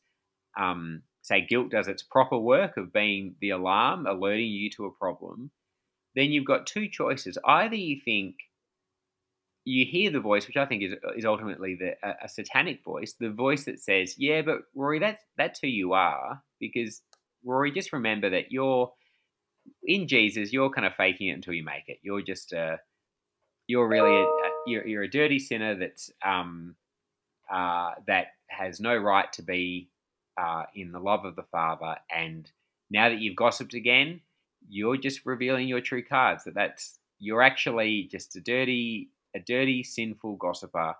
um, 0.60 1.04
say 1.22 1.46
guilt 1.46 1.70
does 1.72 1.88
its 1.88 2.04
proper 2.04 2.38
work 2.38 2.78
of 2.78 2.94
being 2.94 3.36
the 3.42 3.52
alarm, 3.52 4.08
alerting 4.08 4.48
you 4.48 4.70
to 4.72 4.86
a 4.86 4.92
problem, 4.92 5.52
then 6.16 6.32
you've 6.32 6.46
got 6.46 6.66
two 6.68 6.88
choices. 6.90 7.38
Either 7.46 7.76
you 7.76 8.00
think, 8.04 8.36
you 9.64 9.86
hear 9.86 10.10
the 10.10 10.20
voice, 10.20 10.48
which 10.48 10.58
I 10.58 10.66
think 10.66 10.82
is, 10.84 10.94
is 11.16 11.26
ultimately 11.26 11.78
the, 11.80 11.94
a, 12.04 12.26
a 12.26 12.30
satanic 12.30 12.84
voice, 12.84 13.14
the 13.20 13.30
voice 13.30 13.66
that 13.66 13.80
says, 13.80 14.16
Yeah, 14.18 14.42
but 14.42 14.62
Rory, 14.76 15.00
that's, 15.00 15.24
that's 15.38 15.60
who 15.60 15.68
you 15.68 15.94
are. 15.94 16.42
Because, 16.60 17.02
Rory, 17.46 17.72
just 17.72 17.94
remember 17.94 18.32
that 18.32 18.52
you're 18.52 18.92
in 19.84 20.08
Jesus, 20.08 20.54
you're 20.54 20.70
kind 20.70 20.88
of 20.88 20.94
faking 20.96 21.28
it 21.28 21.34
until 21.34 21.54
you 21.54 21.64
make 21.64 21.88
it. 21.88 22.00
You're 22.02 22.22
just 22.22 22.54
a, 22.54 22.80
you're 23.68 23.88
really 23.88 24.22
a, 24.22 24.28
you're, 24.68 24.88
you're 24.88 25.04
a 25.04 25.10
dirty 25.10 25.40
sinner 25.40 25.76
that's 25.76 26.12
um, 26.26 26.76
uh, 27.52 27.92
that 28.08 28.28
has 28.48 28.80
no 28.80 28.96
right 28.96 29.32
to 29.34 29.42
be 29.42 29.90
uh, 30.40 30.64
in 30.76 30.92
the 30.92 31.00
love 31.00 31.26
of 31.26 31.36
the 31.36 31.44
Father. 31.44 31.96
And 32.16 32.50
now 32.90 33.10
that 33.10 33.20
you've 33.20 33.36
gossiped 33.36 33.74
again, 33.74 34.22
you're 34.70 34.98
just 34.98 35.26
revealing 35.26 35.68
your 35.68 35.82
true 35.82 36.04
cards. 36.04 36.44
That 36.44 36.54
that's 36.54 37.00
you're 37.20 37.42
actually 37.42 38.08
just 38.12 38.36
a 38.36 38.42
dirty, 38.42 39.10
a 39.36 39.40
dirty, 39.40 39.84
sinful 39.84 40.36
gossiper 40.38 40.96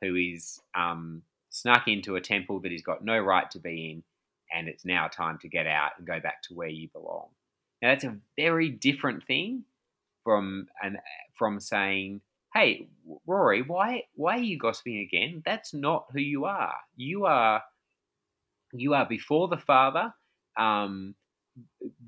who 0.00 0.14
is 0.16 0.60
um, 0.74 1.22
snuck 1.50 1.88
into 1.88 2.16
a 2.16 2.20
temple 2.20 2.60
that 2.60 2.72
he's 2.72 2.82
got 2.82 3.04
no 3.04 3.18
right 3.18 3.50
to 3.52 3.58
be 3.58 3.90
in, 3.90 4.02
and 4.56 4.68
it's 4.68 4.84
now 4.84 5.08
time 5.08 5.38
to 5.38 5.48
get 5.48 5.66
out 5.66 5.92
and 5.98 6.06
go 6.06 6.20
back 6.20 6.42
to 6.42 6.54
where 6.54 6.68
you 6.68 6.88
belong. 6.92 7.28
Now 7.84 7.90
that's 7.90 8.04
a 8.04 8.16
very 8.34 8.70
different 8.70 9.26
thing 9.26 9.64
from 10.22 10.68
an 10.82 10.96
from 11.38 11.60
saying, 11.60 12.22
"Hey, 12.54 12.88
Rory, 13.26 13.60
why 13.60 14.04
why 14.14 14.38
are 14.38 14.42
you 14.42 14.58
gossiping 14.58 15.00
again? 15.00 15.42
That's 15.44 15.74
not 15.74 16.06
who 16.10 16.20
you 16.20 16.46
are. 16.46 16.76
You 16.96 17.26
are 17.26 17.62
you 18.72 18.94
are 18.94 19.04
before 19.04 19.48
the 19.48 19.58
Father, 19.58 20.14
um, 20.56 21.14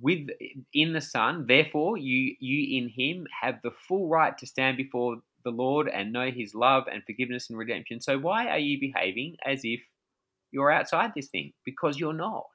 with 0.00 0.28
in 0.72 0.94
the 0.94 1.02
Son. 1.02 1.44
Therefore, 1.46 1.98
you 1.98 2.36
you 2.40 2.78
in 2.78 2.88
Him 2.88 3.26
have 3.42 3.60
the 3.62 3.72
full 3.86 4.08
right 4.08 4.36
to 4.38 4.46
stand 4.46 4.78
before 4.78 5.18
the 5.44 5.50
Lord 5.50 5.88
and 5.88 6.10
know 6.10 6.30
His 6.30 6.54
love 6.54 6.84
and 6.90 7.04
forgiveness 7.04 7.50
and 7.50 7.58
redemption. 7.58 8.00
So 8.00 8.18
why 8.18 8.46
are 8.46 8.58
you 8.58 8.80
behaving 8.80 9.36
as 9.44 9.60
if 9.62 9.80
you're 10.52 10.70
outside 10.70 11.12
this 11.14 11.28
thing? 11.28 11.52
Because 11.66 11.98
you're 11.98 12.14
not. 12.14 12.48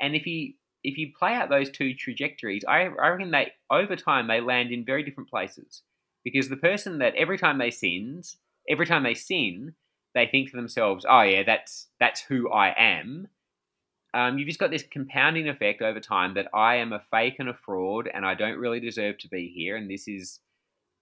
And 0.00 0.16
if 0.16 0.26
you 0.26 0.54
if 0.86 0.96
you 0.96 1.10
play 1.18 1.34
out 1.34 1.48
those 1.48 1.68
two 1.68 1.94
trajectories, 1.94 2.64
I, 2.66 2.82
I 2.82 3.08
reckon 3.08 3.32
they 3.32 3.50
over 3.70 3.96
time 3.96 4.28
they 4.28 4.40
land 4.40 4.70
in 4.70 4.84
very 4.84 5.02
different 5.02 5.28
places. 5.28 5.82
Because 6.24 6.48
the 6.48 6.56
person 6.56 6.98
that 6.98 7.14
every 7.16 7.38
time 7.38 7.58
they 7.58 7.70
sins, 7.70 8.36
every 8.68 8.86
time 8.86 9.02
they 9.02 9.14
sin, 9.14 9.74
they 10.14 10.26
think 10.26 10.50
to 10.50 10.56
themselves, 10.56 11.04
"Oh 11.08 11.22
yeah, 11.22 11.42
that's 11.44 11.88
that's 11.98 12.20
who 12.20 12.50
I 12.50 12.72
am." 12.78 13.28
Um, 14.14 14.38
you've 14.38 14.46
just 14.46 14.60
got 14.60 14.70
this 14.70 14.84
compounding 14.90 15.48
effect 15.48 15.82
over 15.82 16.00
time 16.00 16.34
that 16.34 16.48
I 16.54 16.76
am 16.76 16.92
a 16.92 17.02
fake 17.10 17.36
and 17.40 17.48
a 17.48 17.54
fraud, 17.54 18.08
and 18.12 18.24
I 18.24 18.34
don't 18.34 18.58
really 18.58 18.80
deserve 18.80 19.18
to 19.18 19.28
be 19.28 19.52
here. 19.54 19.76
And 19.76 19.90
this 19.90 20.06
is, 20.06 20.40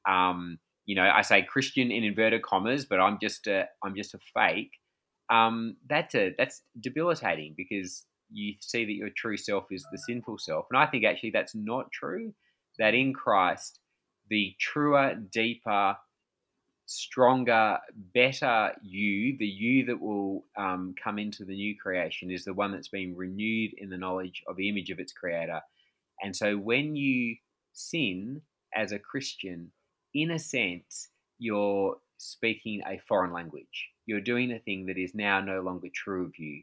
um, 0.09 0.59
you 0.87 0.97
know, 0.97 1.09
I 1.09 1.21
say 1.23 1.43
Christian 1.43 1.91
in 1.91 2.05
inverted 2.05 2.43
commas, 2.43 2.87
but 2.87 3.01
I'm 3.01 3.19
just 3.21 3.47
a 3.47 3.69
I'm 3.83 3.95
just 3.95 4.15
a 4.15 4.19
fake. 4.33 4.73
Um, 5.31 5.77
that's 5.89 6.15
a 6.15 6.35
that's 6.39 6.63
debilitating 6.81 7.55
because 7.57 8.07
you 8.35 8.55
see 8.61 8.85
that 8.85 8.93
your 8.93 9.11
true 9.17 9.37
self 9.37 9.65
is 9.71 9.87
the 9.91 9.99
sinful 9.99 10.39
self. 10.39 10.67
And 10.71 10.79
I 10.79 10.87
think 10.87 11.05
actually 11.05 11.31
that's 11.31 11.55
not 11.55 11.91
true. 11.93 12.33
That 12.79 12.95
in 12.95 13.13
Christ, 13.13 13.79
the 14.29 14.55
truer, 14.59 15.15
deeper, 15.15 15.97
stronger, 16.87 17.79
better 18.13 18.73
you, 18.83 19.37
the 19.39 19.47
you 19.47 19.87
that 19.87 20.01
will 20.01 20.45
um, 20.57 20.95
come 21.03 21.19
into 21.19 21.45
the 21.45 21.55
new 21.55 21.77
creation, 21.79 22.31
is 22.31 22.45
the 22.45 22.53
one 22.53 22.73
that's 22.73 22.89
been 22.89 23.17
renewed 23.17 23.73
in 23.79 23.89
the 23.89 23.97
knowledge 23.97 24.43
of 24.49 24.57
the 24.57 24.69
image 24.69 24.91
of 24.91 24.99
its 24.99 25.13
creator. 25.13 25.61
And 26.23 26.35
so 26.35 26.57
when 26.57 26.97
you 26.97 27.37
sin 27.73 28.43
as 28.75 28.93
a 28.93 28.99
Christian, 28.99 29.71
in 30.15 30.33
a 30.33 30.39
sense, 30.39 31.09
you're 31.39 31.97
speaking 32.19 32.83
a 32.87 33.01
foreign 33.09 33.33
language. 33.33 33.89
You're 34.07 34.21
doing 34.21 34.53
a 34.53 34.59
thing 34.59 34.87
that 34.87 34.99
is 34.99 35.15
now 35.15 35.41
no 35.41 35.61
longer 35.61 35.89
true 35.95 36.27
of 36.27 36.39
you. 36.39 36.63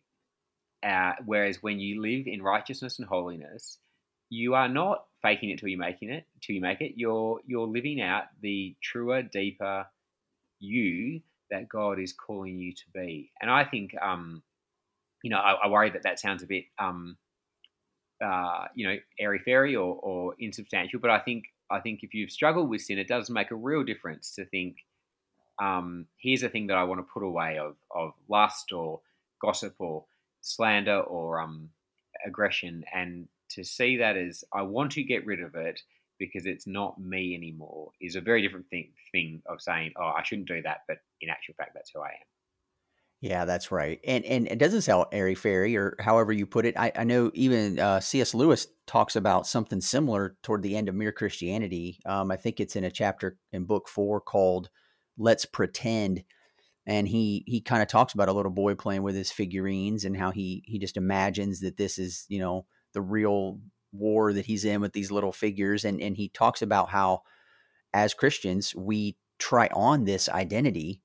Uh, 0.83 1.13
whereas 1.25 1.61
when 1.61 1.79
you 1.79 2.01
live 2.01 2.25
in 2.27 2.41
righteousness 2.41 2.99
and 2.99 3.07
holiness, 3.07 3.77
you 4.29 4.55
are 4.55 4.69
not 4.69 5.05
faking 5.21 5.49
it 5.51 5.59
till 5.59 5.69
you 5.69 5.77
making 5.77 6.09
it 6.09 6.25
till 6.41 6.55
you 6.55 6.61
make 6.61 6.81
it. 6.81 6.93
You're 6.95 7.39
you're 7.45 7.67
living 7.67 8.01
out 8.01 8.23
the 8.41 8.75
truer, 8.81 9.21
deeper 9.21 9.85
you 10.59 11.21
that 11.51 11.69
God 11.69 11.99
is 11.99 12.13
calling 12.13 12.57
you 12.57 12.73
to 12.73 12.83
be. 12.93 13.31
And 13.41 13.51
I 13.51 13.65
think, 13.65 13.93
um, 14.01 14.41
you 15.21 15.29
know, 15.29 15.37
I, 15.37 15.65
I, 15.65 15.67
worry 15.67 15.89
that 15.91 16.03
that 16.03 16.19
sounds 16.19 16.41
a 16.41 16.47
bit, 16.47 16.65
um, 16.79 17.17
uh, 18.23 18.65
you 18.73 18.87
know, 18.87 18.95
airy 19.19 19.39
fairy 19.39 19.75
or, 19.75 19.95
or 19.95 20.35
insubstantial. 20.39 20.99
But 20.99 21.11
I 21.11 21.19
think 21.19 21.45
I 21.69 21.79
think 21.79 21.99
if 22.03 22.13
you've 22.13 22.31
struggled 22.31 22.69
with 22.69 22.81
sin, 22.81 22.97
it 22.97 23.07
does 23.07 23.29
make 23.29 23.51
a 23.51 23.55
real 23.55 23.83
difference 23.83 24.33
to 24.35 24.45
think. 24.45 24.77
Um, 25.61 26.07
here's 26.17 26.41
a 26.41 26.49
thing 26.49 26.67
that 26.67 26.77
I 26.77 26.83
want 26.85 26.99
to 27.01 27.11
put 27.13 27.23
away 27.23 27.59
of 27.59 27.75
of 27.93 28.13
lust 28.29 28.71
or 28.71 29.01
gossip 29.41 29.75
or 29.79 30.05
slander 30.41 30.99
or 31.01 31.39
um, 31.39 31.69
aggression, 32.25 32.83
and 32.93 33.27
to 33.49 33.63
see 33.63 33.97
that 33.97 34.17
as 34.17 34.43
I 34.53 34.61
want 34.63 34.91
to 34.93 35.03
get 35.03 35.25
rid 35.25 35.41
of 35.41 35.55
it 35.55 35.79
because 36.19 36.45
it's 36.45 36.67
not 36.67 37.01
me 37.01 37.33
anymore 37.35 37.91
is 37.99 38.15
a 38.15 38.21
very 38.21 38.41
different 38.41 38.67
thing 38.69 38.91
thing 39.11 39.41
of 39.47 39.61
saying, 39.61 39.91
oh, 39.97 40.13
I 40.15 40.23
shouldn't 40.23 40.47
do 40.47 40.61
that, 40.61 40.81
but 40.87 40.97
in 41.19 41.29
actual 41.29 41.55
fact, 41.55 41.71
that's 41.73 41.91
who 41.93 42.01
I 42.01 42.09
am. 42.09 42.27
Yeah, 43.21 43.45
that's 43.45 43.71
right. 43.71 43.99
And 44.03 44.25
and 44.25 44.47
it 44.47 44.57
doesn't 44.57 44.81
sound 44.81 45.05
airy 45.11 45.35
fairy 45.35 45.77
or 45.77 45.95
however 45.99 46.31
you 46.31 46.47
put 46.47 46.65
it. 46.65 46.75
I, 46.77 46.91
I 46.95 47.03
know 47.03 47.29
even 47.35 47.77
uh, 47.77 47.99
C.S. 47.99 48.33
Lewis 48.33 48.65
talks 48.87 49.15
about 49.15 49.45
something 49.45 49.79
similar 49.79 50.37
toward 50.41 50.63
the 50.63 50.75
end 50.75 50.89
of 50.89 50.95
Mere 50.95 51.11
Christianity. 51.11 51.99
Um, 52.07 52.31
I 52.31 52.35
think 52.35 52.59
it's 52.59 52.75
in 52.75 52.83
a 52.83 52.91
chapter 52.91 53.37
in 53.51 53.65
book 53.65 53.87
four 53.87 54.21
called 54.21 54.69
"Let's 55.19 55.45
Pretend," 55.45 56.23
and 56.85 57.07
he 57.07 57.43
he 57.47 57.61
kind 57.61 57.81
of 57.81 57.87
talks 57.87 58.13
about 58.13 58.29
a 58.29 58.33
little 58.33 58.51
boy 58.51 58.75
playing 58.75 59.03
with 59.03 59.15
his 59.15 59.31
figurines 59.31 60.05
and 60.05 60.17
how 60.17 60.31
he 60.31 60.63
he 60.65 60.79
just 60.79 60.97
imagines 60.97 61.59
that 61.59 61.77
this 61.77 61.97
is 61.97 62.25
you 62.27 62.39
know 62.39 62.65
the 62.93 63.01
real 63.01 63.59
war 63.91 64.33
that 64.33 64.45
he's 64.45 64.65
in 64.65 64.81
with 64.81 64.93
these 64.93 65.11
little 65.11 65.31
figures, 65.31 65.85
and 65.85 66.01
and 66.01 66.17
he 66.17 66.29
talks 66.29 66.61
about 66.61 66.89
how 66.89 67.21
as 67.93 68.13
Christians 68.13 68.73
we 68.75 69.17
try 69.37 69.67
on 69.73 70.05
this 70.05 70.29
identity 70.29 71.01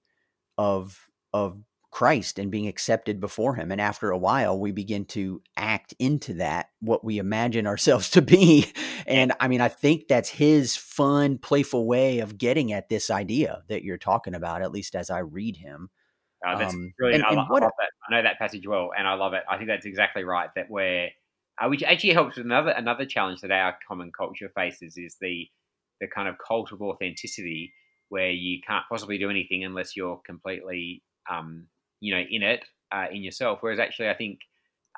of 0.58 1.06
of 1.32 1.58
Christ 1.96 2.38
and 2.38 2.50
being 2.50 2.68
accepted 2.68 3.20
before 3.20 3.54
him. 3.54 3.72
And 3.72 3.80
after 3.80 4.10
a 4.10 4.18
while, 4.18 4.60
we 4.60 4.70
begin 4.70 5.06
to 5.06 5.40
act 5.56 5.94
into 5.98 6.34
that, 6.34 6.68
what 6.80 7.02
we 7.02 7.16
imagine 7.16 7.66
ourselves 7.66 8.10
to 8.16 8.20
be. 8.20 8.70
And 9.06 9.32
I 9.40 9.48
mean, 9.48 9.62
I 9.62 9.68
think 9.68 10.06
that's 10.06 10.28
his 10.28 10.76
fun, 10.76 11.38
playful 11.38 11.86
way 11.86 12.18
of 12.18 12.36
getting 12.36 12.70
at 12.70 12.90
this 12.90 13.08
idea 13.08 13.62
that 13.70 13.82
you're 13.82 13.96
talking 13.96 14.34
about, 14.34 14.60
at 14.60 14.72
least 14.72 14.94
as 14.94 15.08
I 15.08 15.20
read 15.20 15.56
him. 15.56 15.88
Uh, 16.46 16.58
that's 16.58 16.74
um, 16.74 16.92
brilliant. 16.98 17.24
And, 17.24 17.28
I, 17.28 17.30
and 17.30 17.48
I, 17.50 17.64
love 17.64 17.72
that. 17.78 17.90
I 18.06 18.14
know 18.14 18.22
that 18.24 18.38
passage 18.38 18.66
well, 18.66 18.90
and 18.94 19.08
I 19.08 19.14
love 19.14 19.32
it. 19.32 19.44
I 19.48 19.56
think 19.56 19.68
that's 19.68 19.86
exactly 19.86 20.22
right. 20.22 20.50
That 20.54 20.68
we're, 20.68 21.08
uh, 21.58 21.68
which 21.68 21.82
actually 21.82 22.12
helps 22.12 22.36
with 22.36 22.44
another 22.44 22.72
another 22.72 23.06
challenge 23.06 23.40
that 23.40 23.50
our 23.50 23.74
common 23.88 24.12
culture 24.14 24.50
faces 24.54 24.98
is 24.98 25.16
the 25.22 25.48
the 26.02 26.08
kind 26.08 26.28
of 26.28 26.34
cult 26.46 26.72
of 26.72 26.82
authenticity, 26.82 27.72
where 28.10 28.30
you 28.32 28.58
can't 28.66 28.84
possibly 28.86 29.16
do 29.16 29.30
anything 29.30 29.64
unless 29.64 29.96
you're 29.96 30.20
completely 30.26 31.02
um, 31.30 31.68
you 32.00 32.14
know 32.14 32.22
in 32.28 32.42
it 32.42 32.64
uh, 32.92 33.06
in 33.10 33.22
yourself. 33.22 33.58
Whereas 33.60 33.78
actually, 33.78 34.08
I 34.08 34.14
think 34.14 34.40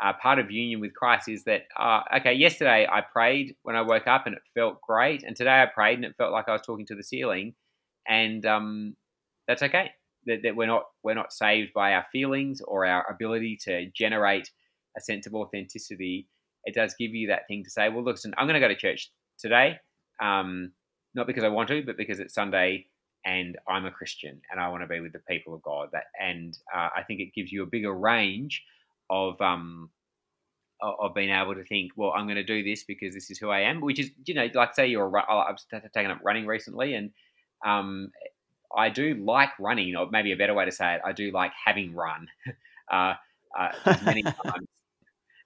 uh, 0.03 0.13
part 0.21 0.39
of 0.39 0.51
union 0.51 0.81
with 0.81 0.95
Christ 0.95 1.29
is 1.29 1.45
that 1.45 1.63
uh, 1.79 2.01
okay, 2.19 2.35
yesterday 2.35 2.87
I 2.91 3.01
prayed 3.01 3.57
when 3.63 3.77
I 3.77 3.83
woke 3.83 4.07
up 4.07 4.27
and 4.27 4.35
it 4.35 4.43
felt 4.55 4.81
great, 4.81 5.23
and 5.23 5.37
today 5.37 5.63
I 5.63 5.67
prayed 5.67 5.97
and 5.97 6.05
it 6.05 6.17
felt 6.17 6.33
like 6.33 6.49
I 6.49 6.53
was 6.53 6.63
talking 6.63 6.87
to 6.87 6.95
the 6.95 7.03
ceiling, 7.03 7.55
and 8.07 8.45
um, 8.47 8.97
that's 9.47 9.63
okay. 9.63 9.91
That, 10.27 10.43
that 10.43 10.57
we're 10.57 10.67
not 10.67 10.85
we're 11.03 11.15
not 11.15 11.33
saved 11.33 11.73
by 11.75 11.95
our 11.95 12.07
feelings 12.13 12.61
or 12.61 12.87
our 12.87 13.07
ability 13.11 13.59
to 13.65 13.87
generate 13.97 14.51
a 14.97 15.01
sense 15.01 15.27
of 15.27 15.35
authenticity. 15.35 16.29
It 16.65 16.75
does 16.75 16.95
give 16.99 17.15
you 17.15 17.29
that 17.29 17.47
thing 17.49 17.65
to 17.65 17.71
say, 17.71 17.89
well, 17.89 18.05
listen, 18.05 18.35
I'm 18.37 18.47
going 18.47 18.61
to 18.61 18.67
go 18.67 18.69
to 18.69 18.77
church 18.77 19.11
today, 19.39 19.79
um, 20.21 20.73
not 21.15 21.27
because 21.27 21.45
I 21.45 21.49
want 21.49 21.69
to, 21.69 21.83
but 21.83 21.97
because 21.97 22.21
it's 22.21 22.35
Sunday 22.35 22.87
and 23.29 23.59
I'm 23.69 23.85
a 23.85 23.91
Christian 23.91 24.41
and 24.51 24.59
I 24.59 24.69
want 24.69 24.83
to 24.83 24.87
be 24.87 25.01
with 25.01 25.13
the 25.13 25.19
people 25.19 25.55
of 25.55 25.63
God. 25.63 25.91
That 25.93 26.05
and 26.19 26.57
uh, 26.75 26.89
I 26.97 27.03
think 27.03 27.21
it 27.21 27.35
gives 27.35 27.53
you 27.53 27.63
a 27.63 27.67
bigger 27.67 27.93
range 27.93 28.65
of 29.11 29.41
um 29.41 29.91
of 30.81 31.13
being 31.15 31.31
able 31.31 31.55
to 31.55 31.65
think, 31.65 31.91
well, 31.97 32.13
I'm 32.17 32.27
going 32.27 32.37
to 32.37 32.45
do 32.45 32.63
this 32.63 32.85
because 32.85 33.13
this 33.13 33.31
is 33.31 33.39
who 33.39 33.51
I 33.51 33.61
am. 33.61 33.81
Which 33.81 33.99
is, 33.99 34.11
you 34.25 34.35
know, 34.35 34.49
like 34.55 34.75
say 34.75 34.87
you're 34.87 35.09
a, 35.09 35.35
I've 35.35 35.57
taken 35.93 36.11
up 36.11 36.21
running 36.23 36.47
recently, 36.47 36.95
and 36.95 37.11
um, 37.67 38.11
I 38.75 38.89
do 38.89 39.15
like 39.15 39.51
running, 39.59 39.97
or 39.97 40.09
maybe 40.11 40.33
a 40.33 40.37
better 40.37 40.55
way 40.55 40.65
to 40.65 40.73
say 40.73 40.95
it, 40.95 41.01
I 41.05 41.13
do 41.13 41.31
like 41.33 41.53
having 41.67 41.95
run. 41.95 42.29
uh, 42.93 43.15
uh, 43.59 43.97
many 44.05 44.23
times, 44.45 44.67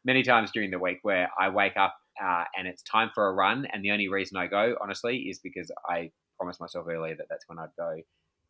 many 0.04 0.22
times 0.22 0.50
during 0.52 0.70
the 0.70 0.78
week 0.78 0.98
where 1.02 1.30
I 1.40 1.48
wake 1.48 1.78
up 1.78 1.96
uh, 2.22 2.44
and 2.56 2.68
it's 2.68 2.82
time 2.82 3.10
for 3.14 3.26
a 3.28 3.32
run, 3.32 3.66
and 3.72 3.82
the 3.82 3.90
only 3.90 4.08
reason 4.08 4.36
I 4.36 4.48
go, 4.48 4.76
honestly, 4.82 5.16
is 5.16 5.38
because 5.38 5.70
I 5.88 6.10
promised 6.42 6.60
myself 6.60 6.86
earlier 6.88 7.14
that 7.14 7.26
that's 7.30 7.48
when 7.48 7.60
I'd 7.60 7.76
go. 7.78 8.00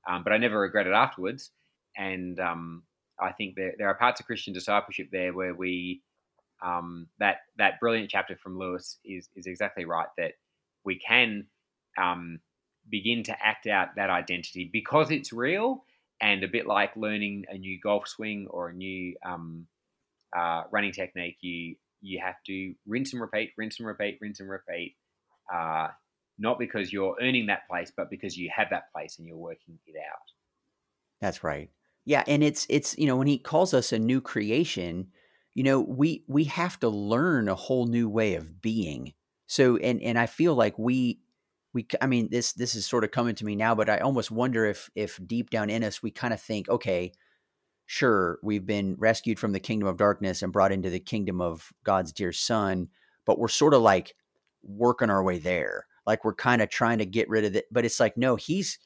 Um, 0.09 0.23
but 0.25 0.33
I 0.33 0.39
never 0.39 0.59
regret 0.59 0.87
it 0.87 0.95
afterwards. 0.95 1.51
And 1.95 2.41
um, 2.41 2.85
I 3.21 3.33
think 3.33 3.55
there, 3.55 3.75
there 3.77 3.89
are 3.89 3.95
parts 3.95 4.19
of 4.19 4.25
Christian 4.25 4.55
discipleship 4.55 5.09
there 5.13 5.35
where 5.35 5.55
we, 5.55 6.01
um, 6.65 7.09
that, 7.19 7.37
that 7.59 7.81
brilliant 7.81 8.09
chapter 8.09 8.35
from 8.35 8.59
Lewis 8.59 8.99
is, 9.05 9.29
is 9.37 9.47
exactly 9.47 9.85
right 9.85 10.07
that 10.17 10.33
we 10.85 10.99
can 10.99 11.47
um, 11.99 12.41
begin 12.89 13.25
to 13.25 13.37
act 13.45 13.67
out 13.67 13.89
that 13.97 14.09
identity 14.09 14.71
because 14.73 15.11
it's 15.11 15.31
real 15.31 15.85
and 16.19 16.43
a 16.43 16.49
bit 16.49 16.67
like 16.67 16.97
learning 16.97 17.45
a 17.51 17.59
new 17.59 17.79
golf 17.79 18.09
swing 18.09 18.47
or 18.49 18.71
a 18.71 18.73
new 18.73 19.15
um, 19.23 19.67
uh, 20.35 20.63
running 20.71 20.93
technique, 20.93 21.37
you, 21.43 21.77
you 22.01 22.23
have 22.25 22.37
to 22.47 22.75
rinse 22.87 23.13
and 23.13 23.21
repeat, 23.21 23.53
rinse 23.59 23.79
and 23.79 23.87
repeat, 23.87 24.17
rinse 24.23 24.41
and 24.41 24.49
repeat. 24.49 24.97
Uh, 25.53 25.89
not 26.39 26.59
because 26.59 26.93
you're 26.93 27.17
earning 27.21 27.47
that 27.47 27.69
place, 27.69 27.93
but 27.97 28.11
because 28.11 28.37
you 28.37 28.51
have 28.55 28.69
that 28.71 28.93
place 28.93 29.19
and 29.19 29.27
you're 29.27 29.37
working 29.37 29.79
it 29.87 29.97
out. 29.97 30.33
That's 31.21 31.45
right. 31.45 31.71
Yeah, 32.05 32.25
and 32.27 32.43
it's 32.43 32.67
it's 32.69 32.99
you 32.99 33.07
know 33.07 33.17
when 33.17 33.29
he 33.29 33.39
calls 33.39 33.75
us 33.75 33.93
a 33.93 33.99
new 33.99 34.21
creation, 34.21 35.09
you 35.55 35.63
know 35.63 35.81
we 35.81 36.25
we 36.27 36.45
have 36.45 36.81
to 36.81 36.89
learn 36.89 37.49
a 37.49 37.55
whole 37.55 37.87
new 37.87 38.09
way 38.09 38.35
of 38.35 38.61
being. 38.61 39.13
So 39.47 39.77
and 39.77 40.03
and 40.03 40.19
I 40.19 40.27
feel 40.27 40.55
like 40.55 40.79
we 40.79 41.21
we 41.73 41.87
I 42.01 42.07
mean 42.07 42.29
this 42.31 42.53
this 42.53 42.75
is 42.75 42.87
sort 42.87 43.05
of 43.05 43.13
coming 43.13 43.35
to 43.37 43.45
me 43.45 43.55
now, 43.55 43.75
but 43.75 43.89
I 43.89 43.99
almost 43.99 44.31
wonder 44.31 44.65
if 44.67 44.91
if 44.95 45.21
deep 45.25 45.51
down 45.51 45.71
in 45.71 45.85
us 45.85 46.03
we 46.03 46.11
kind 46.11 46.35
of 46.35 46.41
think, 46.41 46.69
okay, 46.69 47.13
sure, 47.87 48.39
we've 48.43 48.67
been 48.67 48.97
rescued 48.99 49.39
from 49.39 49.53
the 49.53 49.61
kingdom 49.61 49.89
of 49.89 49.97
darkness 49.97 50.43
and 50.43 50.53
brought 50.53 50.73
into 50.73 50.91
the 50.91 51.01
kingdom 51.01 51.41
of 51.41 51.73
God's 51.85 52.13
dear 52.13 52.33
son, 52.33 52.89
but 53.25 53.39
we're 53.39 53.49
sort 53.49 53.75
of 53.75 53.83
like 53.83 54.15
working 54.63 55.11
our 55.11 55.23
way 55.23 55.39
there. 55.39 55.87
Like 56.07 56.25
we're 56.25 56.35
kind 56.35 56.63
of 56.63 56.69
trying 56.69 56.99
to 56.99 57.07
get 57.07 57.29
rid 57.29 57.45
of 57.45 57.57
it, 57.57 57.67
but 57.71 57.85
it's 57.85 58.01
like 58.01 58.17
no, 58.17 58.37
he's 58.37 58.79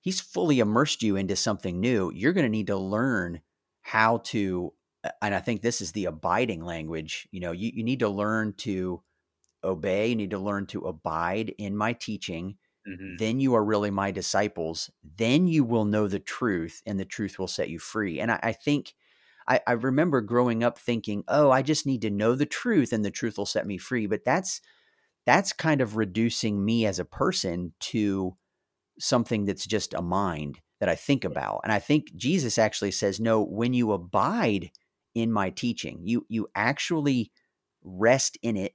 he's 0.00 0.20
fully 0.20 0.60
immersed 0.60 1.02
you 1.02 1.16
into 1.16 1.36
something 1.36 1.80
new. 1.80 2.10
You're 2.14 2.32
going 2.32 2.46
to 2.46 2.50
need 2.50 2.68
to 2.68 2.76
learn 2.76 3.40
how 3.82 4.18
to 4.18 4.72
and 5.20 5.34
I 5.34 5.40
think 5.40 5.62
this 5.62 5.80
is 5.80 5.92
the 5.92 6.06
abiding 6.06 6.64
language. 6.64 7.28
You 7.32 7.40
know, 7.40 7.52
you, 7.52 7.72
you 7.74 7.82
need 7.82 8.00
to 8.00 8.08
learn 8.08 8.54
to 8.58 9.02
obey, 9.64 10.08
you 10.08 10.16
need 10.16 10.30
to 10.30 10.38
learn 10.38 10.66
to 10.66 10.86
abide 10.86 11.54
in 11.58 11.76
my 11.76 11.92
teaching. 11.92 12.56
Mm-hmm. 12.88 13.16
Then 13.18 13.40
you 13.40 13.54
are 13.54 13.64
really 13.64 13.90
my 13.90 14.10
disciples. 14.10 14.90
Then 15.16 15.46
you 15.46 15.64
will 15.64 15.84
know 15.84 16.08
the 16.08 16.18
truth, 16.18 16.82
and 16.86 16.98
the 16.98 17.04
truth 17.04 17.38
will 17.38 17.48
set 17.48 17.68
you 17.68 17.78
free. 17.78 18.18
And 18.20 18.30
I, 18.32 18.40
I 18.42 18.52
think 18.52 18.94
I, 19.46 19.60
I 19.66 19.72
remember 19.72 20.20
growing 20.20 20.64
up 20.64 20.78
thinking, 20.78 21.24
oh, 21.28 21.50
I 21.50 21.62
just 21.62 21.86
need 21.86 22.02
to 22.02 22.10
know 22.10 22.34
the 22.34 22.46
truth, 22.46 22.92
and 22.92 23.04
the 23.04 23.10
truth 23.10 23.38
will 23.38 23.46
set 23.46 23.66
me 23.66 23.78
free. 23.78 24.06
But 24.06 24.24
that's 24.24 24.60
that's 25.26 25.52
kind 25.52 25.80
of 25.80 25.96
reducing 25.96 26.64
me 26.64 26.86
as 26.86 26.98
a 26.98 27.04
person 27.04 27.72
to 27.80 28.36
something 28.98 29.44
that's 29.44 29.66
just 29.66 29.94
a 29.94 30.02
mind 30.02 30.60
that 30.80 30.88
I 30.88 30.94
think 30.94 31.24
about. 31.24 31.60
And 31.62 31.72
I 31.72 31.78
think 31.78 32.14
Jesus 32.16 32.58
actually 32.58 32.90
says, 32.90 33.20
no, 33.20 33.42
when 33.42 33.72
you 33.72 33.92
abide 33.92 34.70
in 35.14 35.32
my 35.32 35.50
teaching, 35.50 36.00
you 36.02 36.26
you 36.28 36.48
actually 36.54 37.30
rest 37.84 38.38
in 38.42 38.56
it 38.56 38.72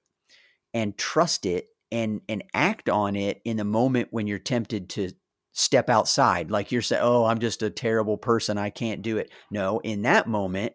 and 0.73 0.97
trust 0.97 1.45
it 1.45 1.67
and 1.91 2.21
and 2.27 2.43
act 2.53 2.89
on 2.89 3.15
it 3.15 3.41
in 3.45 3.57
the 3.57 3.63
moment 3.63 4.09
when 4.11 4.27
you're 4.27 4.39
tempted 4.39 4.89
to 4.89 5.11
step 5.53 5.89
outside 5.89 6.51
like 6.51 6.71
you're 6.71 6.81
saying 6.81 7.01
oh 7.03 7.25
i'm 7.25 7.39
just 7.39 7.63
a 7.63 7.69
terrible 7.69 8.17
person 8.17 8.57
i 8.57 8.69
can't 8.69 9.01
do 9.01 9.17
it 9.17 9.31
no 9.49 9.79
in 9.79 10.03
that 10.03 10.27
moment 10.27 10.73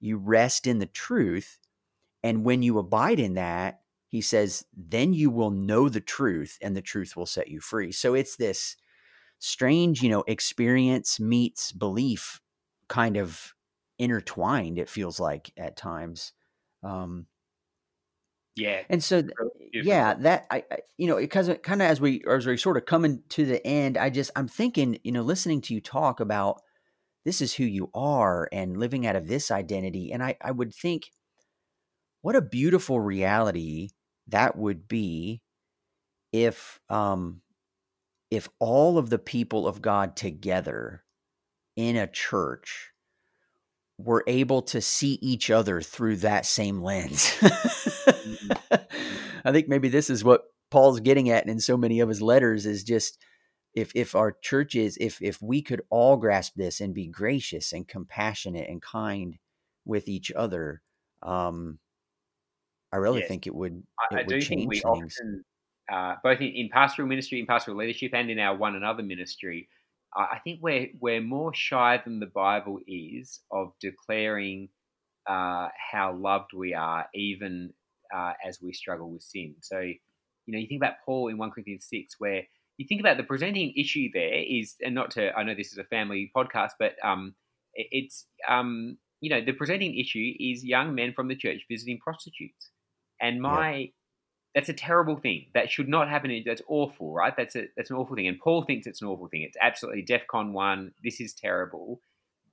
you 0.00 0.16
rest 0.16 0.66
in 0.66 0.78
the 0.78 0.86
truth 0.86 1.58
and 2.22 2.44
when 2.44 2.62
you 2.62 2.78
abide 2.78 3.20
in 3.20 3.34
that 3.34 3.80
he 4.08 4.20
says 4.20 4.64
then 4.76 5.12
you 5.12 5.30
will 5.30 5.50
know 5.50 5.88
the 5.88 6.00
truth 6.00 6.58
and 6.62 6.76
the 6.76 6.82
truth 6.82 7.16
will 7.16 7.26
set 7.26 7.48
you 7.48 7.60
free 7.60 7.92
so 7.92 8.14
it's 8.14 8.36
this 8.36 8.76
strange 9.38 10.02
you 10.02 10.08
know 10.08 10.24
experience 10.26 11.20
meets 11.20 11.72
belief 11.72 12.40
kind 12.88 13.16
of 13.16 13.54
intertwined 13.98 14.78
it 14.78 14.88
feels 14.88 15.18
like 15.20 15.52
at 15.56 15.76
times 15.76 16.32
um 16.82 17.26
yeah. 18.54 18.82
And 18.88 19.04
so, 19.04 19.22
yeah, 19.72 20.14
that 20.14 20.46
I, 20.50 20.64
I 20.70 20.78
you 20.96 21.06
know, 21.06 21.16
because 21.16 21.50
kind 21.62 21.82
of 21.82 21.88
as 21.90 22.00
we 22.00 22.22
as 22.28 22.46
we 22.46 22.56
sort 22.56 22.78
of 22.78 22.86
coming 22.86 23.22
to 23.30 23.44
the 23.44 23.64
end, 23.66 23.98
I 23.98 24.08
just 24.10 24.30
I'm 24.34 24.48
thinking, 24.48 24.98
you 25.04 25.12
know, 25.12 25.22
listening 25.22 25.60
to 25.62 25.74
you 25.74 25.80
talk 25.80 26.20
about 26.20 26.62
this 27.24 27.40
is 27.40 27.54
who 27.54 27.64
you 27.64 27.90
are 27.94 28.48
and 28.52 28.78
living 28.78 29.06
out 29.06 29.16
of 29.16 29.28
this 29.28 29.50
identity, 29.50 30.12
and 30.12 30.22
I 30.22 30.36
I 30.40 30.52
would 30.52 30.74
think, 30.74 31.10
what 32.22 32.36
a 32.36 32.42
beautiful 32.42 33.00
reality 33.00 33.90
that 34.28 34.56
would 34.56 34.88
be 34.88 35.42
if 36.32 36.80
um 36.88 37.40
if 38.30 38.48
all 38.58 38.98
of 38.98 39.10
the 39.10 39.18
people 39.18 39.66
of 39.66 39.80
God 39.80 40.16
together 40.16 41.04
in 41.76 41.96
a 41.96 42.06
church 42.06 42.90
were 43.98 44.24
able 44.26 44.62
to 44.62 44.80
see 44.80 45.18
each 45.22 45.50
other 45.50 45.80
through 45.80 46.16
that 46.16 46.44
same 46.44 46.82
lens. 46.82 47.30
mm-hmm. 47.40 48.74
I 49.44 49.52
think 49.52 49.68
maybe 49.68 49.88
this 49.88 50.10
is 50.10 50.24
what 50.24 50.44
Paul's 50.70 51.00
getting 51.00 51.30
at 51.30 51.46
in 51.46 51.60
so 51.60 51.76
many 51.76 52.00
of 52.00 52.08
his 52.08 52.20
letters 52.20 52.66
is 52.66 52.82
just 52.82 53.18
if 53.74 53.92
if 53.94 54.14
our 54.14 54.32
churches 54.32 54.98
if 55.00 55.22
if 55.22 55.40
we 55.40 55.62
could 55.62 55.82
all 55.90 56.16
grasp 56.16 56.54
this 56.56 56.80
and 56.80 56.94
be 56.94 57.06
gracious 57.06 57.72
and 57.72 57.86
compassionate 57.86 58.68
and 58.68 58.82
kind 58.82 59.38
with 59.84 60.08
each 60.08 60.32
other 60.32 60.82
um 61.22 61.78
I 62.96 62.98
really 62.98 63.20
yes. 63.20 63.28
think 63.28 63.46
it 63.46 63.54
would 63.54 63.82
it 64.10 64.14
I, 64.14 64.16
would 64.16 64.28
do 64.28 64.40
change 64.40 64.60
think 64.60 64.70
we 64.70 64.80
things. 64.80 65.18
Often, 65.20 65.44
uh, 65.92 66.14
both 66.24 66.40
in, 66.40 66.48
in 66.48 66.70
pastoral 66.72 67.06
ministry, 67.06 67.40
in 67.40 67.46
pastoral 67.46 67.76
leadership, 67.76 68.12
and 68.14 68.30
in 68.30 68.38
our 68.38 68.56
one 68.56 68.74
another 68.74 69.02
ministry, 69.02 69.68
I 70.16 70.38
think 70.42 70.60
we're 70.62 70.88
we're 70.98 71.20
more 71.20 71.52
shy 71.54 72.00
than 72.02 72.20
the 72.20 72.26
Bible 72.26 72.80
is 72.86 73.40
of 73.50 73.72
declaring 73.82 74.70
uh, 75.28 75.68
how 75.92 76.16
loved 76.16 76.52
we 76.54 76.72
are, 76.72 77.06
even 77.12 77.74
uh, 78.16 78.32
as 78.48 78.62
we 78.62 78.72
struggle 78.72 79.10
with 79.10 79.22
sin. 79.22 79.56
So, 79.60 79.80
you 79.80 79.96
know, 80.48 80.58
you 80.58 80.66
think 80.66 80.80
about 80.80 80.94
Paul 81.04 81.28
in 81.28 81.36
one 81.36 81.50
Corinthians 81.50 81.86
six, 81.90 82.14
where 82.18 82.44
you 82.78 82.86
think 82.88 83.00
about 83.00 83.18
the 83.18 83.24
presenting 83.24 83.74
issue 83.76 84.08
there 84.14 84.42
is, 84.42 84.74
and 84.82 84.94
not 84.94 85.10
to, 85.12 85.32
I 85.36 85.42
know 85.42 85.54
this 85.54 85.72
is 85.72 85.78
a 85.78 85.84
family 85.84 86.30
podcast, 86.34 86.72
but 86.78 86.94
um, 87.04 87.34
it, 87.74 87.88
it's 87.90 88.26
um, 88.48 88.96
you 89.20 89.30
know, 89.30 89.44
the 89.44 89.52
presenting 89.52 89.98
issue 89.98 90.32
is 90.38 90.64
young 90.64 90.94
men 90.94 91.12
from 91.14 91.28
the 91.28 91.36
church 91.36 91.62
visiting 91.70 91.98
prostitutes, 91.98 92.70
and 93.20 93.40
my 93.40 93.90
that's 94.56 94.70
a 94.70 94.74
terrible 94.74 95.18
thing. 95.18 95.48
That 95.52 95.70
should 95.70 95.86
not 95.86 96.08
happen. 96.08 96.42
That's 96.46 96.62
awful, 96.66 97.12
right? 97.12 97.34
That's 97.36 97.54
a 97.56 97.64
that's 97.76 97.90
an 97.90 97.96
awful 97.96 98.16
thing. 98.16 98.26
And 98.26 98.40
Paul 98.40 98.64
thinks 98.64 98.86
it's 98.86 99.02
an 99.02 99.08
awful 99.08 99.28
thing. 99.28 99.42
It's 99.42 99.58
absolutely 99.60 100.02
DEFCON 100.02 100.52
one. 100.52 100.92
This 101.04 101.20
is 101.20 101.34
terrible. 101.34 102.00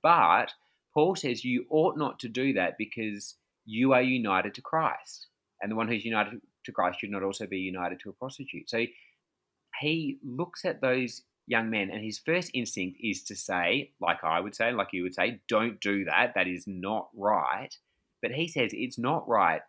But 0.02 0.52
Paul 0.92 1.16
says 1.16 1.44
you 1.44 1.64
ought 1.70 1.96
not 1.96 2.18
to 2.20 2.28
do 2.28 2.52
that 2.52 2.76
because 2.76 3.36
you 3.64 3.94
are 3.94 4.02
united 4.02 4.52
to 4.54 4.60
Christ, 4.60 5.28
and 5.62 5.72
the 5.72 5.76
one 5.76 5.88
who's 5.88 6.04
united 6.04 6.40
to 6.66 6.72
Christ 6.72 7.00
should 7.00 7.10
not 7.10 7.22
also 7.22 7.46
be 7.46 7.58
united 7.58 8.00
to 8.00 8.10
a 8.10 8.12
prostitute. 8.12 8.68
So 8.68 8.84
he 9.80 10.18
looks 10.22 10.66
at 10.66 10.82
those 10.82 11.22
young 11.46 11.70
men, 11.70 11.90
and 11.90 12.04
his 12.04 12.18
first 12.18 12.50
instinct 12.52 12.98
is 13.02 13.24
to 13.24 13.34
say, 13.34 13.92
like 13.98 14.22
I 14.22 14.40
would 14.40 14.54
say, 14.54 14.72
like 14.72 14.88
you 14.92 15.04
would 15.04 15.14
say, 15.14 15.40
don't 15.48 15.80
do 15.80 16.04
that. 16.04 16.32
That 16.34 16.48
is 16.48 16.64
not 16.66 17.08
right. 17.16 17.74
But 18.20 18.32
he 18.32 18.46
says 18.46 18.70
it's 18.74 18.98
not 18.98 19.26
right 19.26 19.62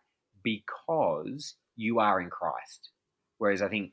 because 0.46 1.56
you 1.74 1.98
are 1.98 2.20
in 2.20 2.30
Christ. 2.30 2.90
Whereas 3.38 3.62
I 3.62 3.68
think 3.68 3.92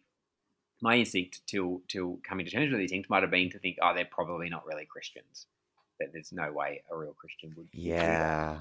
my 0.81 0.95
instinct 0.97 1.41
till 1.47 1.81
till 1.87 2.19
coming 2.27 2.45
to 2.45 2.51
terms 2.51 2.71
with 2.71 2.79
these 2.79 2.91
things 2.91 3.09
might 3.09 3.23
have 3.23 3.31
been 3.31 3.49
to 3.49 3.59
think, 3.59 3.77
oh, 3.81 3.93
they're 3.95 4.05
probably 4.05 4.49
not 4.49 4.65
really 4.65 4.85
Christians. 4.85 5.47
That 5.99 6.09
there's 6.13 6.31
no 6.31 6.51
way 6.51 6.83
a 6.91 6.95
real 6.95 7.13
Christian 7.13 7.53
would. 7.57 7.69
Yeah. 7.71 8.59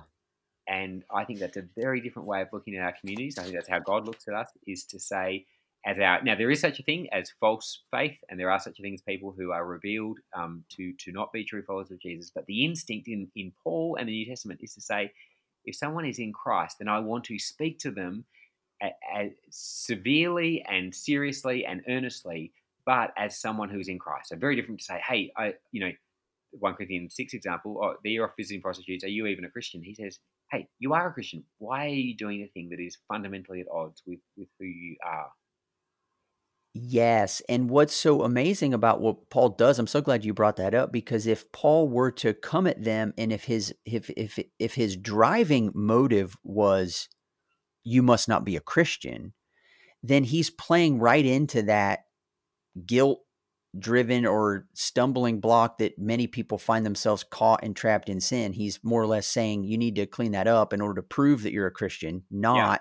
And 0.66 1.05
I 1.14 1.24
think 1.24 1.40
that's 1.40 1.57
a 1.57 1.66
very 1.76 2.01
different 2.01 2.28
way 2.28 2.40
of 2.40 2.49
looking 2.53 2.76
at 2.76 2.82
our 2.82 2.95
communities. 2.99 3.38
I 3.38 3.43
think 3.43 3.55
that's 3.55 3.68
how 3.68 3.80
God 3.80 4.07
looks 4.07 4.26
at 4.26 4.34
us: 4.34 4.49
is 4.66 4.84
to 4.84 4.99
say, 4.99 5.45
as 5.84 5.99
our 5.99 6.22
now 6.22 6.34
there 6.34 6.51
is 6.51 6.61
such 6.61 6.80
a 6.80 6.82
thing 6.82 7.09
as 7.12 7.32
false 7.40 7.82
faith, 7.90 8.16
and 8.28 8.40
there 8.40 8.51
are 8.51 8.61
such 8.61 8.78
a 8.78 8.82
thing 8.82 8.95
as 8.95 9.03
people 9.03 9.34
who 9.36 9.51
are 9.53 9.66
revealed 9.66 10.18
um, 10.34 10.64
to 10.76 10.93
to 11.05 11.12
not 11.12 11.32
be 11.32 11.45
true 11.45 11.62
followers 11.62 11.90
of 11.90 12.01
Jesus. 12.01 12.30
But 12.34 12.47
the 12.47 12.64
instinct 12.64 13.09
in 13.09 13.30
in 13.34 13.53
Paul 13.62 13.97
and 13.99 14.09
the 14.09 14.12
New 14.12 14.26
Testament 14.26 14.61
is 14.62 14.74
to 14.74 14.80
say, 14.80 15.12
if 15.64 15.76
someone 15.76 16.04
is 16.04 16.18
in 16.18 16.32
Christ, 16.32 16.76
then 16.78 16.88
I 16.88 16.98
want 16.98 17.24
to 17.24 17.38
speak 17.38 17.78
to 17.80 17.90
them 17.90 18.24
as 19.14 19.30
severely 19.51 20.64
and 20.68 20.94
seriously 20.94 21.64
and 21.64 21.82
earnestly, 21.89 22.52
but 22.84 23.12
as 23.16 23.40
someone 23.40 23.68
who's 23.68 23.89
in 23.89 23.98
Christ. 23.98 24.30
So 24.30 24.36
very 24.36 24.56
different 24.56 24.80
to 24.80 24.84
say, 24.84 25.01
hey, 25.06 25.32
I, 25.36 25.55
you 25.70 25.84
know, 25.84 25.93
1 26.59 26.74
Corinthians 26.74 27.14
6 27.16 27.34
example, 27.34 27.80
oh, 27.82 27.97
you're 28.05 28.26
off 28.26 28.34
visiting 28.36 28.60
prostitutes. 28.60 29.05
Are 29.05 29.09
you 29.09 29.26
even 29.26 29.44
a 29.44 29.51
Christian? 29.51 29.82
He 29.82 29.94
says, 29.94 30.18
hey, 30.51 30.68
you 30.78 30.93
are 30.93 31.09
a 31.09 31.12
Christian. 31.12 31.44
Why 31.59 31.86
are 31.86 31.89
you 31.89 32.16
doing 32.16 32.43
a 32.43 32.48
thing 32.48 32.68
that 32.70 32.80
is 32.80 32.98
fundamentally 33.09 33.60
at 33.60 33.68
odds 33.72 34.02
with, 34.06 34.20
with 34.36 34.48
who 34.59 34.66
you 34.66 34.97
are? 35.06 35.30
Yes. 36.74 37.43
And 37.49 37.69
what's 37.69 37.94
so 37.94 38.23
amazing 38.23 38.73
about 38.73 39.01
what 39.01 39.28
Paul 39.28 39.51
does, 39.51 39.78
I'm 39.78 39.86
so 39.86 40.01
glad 40.01 40.24
you 40.24 40.32
brought 40.32 40.57
that 40.57 40.74
up 40.74 40.90
because 40.90 41.27
if 41.27 41.51
Paul 41.53 41.89
were 41.89 42.11
to 42.12 42.32
come 42.32 42.66
at 42.66 42.82
them 42.82 43.12
and 43.19 43.31
if 43.31 43.44
his 43.44 43.74
if 43.85 44.09
if 44.11 44.39
if 44.59 44.74
his 44.74 44.97
driving 44.97 45.70
motive 45.74 46.35
was 46.43 47.09
you 47.85 48.03
must 48.03 48.27
not 48.27 48.44
be 48.44 48.57
a 48.57 48.61
Christian, 48.61 49.35
then 50.03 50.24
he's 50.24 50.49
playing 50.49 50.99
right 50.99 51.24
into 51.24 51.62
that 51.62 52.01
guilt 52.86 53.20
driven 53.78 54.27
or 54.27 54.66
stumbling 54.74 55.40
block 55.40 55.78
that 55.78 55.99
many 55.99 56.27
people 56.27 56.59
find 56.59 56.85
themselves 56.85 57.24
caught 57.24 57.62
and 57.62 57.74
trapped 57.74 58.09
in 58.09 58.20
sin. 58.20 58.53
He's 58.53 58.81
more 58.82 59.03
or 59.03 59.07
less 59.07 59.27
saying 59.27 59.65
you 59.65 59.78
need 59.78 59.97
to 59.97 60.07
clean 60.07 60.32
that 60.32 60.47
up 60.47 60.73
in 60.73 60.81
order 60.81 61.01
to 61.01 61.07
prove 61.07 61.43
that 61.43 61.53
you're 61.53 61.66
a 61.66 61.70
Christian, 61.73 62.24
not 62.31 62.57
yeah. 62.57 62.77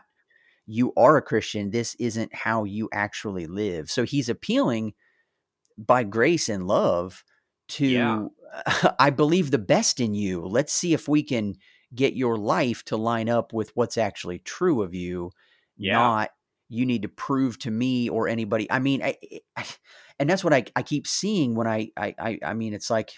You 0.71 0.93
are 0.95 1.17
a 1.17 1.21
Christian. 1.21 1.71
This 1.71 1.95
isn't 1.95 2.33
how 2.33 2.63
you 2.63 2.89
actually 2.93 3.45
live. 3.45 3.89
So 3.89 4.03
he's 4.03 4.29
appealing 4.29 4.93
by 5.77 6.03
grace 6.03 6.49
and 6.49 6.67
love 6.67 7.23
to 7.69 7.87
yeah. 7.87 8.25
I 8.99 9.09
believe 9.09 9.51
the 9.51 9.57
best 9.57 9.99
in 9.99 10.13
you. 10.13 10.45
Let's 10.45 10.73
see 10.73 10.93
if 10.93 11.07
we 11.07 11.23
can 11.23 11.55
get 11.93 12.15
your 12.15 12.37
life 12.37 12.83
to 12.85 12.97
line 12.97 13.29
up 13.29 13.53
with 13.53 13.71
what's 13.75 13.97
actually 13.97 14.39
true 14.39 14.81
of 14.81 14.93
you, 14.93 15.31
yeah. 15.77 15.93
not 15.93 16.29
you 16.69 16.85
need 16.85 17.01
to 17.01 17.09
prove 17.09 17.59
to 17.59 17.71
me 17.71 18.07
or 18.07 18.29
anybody. 18.29 18.71
I 18.71 18.79
mean, 18.79 19.03
I, 19.03 19.17
I, 19.57 19.65
and 20.19 20.29
that's 20.29 20.43
what 20.43 20.53
I, 20.53 20.63
I 20.73 20.83
keep 20.83 21.05
seeing 21.05 21.53
when 21.53 21.67
I, 21.67 21.89
I, 21.97 22.39
I 22.45 22.53
mean, 22.53 22.73
it's 22.73 22.89
like 22.89 23.11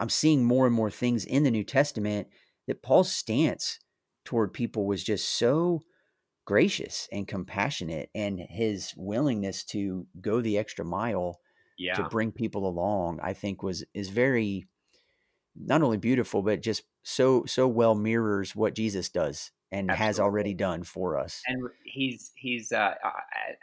I'm 0.00 0.08
seeing 0.08 0.44
more 0.44 0.66
and 0.66 0.74
more 0.74 0.90
things 0.90 1.24
in 1.24 1.44
the 1.44 1.52
New 1.52 1.62
Testament 1.62 2.26
that 2.66 2.82
Paul's 2.82 3.12
stance 3.12 3.78
toward 4.24 4.52
people 4.52 4.86
was 4.86 5.04
just 5.04 5.38
so 5.38 5.82
gracious 6.44 7.08
and 7.12 7.28
compassionate 7.28 8.10
and 8.14 8.40
his 8.48 8.92
willingness 8.96 9.64
to 9.64 10.06
go 10.20 10.40
the 10.40 10.58
extra 10.58 10.84
mile 10.84 11.38
yeah. 11.78 11.94
to 11.94 12.02
bring 12.04 12.32
people 12.32 12.68
along 12.68 13.20
i 13.22 13.32
think 13.32 13.62
was 13.62 13.84
is 13.94 14.08
very 14.08 14.66
not 15.54 15.82
only 15.82 15.96
beautiful, 15.96 16.42
but 16.42 16.62
just 16.62 16.82
so 17.02 17.44
so 17.46 17.66
well 17.66 17.94
mirrors 17.94 18.54
what 18.56 18.74
Jesus 18.74 19.08
does 19.08 19.50
and 19.70 19.90
absolutely. 19.90 20.06
has 20.06 20.20
already 20.20 20.54
done 20.54 20.82
for 20.82 21.18
us. 21.18 21.42
And 21.46 21.68
he's 21.84 22.32
he's 22.36 22.72
uh, 22.72 22.94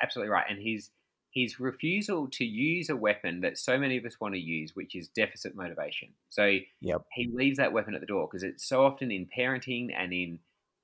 absolutely 0.02 0.32
right, 0.32 0.46
and 0.50 0.60
his 0.62 0.92
his 1.32 1.60
refusal 1.60 2.28
to 2.32 2.44
use 2.44 2.90
a 2.90 2.96
weapon 2.96 3.42
that 3.42 3.58
so 3.58 3.78
many 3.78 3.98
of 3.98 4.06
us 4.06 4.20
want 4.20 4.34
to 4.34 4.40
use, 4.40 4.72
which 4.74 4.96
is 4.96 5.10
deficit 5.10 5.56
motivation. 5.56 6.10
So 6.30 6.58
yep. 6.82 7.04
he 7.14 7.30
leaves 7.32 7.58
that 7.58 7.72
weapon 7.72 7.94
at 7.94 8.02
the 8.02 8.08
door 8.08 8.28
because 8.30 8.44
it's 8.44 8.68
so 8.68 8.84
often 8.84 9.12
in 9.12 9.28
parenting 9.38 9.90
and 9.96 10.12
in 10.12 10.40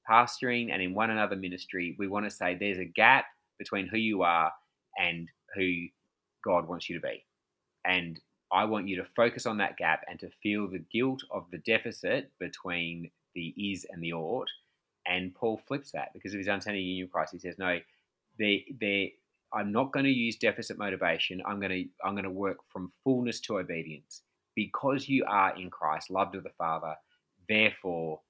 pastoring 0.09 0.71
and 0.71 0.81
in 0.81 0.93
one 0.93 1.09
another 1.09 1.35
ministry, 1.35 1.95
we 1.97 2.07
want 2.07 2.25
to 2.25 2.31
say 2.31 2.55
there's 2.55 2.77
a 2.77 2.85
gap 2.85 3.25
between 3.57 3.87
who 3.87 3.97
you 3.97 4.23
are 4.23 4.51
and 4.97 5.29
who 5.55 5.85
God 6.43 6.67
wants 6.67 6.89
you 6.89 6.99
to 6.99 7.01
be. 7.01 7.23
And 7.85 8.19
I 8.51 8.65
want 8.65 8.87
you 8.87 8.97
to 8.97 9.07
focus 9.15 9.45
on 9.45 9.57
that 9.57 9.77
gap 9.77 10.01
and 10.07 10.19
to 10.19 10.29
feel 10.41 10.67
the 10.67 10.83
guilt 10.91 11.21
of 11.31 11.45
the 11.51 11.57
deficit 11.59 12.31
between 12.39 13.09
the 13.33 13.53
is 13.57 13.85
and 13.89 14.01
the 14.01 14.13
ought. 14.13 14.49
And 15.07 15.33
Paul 15.35 15.61
flips 15.67 15.91
that 15.91 16.13
because 16.13 16.33
of 16.33 16.39
his 16.39 16.47
understanding 16.47 16.81
of 16.81 16.87
union 16.87 17.09
Christ. 17.11 17.33
He 17.33 17.39
says, 17.39 17.57
no, 17.57 17.79
they, 18.39 18.65
they, 18.79 19.13
I'm 19.53 19.71
not 19.71 19.91
going 19.91 20.05
to 20.05 20.11
use 20.11 20.35
deficit 20.37 20.77
motivation. 20.77 21.41
I'm 21.45 21.59
going 21.59 21.71
to, 21.71 21.85
I'm 22.03 22.13
going 22.13 22.23
to 22.23 22.31
work 22.31 22.57
from 22.71 22.91
fullness 23.03 23.39
to 23.41 23.59
obedience. 23.59 24.21
Because 24.55 25.09
you 25.09 25.25
are 25.27 25.53
in 25.59 25.69
Christ, 25.69 26.09
loved 26.09 26.35
of 26.35 26.43
the 26.43 26.49
Father, 26.57 26.95
therefore 27.49 28.21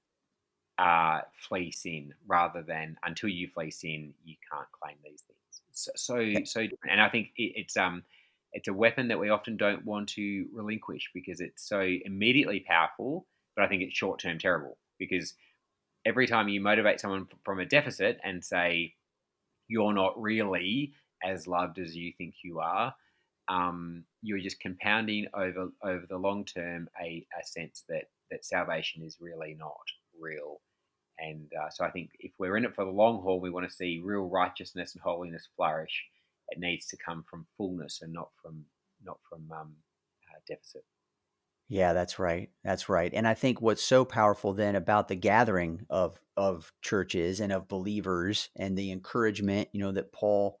uh, 0.78 1.20
flee 1.48 1.70
sin 1.70 2.12
rather 2.26 2.62
than 2.62 2.96
until 3.04 3.28
you 3.28 3.48
fleece 3.48 3.82
in, 3.84 4.12
you 4.24 4.36
can't 4.50 4.70
claim 4.72 4.96
these 5.04 5.22
things. 5.22 5.62
So, 5.72 5.90
so, 5.96 6.44
so 6.44 6.62
different. 6.62 6.92
And 6.92 7.00
I 7.00 7.08
think 7.08 7.30
it, 7.36 7.52
it's, 7.56 7.76
um, 7.76 8.02
it's 8.52 8.68
a 8.68 8.72
weapon 8.72 9.08
that 9.08 9.18
we 9.18 9.30
often 9.30 9.56
don't 9.56 9.84
want 9.84 10.08
to 10.10 10.46
relinquish 10.52 11.10
because 11.14 11.40
it's 11.40 11.66
so 11.68 11.80
immediately 11.80 12.60
powerful, 12.60 13.26
but 13.54 13.64
I 13.64 13.68
think 13.68 13.82
it's 13.82 13.96
short 13.96 14.20
term 14.20 14.38
terrible 14.38 14.78
because 14.98 15.34
every 16.04 16.26
time 16.26 16.48
you 16.48 16.60
motivate 16.60 17.00
someone 17.00 17.26
from 17.44 17.60
a 17.60 17.66
deficit 17.66 18.18
and 18.22 18.42
say, 18.42 18.94
you're 19.68 19.92
not 19.92 20.20
really 20.20 20.92
as 21.24 21.46
loved 21.46 21.78
as 21.78 21.96
you 21.96 22.12
think 22.16 22.36
you 22.42 22.60
are, 22.60 22.94
um, 23.48 24.04
you're 24.22 24.38
just 24.38 24.60
compounding 24.60 25.26
over 25.34 25.68
over 25.82 26.04
the 26.08 26.16
long 26.16 26.44
term 26.44 26.88
a, 27.00 27.26
a 27.38 27.46
sense 27.46 27.84
that 27.88 28.04
that 28.30 28.44
salvation 28.44 29.02
is 29.02 29.18
really 29.20 29.54
not 29.58 29.74
real. 30.18 30.60
And 31.18 31.50
uh, 31.58 31.70
so 31.70 31.84
I 31.84 31.90
think 31.90 32.10
if 32.18 32.32
we're 32.38 32.56
in 32.56 32.64
it 32.64 32.74
for 32.74 32.84
the 32.84 32.90
long 32.90 33.22
haul, 33.22 33.40
we 33.40 33.50
want 33.50 33.68
to 33.68 33.74
see 33.74 34.02
real 34.04 34.28
righteousness 34.28 34.94
and 34.94 35.02
holiness 35.02 35.48
flourish 35.56 36.04
it 36.48 36.58
needs 36.58 36.86
to 36.86 36.96
come 36.96 37.24
from 37.28 37.46
fullness 37.56 38.00
and 38.02 38.12
not 38.12 38.30
from 38.40 38.64
not 39.04 39.18
from 39.28 39.50
um, 39.52 39.74
uh, 40.30 40.40
deficit. 40.46 40.84
Yeah, 41.68 41.92
that's 41.92 42.18
right. 42.18 42.50
That's 42.62 42.88
right. 42.88 43.12
And 43.12 43.26
I 43.26 43.34
think 43.34 43.60
what's 43.60 43.82
so 43.82 44.04
powerful 44.04 44.52
then 44.52 44.76
about 44.76 45.08
the 45.08 45.16
gathering 45.16 45.86
of 45.90 46.20
of 46.36 46.72
churches 46.82 47.40
and 47.40 47.52
of 47.52 47.68
believers 47.68 48.50
and 48.56 48.76
the 48.76 48.92
encouragement, 48.92 49.68
you 49.72 49.80
know, 49.80 49.92
that 49.92 50.12
Paul 50.12 50.58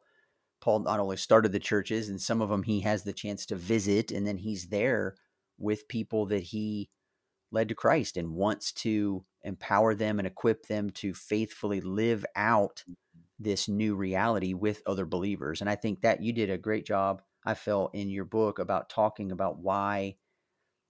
Paul 0.60 0.80
not 0.80 1.00
only 1.00 1.16
started 1.16 1.52
the 1.52 1.58
churches 1.60 2.08
and 2.08 2.20
some 2.20 2.42
of 2.42 2.48
them 2.48 2.62
he 2.62 2.80
has 2.80 3.04
the 3.04 3.12
chance 3.12 3.46
to 3.46 3.56
visit 3.56 4.10
and 4.10 4.26
then 4.26 4.38
he's 4.38 4.68
there 4.68 5.14
with 5.58 5.88
people 5.88 6.26
that 6.26 6.42
he 6.42 6.90
led 7.50 7.68
to 7.68 7.74
Christ 7.74 8.16
and 8.16 8.34
wants 8.34 8.72
to 8.72 9.24
empower 9.42 9.94
them 9.94 10.18
and 10.18 10.26
equip 10.26 10.66
them 10.66 10.90
to 10.90 11.14
faithfully 11.14 11.80
live 11.80 12.24
out 12.34 12.82
mm-hmm. 12.82 12.94
this 13.38 13.68
new 13.68 13.94
reality 13.94 14.54
with 14.54 14.82
other 14.86 15.06
believers. 15.06 15.60
And 15.60 15.70
I 15.70 15.76
think 15.76 16.02
that 16.02 16.22
you 16.22 16.32
did 16.32 16.50
a 16.50 16.58
great 16.58 16.84
job, 16.86 17.22
I 17.44 17.54
felt, 17.54 17.94
in 17.94 18.10
your 18.10 18.24
book 18.24 18.58
about 18.58 18.88
talking 18.88 19.32
about 19.32 19.58
why 19.58 20.16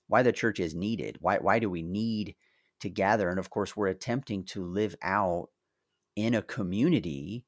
why 0.09 0.23
the 0.23 0.33
church 0.33 0.61
is 0.61 0.75
needed. 0.75 1.19
Why 1.21 1.39
why 1.39 1.59
do 1.59 1.69
we 1.69 1.83
need 1.83 2.37
to 2.81 2.89
gather? 2.89 3.29
And 3.29 3.39
of 3.39 3.51
course, 3.51 3.77
we're 3.77 3.89
attempting 3.89 4.45
to 4.45 4.65
live 4.65 4.95
out 5.03 5.49
in 6.15 6.35
a 6.35 6.43
community 6.43 7.45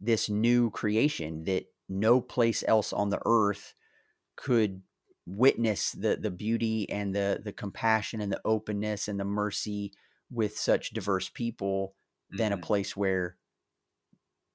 this 0.00 0.28
new 0.28 0.70
creation 0.70 1.44
that 1.44 1.66
no 1.88 2.20
place 2.20 2.64
else 2.66 2.92
on 2.92 3.10
the 3.10 3.20
earth 3.24 3.74
could 4.36 4.82
witness 5.30 5.92
the 5.92 6.16
the 6.16 6.30
beauty 6.30 6.90
and 6.90 7.14
the 7.14 7.40
the 7.44 7.52
compassion 7.52 8.20
and 8.20 8.32
the 8.32 8.40
openness 8.44 9.06
and 9.06 9.20
the 9.20 9.24
mercy 9.24 9.92
with 10.30 10.58
such 10.58 10.90
diverse 10.90 11.28
people 11.28 11.94
than 12.30 12.50
mm-hmm. 12.52 12.60
a 12.60 12.66
place 12.66 12.96
where 12.96 13.36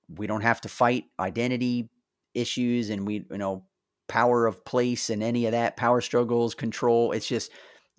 we 0.09 0.27
don't 0.27 0.41
have 0.41 0.61
to 0.61 0.69
fight 0.69 1.05
identity 1.19 1.89
issues 2.33 2.89
and 2.89 3.07
we 3.07 3.25
you 3.31 3.37
know 3.37 3.65
power 4.07 4.45
of 4.45 4.65
place 4.65 5.09
and 5.09 5.23
any 5.23 5.45
of 5.45 5.53
that 5.53 5.77
power 5.77 6.01
struggles 6.01 6.53
control 6.53 7.13
it's 7.13 7.27
just 7.27 7.51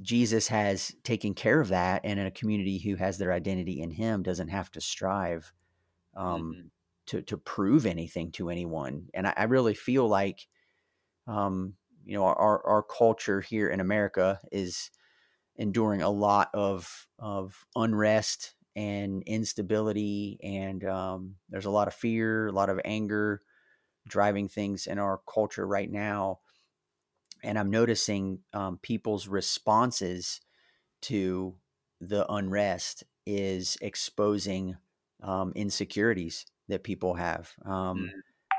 jesus 0.02 0.46
has 0.46 0.94
taken 1.02 1.32
care 1.32 1.60
of 1.60 1.68
that 1.68 2.02
and 2.04 2.20
in 2.20 2.26
a 2.26 2.30
community 2.30 2.78
who 2.78 2.94
has 2.94 3.16
their 3.16 3.32
identity 3.32 3.80
in 3.80 3.90
him 3.90 4.22
doesn't 4.22 4.48
have 4.48 4.70
to 4.70 4.80
strive 4.80 5.50
um, 6.14 6.52
mm-hmm. 6.52 6.66
to 7.06 7.22
to 7.22 7.38
prove 7.38 7.86
anything 7.86 8.30
to 8.30 8.50
anyone 8.50 9.06
and 9.14 9.26
i, 9.26 9.32
I 9.36 9.44
really 9.44 9.74
feel 9.74 10.06
like 10.06 10.46
um, 11.26 11.74
you 12.06 12.14
know 12.16 12.24
our 12.24 12.66
our 12.66 12.82
culture 12.82 13.40
here 13.42 13.68
in 13.68 13.80
america 13.80 14.40
is 14.52 14.90
enduring 15.56 16.02
a 16.02 16.10
lot 16.10 16.50
of 16.54 17.08
of 17.18 17.66
unrest 17.74 18.54
and 18.76 19.22
instability, 19.24 20.38
and 20.42 20.84
um, 20.84 21.36
there's 21.48 21.64
a 21.64 21.70
lot 21.70 21.88
of 21.88 21.94
fear, 21.94 22.48
a 22.48 22.52
lot 22.52 22.68
of 22.68 22.78
anger 22.84 23.40
driving 24.06 24.48
things 24.48 24.86
in 24.86 24.98
our 24.98 25.20
culture 25.32 25.66
right 25.66 25.90
now. 25.90 26.40
And 27.42 27.58
I'm 27.58 27.70
noticing 27.70 28.40
um, 28.52 28.78
people's 28.82 29.28
responses 29.28 30.40
to 31.02 31.54
the 32.00 32.30
unrest 32.30 33.04
is 33.24 33.78
exposing 33.80 34.76
um, 35.22 35.52
insecurities 35.56 36.44
that 36.68 36.84
people 36.84 37.14
have. 37.14 37.52
Um, 37.64 37.98
mm. 37.98 38.10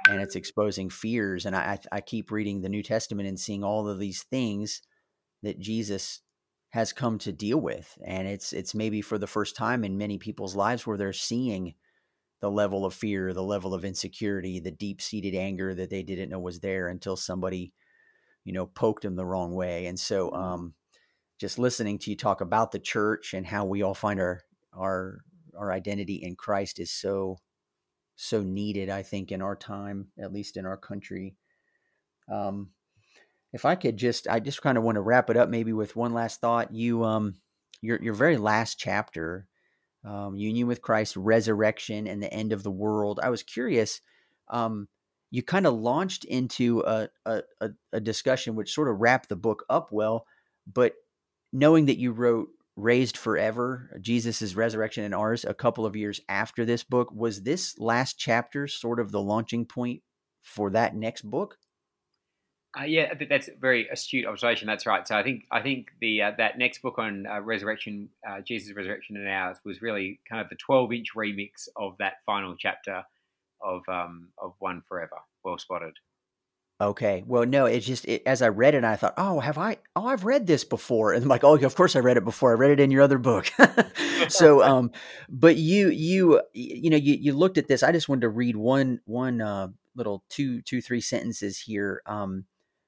And 0.09 0.21
it's 0.21 0.35
exposing 0.35 0.89
fears. 0.89 1.45
And 1.45 1.55
I, 1.55 1.79
I 1.91 2.01
keep 2.01 2.31
reading 2.31 2.61
the 2.61 2.69
New 2.69 2.83
Testament 2.83 3.27
and 3.27 3.39
seeing 3.39 3.63
all 3.63 3.87
of 3.87 3.99
these 3.99 4.23
things 4.23 4.81
that 5.43 5.59
Jesus 5.59 6.21
has 6.69 6.93
come 6.93 7.17
to 7.17 7.31
deal 7.31 7.59
with 7.59 7.97
and 8.05 8.27
it's 8.27 8.51
it's 8.51 8.75
maybe 8.75 9.01
for 9.01 9.17
the 9.17 9.25
first 9.25 9.55
time 9.55 9.85
in 9.85 9.97
many 9.97 10.17
people's 10.17 10.53
lives 10.53 10.85
where 10.85 10.97
they're 10.97 11.13
seeing 11.13 11.73
the 12.41 12.51
level 12.51 12.85
of 12.85 12.93
fear 12.93 13.33
the 13.33 13.41
level 13.41 13.73
of 13.73 13.85
insecurity 13.85 14.59
the 14.59 14.69
deep-seated 14.69 15.33
anger 15.33 15.73
that 15.73 15.89
they 15.89 16.03
didn't 16.03 16.29
know 16.29 16.39
was 16.39 16.59
there 16.59 16.89
until 16.89 17.15
somebody 17.15 17.71
you 18.43 18.51
know 18.51 18.65
poked 18.65 19.03
them 19.03 19.15
the 19.15 19.25
wrong 19.25 19.55
way 19.55 19.85
and 19.85 19.97
so 19.97 20.29
mm-hmm. 20.29 20.43
um 20.43 20.73
just 21.39 21.57
listening 21.57 21.97
to 21.99 22.09
you 22.09 22.17
talk 22.17 22.41
about 22.41 22.71
the 22.71 22.79
church 22.79 23.33
and 23.33 23.47
how 23.47 23.63
we 23.63 23.81
all 23.81 23.93
find 23.93 24.19
our 24.19 24.41
our 24.73 25.21
our 25.57 25.71
identity 25.71 26.15
in 26.15 26.35
Christ 26.35 26.79
is 26.79 26.91
so 26.91 27.37
so 28.17 28.43
needed 28.43 28.89
I 28.89 29.03
think 29.03 29.31
in 29.31 29.41
our 29.41 29.55
time 29.55 30.09
at 30.19 30.33
least 30.33 30.57
in 30.57 30.65
our 30.65 30.77
country 30.77 31.35
um 32.29 32.71
if 33.53 33.65
I 33.65 33.75
could 33.75 33.97
just, 33.97 34.27
I 34.27 34.39
just 34.39 34.61
kind 34.61 34.77
of 34.77 34.83
want 34.83 34.95
to 34.95 35.01
wrap 35.01 35.29
it 35.29 35.37
up 35.37 35.49
maybe 35.49 35.73
with 35.73 35.95
one 35.95 36.13
last 36.13 36.41
thought. 36.41 36.73
You, 36.73 37.03
um, 37.03 37.35
your 37.81 38.01
your 38.01 38.13
very 38.13 38.37
last 38.37 38.79
chapter, 38.79 39.47
um, 40.03 40.35
union 40.35 40.67
with 40.67 40.81
Christ, 40.81 41.15
resurrection, 41.15 42.07
and 42.07 42.21
the 42.21 42.33
end 42.33 42.53
of 42.53 42.63
the 42.63 42.71
world. 42.71 43.19
I 43.21 43.29
was 43.29 43.43
curious. 43.43 44.01
Um, 44.49 44.87
you 45.29 45.43
kind 45.43 45.67
of 45.67 45.73
launched 45.73 46.23
into 46.23 46.81
a, 46.87 47.09
a, 47.25 47.41
a 47.91 47.99
discussion 47.99 48.55
which 48.55 48.73
sort 48.73 48.87
of 48.87 48.99
wrapped 48.99 49.29
the 49.29 49.35
book 49.35 49.65
up 49.69 49.89
well, 49.91 50.25
but 50.71 50.93
knowing 51.51 51.87
that 51.87 51.97
you 51.97 52.11
wrote 52.11 52.47
raised 52.77 53.17
forever 53.17 53.89
jesus' 53.99 54.55
resurrection 54.55 55.03
and 55.03 55.13
ours 55.13 55.43
a 55.43 55.53
couple 55.53 55.85
of 55.85 55.95
years 55.95 56.21
after 56.29 56.63
this 56.63 56.83
book 56.83 57.11
was 57.11 57.43
this 57.43 57.77
last 57.79 58.17
chapter 58.17 58.67
sort 58.67 58.99
of 58.99 59.11
the 59.11 59.21
launching 59.21 59.65
point 59.65 60.01
for 60.41 60.69
that 60.69 60.95
next 60.95 61.23
book 61.23 61.57
uh, 62.79 62.83
yeah, 62.83 63.13
that's 63.29 63.47
a 63.47 63.55
very 63.59 63.87
astute 63.89 64.25
observation. 64.25 64.67
That's 64.67 64.85
right. 64.85 65.07
So 65.07 65.15
I 65.15 65.23
think 65.23 65.45
I 65.51 65.61
think 65.61 65.87
the 65.99 66.21
uh, 66.21 66.31
that 66.37 66.57
next 66.57 66.81
book 66.81 66.99
on 66.99 67.25
uh, 67.25 67.39
resurrection, 67.41 68.09
uh, 68.27 68.41
Jesus' 68.41 68.75
resurrection 68.75 69.17
and 69.17 69.27
ours, 69.27 69.57
was 69.65 69.81
really 69.81 70.19
kind 70.29 70.41
of 70.41 70.49
the 70.49 70.55
twelve 70.55 70.91
inch 70.93 71.07
remix 71.15 71.67
of 71.75 71.95
that 71.99 72.15
final 72.25 72.55
chapter 72.57 73.03
of 73.61 73.81
um, 73.87 74.29
of 74.37 74.53
One 74.59 74.83
Forever. 74.87 75.17
Well 75.43 75.57
spotted. 75.57 75.93
Okay. 76.79 77.23
Well, 77.25 77.45
no, 77.45 77.65
it's 77.65 77.87
just 77.87 78.05
it, 78.05 78.21
as 78.27 78.43
I 78.43 78.49
read 78.49 78.75
it, 78.75 78.83
I 78.83 78.95
thought, 78.95 79.15
oh, 79.17 79.39
have 79.39 79.57
I? 79.57 79.77
Oh, 79.95 80.05
I've 80.05 80.25
read 80.25 80.45
this 80.45 80.63
before, 80.63 81.13
and 81.13 81.23
I'm 81.23 81.29
like, 81.29 81.43
oh, 81.43 81.55
of 81.55 81.75
course 81.75 81.95
I 81.95 81.99
read 81.99 82.17
it 82.17 82.23
before. 82.23 82.51
I 82.51 82.55
read 82.55 82.69
it 82.71 82.79
in 82.79 82.91
your 82.91 83.01
other 83.01 83.17
book. 83.17 83.51
so, 84.29 84.61
um, 84.63 84.91
but 85.27 85.55
you, 85.55 85.89
you, 85.89 86.41
you 86.53 86.91
know, 86.91 86.97
you 86.97 87.15
you 87.15 87.33
looked 87.33 87.57
at 87.57 87.67
this. 87.67 87.81
I 87.81 87.91
just 87.91 88.07
wanted 88.07 88.21
to 88.21 88.29
read 88.29 88.55
one 88.55 89.01
one 89.05 89.41
uh, 89.41 89.69
little 89.95 90.23
two 90.29 90.61
two 90.61 90.81
three 90.81 91.01
sentences 91.01 91.59
here. 91.59 92.03
Um, 92.05 92.45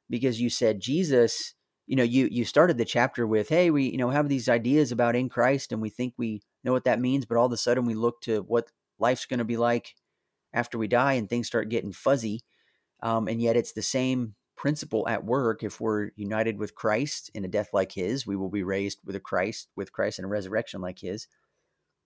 because 0.08 0.40
you 0.40 0.50
said 0.50 0.80
Jesus, 0.80 1.56
you 1.88 1.96
know, 1.96 2.04
you 2.04 2.28
you 2.32 2.46
started 2.46 2.78
the 2.78 2.86
chapter 2.86 3.26
with, 3.26 3.50
hey, 3.50 3.72
we 3.72 3.90
you 3.90 3.98
know 3.98 4.12
have 4.12 4.30
these 4.30 4.50
ideas 4.50 4.92
about 4.92 5.16
in 5.16 5.30
Christ 5.30 5.72
and 5.72 5.82
we 5.82 5.90
think 5.90 6.14
we 6.18 6.44
know 6.64 6.72
what 6.72 6.84
that 6.84 7.02
means, 7.02 7.26
but 7.26 7.38
all 7.38 7.48
of 7.48 7.52
a 7.52 7.58
sudden 7.58 7.86
we 7.86 7.96
look 7.96 8.22
to 8.22 8.42
what 8.42 8.72
life's 9.00 9.26
going 9.26 9.40
to 9.40 9.46
be 9.46 9.58
like 9.58 9.96
after 10.54 10.78
we 10.78 10.88
die 10.88 11.14
and 11.14 11.28
things 11.28 11.48
start 11.48 11.70
getting 11.70 11.92
fuzzy. 11.92 12.42
Um, 13.02 13.28
and 13.28 13.42
yet 13.42 13.56
it's 13.56 13.74
the 13.74 13.82
same 13.82 14.36
principle 14.56 15.08
at 15.08 15.24
work. 15.24 15.64
If 15.64 15.80
we're 15.80 16.12
united 16.16 16.60
with 16.60 16.76
Christ 16.76 17.32
in 17.34 17.46
a 17.46 17.48
death 17.48 17.70
like 17.72 17.94
his, 17.94 18.28
we 18.28 18.36
will 18.36 18.50
be 18.50 18.64
raised 18.64 19.00
with 19.06 19.16
a 19.16 19.20
Christ, 19.20 19.70
with 19.76 19.94
Christ 19.94 20.20
in 20.20 20.26
a 20.26 20.30
resurrection 20.30 20.82
like 20.82 21.00
his. 21.00 21.28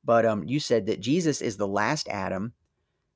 But 0.03 0.25
um, 0.25 0.43
you 0.43 0.59
said 0.59 0.85
that 0.85 0.99
Jesus 0.99 1.41
is 1.41 1.57
the 1.57 1.67
last 1.67 2.07
Adam, 2.09 2.53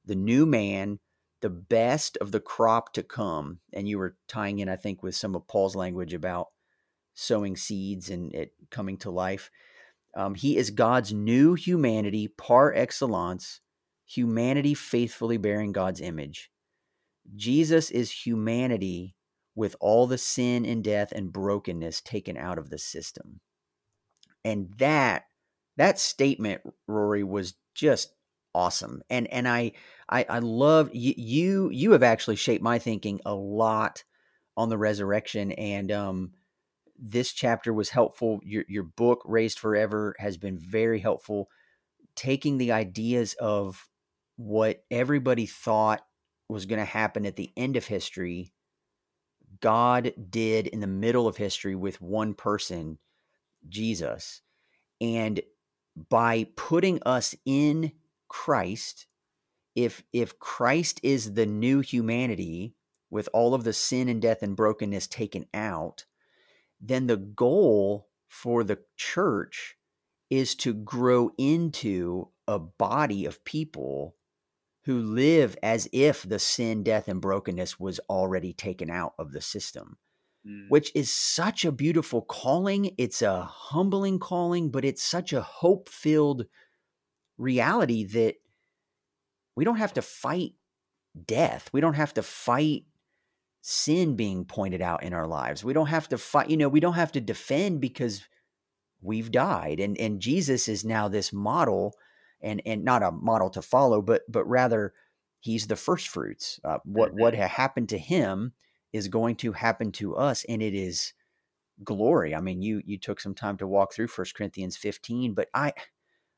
the 0.06 0.16
new 0.16 0.46
man, 0.46 1.00
the 1.42 1.50
best 1.50 2.18
of 2.18 2.32
the 2.32 2.40
crop 2.40 2.94
to 2.94 3.04
come. 3.04 3.60
And 3.74 3.88
you 3.88 4.00
were 4.00 4.16
tying 4.28 4.60
in, 4.60 4.70
I 4.70 4.76
think, 4.76 5.04
with 5.04 5.16
some 5.16 5.36
of 5.36 5.48
Paul's 5.48 5.76
language 5.76 6.14
about 6.14 6.48
sowing 7.14 7.56
seeds 7.56 8.10
and 8.10 8.34
it 8.34 8.54
coming 8.72 8.98
to 8.98 9.12
life. 9.12 9.52
Um, 10.16 10.34
he 10.34 10.58
is 10.58 10.72
God's 10.72 11.14
new 11.14 11.54
humanity 11.54 12.28
par 12.28 12.74
excellence, 12.74 13.62
humanity 14.06 14.74
faithfully 14.74 15.38
bearing 15.38 15.74
God's 15.74 16.02
image. 16.02 16.50
Jesus 17.36 17.92
is 17.92 18.12
humanity 18.12 19.16
with 19.56 19.76
all 19.80 20.08
the 20.08 20.18
sin 20.18 20.66
and 20.66 20.84
death 20.84 21.12
and 21.12 21.34
brokenness 21.34 22.02
taken 22.02 22.38
out 22.38 22.58
of 22.58 22.70
the 22.70 22.78
system. 22.78 23.40
And 24.46 24.70
that 24.78 25.24
that 25.78 26.00
statement, 26.00 26.62
Rory, 26.88 27.24
was 27.24 27.56
just 27.76 28.14
awesome. 28.54 29.02
And 29.10 29.28
and 29.28 29.48
I 29.48 29.74
I, 30.10 30.26
I 30.30 30.40
love 30.40 30.90
you, 30.94 31.70
you 31.70 31.92
have 31.92 32.04
actually 32.04 32.38
shaped 32.38 32.64
my 32.64 32.80
thinking 32.80 33.20
a 33.26 33.34
lot 33.34 34.04
on 34.56 34.70
the 34.70 34.78
resurrection 34.78 35.52
and 35.54 35.92
um 35.92 36.32
this 37.00 37.32
chapter 37.32 37.74
was 37.74 37.90
helpful. 37.90 38.40
Your 38.44 38.64
your 38.68 38.84
book 38.84 39.22
Raised 39.26 39.60
Forever 39.60 40.16
has 40.20 40.38
been 40.38 40.58
very 40.58 41.00
helpful 41.00 41.48
taking 42.16 42.58
the 42.58 42.72
ideas 42.72 43.36
of 43.40 43.88
what 44.38 44.84
everybody 44.90 45.46
thought 45.46 46.02
was 46.50 46.66
going 46.66 46.80
to 46.80 46.86
happen 46.86 47.26
at 47.26 47.36
the 47.36 47.52
end 47.58 47.76
of 47.78 47.86
history 47.86 48.54
God 49.60 50.14
did 50.30 50.68
in 50.68 50.80
the 50.80 50.88
middle 50.88 51.28
of 51.28 51.38
history 51.38 51.76
with 51.76 52.02
one 52.02 52.34
person, 52.34 53.00
Jesus. 53.68 54.42
And 55.02 55.42
by 56.10 56.48
putting 56.56 57.02
us 57.04 57.36
in 57.46 57.92
Christ, 58.28 59.08
if 59.76 60.04
if 60.12 60.38
Christ 60.40 61.00
is 61.04 61.34
the 61.34 61.46
new 61.46 61.80
humanity 61.80 62.76
with 63.10 63.30
all 63.34 63.54
of 63.54 63.64
the 63.64 63.74
sin 63.74 64.10
and 64.10 64.22
death 64.22 64.44
and 64.44 64.56
brokenness 64.56 65.08
taken 65.08 65.46
out, 65.54 66.06
then 66.82 67.08
the 67.08 67.18
goal 67.18 68.10
for 68.28 68.64
the 68.64 68.80
church 68.96 69.76
is 70.30 70.56
to 70.56 70.74
grow 70.74 71.32
into 71.38 72.28
a 72.48 72.60
body 72.60 73.26
of 73.26 73.44
people 73.46 74.17
who 74.88 75.02
live 75.02 75.58
as 75.62 75.90
if 75.92 76.24
the 76.24 76.40
sin, 76.40 76.82
death, 76.82 77.10
and 77.10 77.20
brokenness 77.20 77.78
was 77.78 78.00
already 78.10 78.54
taken 78.54 78.90
out 78.90 79.14
of 79.20 79.34
the 79.34 79.42
system, 79.42 79.98
mm. 80.48 80.64
which 80.70 80.94
is 80.96 81.12
such 81.12 81.66
a 81.66 81.74
beautiful 81.74 82.22
calling. 82.22 82.96
It's 82.98 83.22
a 83.22 83.42
humbling 83.42 84.18
calling, 84.18 84.72
but 84.72 84.86
it's 84.86 85.04
such 85.04 85.34
a 85.34 85.42
hope 85.42 85.90
filled 85.90 86.46
reality 87.38 88.06
that 88.06 88.36
we 89.58 89.66
don't 89.66 89.76
have 89.76 89.94
to 89.96 90.02
fight 90.02 90.54
death. 91.26 91.70
We 91.74 91.82
don't 91.82 91.96
have 91.96 92.14
to 92.14 92.24
fight 92.24 92.86
sin 93.60 94.16
being 94.16 94.46
pointed 94.46 94.82
out 94.82 95.04
in 95.04 95.12
our 95.12 95.28
lives. 95.28 95.66
We 95.66 95.74
don't 95.74 95.88
have 95.88 96.08
to 96.10 96.18
fight, 96.18 96.50
you 96.50 96.56
know, 96.56 96.70
we 96.70 96.80
don't 96.80 96.94
have 96.94 97.12
to 97.12 97.20
defend 97.20 97.82
because 97.82 98.26
we've 99.02 99.34
died. 99.34 99.82
And 99.82 99.98
and 99.98 100.22
Jesus 100.22 100.70
is 100.70 100.86
now 100.86 101.10
this 101.10 101.34
model 101.34 101.94
and 102.42 102.62
and 102.66 102.84
not 102.84 103.04
a 103.04 103.12
model 103.12 103.50
to 103.52 103.62
follow, 103.62 104.02
but 104.02 104.24
but 104.30 104.46
rather 104.46 104.94
he's 105.40 105.68
the 105.68 105.76
first 105.76 106.08
fruits. 106.08 106.60
Uh, 106.64 106.80
what 106.84 107.14
what 107.14 107.34
mm-hmm. 107.34 107.44
happened 107.44 107.90
to 107.90 107.98
him 107.98 108.54
is 108.94 109.08
going 109.08 109.36
to 109.38 109.52
happen 109.54 109.92
to 109.94 110.16
us, 110.16 110.46
and 110.46 110.62
it 110.62 110.74
is 110.74 111.14
glory. 111.84 112.36
I 112.36 112.42
mean, 112.42 112.62
you 112.62 112.82
you 112.86 112.98
took 112.98 113.20
some 113.20 113.36
time 113.36 113.58
to 113.58 113.68
walk 113.68 113.94
through 113.94 114.08
First 114.08 114.36
Corinthians 114.36 114.78
15, 114.78 115.34
but 115.34 115.50
I 115.54 115.74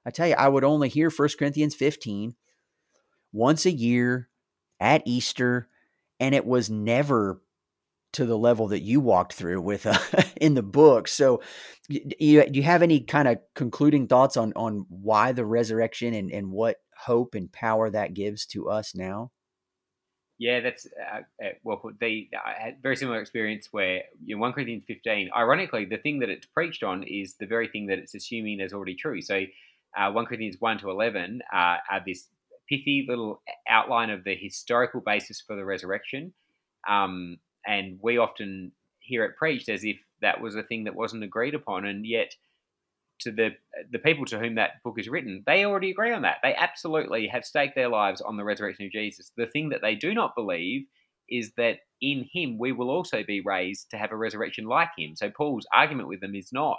I 0.06 0.12
tell 0.12 0.28
you, 0.28 0.36
I 0.36 0.48
would 0.48 0.64
only 0.64 0.90
hear 0.90 1.10
First 1.10 1.38
Corinthians 1.38 1.76
15 1.76 2.36
once 3.32 3.66
a 3.66 3.72
year 3.72 4.30
at 4.80 5.04
Easter, 5.06 5.70
and 6.20 6.34
it 6.34 6.46
was 6.46 6.70
never 6.70 7.42
to 8.14 8.26
the 8.26 8.38
level 8.38 8.68
that 8.70 8.82
you 8.82 9.00
walked 9.00 9.34
through 9.34 9.62
with 9.62 9.86
uh, 9.86 9.98
in 10.42 10.56
the 10.56 10.64
book. 10.64 11.08
So, 11.08 11.42
you, 11.88 12.46
do 12.46 12.60
you 12.60 12.64
have 12.64 12.84
any 12.84 13.02
kind 13.02 13.28
of 13.28 13.40
concluding 13.56 14.08
thoughts 14.08 14.38
on 14.38 14.54
on 14.56 14.86
why 14.90 15.32
the 15.32 15.46
resurrection 15.46 16.14
and 16.14 16.32
and 16.32 16.52
what 16.52 16.78
hope 16.98 17.36
and 17.36 17.52
power 17.52 17.90
that 17.90 18.14
gives 18.14 18.46
to 18.48 18.70
us 18.70 18.96
now? 18.96 19.32
Yeah, 20.38 20.62
that's 20.62 20.88
uh, 20.88 21.22
uh 21.44 21.50
well 21.64 21.78
put. 21.78 21.96
I 22.02 22.28
had 22.58 22.82
very 22.82 22.96
similar 22.96 23.20
experience 23.20 23.68
where 23.72 24.04
in 24.28 24.40
one 24.40 24.54
Corinthians 24.54 24.86
fifteen. 24.88 25.30
Ironically, 25.36 25.86
the 25.86 25.98
thing 25.98 26.20
that 26.20 26.30
it's 26.30 26.48
preached 26.48 26.84
on 26.84 27.04
is 27.04 27.36
the 27.40 27.46
very 27.46 27.68
thing 27.68 27.88
that 27.88 28.00
it's 28.00 28.16
assuming 28.16 28.60
is 28.62 28.74
already 28.74 28.96
true. 28.96 29.22
So, 29.22 29.44
uh, 29.98 30.12
one 30.12 30.26
Corinthians 30.26 30.58
one 30.60 30.78
to 30.80 30.90
eleven 30.90 31.42
uh, 31.54 31.78
are 31.92 32.02
this 32.06 32.28
pithy 32.70 33.06
little 33.10 33.42
outline 33.68 34.12
of 34.12 34.24
the 34.24 34.36
historical 34.36 35.02
basis 35.02 35.42
for 35.42 35.56
the 35.56 35.66
resurrection. 35.66 36.34
Um, 36.88 37.38
and 37.70 38.00
we 38.02 38.18
often 38.18 38.72
hear 39.00 39.24
it 39.24 39.38
preached 39.38 39.70
as 39.70 39.84
if 39.84 39.98
that 40.22 40.42
was 40.42 40.56
a 40.56 40.64
thing 40.64 40.86
that 40.86 40.96
wasn't 40.96 41.24
agreed 41.24 41.54
upon, 41.54 41.86
and 41.86 42.06
yet 42.06 42.34
to 43.20 43.32
the 43.32 43.50
the 43.92 44.00
people 44.00 44.26
to 44.26 44.40
whom 44.40 44.56
that 44.56 44.82
book 44.84 44.96
is 44.98 45.08
written, 45.08 45.44
they 45.46 45.64
already 45.64 45.92
agree 45.92 46.12
on 46.12 46.24
that. 46.24 46.38
They 46.42 46.56
absolutely 46.56 47.28
have 47.28 47.46
staked 47.46 47.76
their 47.76 47.90
lives 47.90 48.22
on 48.22 48.38
the 48.38 48.44
resurrection 48.44 48.86
of 48.86 48.92
Jesus. 48.92 49.32
The 49.38 49.46
thing 49.46 49.70
that 49.70 49.82
they 49.82 49.96
do 49.96 50.14
not 50.14 50.36
believe 50.36 50.86
is 51.30 51.52
that 51.58 51.78
in 52.02 52.28
him 52.34 52.58
we 52.58 52.72
will 52.72 52.90
also 52.90 53.24
be 53.24 53.42
raised 53.42 53.92
to 53.92 53.98
have 53.98 54.12
a 54.12 54.18
resurrection 54.18 54.66
like 54.66 54.90
him. 54.98 55.16
So 55.16 55.30
Paul's 55.30 55.68
argument 55.74 56.08
with 56.08 56.22
them 56.22 56.34
is 56.34 56.52
not, 56.52 56.78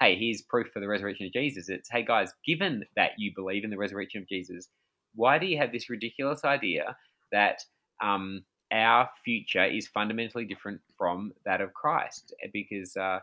hey, 0.00 0.16
here's 0.16 0.42
proof 0.42 0.68
for 0.72 0.80
the 0.80 0.88
resurrection 0.88 1.26
of 1.26 1.32
Jesus. 1.32 1.68
It's, 1.68 1.88
hey 1.90 2.04
guys, 2.04 2.32
given 2.44 2.84
that 2.96 3.12
you 3.18 3.32
believe 3.36 3.62
in 3.62 3.70
the 3.70 3.78
resurrection 3.78 4.22
of 4.22 4.28
Jesus, 4.28 4.68
why 5.14 5.38
do 5.38 5.46
you 5.46 5.58
have 5.58 5.70
this 5.72 5.90
ridiculous 5.90 6.44
idea 6.44 6.96
that 7.30 7.58
um, 8.02 8.42
our 8.72 9.08
future 9.24 9.64
is 9.64 9.86
fundamentally 9.88 10.44
different 10.44 10.80
from 10.96 11.32
that 11.44 11.60
of 11.60 11.74
Christ 11.74 12.34
eh, 12.42 12.48
because 12.52 12.96
uh, 12.96 13.20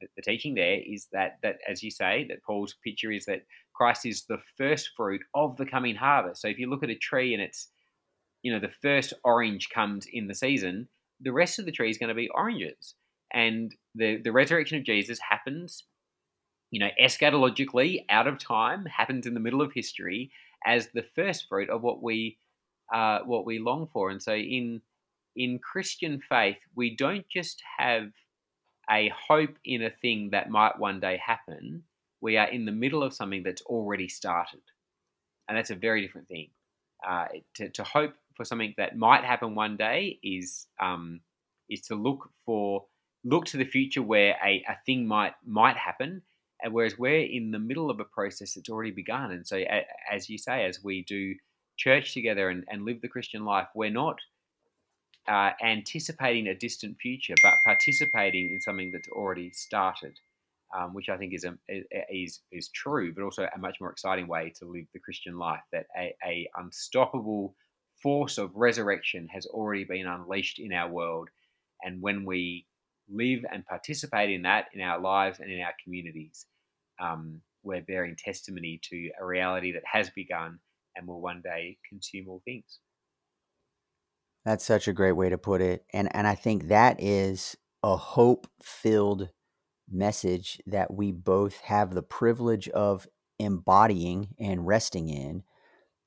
the, 0.00 0.06
the, 0.16 0.22
teaching 0.22 0.54
there 0.54 0.80
is 0.84 1.08
that 1.12 1.38
that 1.42 1.58
as 1.68 1.82
you 1.82 1.90
say 1.90 2.26
that 2.28 2.42
Paul's 2.44 2.76
picture 2.84 3.10
is 3.10 3.26
that 3.26 3.44
Christ 3.74 4.06
is 4.06 4.24
the 4.24 4.38
first 4.56 4.90
fruit 4.96 5.20
of 5.34 5.56
the 5.56 5.66
coming 5.66 5.96
harvest. 5.96 6.42
So 6.42 6.48
if 6.48 6.58
you 6.58 6.70
look 6.70 6.82
at 6.82 6.90
a 6.90 6.94
tree 6.94 7.34
and 7.34 7.42
it's 7.42 7.68
you 8.42 8.52
know 8.52 8.60
the 8.60 8.72
first 8.82 9.12
orange 9.24 9.68
comes 9.70 10.06
in 10.12 10.28
the 10.28 10.34
season, 10.34 10.88
the 11.20 11.32
rest 11.32 11.58
of 11.58 11.64
the 11.64 11.72
tree 11.72 11.90
is 11.90 11.98
going 11.98 12.08
to 12.08 12.14
be 12.14 12.28
oranges. 12.34 12.94
And 13.32 13.74
the 13.94 14.20
the 14.22 14.32
resurrection 14.32 14.78
of 14.78 14.84
Jesus 14.84 15.18
happens 15.28 15.84
you 16.70 16.80
know 16.80 16.88
eschatologically 17.00 18.04
out 18.10 18.26
of 18.26 18.38
time 18.38 18.84
happens 18.86 19.26
in 19.26 19.34
the 19.34 19.40
middle 19.40 19.62
of 19.62 19.72
history 19.72 20.30
as 20.66 20.88
the 20.88 21.04
first 21.14 21.46
fruit 21.48 21.70
of 21.70 21.82
what 21.82 22.02
we 22.02 22.36
uh, 22.92 23.20
what 23.24 23.46
we 23.46 23.58
long 23.58 23.88
for. 23.92 24.10
And 24.10 24.22
so 24.22 24.34
in 24.34 24.82
in 25.36 25.58
Christian 25.60 26.20
faith, 26.20 26.58
we 26.74 26.96
don't 26.96 27.28
just 27.28 27.62
have 27.78 28.10
a 28.90 29.12
hope 29.28 29.56
in 29.64 29.82
a 29.82 29.90
thing 29.90 30.30
that 30.32 30.50
might 30.50 30.78
one 30.78 30.98
day 30.98 31.20
happen. 31.24 31.84
We 32.20 32.36
are 32.36 32.48
in 32.48 32.64
the 32.64 32.72
middle 32.72 33.02
of 33.02 33.14
something 33.14 33.44
that's 33.44 33.62
already 33.62 34.08
started, 34.08 34.62
and 35.48 35.56
that's 35.56 35.70
a 35.70 35.76
very 35.76 36.02
different 36.02 36.28
thing. 36.28 36.48
Uh, 37.06 37.26
to, 37.54 37.68
to 37.70 37.84
hope 37.84 38.14
for 38.34 38.44
something 38.44 38.74
that 38.76 38.96
might 38.96 39.24
happen 39.24 39.54
one 39.54 39.76
day 39.76 40.18
is 40.22 40.66
um, 40.80 41.20
is 41.70 41.82
to 41.82 41.94
look 41.94 42.30
for 42.44 42.86
look 43.24 43.44
to 43.46 43.56
the 43.56 43.64
future 43.64 44.02
where 44.02 44.36
a, 44.44 44.64
a 44.68 44.76
thing 44.86 45.06
might 45.06 45.34
might 45.44 45.76
happen 45.76 46.22
and 46.62 46.72
whereas 46.72 46.98
we're 46.98 47.24
in 47.24 47.50
the 47.50 47.58
middle 47.58 47.90
of 47.90 48.00
a 48.00 48.04
process 48.04 48.54
that's 48.54 48.68
already 48.68 48.90
begun 48.90 49.30
and 49.32 49.46
so 49.46 49.62
as 50.10 50.28
you 50.30 50.38
say 50.38 50.64
as 50.64 50.82
we 50.82 51.04
do 51.04 51.34
church 51.78 52.12
together 52.12 52.50
and, 52.50 52.64
and 52.68 52.84
live 52.84 53.00
the 53.00 53.08
Christian 53.08 53.44
life, 53.44 53.68
we're 53.74 53.90
not 53.90 54.18
uh, 55.28 55.50
anticipating 55.62 56.48
a 56.48 56.54
distant 56.54 56.96
future, 57.00 57.34
but 57.42 57.54
participating 57.64 58.50
in 58.50 58.60
something 58.60 58.90
that's 58.90 59.08
already 59.08 59.50
started, 59.50 60.14
um, 60.76 60.94
which 60.94 61.08
I 61.08 61.16
think 61.16 61.34
is, 61.34 61.44
a, 61.44 61.54
is 62.10 62.40
is 62.50 62.68
true, 62.68 63.12
but 63.14 63.22
also 63.22 63.46
a 63.54 63.58
much 63.58 63.76
more 63.80 63.90
exciting 63.90 64.26
way 64.26 64.52
to 64.58 64.64
live 64.64 64.86
the 64.92 65.00
Christian 65.00 65.38
life. 65.38 65.62
That 65.72 65.86
a, 65.96 66.14
a 66.24 66.48
unstoppable 66.56 67.54
force 68.02 68.38
of 68.38 68.54
resurrection 68.54 69.28
has 69.28 69.46
already 69.46 69.84
been 69.84 70.06
unleashed 70.06 70.58
in 70.58 70.72
our 70.72 70.90
world, 70.90 71.28
and 71.82 72.00
when 72.00 72.24
we 72.24 72.66
live 73.10 73.44
and 73.52 73.66
participate 73.66 74.30
in 74.30 74.42
that 74.42 74.66
in 74.72 74.80
our 74.80 74.98
lives 74.98 75.40
and 75.40 75.50
in 75.50 75.60
our 75.60 75.74
communities, 75.82 76.46
um, 77.00 77.40
we're 77.62 77.82
bearing 77.82 78.16
testimony 78.16 78.80
to 78.82 79.10
a 79.20 79.24
reality 79.24 79.72
that 79.72 79.82
has 79.84 80.08
begun 80.10 80.58
and 80.98 81.06
will 81.06 81.20
one 81.20 81.40
day 81.40 81.78
consume 81.88 82.28
all 82.28 82.42
things. 82.44 82.80
That's 84.44 84.64
such 84.64 84.88
a 84.88 84.92
great 84.92 85.12
way 85.12 85.28
to 85.28 85.38
put 85.38 85.60
it. 85.60 85.84
And 85.92 86.14
and 86.14 86.26
I 86.26 86.34
think 86.34 86.68
that 86.68 87.02
is 87.02 87.56
a 87.82 87.96
hope-filled 87.96 89.30
message 89.90 90.60
that 90.66 90.92
we 90.92 91.12
both 91.12 91.60
have 91.60 91.94
the 91.94 92.02
privilege 92.02 92.68
of 92.70 93.06
embodying 93.38 94.34
and 94.38 94.66
resting 94.66 95.08
in. 95.08 95.44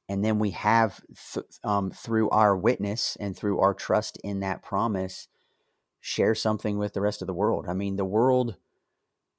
And 0.10 0.26
then 0.26 0.40
we 0.40 0.52
have 0.52 1.02
th- 1.34 1.46
um, 1.64 1.92
through 1.92 2.30
our 2.32 2.58
witness 2.58 3.16
and 3.20 3.36
through 3.36 3.60
our 3.60 3.74
trust 3.74 4.18
in 4.24 4.42
that 4.42 4.62
promise 4.62 5.30
share 6.02 6.36
something 6.36 6.78
with 6.78 6.94
the 6.94 7.02
rest 7.02 7.22
of 7.22 7.28
the 7.28 7.34
world. 7.34 7.68
I 7.70 7.74
mean, 7.74 7.96
the 7.96 8.04
world, 8.04 8.58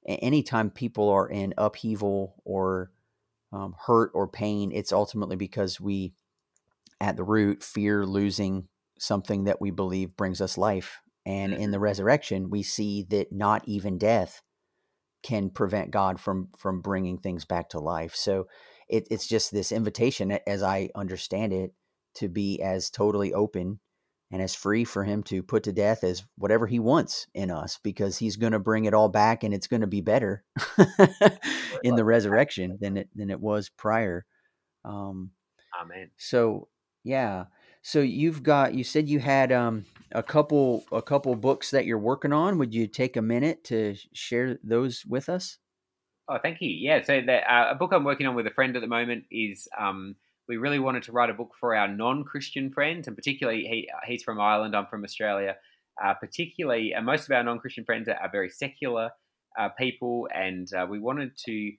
anytime 0.05 0.71
people 0.71 1.09
are 1.09 1.29
in 1.29 1.53
upheaval 1.57 2.41
or 2.43 2.91
um, 3.53 3.75
hurt 3.85 4.11
or 4.13 4.27
pain, 4.27 4.71
it's 4.73 4.91
ultimately 4.91 5.35
because 5.35 5.79
we, 5.79 6.13
at 6.99 7.15
the 7.15 7.23
root, 7.23 7.63
fear 7.63 8.05
losing 8.05 8.67
something 8.99 9.43
that 9.45 9.61
we 9.61 9.71
believe 9.71 10.17
brings 10.17 10.41
us 10.41 10.57
life. 10.57 10.99
And 11.25 11.53
in 11.53 11.59
mm-hmm. 11.59 11.71
the 11.71 11.79
resurrection, 11.79 12.49
we 12.49 12.63
see 12.63 13.03
that 13.09 13.31
not 13.31 13.63
even 13.65 13.97
death 13.97 14.41
can 15.21 15.49
prevent 15.49 15.91
God 15.91 16.19
from 16.19 16.49
from 16.57 16.81
bringing 16.81 17.17
things 17.17 17.45
back 17.45 17.69
to 17.69 17.79
life. 17.79 18.13
So 18.13 18.47
it, 18.89 19.07
it's 19.09 19.27
just 19.27 19.51
this 19.51 19.71
invitation, 19.71 20.37
as 20.45 20.61
I 20.61 20.89
understand 20.95 21.53
it, 21.53 21.73
to 22.15 22.27
be 22.27 22.61
as 22.61 22.89
totally 22.89 23.33
open 23.33 23.79
and 24.33 24.41
as 24.41 24.55
free 24.55 24.83
for 24.83 25.03
Him 25.03 25.21
to 25.23 25.43
put 25.43 25.63
to 25.63 25.71
death 25.71 26.03
as 26.03 26.23
whatever 26.39 26.65
He 26.65 26.79
wants 26.79 27.27
in 27.35 27.51
us, 27.51 27.79
because 27.83 28.17
He's 28.17 28.35
going 28.35 28.53
to 28.53 28.59
bring 28.59 28.85
it 28.85 28.93
all 28.95 29.07
back, 29.07 29.43
and 29.43 29.53
it's 29.53 29.67
going 29.67 29.81
to 29.81 29.87
be 29.87 30.01
better 30.01 30.43
in 31.83 31.95
the 31.95 32.03
resurrection 32.03 32.79
than 32.81 32.97
it 32.97 33.09
than 33.15 33.29
it 33.29 33.39
was 33.39 33.69
prior. 33.69 34.25
Um, 34.83 35.31
Amen. 35.79 36.09
So 36.17 36.67
yeah. 37.03 37.45
So 37.83 37.99
you've 37.99 38.41
got 38.41 38.73
you 38.73 38.83
said 38.83 39.07
you 39.07 39.19
had 39.19 39.51
um, 39.51 39.85
a 40.11 40.23
couple 40.23 40.83
a 40.91 41.01
couple 41.01 41.35
books 41.35 41.69
that 41.69 41.85
you're 41.85 41.99
working 41.99 42.33
on. 42.33 42.57
Would 42.57 42.73
you 42.73 42.87
take 42.87 43.15
a 43.15 43.21
minute 43.21 43.63
to 43.65 43.95
share 44.13 44.57
those 44.63 45.05
with 45.07 45.29
us? 45.29 45.59
Oh, 46.27 46.37
thank 46.41 46.61
you. 46.61 46.69
Yeah, 46.69 47.03
so 47.03 47.21
the, 47.21 47.39
uh, 47.53 47.71
a 47.71 47.75
book 47.75 47.91
I'm 47.93 48.05
working 48.05 48.25
on 48.27 48.35
with 48.35 48.47
a 48.47 48.51
friend 48.51 48.75
at 48.75 48.81
the 48.81 48.87
moment 48.87 49.25
is 49.29 49.67
um, 49.77 50.15
we 50.47 50.57
really 50.57 50.79
wanted 50.79 51.03
to 51.03 51.11
write 51.11 51.29
a 51.29 51.33
book 51.33 51.51
for 51.59 51.75
our 51.75 51.87
non-Christian 51.87 52.71
friends, 52.71 53.07
and 53.07 53.15
particularly 53.15 53.63
he 53.63 53.89
he's 54.05 54.23
from 54.23 54.39
Ireland, 54.39 54.75
I'm 54.75 54.87
from 54.87 55.03
Australia. 55.03 55.55
Uh, 56.03 56.15
particularly, 56.15 56.91
and 56.93 57.05
most 57.05 57.25
of 57.25 57.31
our 57.31 57.43
non-Christian 57.43 57.85
friends 57.85 58.09
are, 58.09 58.15
are 58.15 58.31
very 58.31 58.49
secular 58.49 59.11
uh, 59.59 59.69
people, 59.77 60.27
and 60.33 60.67
uh, 60.73 60.87
we 60.89 60.99
wanted 60.99 61.31
to 61.45 61.71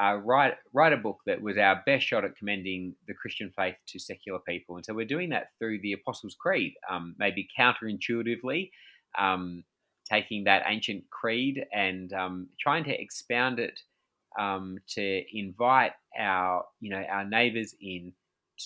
uh, 0.00 0.14
write 0.16 0.54
write 0.72 0.92
a 0.92 0.96
book 0.96 1.18
that 1.26 1.40
was 1.40 1.56
our 1.56 1.80
best 1.86 2.04
shot 2.04 2.24
at 2.24 2.36
commending 2.36 2.94
the 3.06 3.14
Christian 3.14 3.52
faith 3.56 3.76
to 3.86 3.98
secular 3.98 4.40
people. 4.46 4.76
And 4.76 4.84
so 4.84 4.92
we're 4.92 5.04
doing 5.04 5.30
that 5.30 5.48
through 5.58 5.80
the 5.82 5.92
Apostles' 5.92 6.36
Creed, 6.40 6.74
um, 6.90 7.14
maybe 7.18 7.48
counterintuitively, 7.58 8.70
um, 9.18 9.64
taking 10.10 10.44
that 10.44 10.64
ancient 10.66 11.04
creed 11.10 11.64
and 11.72 12.12
um, 12.12 12.48
trying 12.60 12.84
to 12.84 13.00
expound 13.00 13.58
it 13.58 13.78
um, 14.38 14.78
to 14.88 15.22
invite 15.32 15.92
our 16.18 16.64
you 16.80 16.90
know 16.90 17.02
our 17.10 17.24
neighbours 17.24 17.74
in 17.80 18.12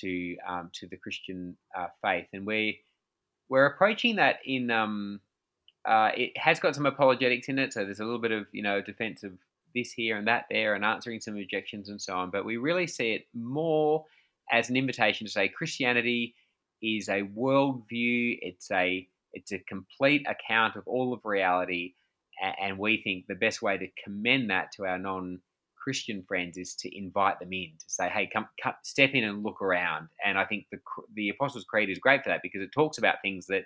to 0.01 0.36
um, 0.49 0.70
to 0.74 0.86
the 0.89 0.97
Christian 0.97 1.57
uh, 1.77 1.86
faith. 2.03 2.27
And 2.32 2.47
we 2.47 2.81
we're 3.49 3.66
approaching 3.66 4.16
that 4.16 4.36
in 4.45 4.70
um, 4.70 5.20
uh, 5.86 6.11
it 6.16 6.36
has 6.36 6.61
got 6.61 6.74
some 6.74 6.86
apologetics 6.86 7.49
in 7.49 7.59
it, 7.59 7.73
so 7.73 7.85
there's 7.85 8.01
a 8.01 8.05
little 8.05 8.20
bit 8.20 8.32
of 8.32 8.47
you 8.53 8.62
know 8.62 8.81
defense 8.81 9.23
of 9.23 9.32
this 9.74 9.93
here 9.93 10.16
and 10.16 10.28
that 10.28 10.47
there 10.51 10.74
and 10.74 10.85
answering 10.85 11.20
some 11.20 11.36
objections 11.36 11.89
and 11.89 12.01
so 12.01 12.15
on. 12.15 12.31
But 12.31 12.45
we 12.45 12.57
really 12.57 12.86
see 12.86 13.12
it 13.12 13.27
more 13.35 14.05
as 14.53 14.70
an 14.70 14.77
invitation 14.77 15.27
to 15.27 15.32
say 15.32 15.49
Christianity 15.49 16.35
is 16.82 17.09
a 17.09 17.23
worldview. 17.23 18.39
It's 18.43 18.70
a 18.70 19.07
it's 19.32 19.53
a 19.53 19.59
complete 19.59 20.27
account 20.28 20.77
of 20.77 20.86
all 20.86 21.12
of 21.12 21.24
reality, 21.24 21.95
and 22.61 22.78
we 22.78 23.01
think 23.03 23.27
the 23.27 23.35
best 23.35 23.62
way 23.62 23.77
to 23.77 23.89
commend 24.03 24.51
that 24.51 24.73
to 24.73 24.86
our 24.86 24.99
non 24.99 25.41
Christian 25.85 26.24
friends 26.27 26.56
is 26.56 26.74
to 26.77 26.97
invite 26.97 27.39
them 27.39 27.52
in 27.52 27.73
to 27.78 27.85
say, 27.86 28.09
"Hey, 28.09 28.27
come, 28.32 28.48
come, 28.62 28.74
step 28.82 29.11
in 29.12 29.24
and 29.24 29.43
look 29.43 29.61
around." 29.61 30.09
And 30.24 30.39
I 30.39 30.47
think 30.47 30.65
the 30.73 30.78
the 31.15 31.28
Apostles' 31.28 31.65
Creed 31.65 31.90
is 31.90 31.98
great 31.98 32.23
for 32.23 32.31
that 32.31 32.40
because 32.43 32.62
it 32.62 32.70
talks 32.73 32.97
about 32.97 33.16
things 33.20 33.47
that 33.48 33.65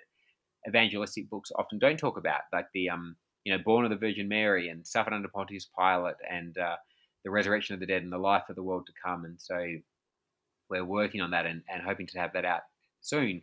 evangelistic 0.67 1.29
books 1.29 1.51
often 1.55 1.79
don't 1.79 1.97
talk 1.97 2.17
about, 2.17 2.41
like 2.51 2.67
the 2.73 2.89
um, 2.89 3.15
you 3.45 3.57
know, 3.57 3.63
born 3.63 3.85
of 3.85 3.89
the 3.89 3.95
Virgin 3.95 4.27
Mary 4.27 4.69
and 4.69 4.85
suffered 4.85 5.13
under 5.13 5.27
Pontius 5.27 5.69
Pilate 5.77 6.15
and 6.29 6.57
uh, 6.57 6.75
the 7.23 7.31
resurrection 7.31 7.73
of 7.73 7.79
the 7.79 7.85
dead 7.85 8.03
and 8.03 8.11
the 8.11 8.17
life 8.17 8.43
of 8.49 8.55
the 8.55 8.63
world 8.63 8.85
to 8.87 8.93
come. 9.03 9.25
And 9.25 9.39
so 9.39 9.65
we're 10.69 10.85
working 10.85 11.21
on 11.21 11.31
that 11.31 11.45
and, 11.45 11.63
and 11.71 11.81
hoping 11.81 12.07
to 12.07 12.19
have 12.19 12.33
that 12.33 12.45
out 12.45 12.61
soon. 13.01 13.41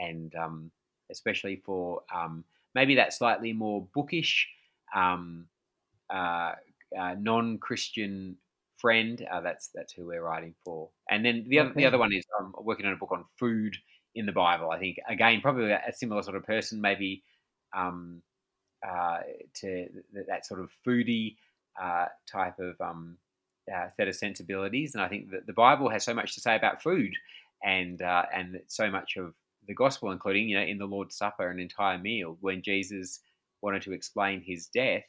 And 0.00 0.34
um, 0.34 0.70
especially 1.10 1.62
for 1.64 2.02
um, 2.14 2.44
maybe 2.74 2.94
that 2.96 3.12
slightly 3.12 3.52
more 3.52 3.86
bookish, 3.94 4.48
um, 4.94 5.46
uh, 6.10 6.52
uh, 6.98 7.14
non-Christian 7.18 8.36
friend. 8.78 9.26
Uh, 9.30 9.40
that's 9.40 9.70
that's 9.74 9.92
who 9.92 10.06
we're 10.06 10.22
writing 10.22 10.54
for. 10.64 10.90
And 11.10 11.24
then 11.24 11.44
the 11.48 11.58
other 11.58 11.72
the 11.74 11.86
other 11.86 11.98
one 11.98 12.12
is 12.12 12.24
I'm 12.38 12.46
um, 12.46 12.54
working 12.60 12.86
on 12.86 12.92
a 12.92 12.96
book 12.96 13.12
on 13.12 13.24
food 13.38 13.76
in 14.14 14.26
the 14.26 14.32
Bible. 14.32 14.70
I 14.70 14.78
think 14.78 14.98
again 15.08 15.40
probably 15.40 15.70
a 15.70 15.92
similar 15.92 16.22
sort 16.22 16.36
of 16.36 16.44
person, 16.44 16.80
maybe 16.80 17.22
um, 17.76 18.22
uh, 18.86 19.18
to 19.60 19.88
that 20.28 20.46
sort 20.46 20.60
of 20.60 20.70
foodie 20.86 21.36
uh, 21.80 22.06
type 22.30 22.58
of 22.58 22.80
um, 22.80 23.16
uh, 23.74 23.88
set 23.96 24.08
of 24.08 24.14
sensibilities. 24.14 24.94
And 24.94 25.02
I 25.02 25.08
think 25.08 25.30
that 25.30 25.46
the 25.46 25.52
Bible 25.52 25.88
has 25.88 26.04
so 26.04 26.14
much 26.14 26.34
to 26.34 26.40
say 26.40 26.56
about 26.56 26.82
food, 26.82 27.12
and 27.64 28.00
uh, 28.02 28.24
and 28.34 28.60
so 28.66 28.90
much 28.90 29.16
of 29.16 29.34
the 29.66 29.74
gospel, 29.74 30.12
including 30.12 30.48
you 30.48 30.58
know 30.58 30.64
in 30.64 30.78
the 30.78 30.86
Lord's 30.86 31.16
Supper, 31.16 31.50
an 31.50 31.58
entire 31.58 31.98
meal 31.98 32.36
when 32.40 32.62
Jesus 32.62 33.20
wanted 33.62 33.82
to 33.82 33.92
explain 33.92 34.42
his 34.42 34.68
death 34.68 35.02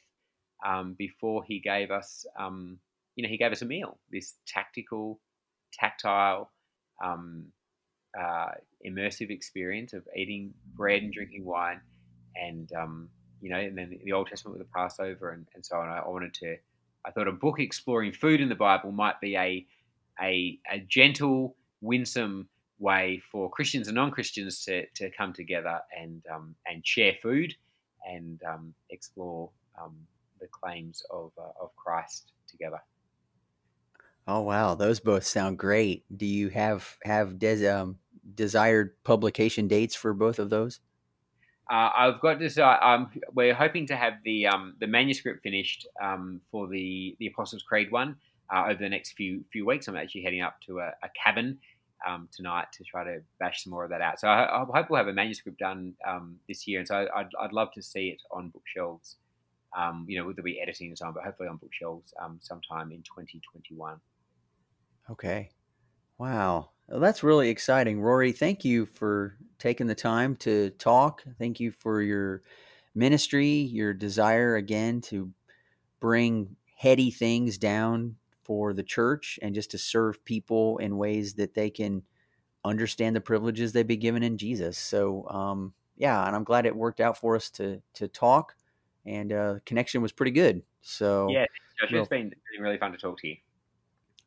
um, 0.64 0.94
before 0.94 1.44
he 1.44 1.58
gave 1.58 1.90
us, 1.90 2.26
um, 2.38 2.78
you 3.16 3.22
know, 3.22 3.28
he 3.28 3.36
gave 3.36 3.52
us 3.52 3.62
a 3.62 3.66
meal. 3.66 3.98
This 4.10 4.34
tactical, 4.46 5.20
tactile. 5.72 6.50
Um, 7.02 7.52
uh, 8.18 8.50
immersive 8.86 9.30
experience 9.30 9.92
of 9.92 10.06
eating 10.16 10.52
bread 10.74 11.02
and 11.02 11.12
drinking 11.12 11.44
wine, 11.44 11.80
and 12.36 12.72
um, 12.72 13.08
you 13.40 13.50
know, 13.50 13.58
and 13.58 13.76
then 13.76 13.98
the 14.04 14.12
Old 14.12 14.28
Testament 14.28 14.58
with 14.58 14.66
the 14.66 14.72
Passover 14.74 15.30
and, 15.30 15.46
and 15.54 15.64
so 15.64 15.76
on. 15.76 15.88
I, 15.88 16.08
wanted 16.08 16.34
to, 16.34 16.56
I 17.06 17.10
thought 17.10 17.28
a 17.28 17.32
book 17.32 17.60
exploring 17.60 18.12
food 18.12 18.40
in 18.40 18.48
the 18.48 18.54
Bible 18.54 18.92
might 18.92 19.20
be 19.20 19.36
a, 19.36 19.66
a, 20.20 20.58
a 20.70 20.80
gentle, 20.88 21.56
winsome 21.80 22.48
way 22.78 23.22
for 23.30 23.50
Christians 23.50 23.88
and 23.88 23.94
non-Christians 23.94 24.64
to, 24.64 24.86
to 24.94 25.10
come 25.10 25.32
together 25.32 25.80
and 25.98 26.22
um, 26.32 26.54
and 26.66 26.86
share 26.86 27.14
food 27.20 27.54
and 28.08 28.40
um, 28.48 28.74
explore 28.90 29.50
the 30.40 30.48
claims 30.48 31.02
of 31.10 31.32
uh, 31.38 31.50
of 31.60 31.74
Christ 31.76 32.32
together. 32.48 32.80
Oh 34.26 34.42
wow, 34.42 34.74
those 34.74 35.00
both 35.00 35.24
sound 35.24 35.58
great. 35.58 36.04
Do 36.14 36.26
you 36.26 36.48
have 36.50 36.96
have 37.04 37.38
des- 37.38 37.68
um, 37.68 37.98
desired 38.34 39.02
publication 39.04 39.68
dates 39.68 39.94
for 39.94 40.12
both 40.12 40.38
of 40.38 40.50
those? 40.50 40.80
Uh, 41.70 41.90
I've 41.94 42.20
got 42.20 42.38
this. 42.38 42.56
Uh, 42.56 42.76
um, 42.80 43.10
we're 43.32 43.54
hoping 43.54 43.86
to 43.88 43.96
have 43.96 44.14
the 44.24 44.46
um, 44.46 44.74
the 44.80 44.86
manuscript 44.86 45.42
finished 45.42 45.86
um, 46.02 46.40
for 46.50 46.68
the 46.68 47.16
the 47.18 47.26
Apostles' 47.26 47.62
Creed 47.62 47.90
one 47.90 48.16
uh, 48.54 48.64
over 48.64 48.78
the 48.78 48.88
next 48.88 49.12
few 49.12 49.44
few 49.52 49.66
weeks. 49.66 49.88
I'm 49.88 49.96
actually 49.96 50.22
heading 50.22 50.42
up 50.42 50.60
to 50.66 50.78
a, 50.78 50.88
a 51.02 51.08
cabin 51.22 51.58
um, 52.06 52.28
tonight 52.34 52.66
to 52.72 52.84
try 52.84 53.04
to 53.04 53.20
bash 53.38 53.64
some 53.64 53.70
more 53.70 53.84
of 53.84 53.90
that 53.90 54.00
out. 54.00 54.20
So 54.20 54.28
I, 54.28 54.62
I 54.62 54.64
hope 54.64 54.90
we'll 54.90 54.98
have 54.98 55.08
a 55.08 55.12
manuscript 55.12 55.58
done 55.58 55.94
um, 56.06 56.36
this 56.48 56.66
year, 56.66 56.78
and 56.80 56.88
so 56.88 57.06
I'd, 57.14 57.28
I'd 57.40 57.52
love 57.52 57.72
to 57.74 57.82
see 57.82 58.08
it 58.08 58.22
on 58.30 58.50
bookshelves. 58.50 59.16
Um, 59.76 60.06
you 60.08 60.18
know, 60.18 60.32
there'll 60.32 60.44
be 60.44 60.60
editing 60.60 60.88
and 60.88 60.98
so 60.98 61.06
on, 61.06 61.14
but 61.14 61.24
hopefully 61.24 61.48
on 61.48 61.56
bookshelves 61.56 62.12
um, 62.22 62.38
sometime 62.40 62.90
in 62.92 63.02
2021. 63.02 64.00
Okay. 65.10 65.50
Wow. 66.18 66.70
Well, 66.88 67.00
that's 67.00 67.22
really 67.22 67.50
exciting. 67.50 68.00
Rory, 68.00 68.32
thank 68.32 68.64
you 68.64 68.86
for 68.86 69.36
taking 69.58 69.86
the 69.86 69.94
time 69.94 70.36
to 70.36 70.70
talk. 70.70 71.22
Thank 71.38 71.60
you 71.60 71.70
for 71.70 72.00
your 72.02 72.42
ministry, 72.94 73.48
your 73.48 73.92
desire 73.92 74.56
again 74.56 75.00
to 75.02 75.30
bring 76.00 76.56
heady 76.76 77.10
things 77.10 77.58
down 77.58 78.16
for 78.44 78.72
the 78.72 78.82
church 78.82 79.38
and 79.42 79.54
just 79.54 79.70
to 79.72 79.78
serve 79.78 80.24
people 80.24 80.78
in 80.78 80.96
ways 80.96 81.34
that 81.34 81.54
they 81.54 81.68
can 81.68 82.02
understand 82.64 83.14
the 83.14 83.20
privileges 83.20 83.72
they've 83.72 83.86
been 83.86 84.00
given 84.00 84.22
in 84.22 84.38
Jesus. 84.38 84.78
So, 84.78 85.28
um, 85.28 85.74
yeah, 85.96 86.26
and 86.26 86.34
I'm 86.34 86.44
glad 86.44 86.64
it 86.64 86.74
worked 86.74 87.00
out 87.00 87.18
for 87.18 87.36
us 87.36 87.50
to 87.50 87.82
to 87.94 88.08
talk, 88.08 88.54
and 89.08 89.32
uh, 89.32 89.54
connection 89.64 90.02
was 90.02 90.12
pretty 90.12 90.32
good. 90.32 90.62
So, 90.82 91.30
yeah, 91.30 91.46
Josh, 91.80 91.92
it's 91.92 92.08
been 92.08 92.32
really 92.60 92.78
fun 92.78 92.92
to 92.92 92.98
talk 92.98 93.18
to 93.20 93.28
you. 93.28 93.36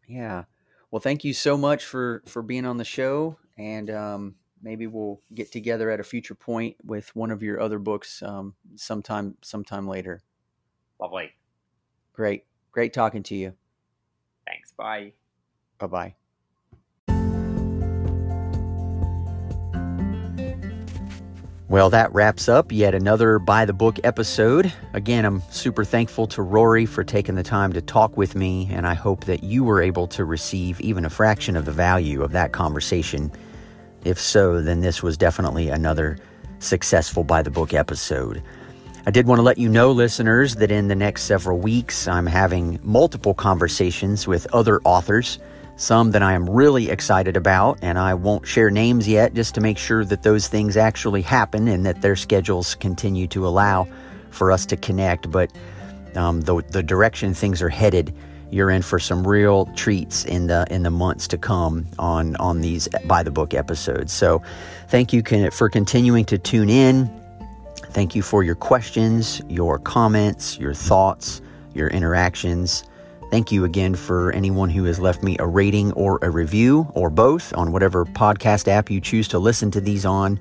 Yeah. 0.08 0.46
Well, 0.90 1.00
thank 1.00 1.24
you 1.24 1.34
so 1.34 1.56
much 1.56 1.86
for 1.86 2.24
for 2.26 2.42
being 2.42 2.66
on 2.66 2.78
the 2.78 2.84
show, 2.84 3.38
and 3.58 3.90
um, 3.90 4.36
maybe 4.62 4.88
we'll 4.88 5.22
get 5.34 5.52
together 5.52 5.90
at 5.90 6.00
a 6.00 6.04
future 6.04 6.36
point 6.36 6.76
with 6.84 7.16
one 7.16 7.32
of 7.32 7.44
your 7.44 7.62
other 7.62 7.80
books 7.80 8.22
um, 8.24 8.56
sometime 8.76 9.38
sometime 9.42 9.88
later. 9.88 10.22
Lovely. 11.00 11.32
Great. 12.14 12.46
Great 12.72 12.94
talking 12.94 13.24
to 13.24 13.36
you. 13.36 13.54
Thanks. 14.46 14.72
Bye. 14.72 15.14
Bye 15.78 15.88
bye. 15.88 16.16
Well, 21.72 21.90
that 21.92 22.14
wraps 22.14 22.50
up 22.50 22.70
yet 22.74 22.94
another 22.94 23.40
By 23.40 23.64
the 23.64 23.72
Book 23.72 23.98
episode. 24.04 24.74
Again, 24.92 25.24
I'm 25.24 25.42
super 25.52 25.86
thankful 25.86 26.28
to 26.28 26.42
Rory 26.42 26.86
for 26.86 27.06
taking 27.06 27.36
the 27.36 27.44
time 27.44 27.72
to 27.72 27.82
talk 27.82 28.18
with 28.18 28.36
me, 28.36 28.68
and 28.74 28.86
I 28.86 28.94
hope 28.94 29.24
that 29.24 29.42
you 29.42 29.64
were 29.64 29.82
able 29.82 30.06
to 30.08 30.26
receive 30.26 30.82
even 30.82 31.06
a 31.06 31.10
fraction 31.10 31.56
of 31.56 31.64
the 31.64 31.72
value 31.72 32.24
of 32.24 32.34
that 32.34 32.52
conversation. 32.52 33.32
If 34.04 34.20
so, 34.20 34.62
then 34.62 34.82
this 34.82 35.02
was 35.02 35.16
definitely 35.16 35.70
another 35.70 36.18
successful 36.60 37.24
By 37.24 37.42
the 37.42 37.52
Book 37.52 37.74
episode. 37.74 38.44
I 39.06 39.12
did 39.12 39.26
want 39.26 39.40
to 39.40 39.44
let 39.44 39.58
you 39.58 39.70
know, 39.70 39.94
listeners, 39.94 40.56
that 40.56 40.72
in 40.72 40.90
the 40.90 40.96
next 40.96 41.22
several 41.22 41.58
weeks, 41.58 42.06
I'm 42.06 42.28
having 42.28 42.82
multiple 42.84 43.34
conversations 43.34 44.28
with 44.28 44.46
other 44.54 44.82
authors, 44.84 45.40
some 45.76 46.12
that 46.12 46.22
I 46.22 46.34
am 46.34 46.50
really 46.50 46.90
excited 46.90 47.36
about, 47.36 47.80
and 47.82 47.98
I 47.98 48.14
won't 48.14 48.48
share 48.48 48.70
names 48.70 49.08
yet 49.08 49.34
just 49.34 49.56
to 49.56 49.62
make 49.62 49.78
sure 49.78 50.06
that 50.06 50.24
those 50.24 50.48
things 50.48 50.78
actually 50.78 51.22
happen 51.22 51.68
and 51.68 51.86
that 51.86 52.02
their 52.02 52.16
schedules 52.16 52.76
continue 52.76 53.28
to 53.28 53.48
allow 53.48 53.88
for 54.30 54.52
us 54.52 54.66
to 54.68 54.78
connect. 54.78 55.32
But 55.32 55.52
um, 56.16 56.42
the, 56.42 56.62
the 56.70 56.84
direction 56.84 57.34
things 57.34 57.62
are 57.62 57.70
headed, 57.70 58.14
you're 58.52 58.70
in 58.70 58.82
for 58.82 59.00
some 59.00 59.26
real 59.26 59.66
treats 59.76 60.26
in 60.26 60.48
the 60.48 60.68
in 60.70 60.84
the 60.84 60.90
months 60.90 61.28
to 61.30 61.38
come 61.38 61.88
on 61.98 62.36
on 62.36 62.60
these 62.60 62.90
by 63.06 63.24
the 63.24 63.32
book 63.32 63.54
episodes. 63.54 64.12
So, 64.12 64.42
thank 64.90 65.14
you 65.14 65.24
for 65.52 65.70
continuing 65.70 66.26
to 66.26 66.38
tune 66.38 66.70
in. 66.70 67.10
Thank 67.92 68.14
you 68.14 68.22
for 68.22 68.44
your 68.44 68.56
questions, 68.56 69.42
your 69.50 69.80
comments, 69.80 70.58
your 70.60 70.74
thoughts, 70.74 71.42
your 71.74 71.88
interactions. 71.90 72.84
Thank 73.32 73.50
you 73.50 73.64
again 73.64 73.96
for 73.96 74.34
anyone 74.34 74.70
who 74.70 74.84
has 74.84 75.00
left 75.00 75.24
me 75.24 75.38
a 75.40 75.48
rating 75.48 75.94
or 75.94 76.20
a 76.22 76.30
review 76.30 76.92
or 76.94 77.10
both 77.10 77.56
on 77.56 77.72
whatever 77.72 78.04
podcast 78.04 78.68
app 78.68 78.92
you 78.92 79.00
choose 79.00 79.30
to 79.30 79.40
listen 79.40 79.72
to 79.72 79.80
these 79.80 80.06
on. 80.06 80.38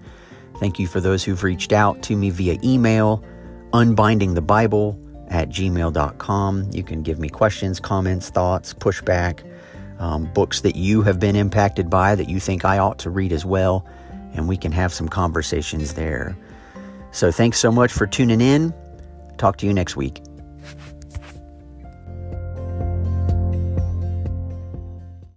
Thank 0.58 0.80
you 0.80 0.88
for 0.88 1.00
those 1.00 1.22
who've 1.22 1.42
reached 1.44 1.72
out 1.72 2.02
to 2.02 2.16
me 2.16 2.30
via 2.30 2.58
email, 2.64 3.22
unbinding 3.72 4.34
the 4.34 4.42
Bible 4.42 5.00
at 5.28 5.50
gmail.com. 5.50 6.70
You 6.72 6.82
can 6.82 7.02
give 7.02 7.20
me 7.20 7.28
questions, 7.28 7.78
comments, 7.78 8.28
thoughts, 8.28 8.74
pushback, 8.74 9.48
um, 10.00 10.24
books 10.32 10.62
that 10.62 10.74
you 10.74 11.02
have 11.02 11.20
been 11.20 11.36
impacted 11.36 11.88
by 11.90 12.16
that 12.16 12.28
you 12.28 12.40
think 12.40 12.64
I 12.64 12.78
ought 12.78 12.98
to 13.00 13.10
read 13.10 13.32
as 13.32 13.44
well, 13.44 13.86
and 14.34 14.48
we 14.48 14.56
can 14.56 14.72
have 14.72 14.92
some 14.92 15.08
conversations 15.08 15.94
there. 15.94 16.36
So 17.12 17.30
thanks 17.30 17.60
so 17.60 17.70
much 17.70 17.92
for 17.92 18.08
tuning 18.08 18.40
in. 18.40 18.74
Talk 19.38 19.58
to 19.58 19.66
you 19.66 19.72
next 19.72 19.96
week. 19.96 20.20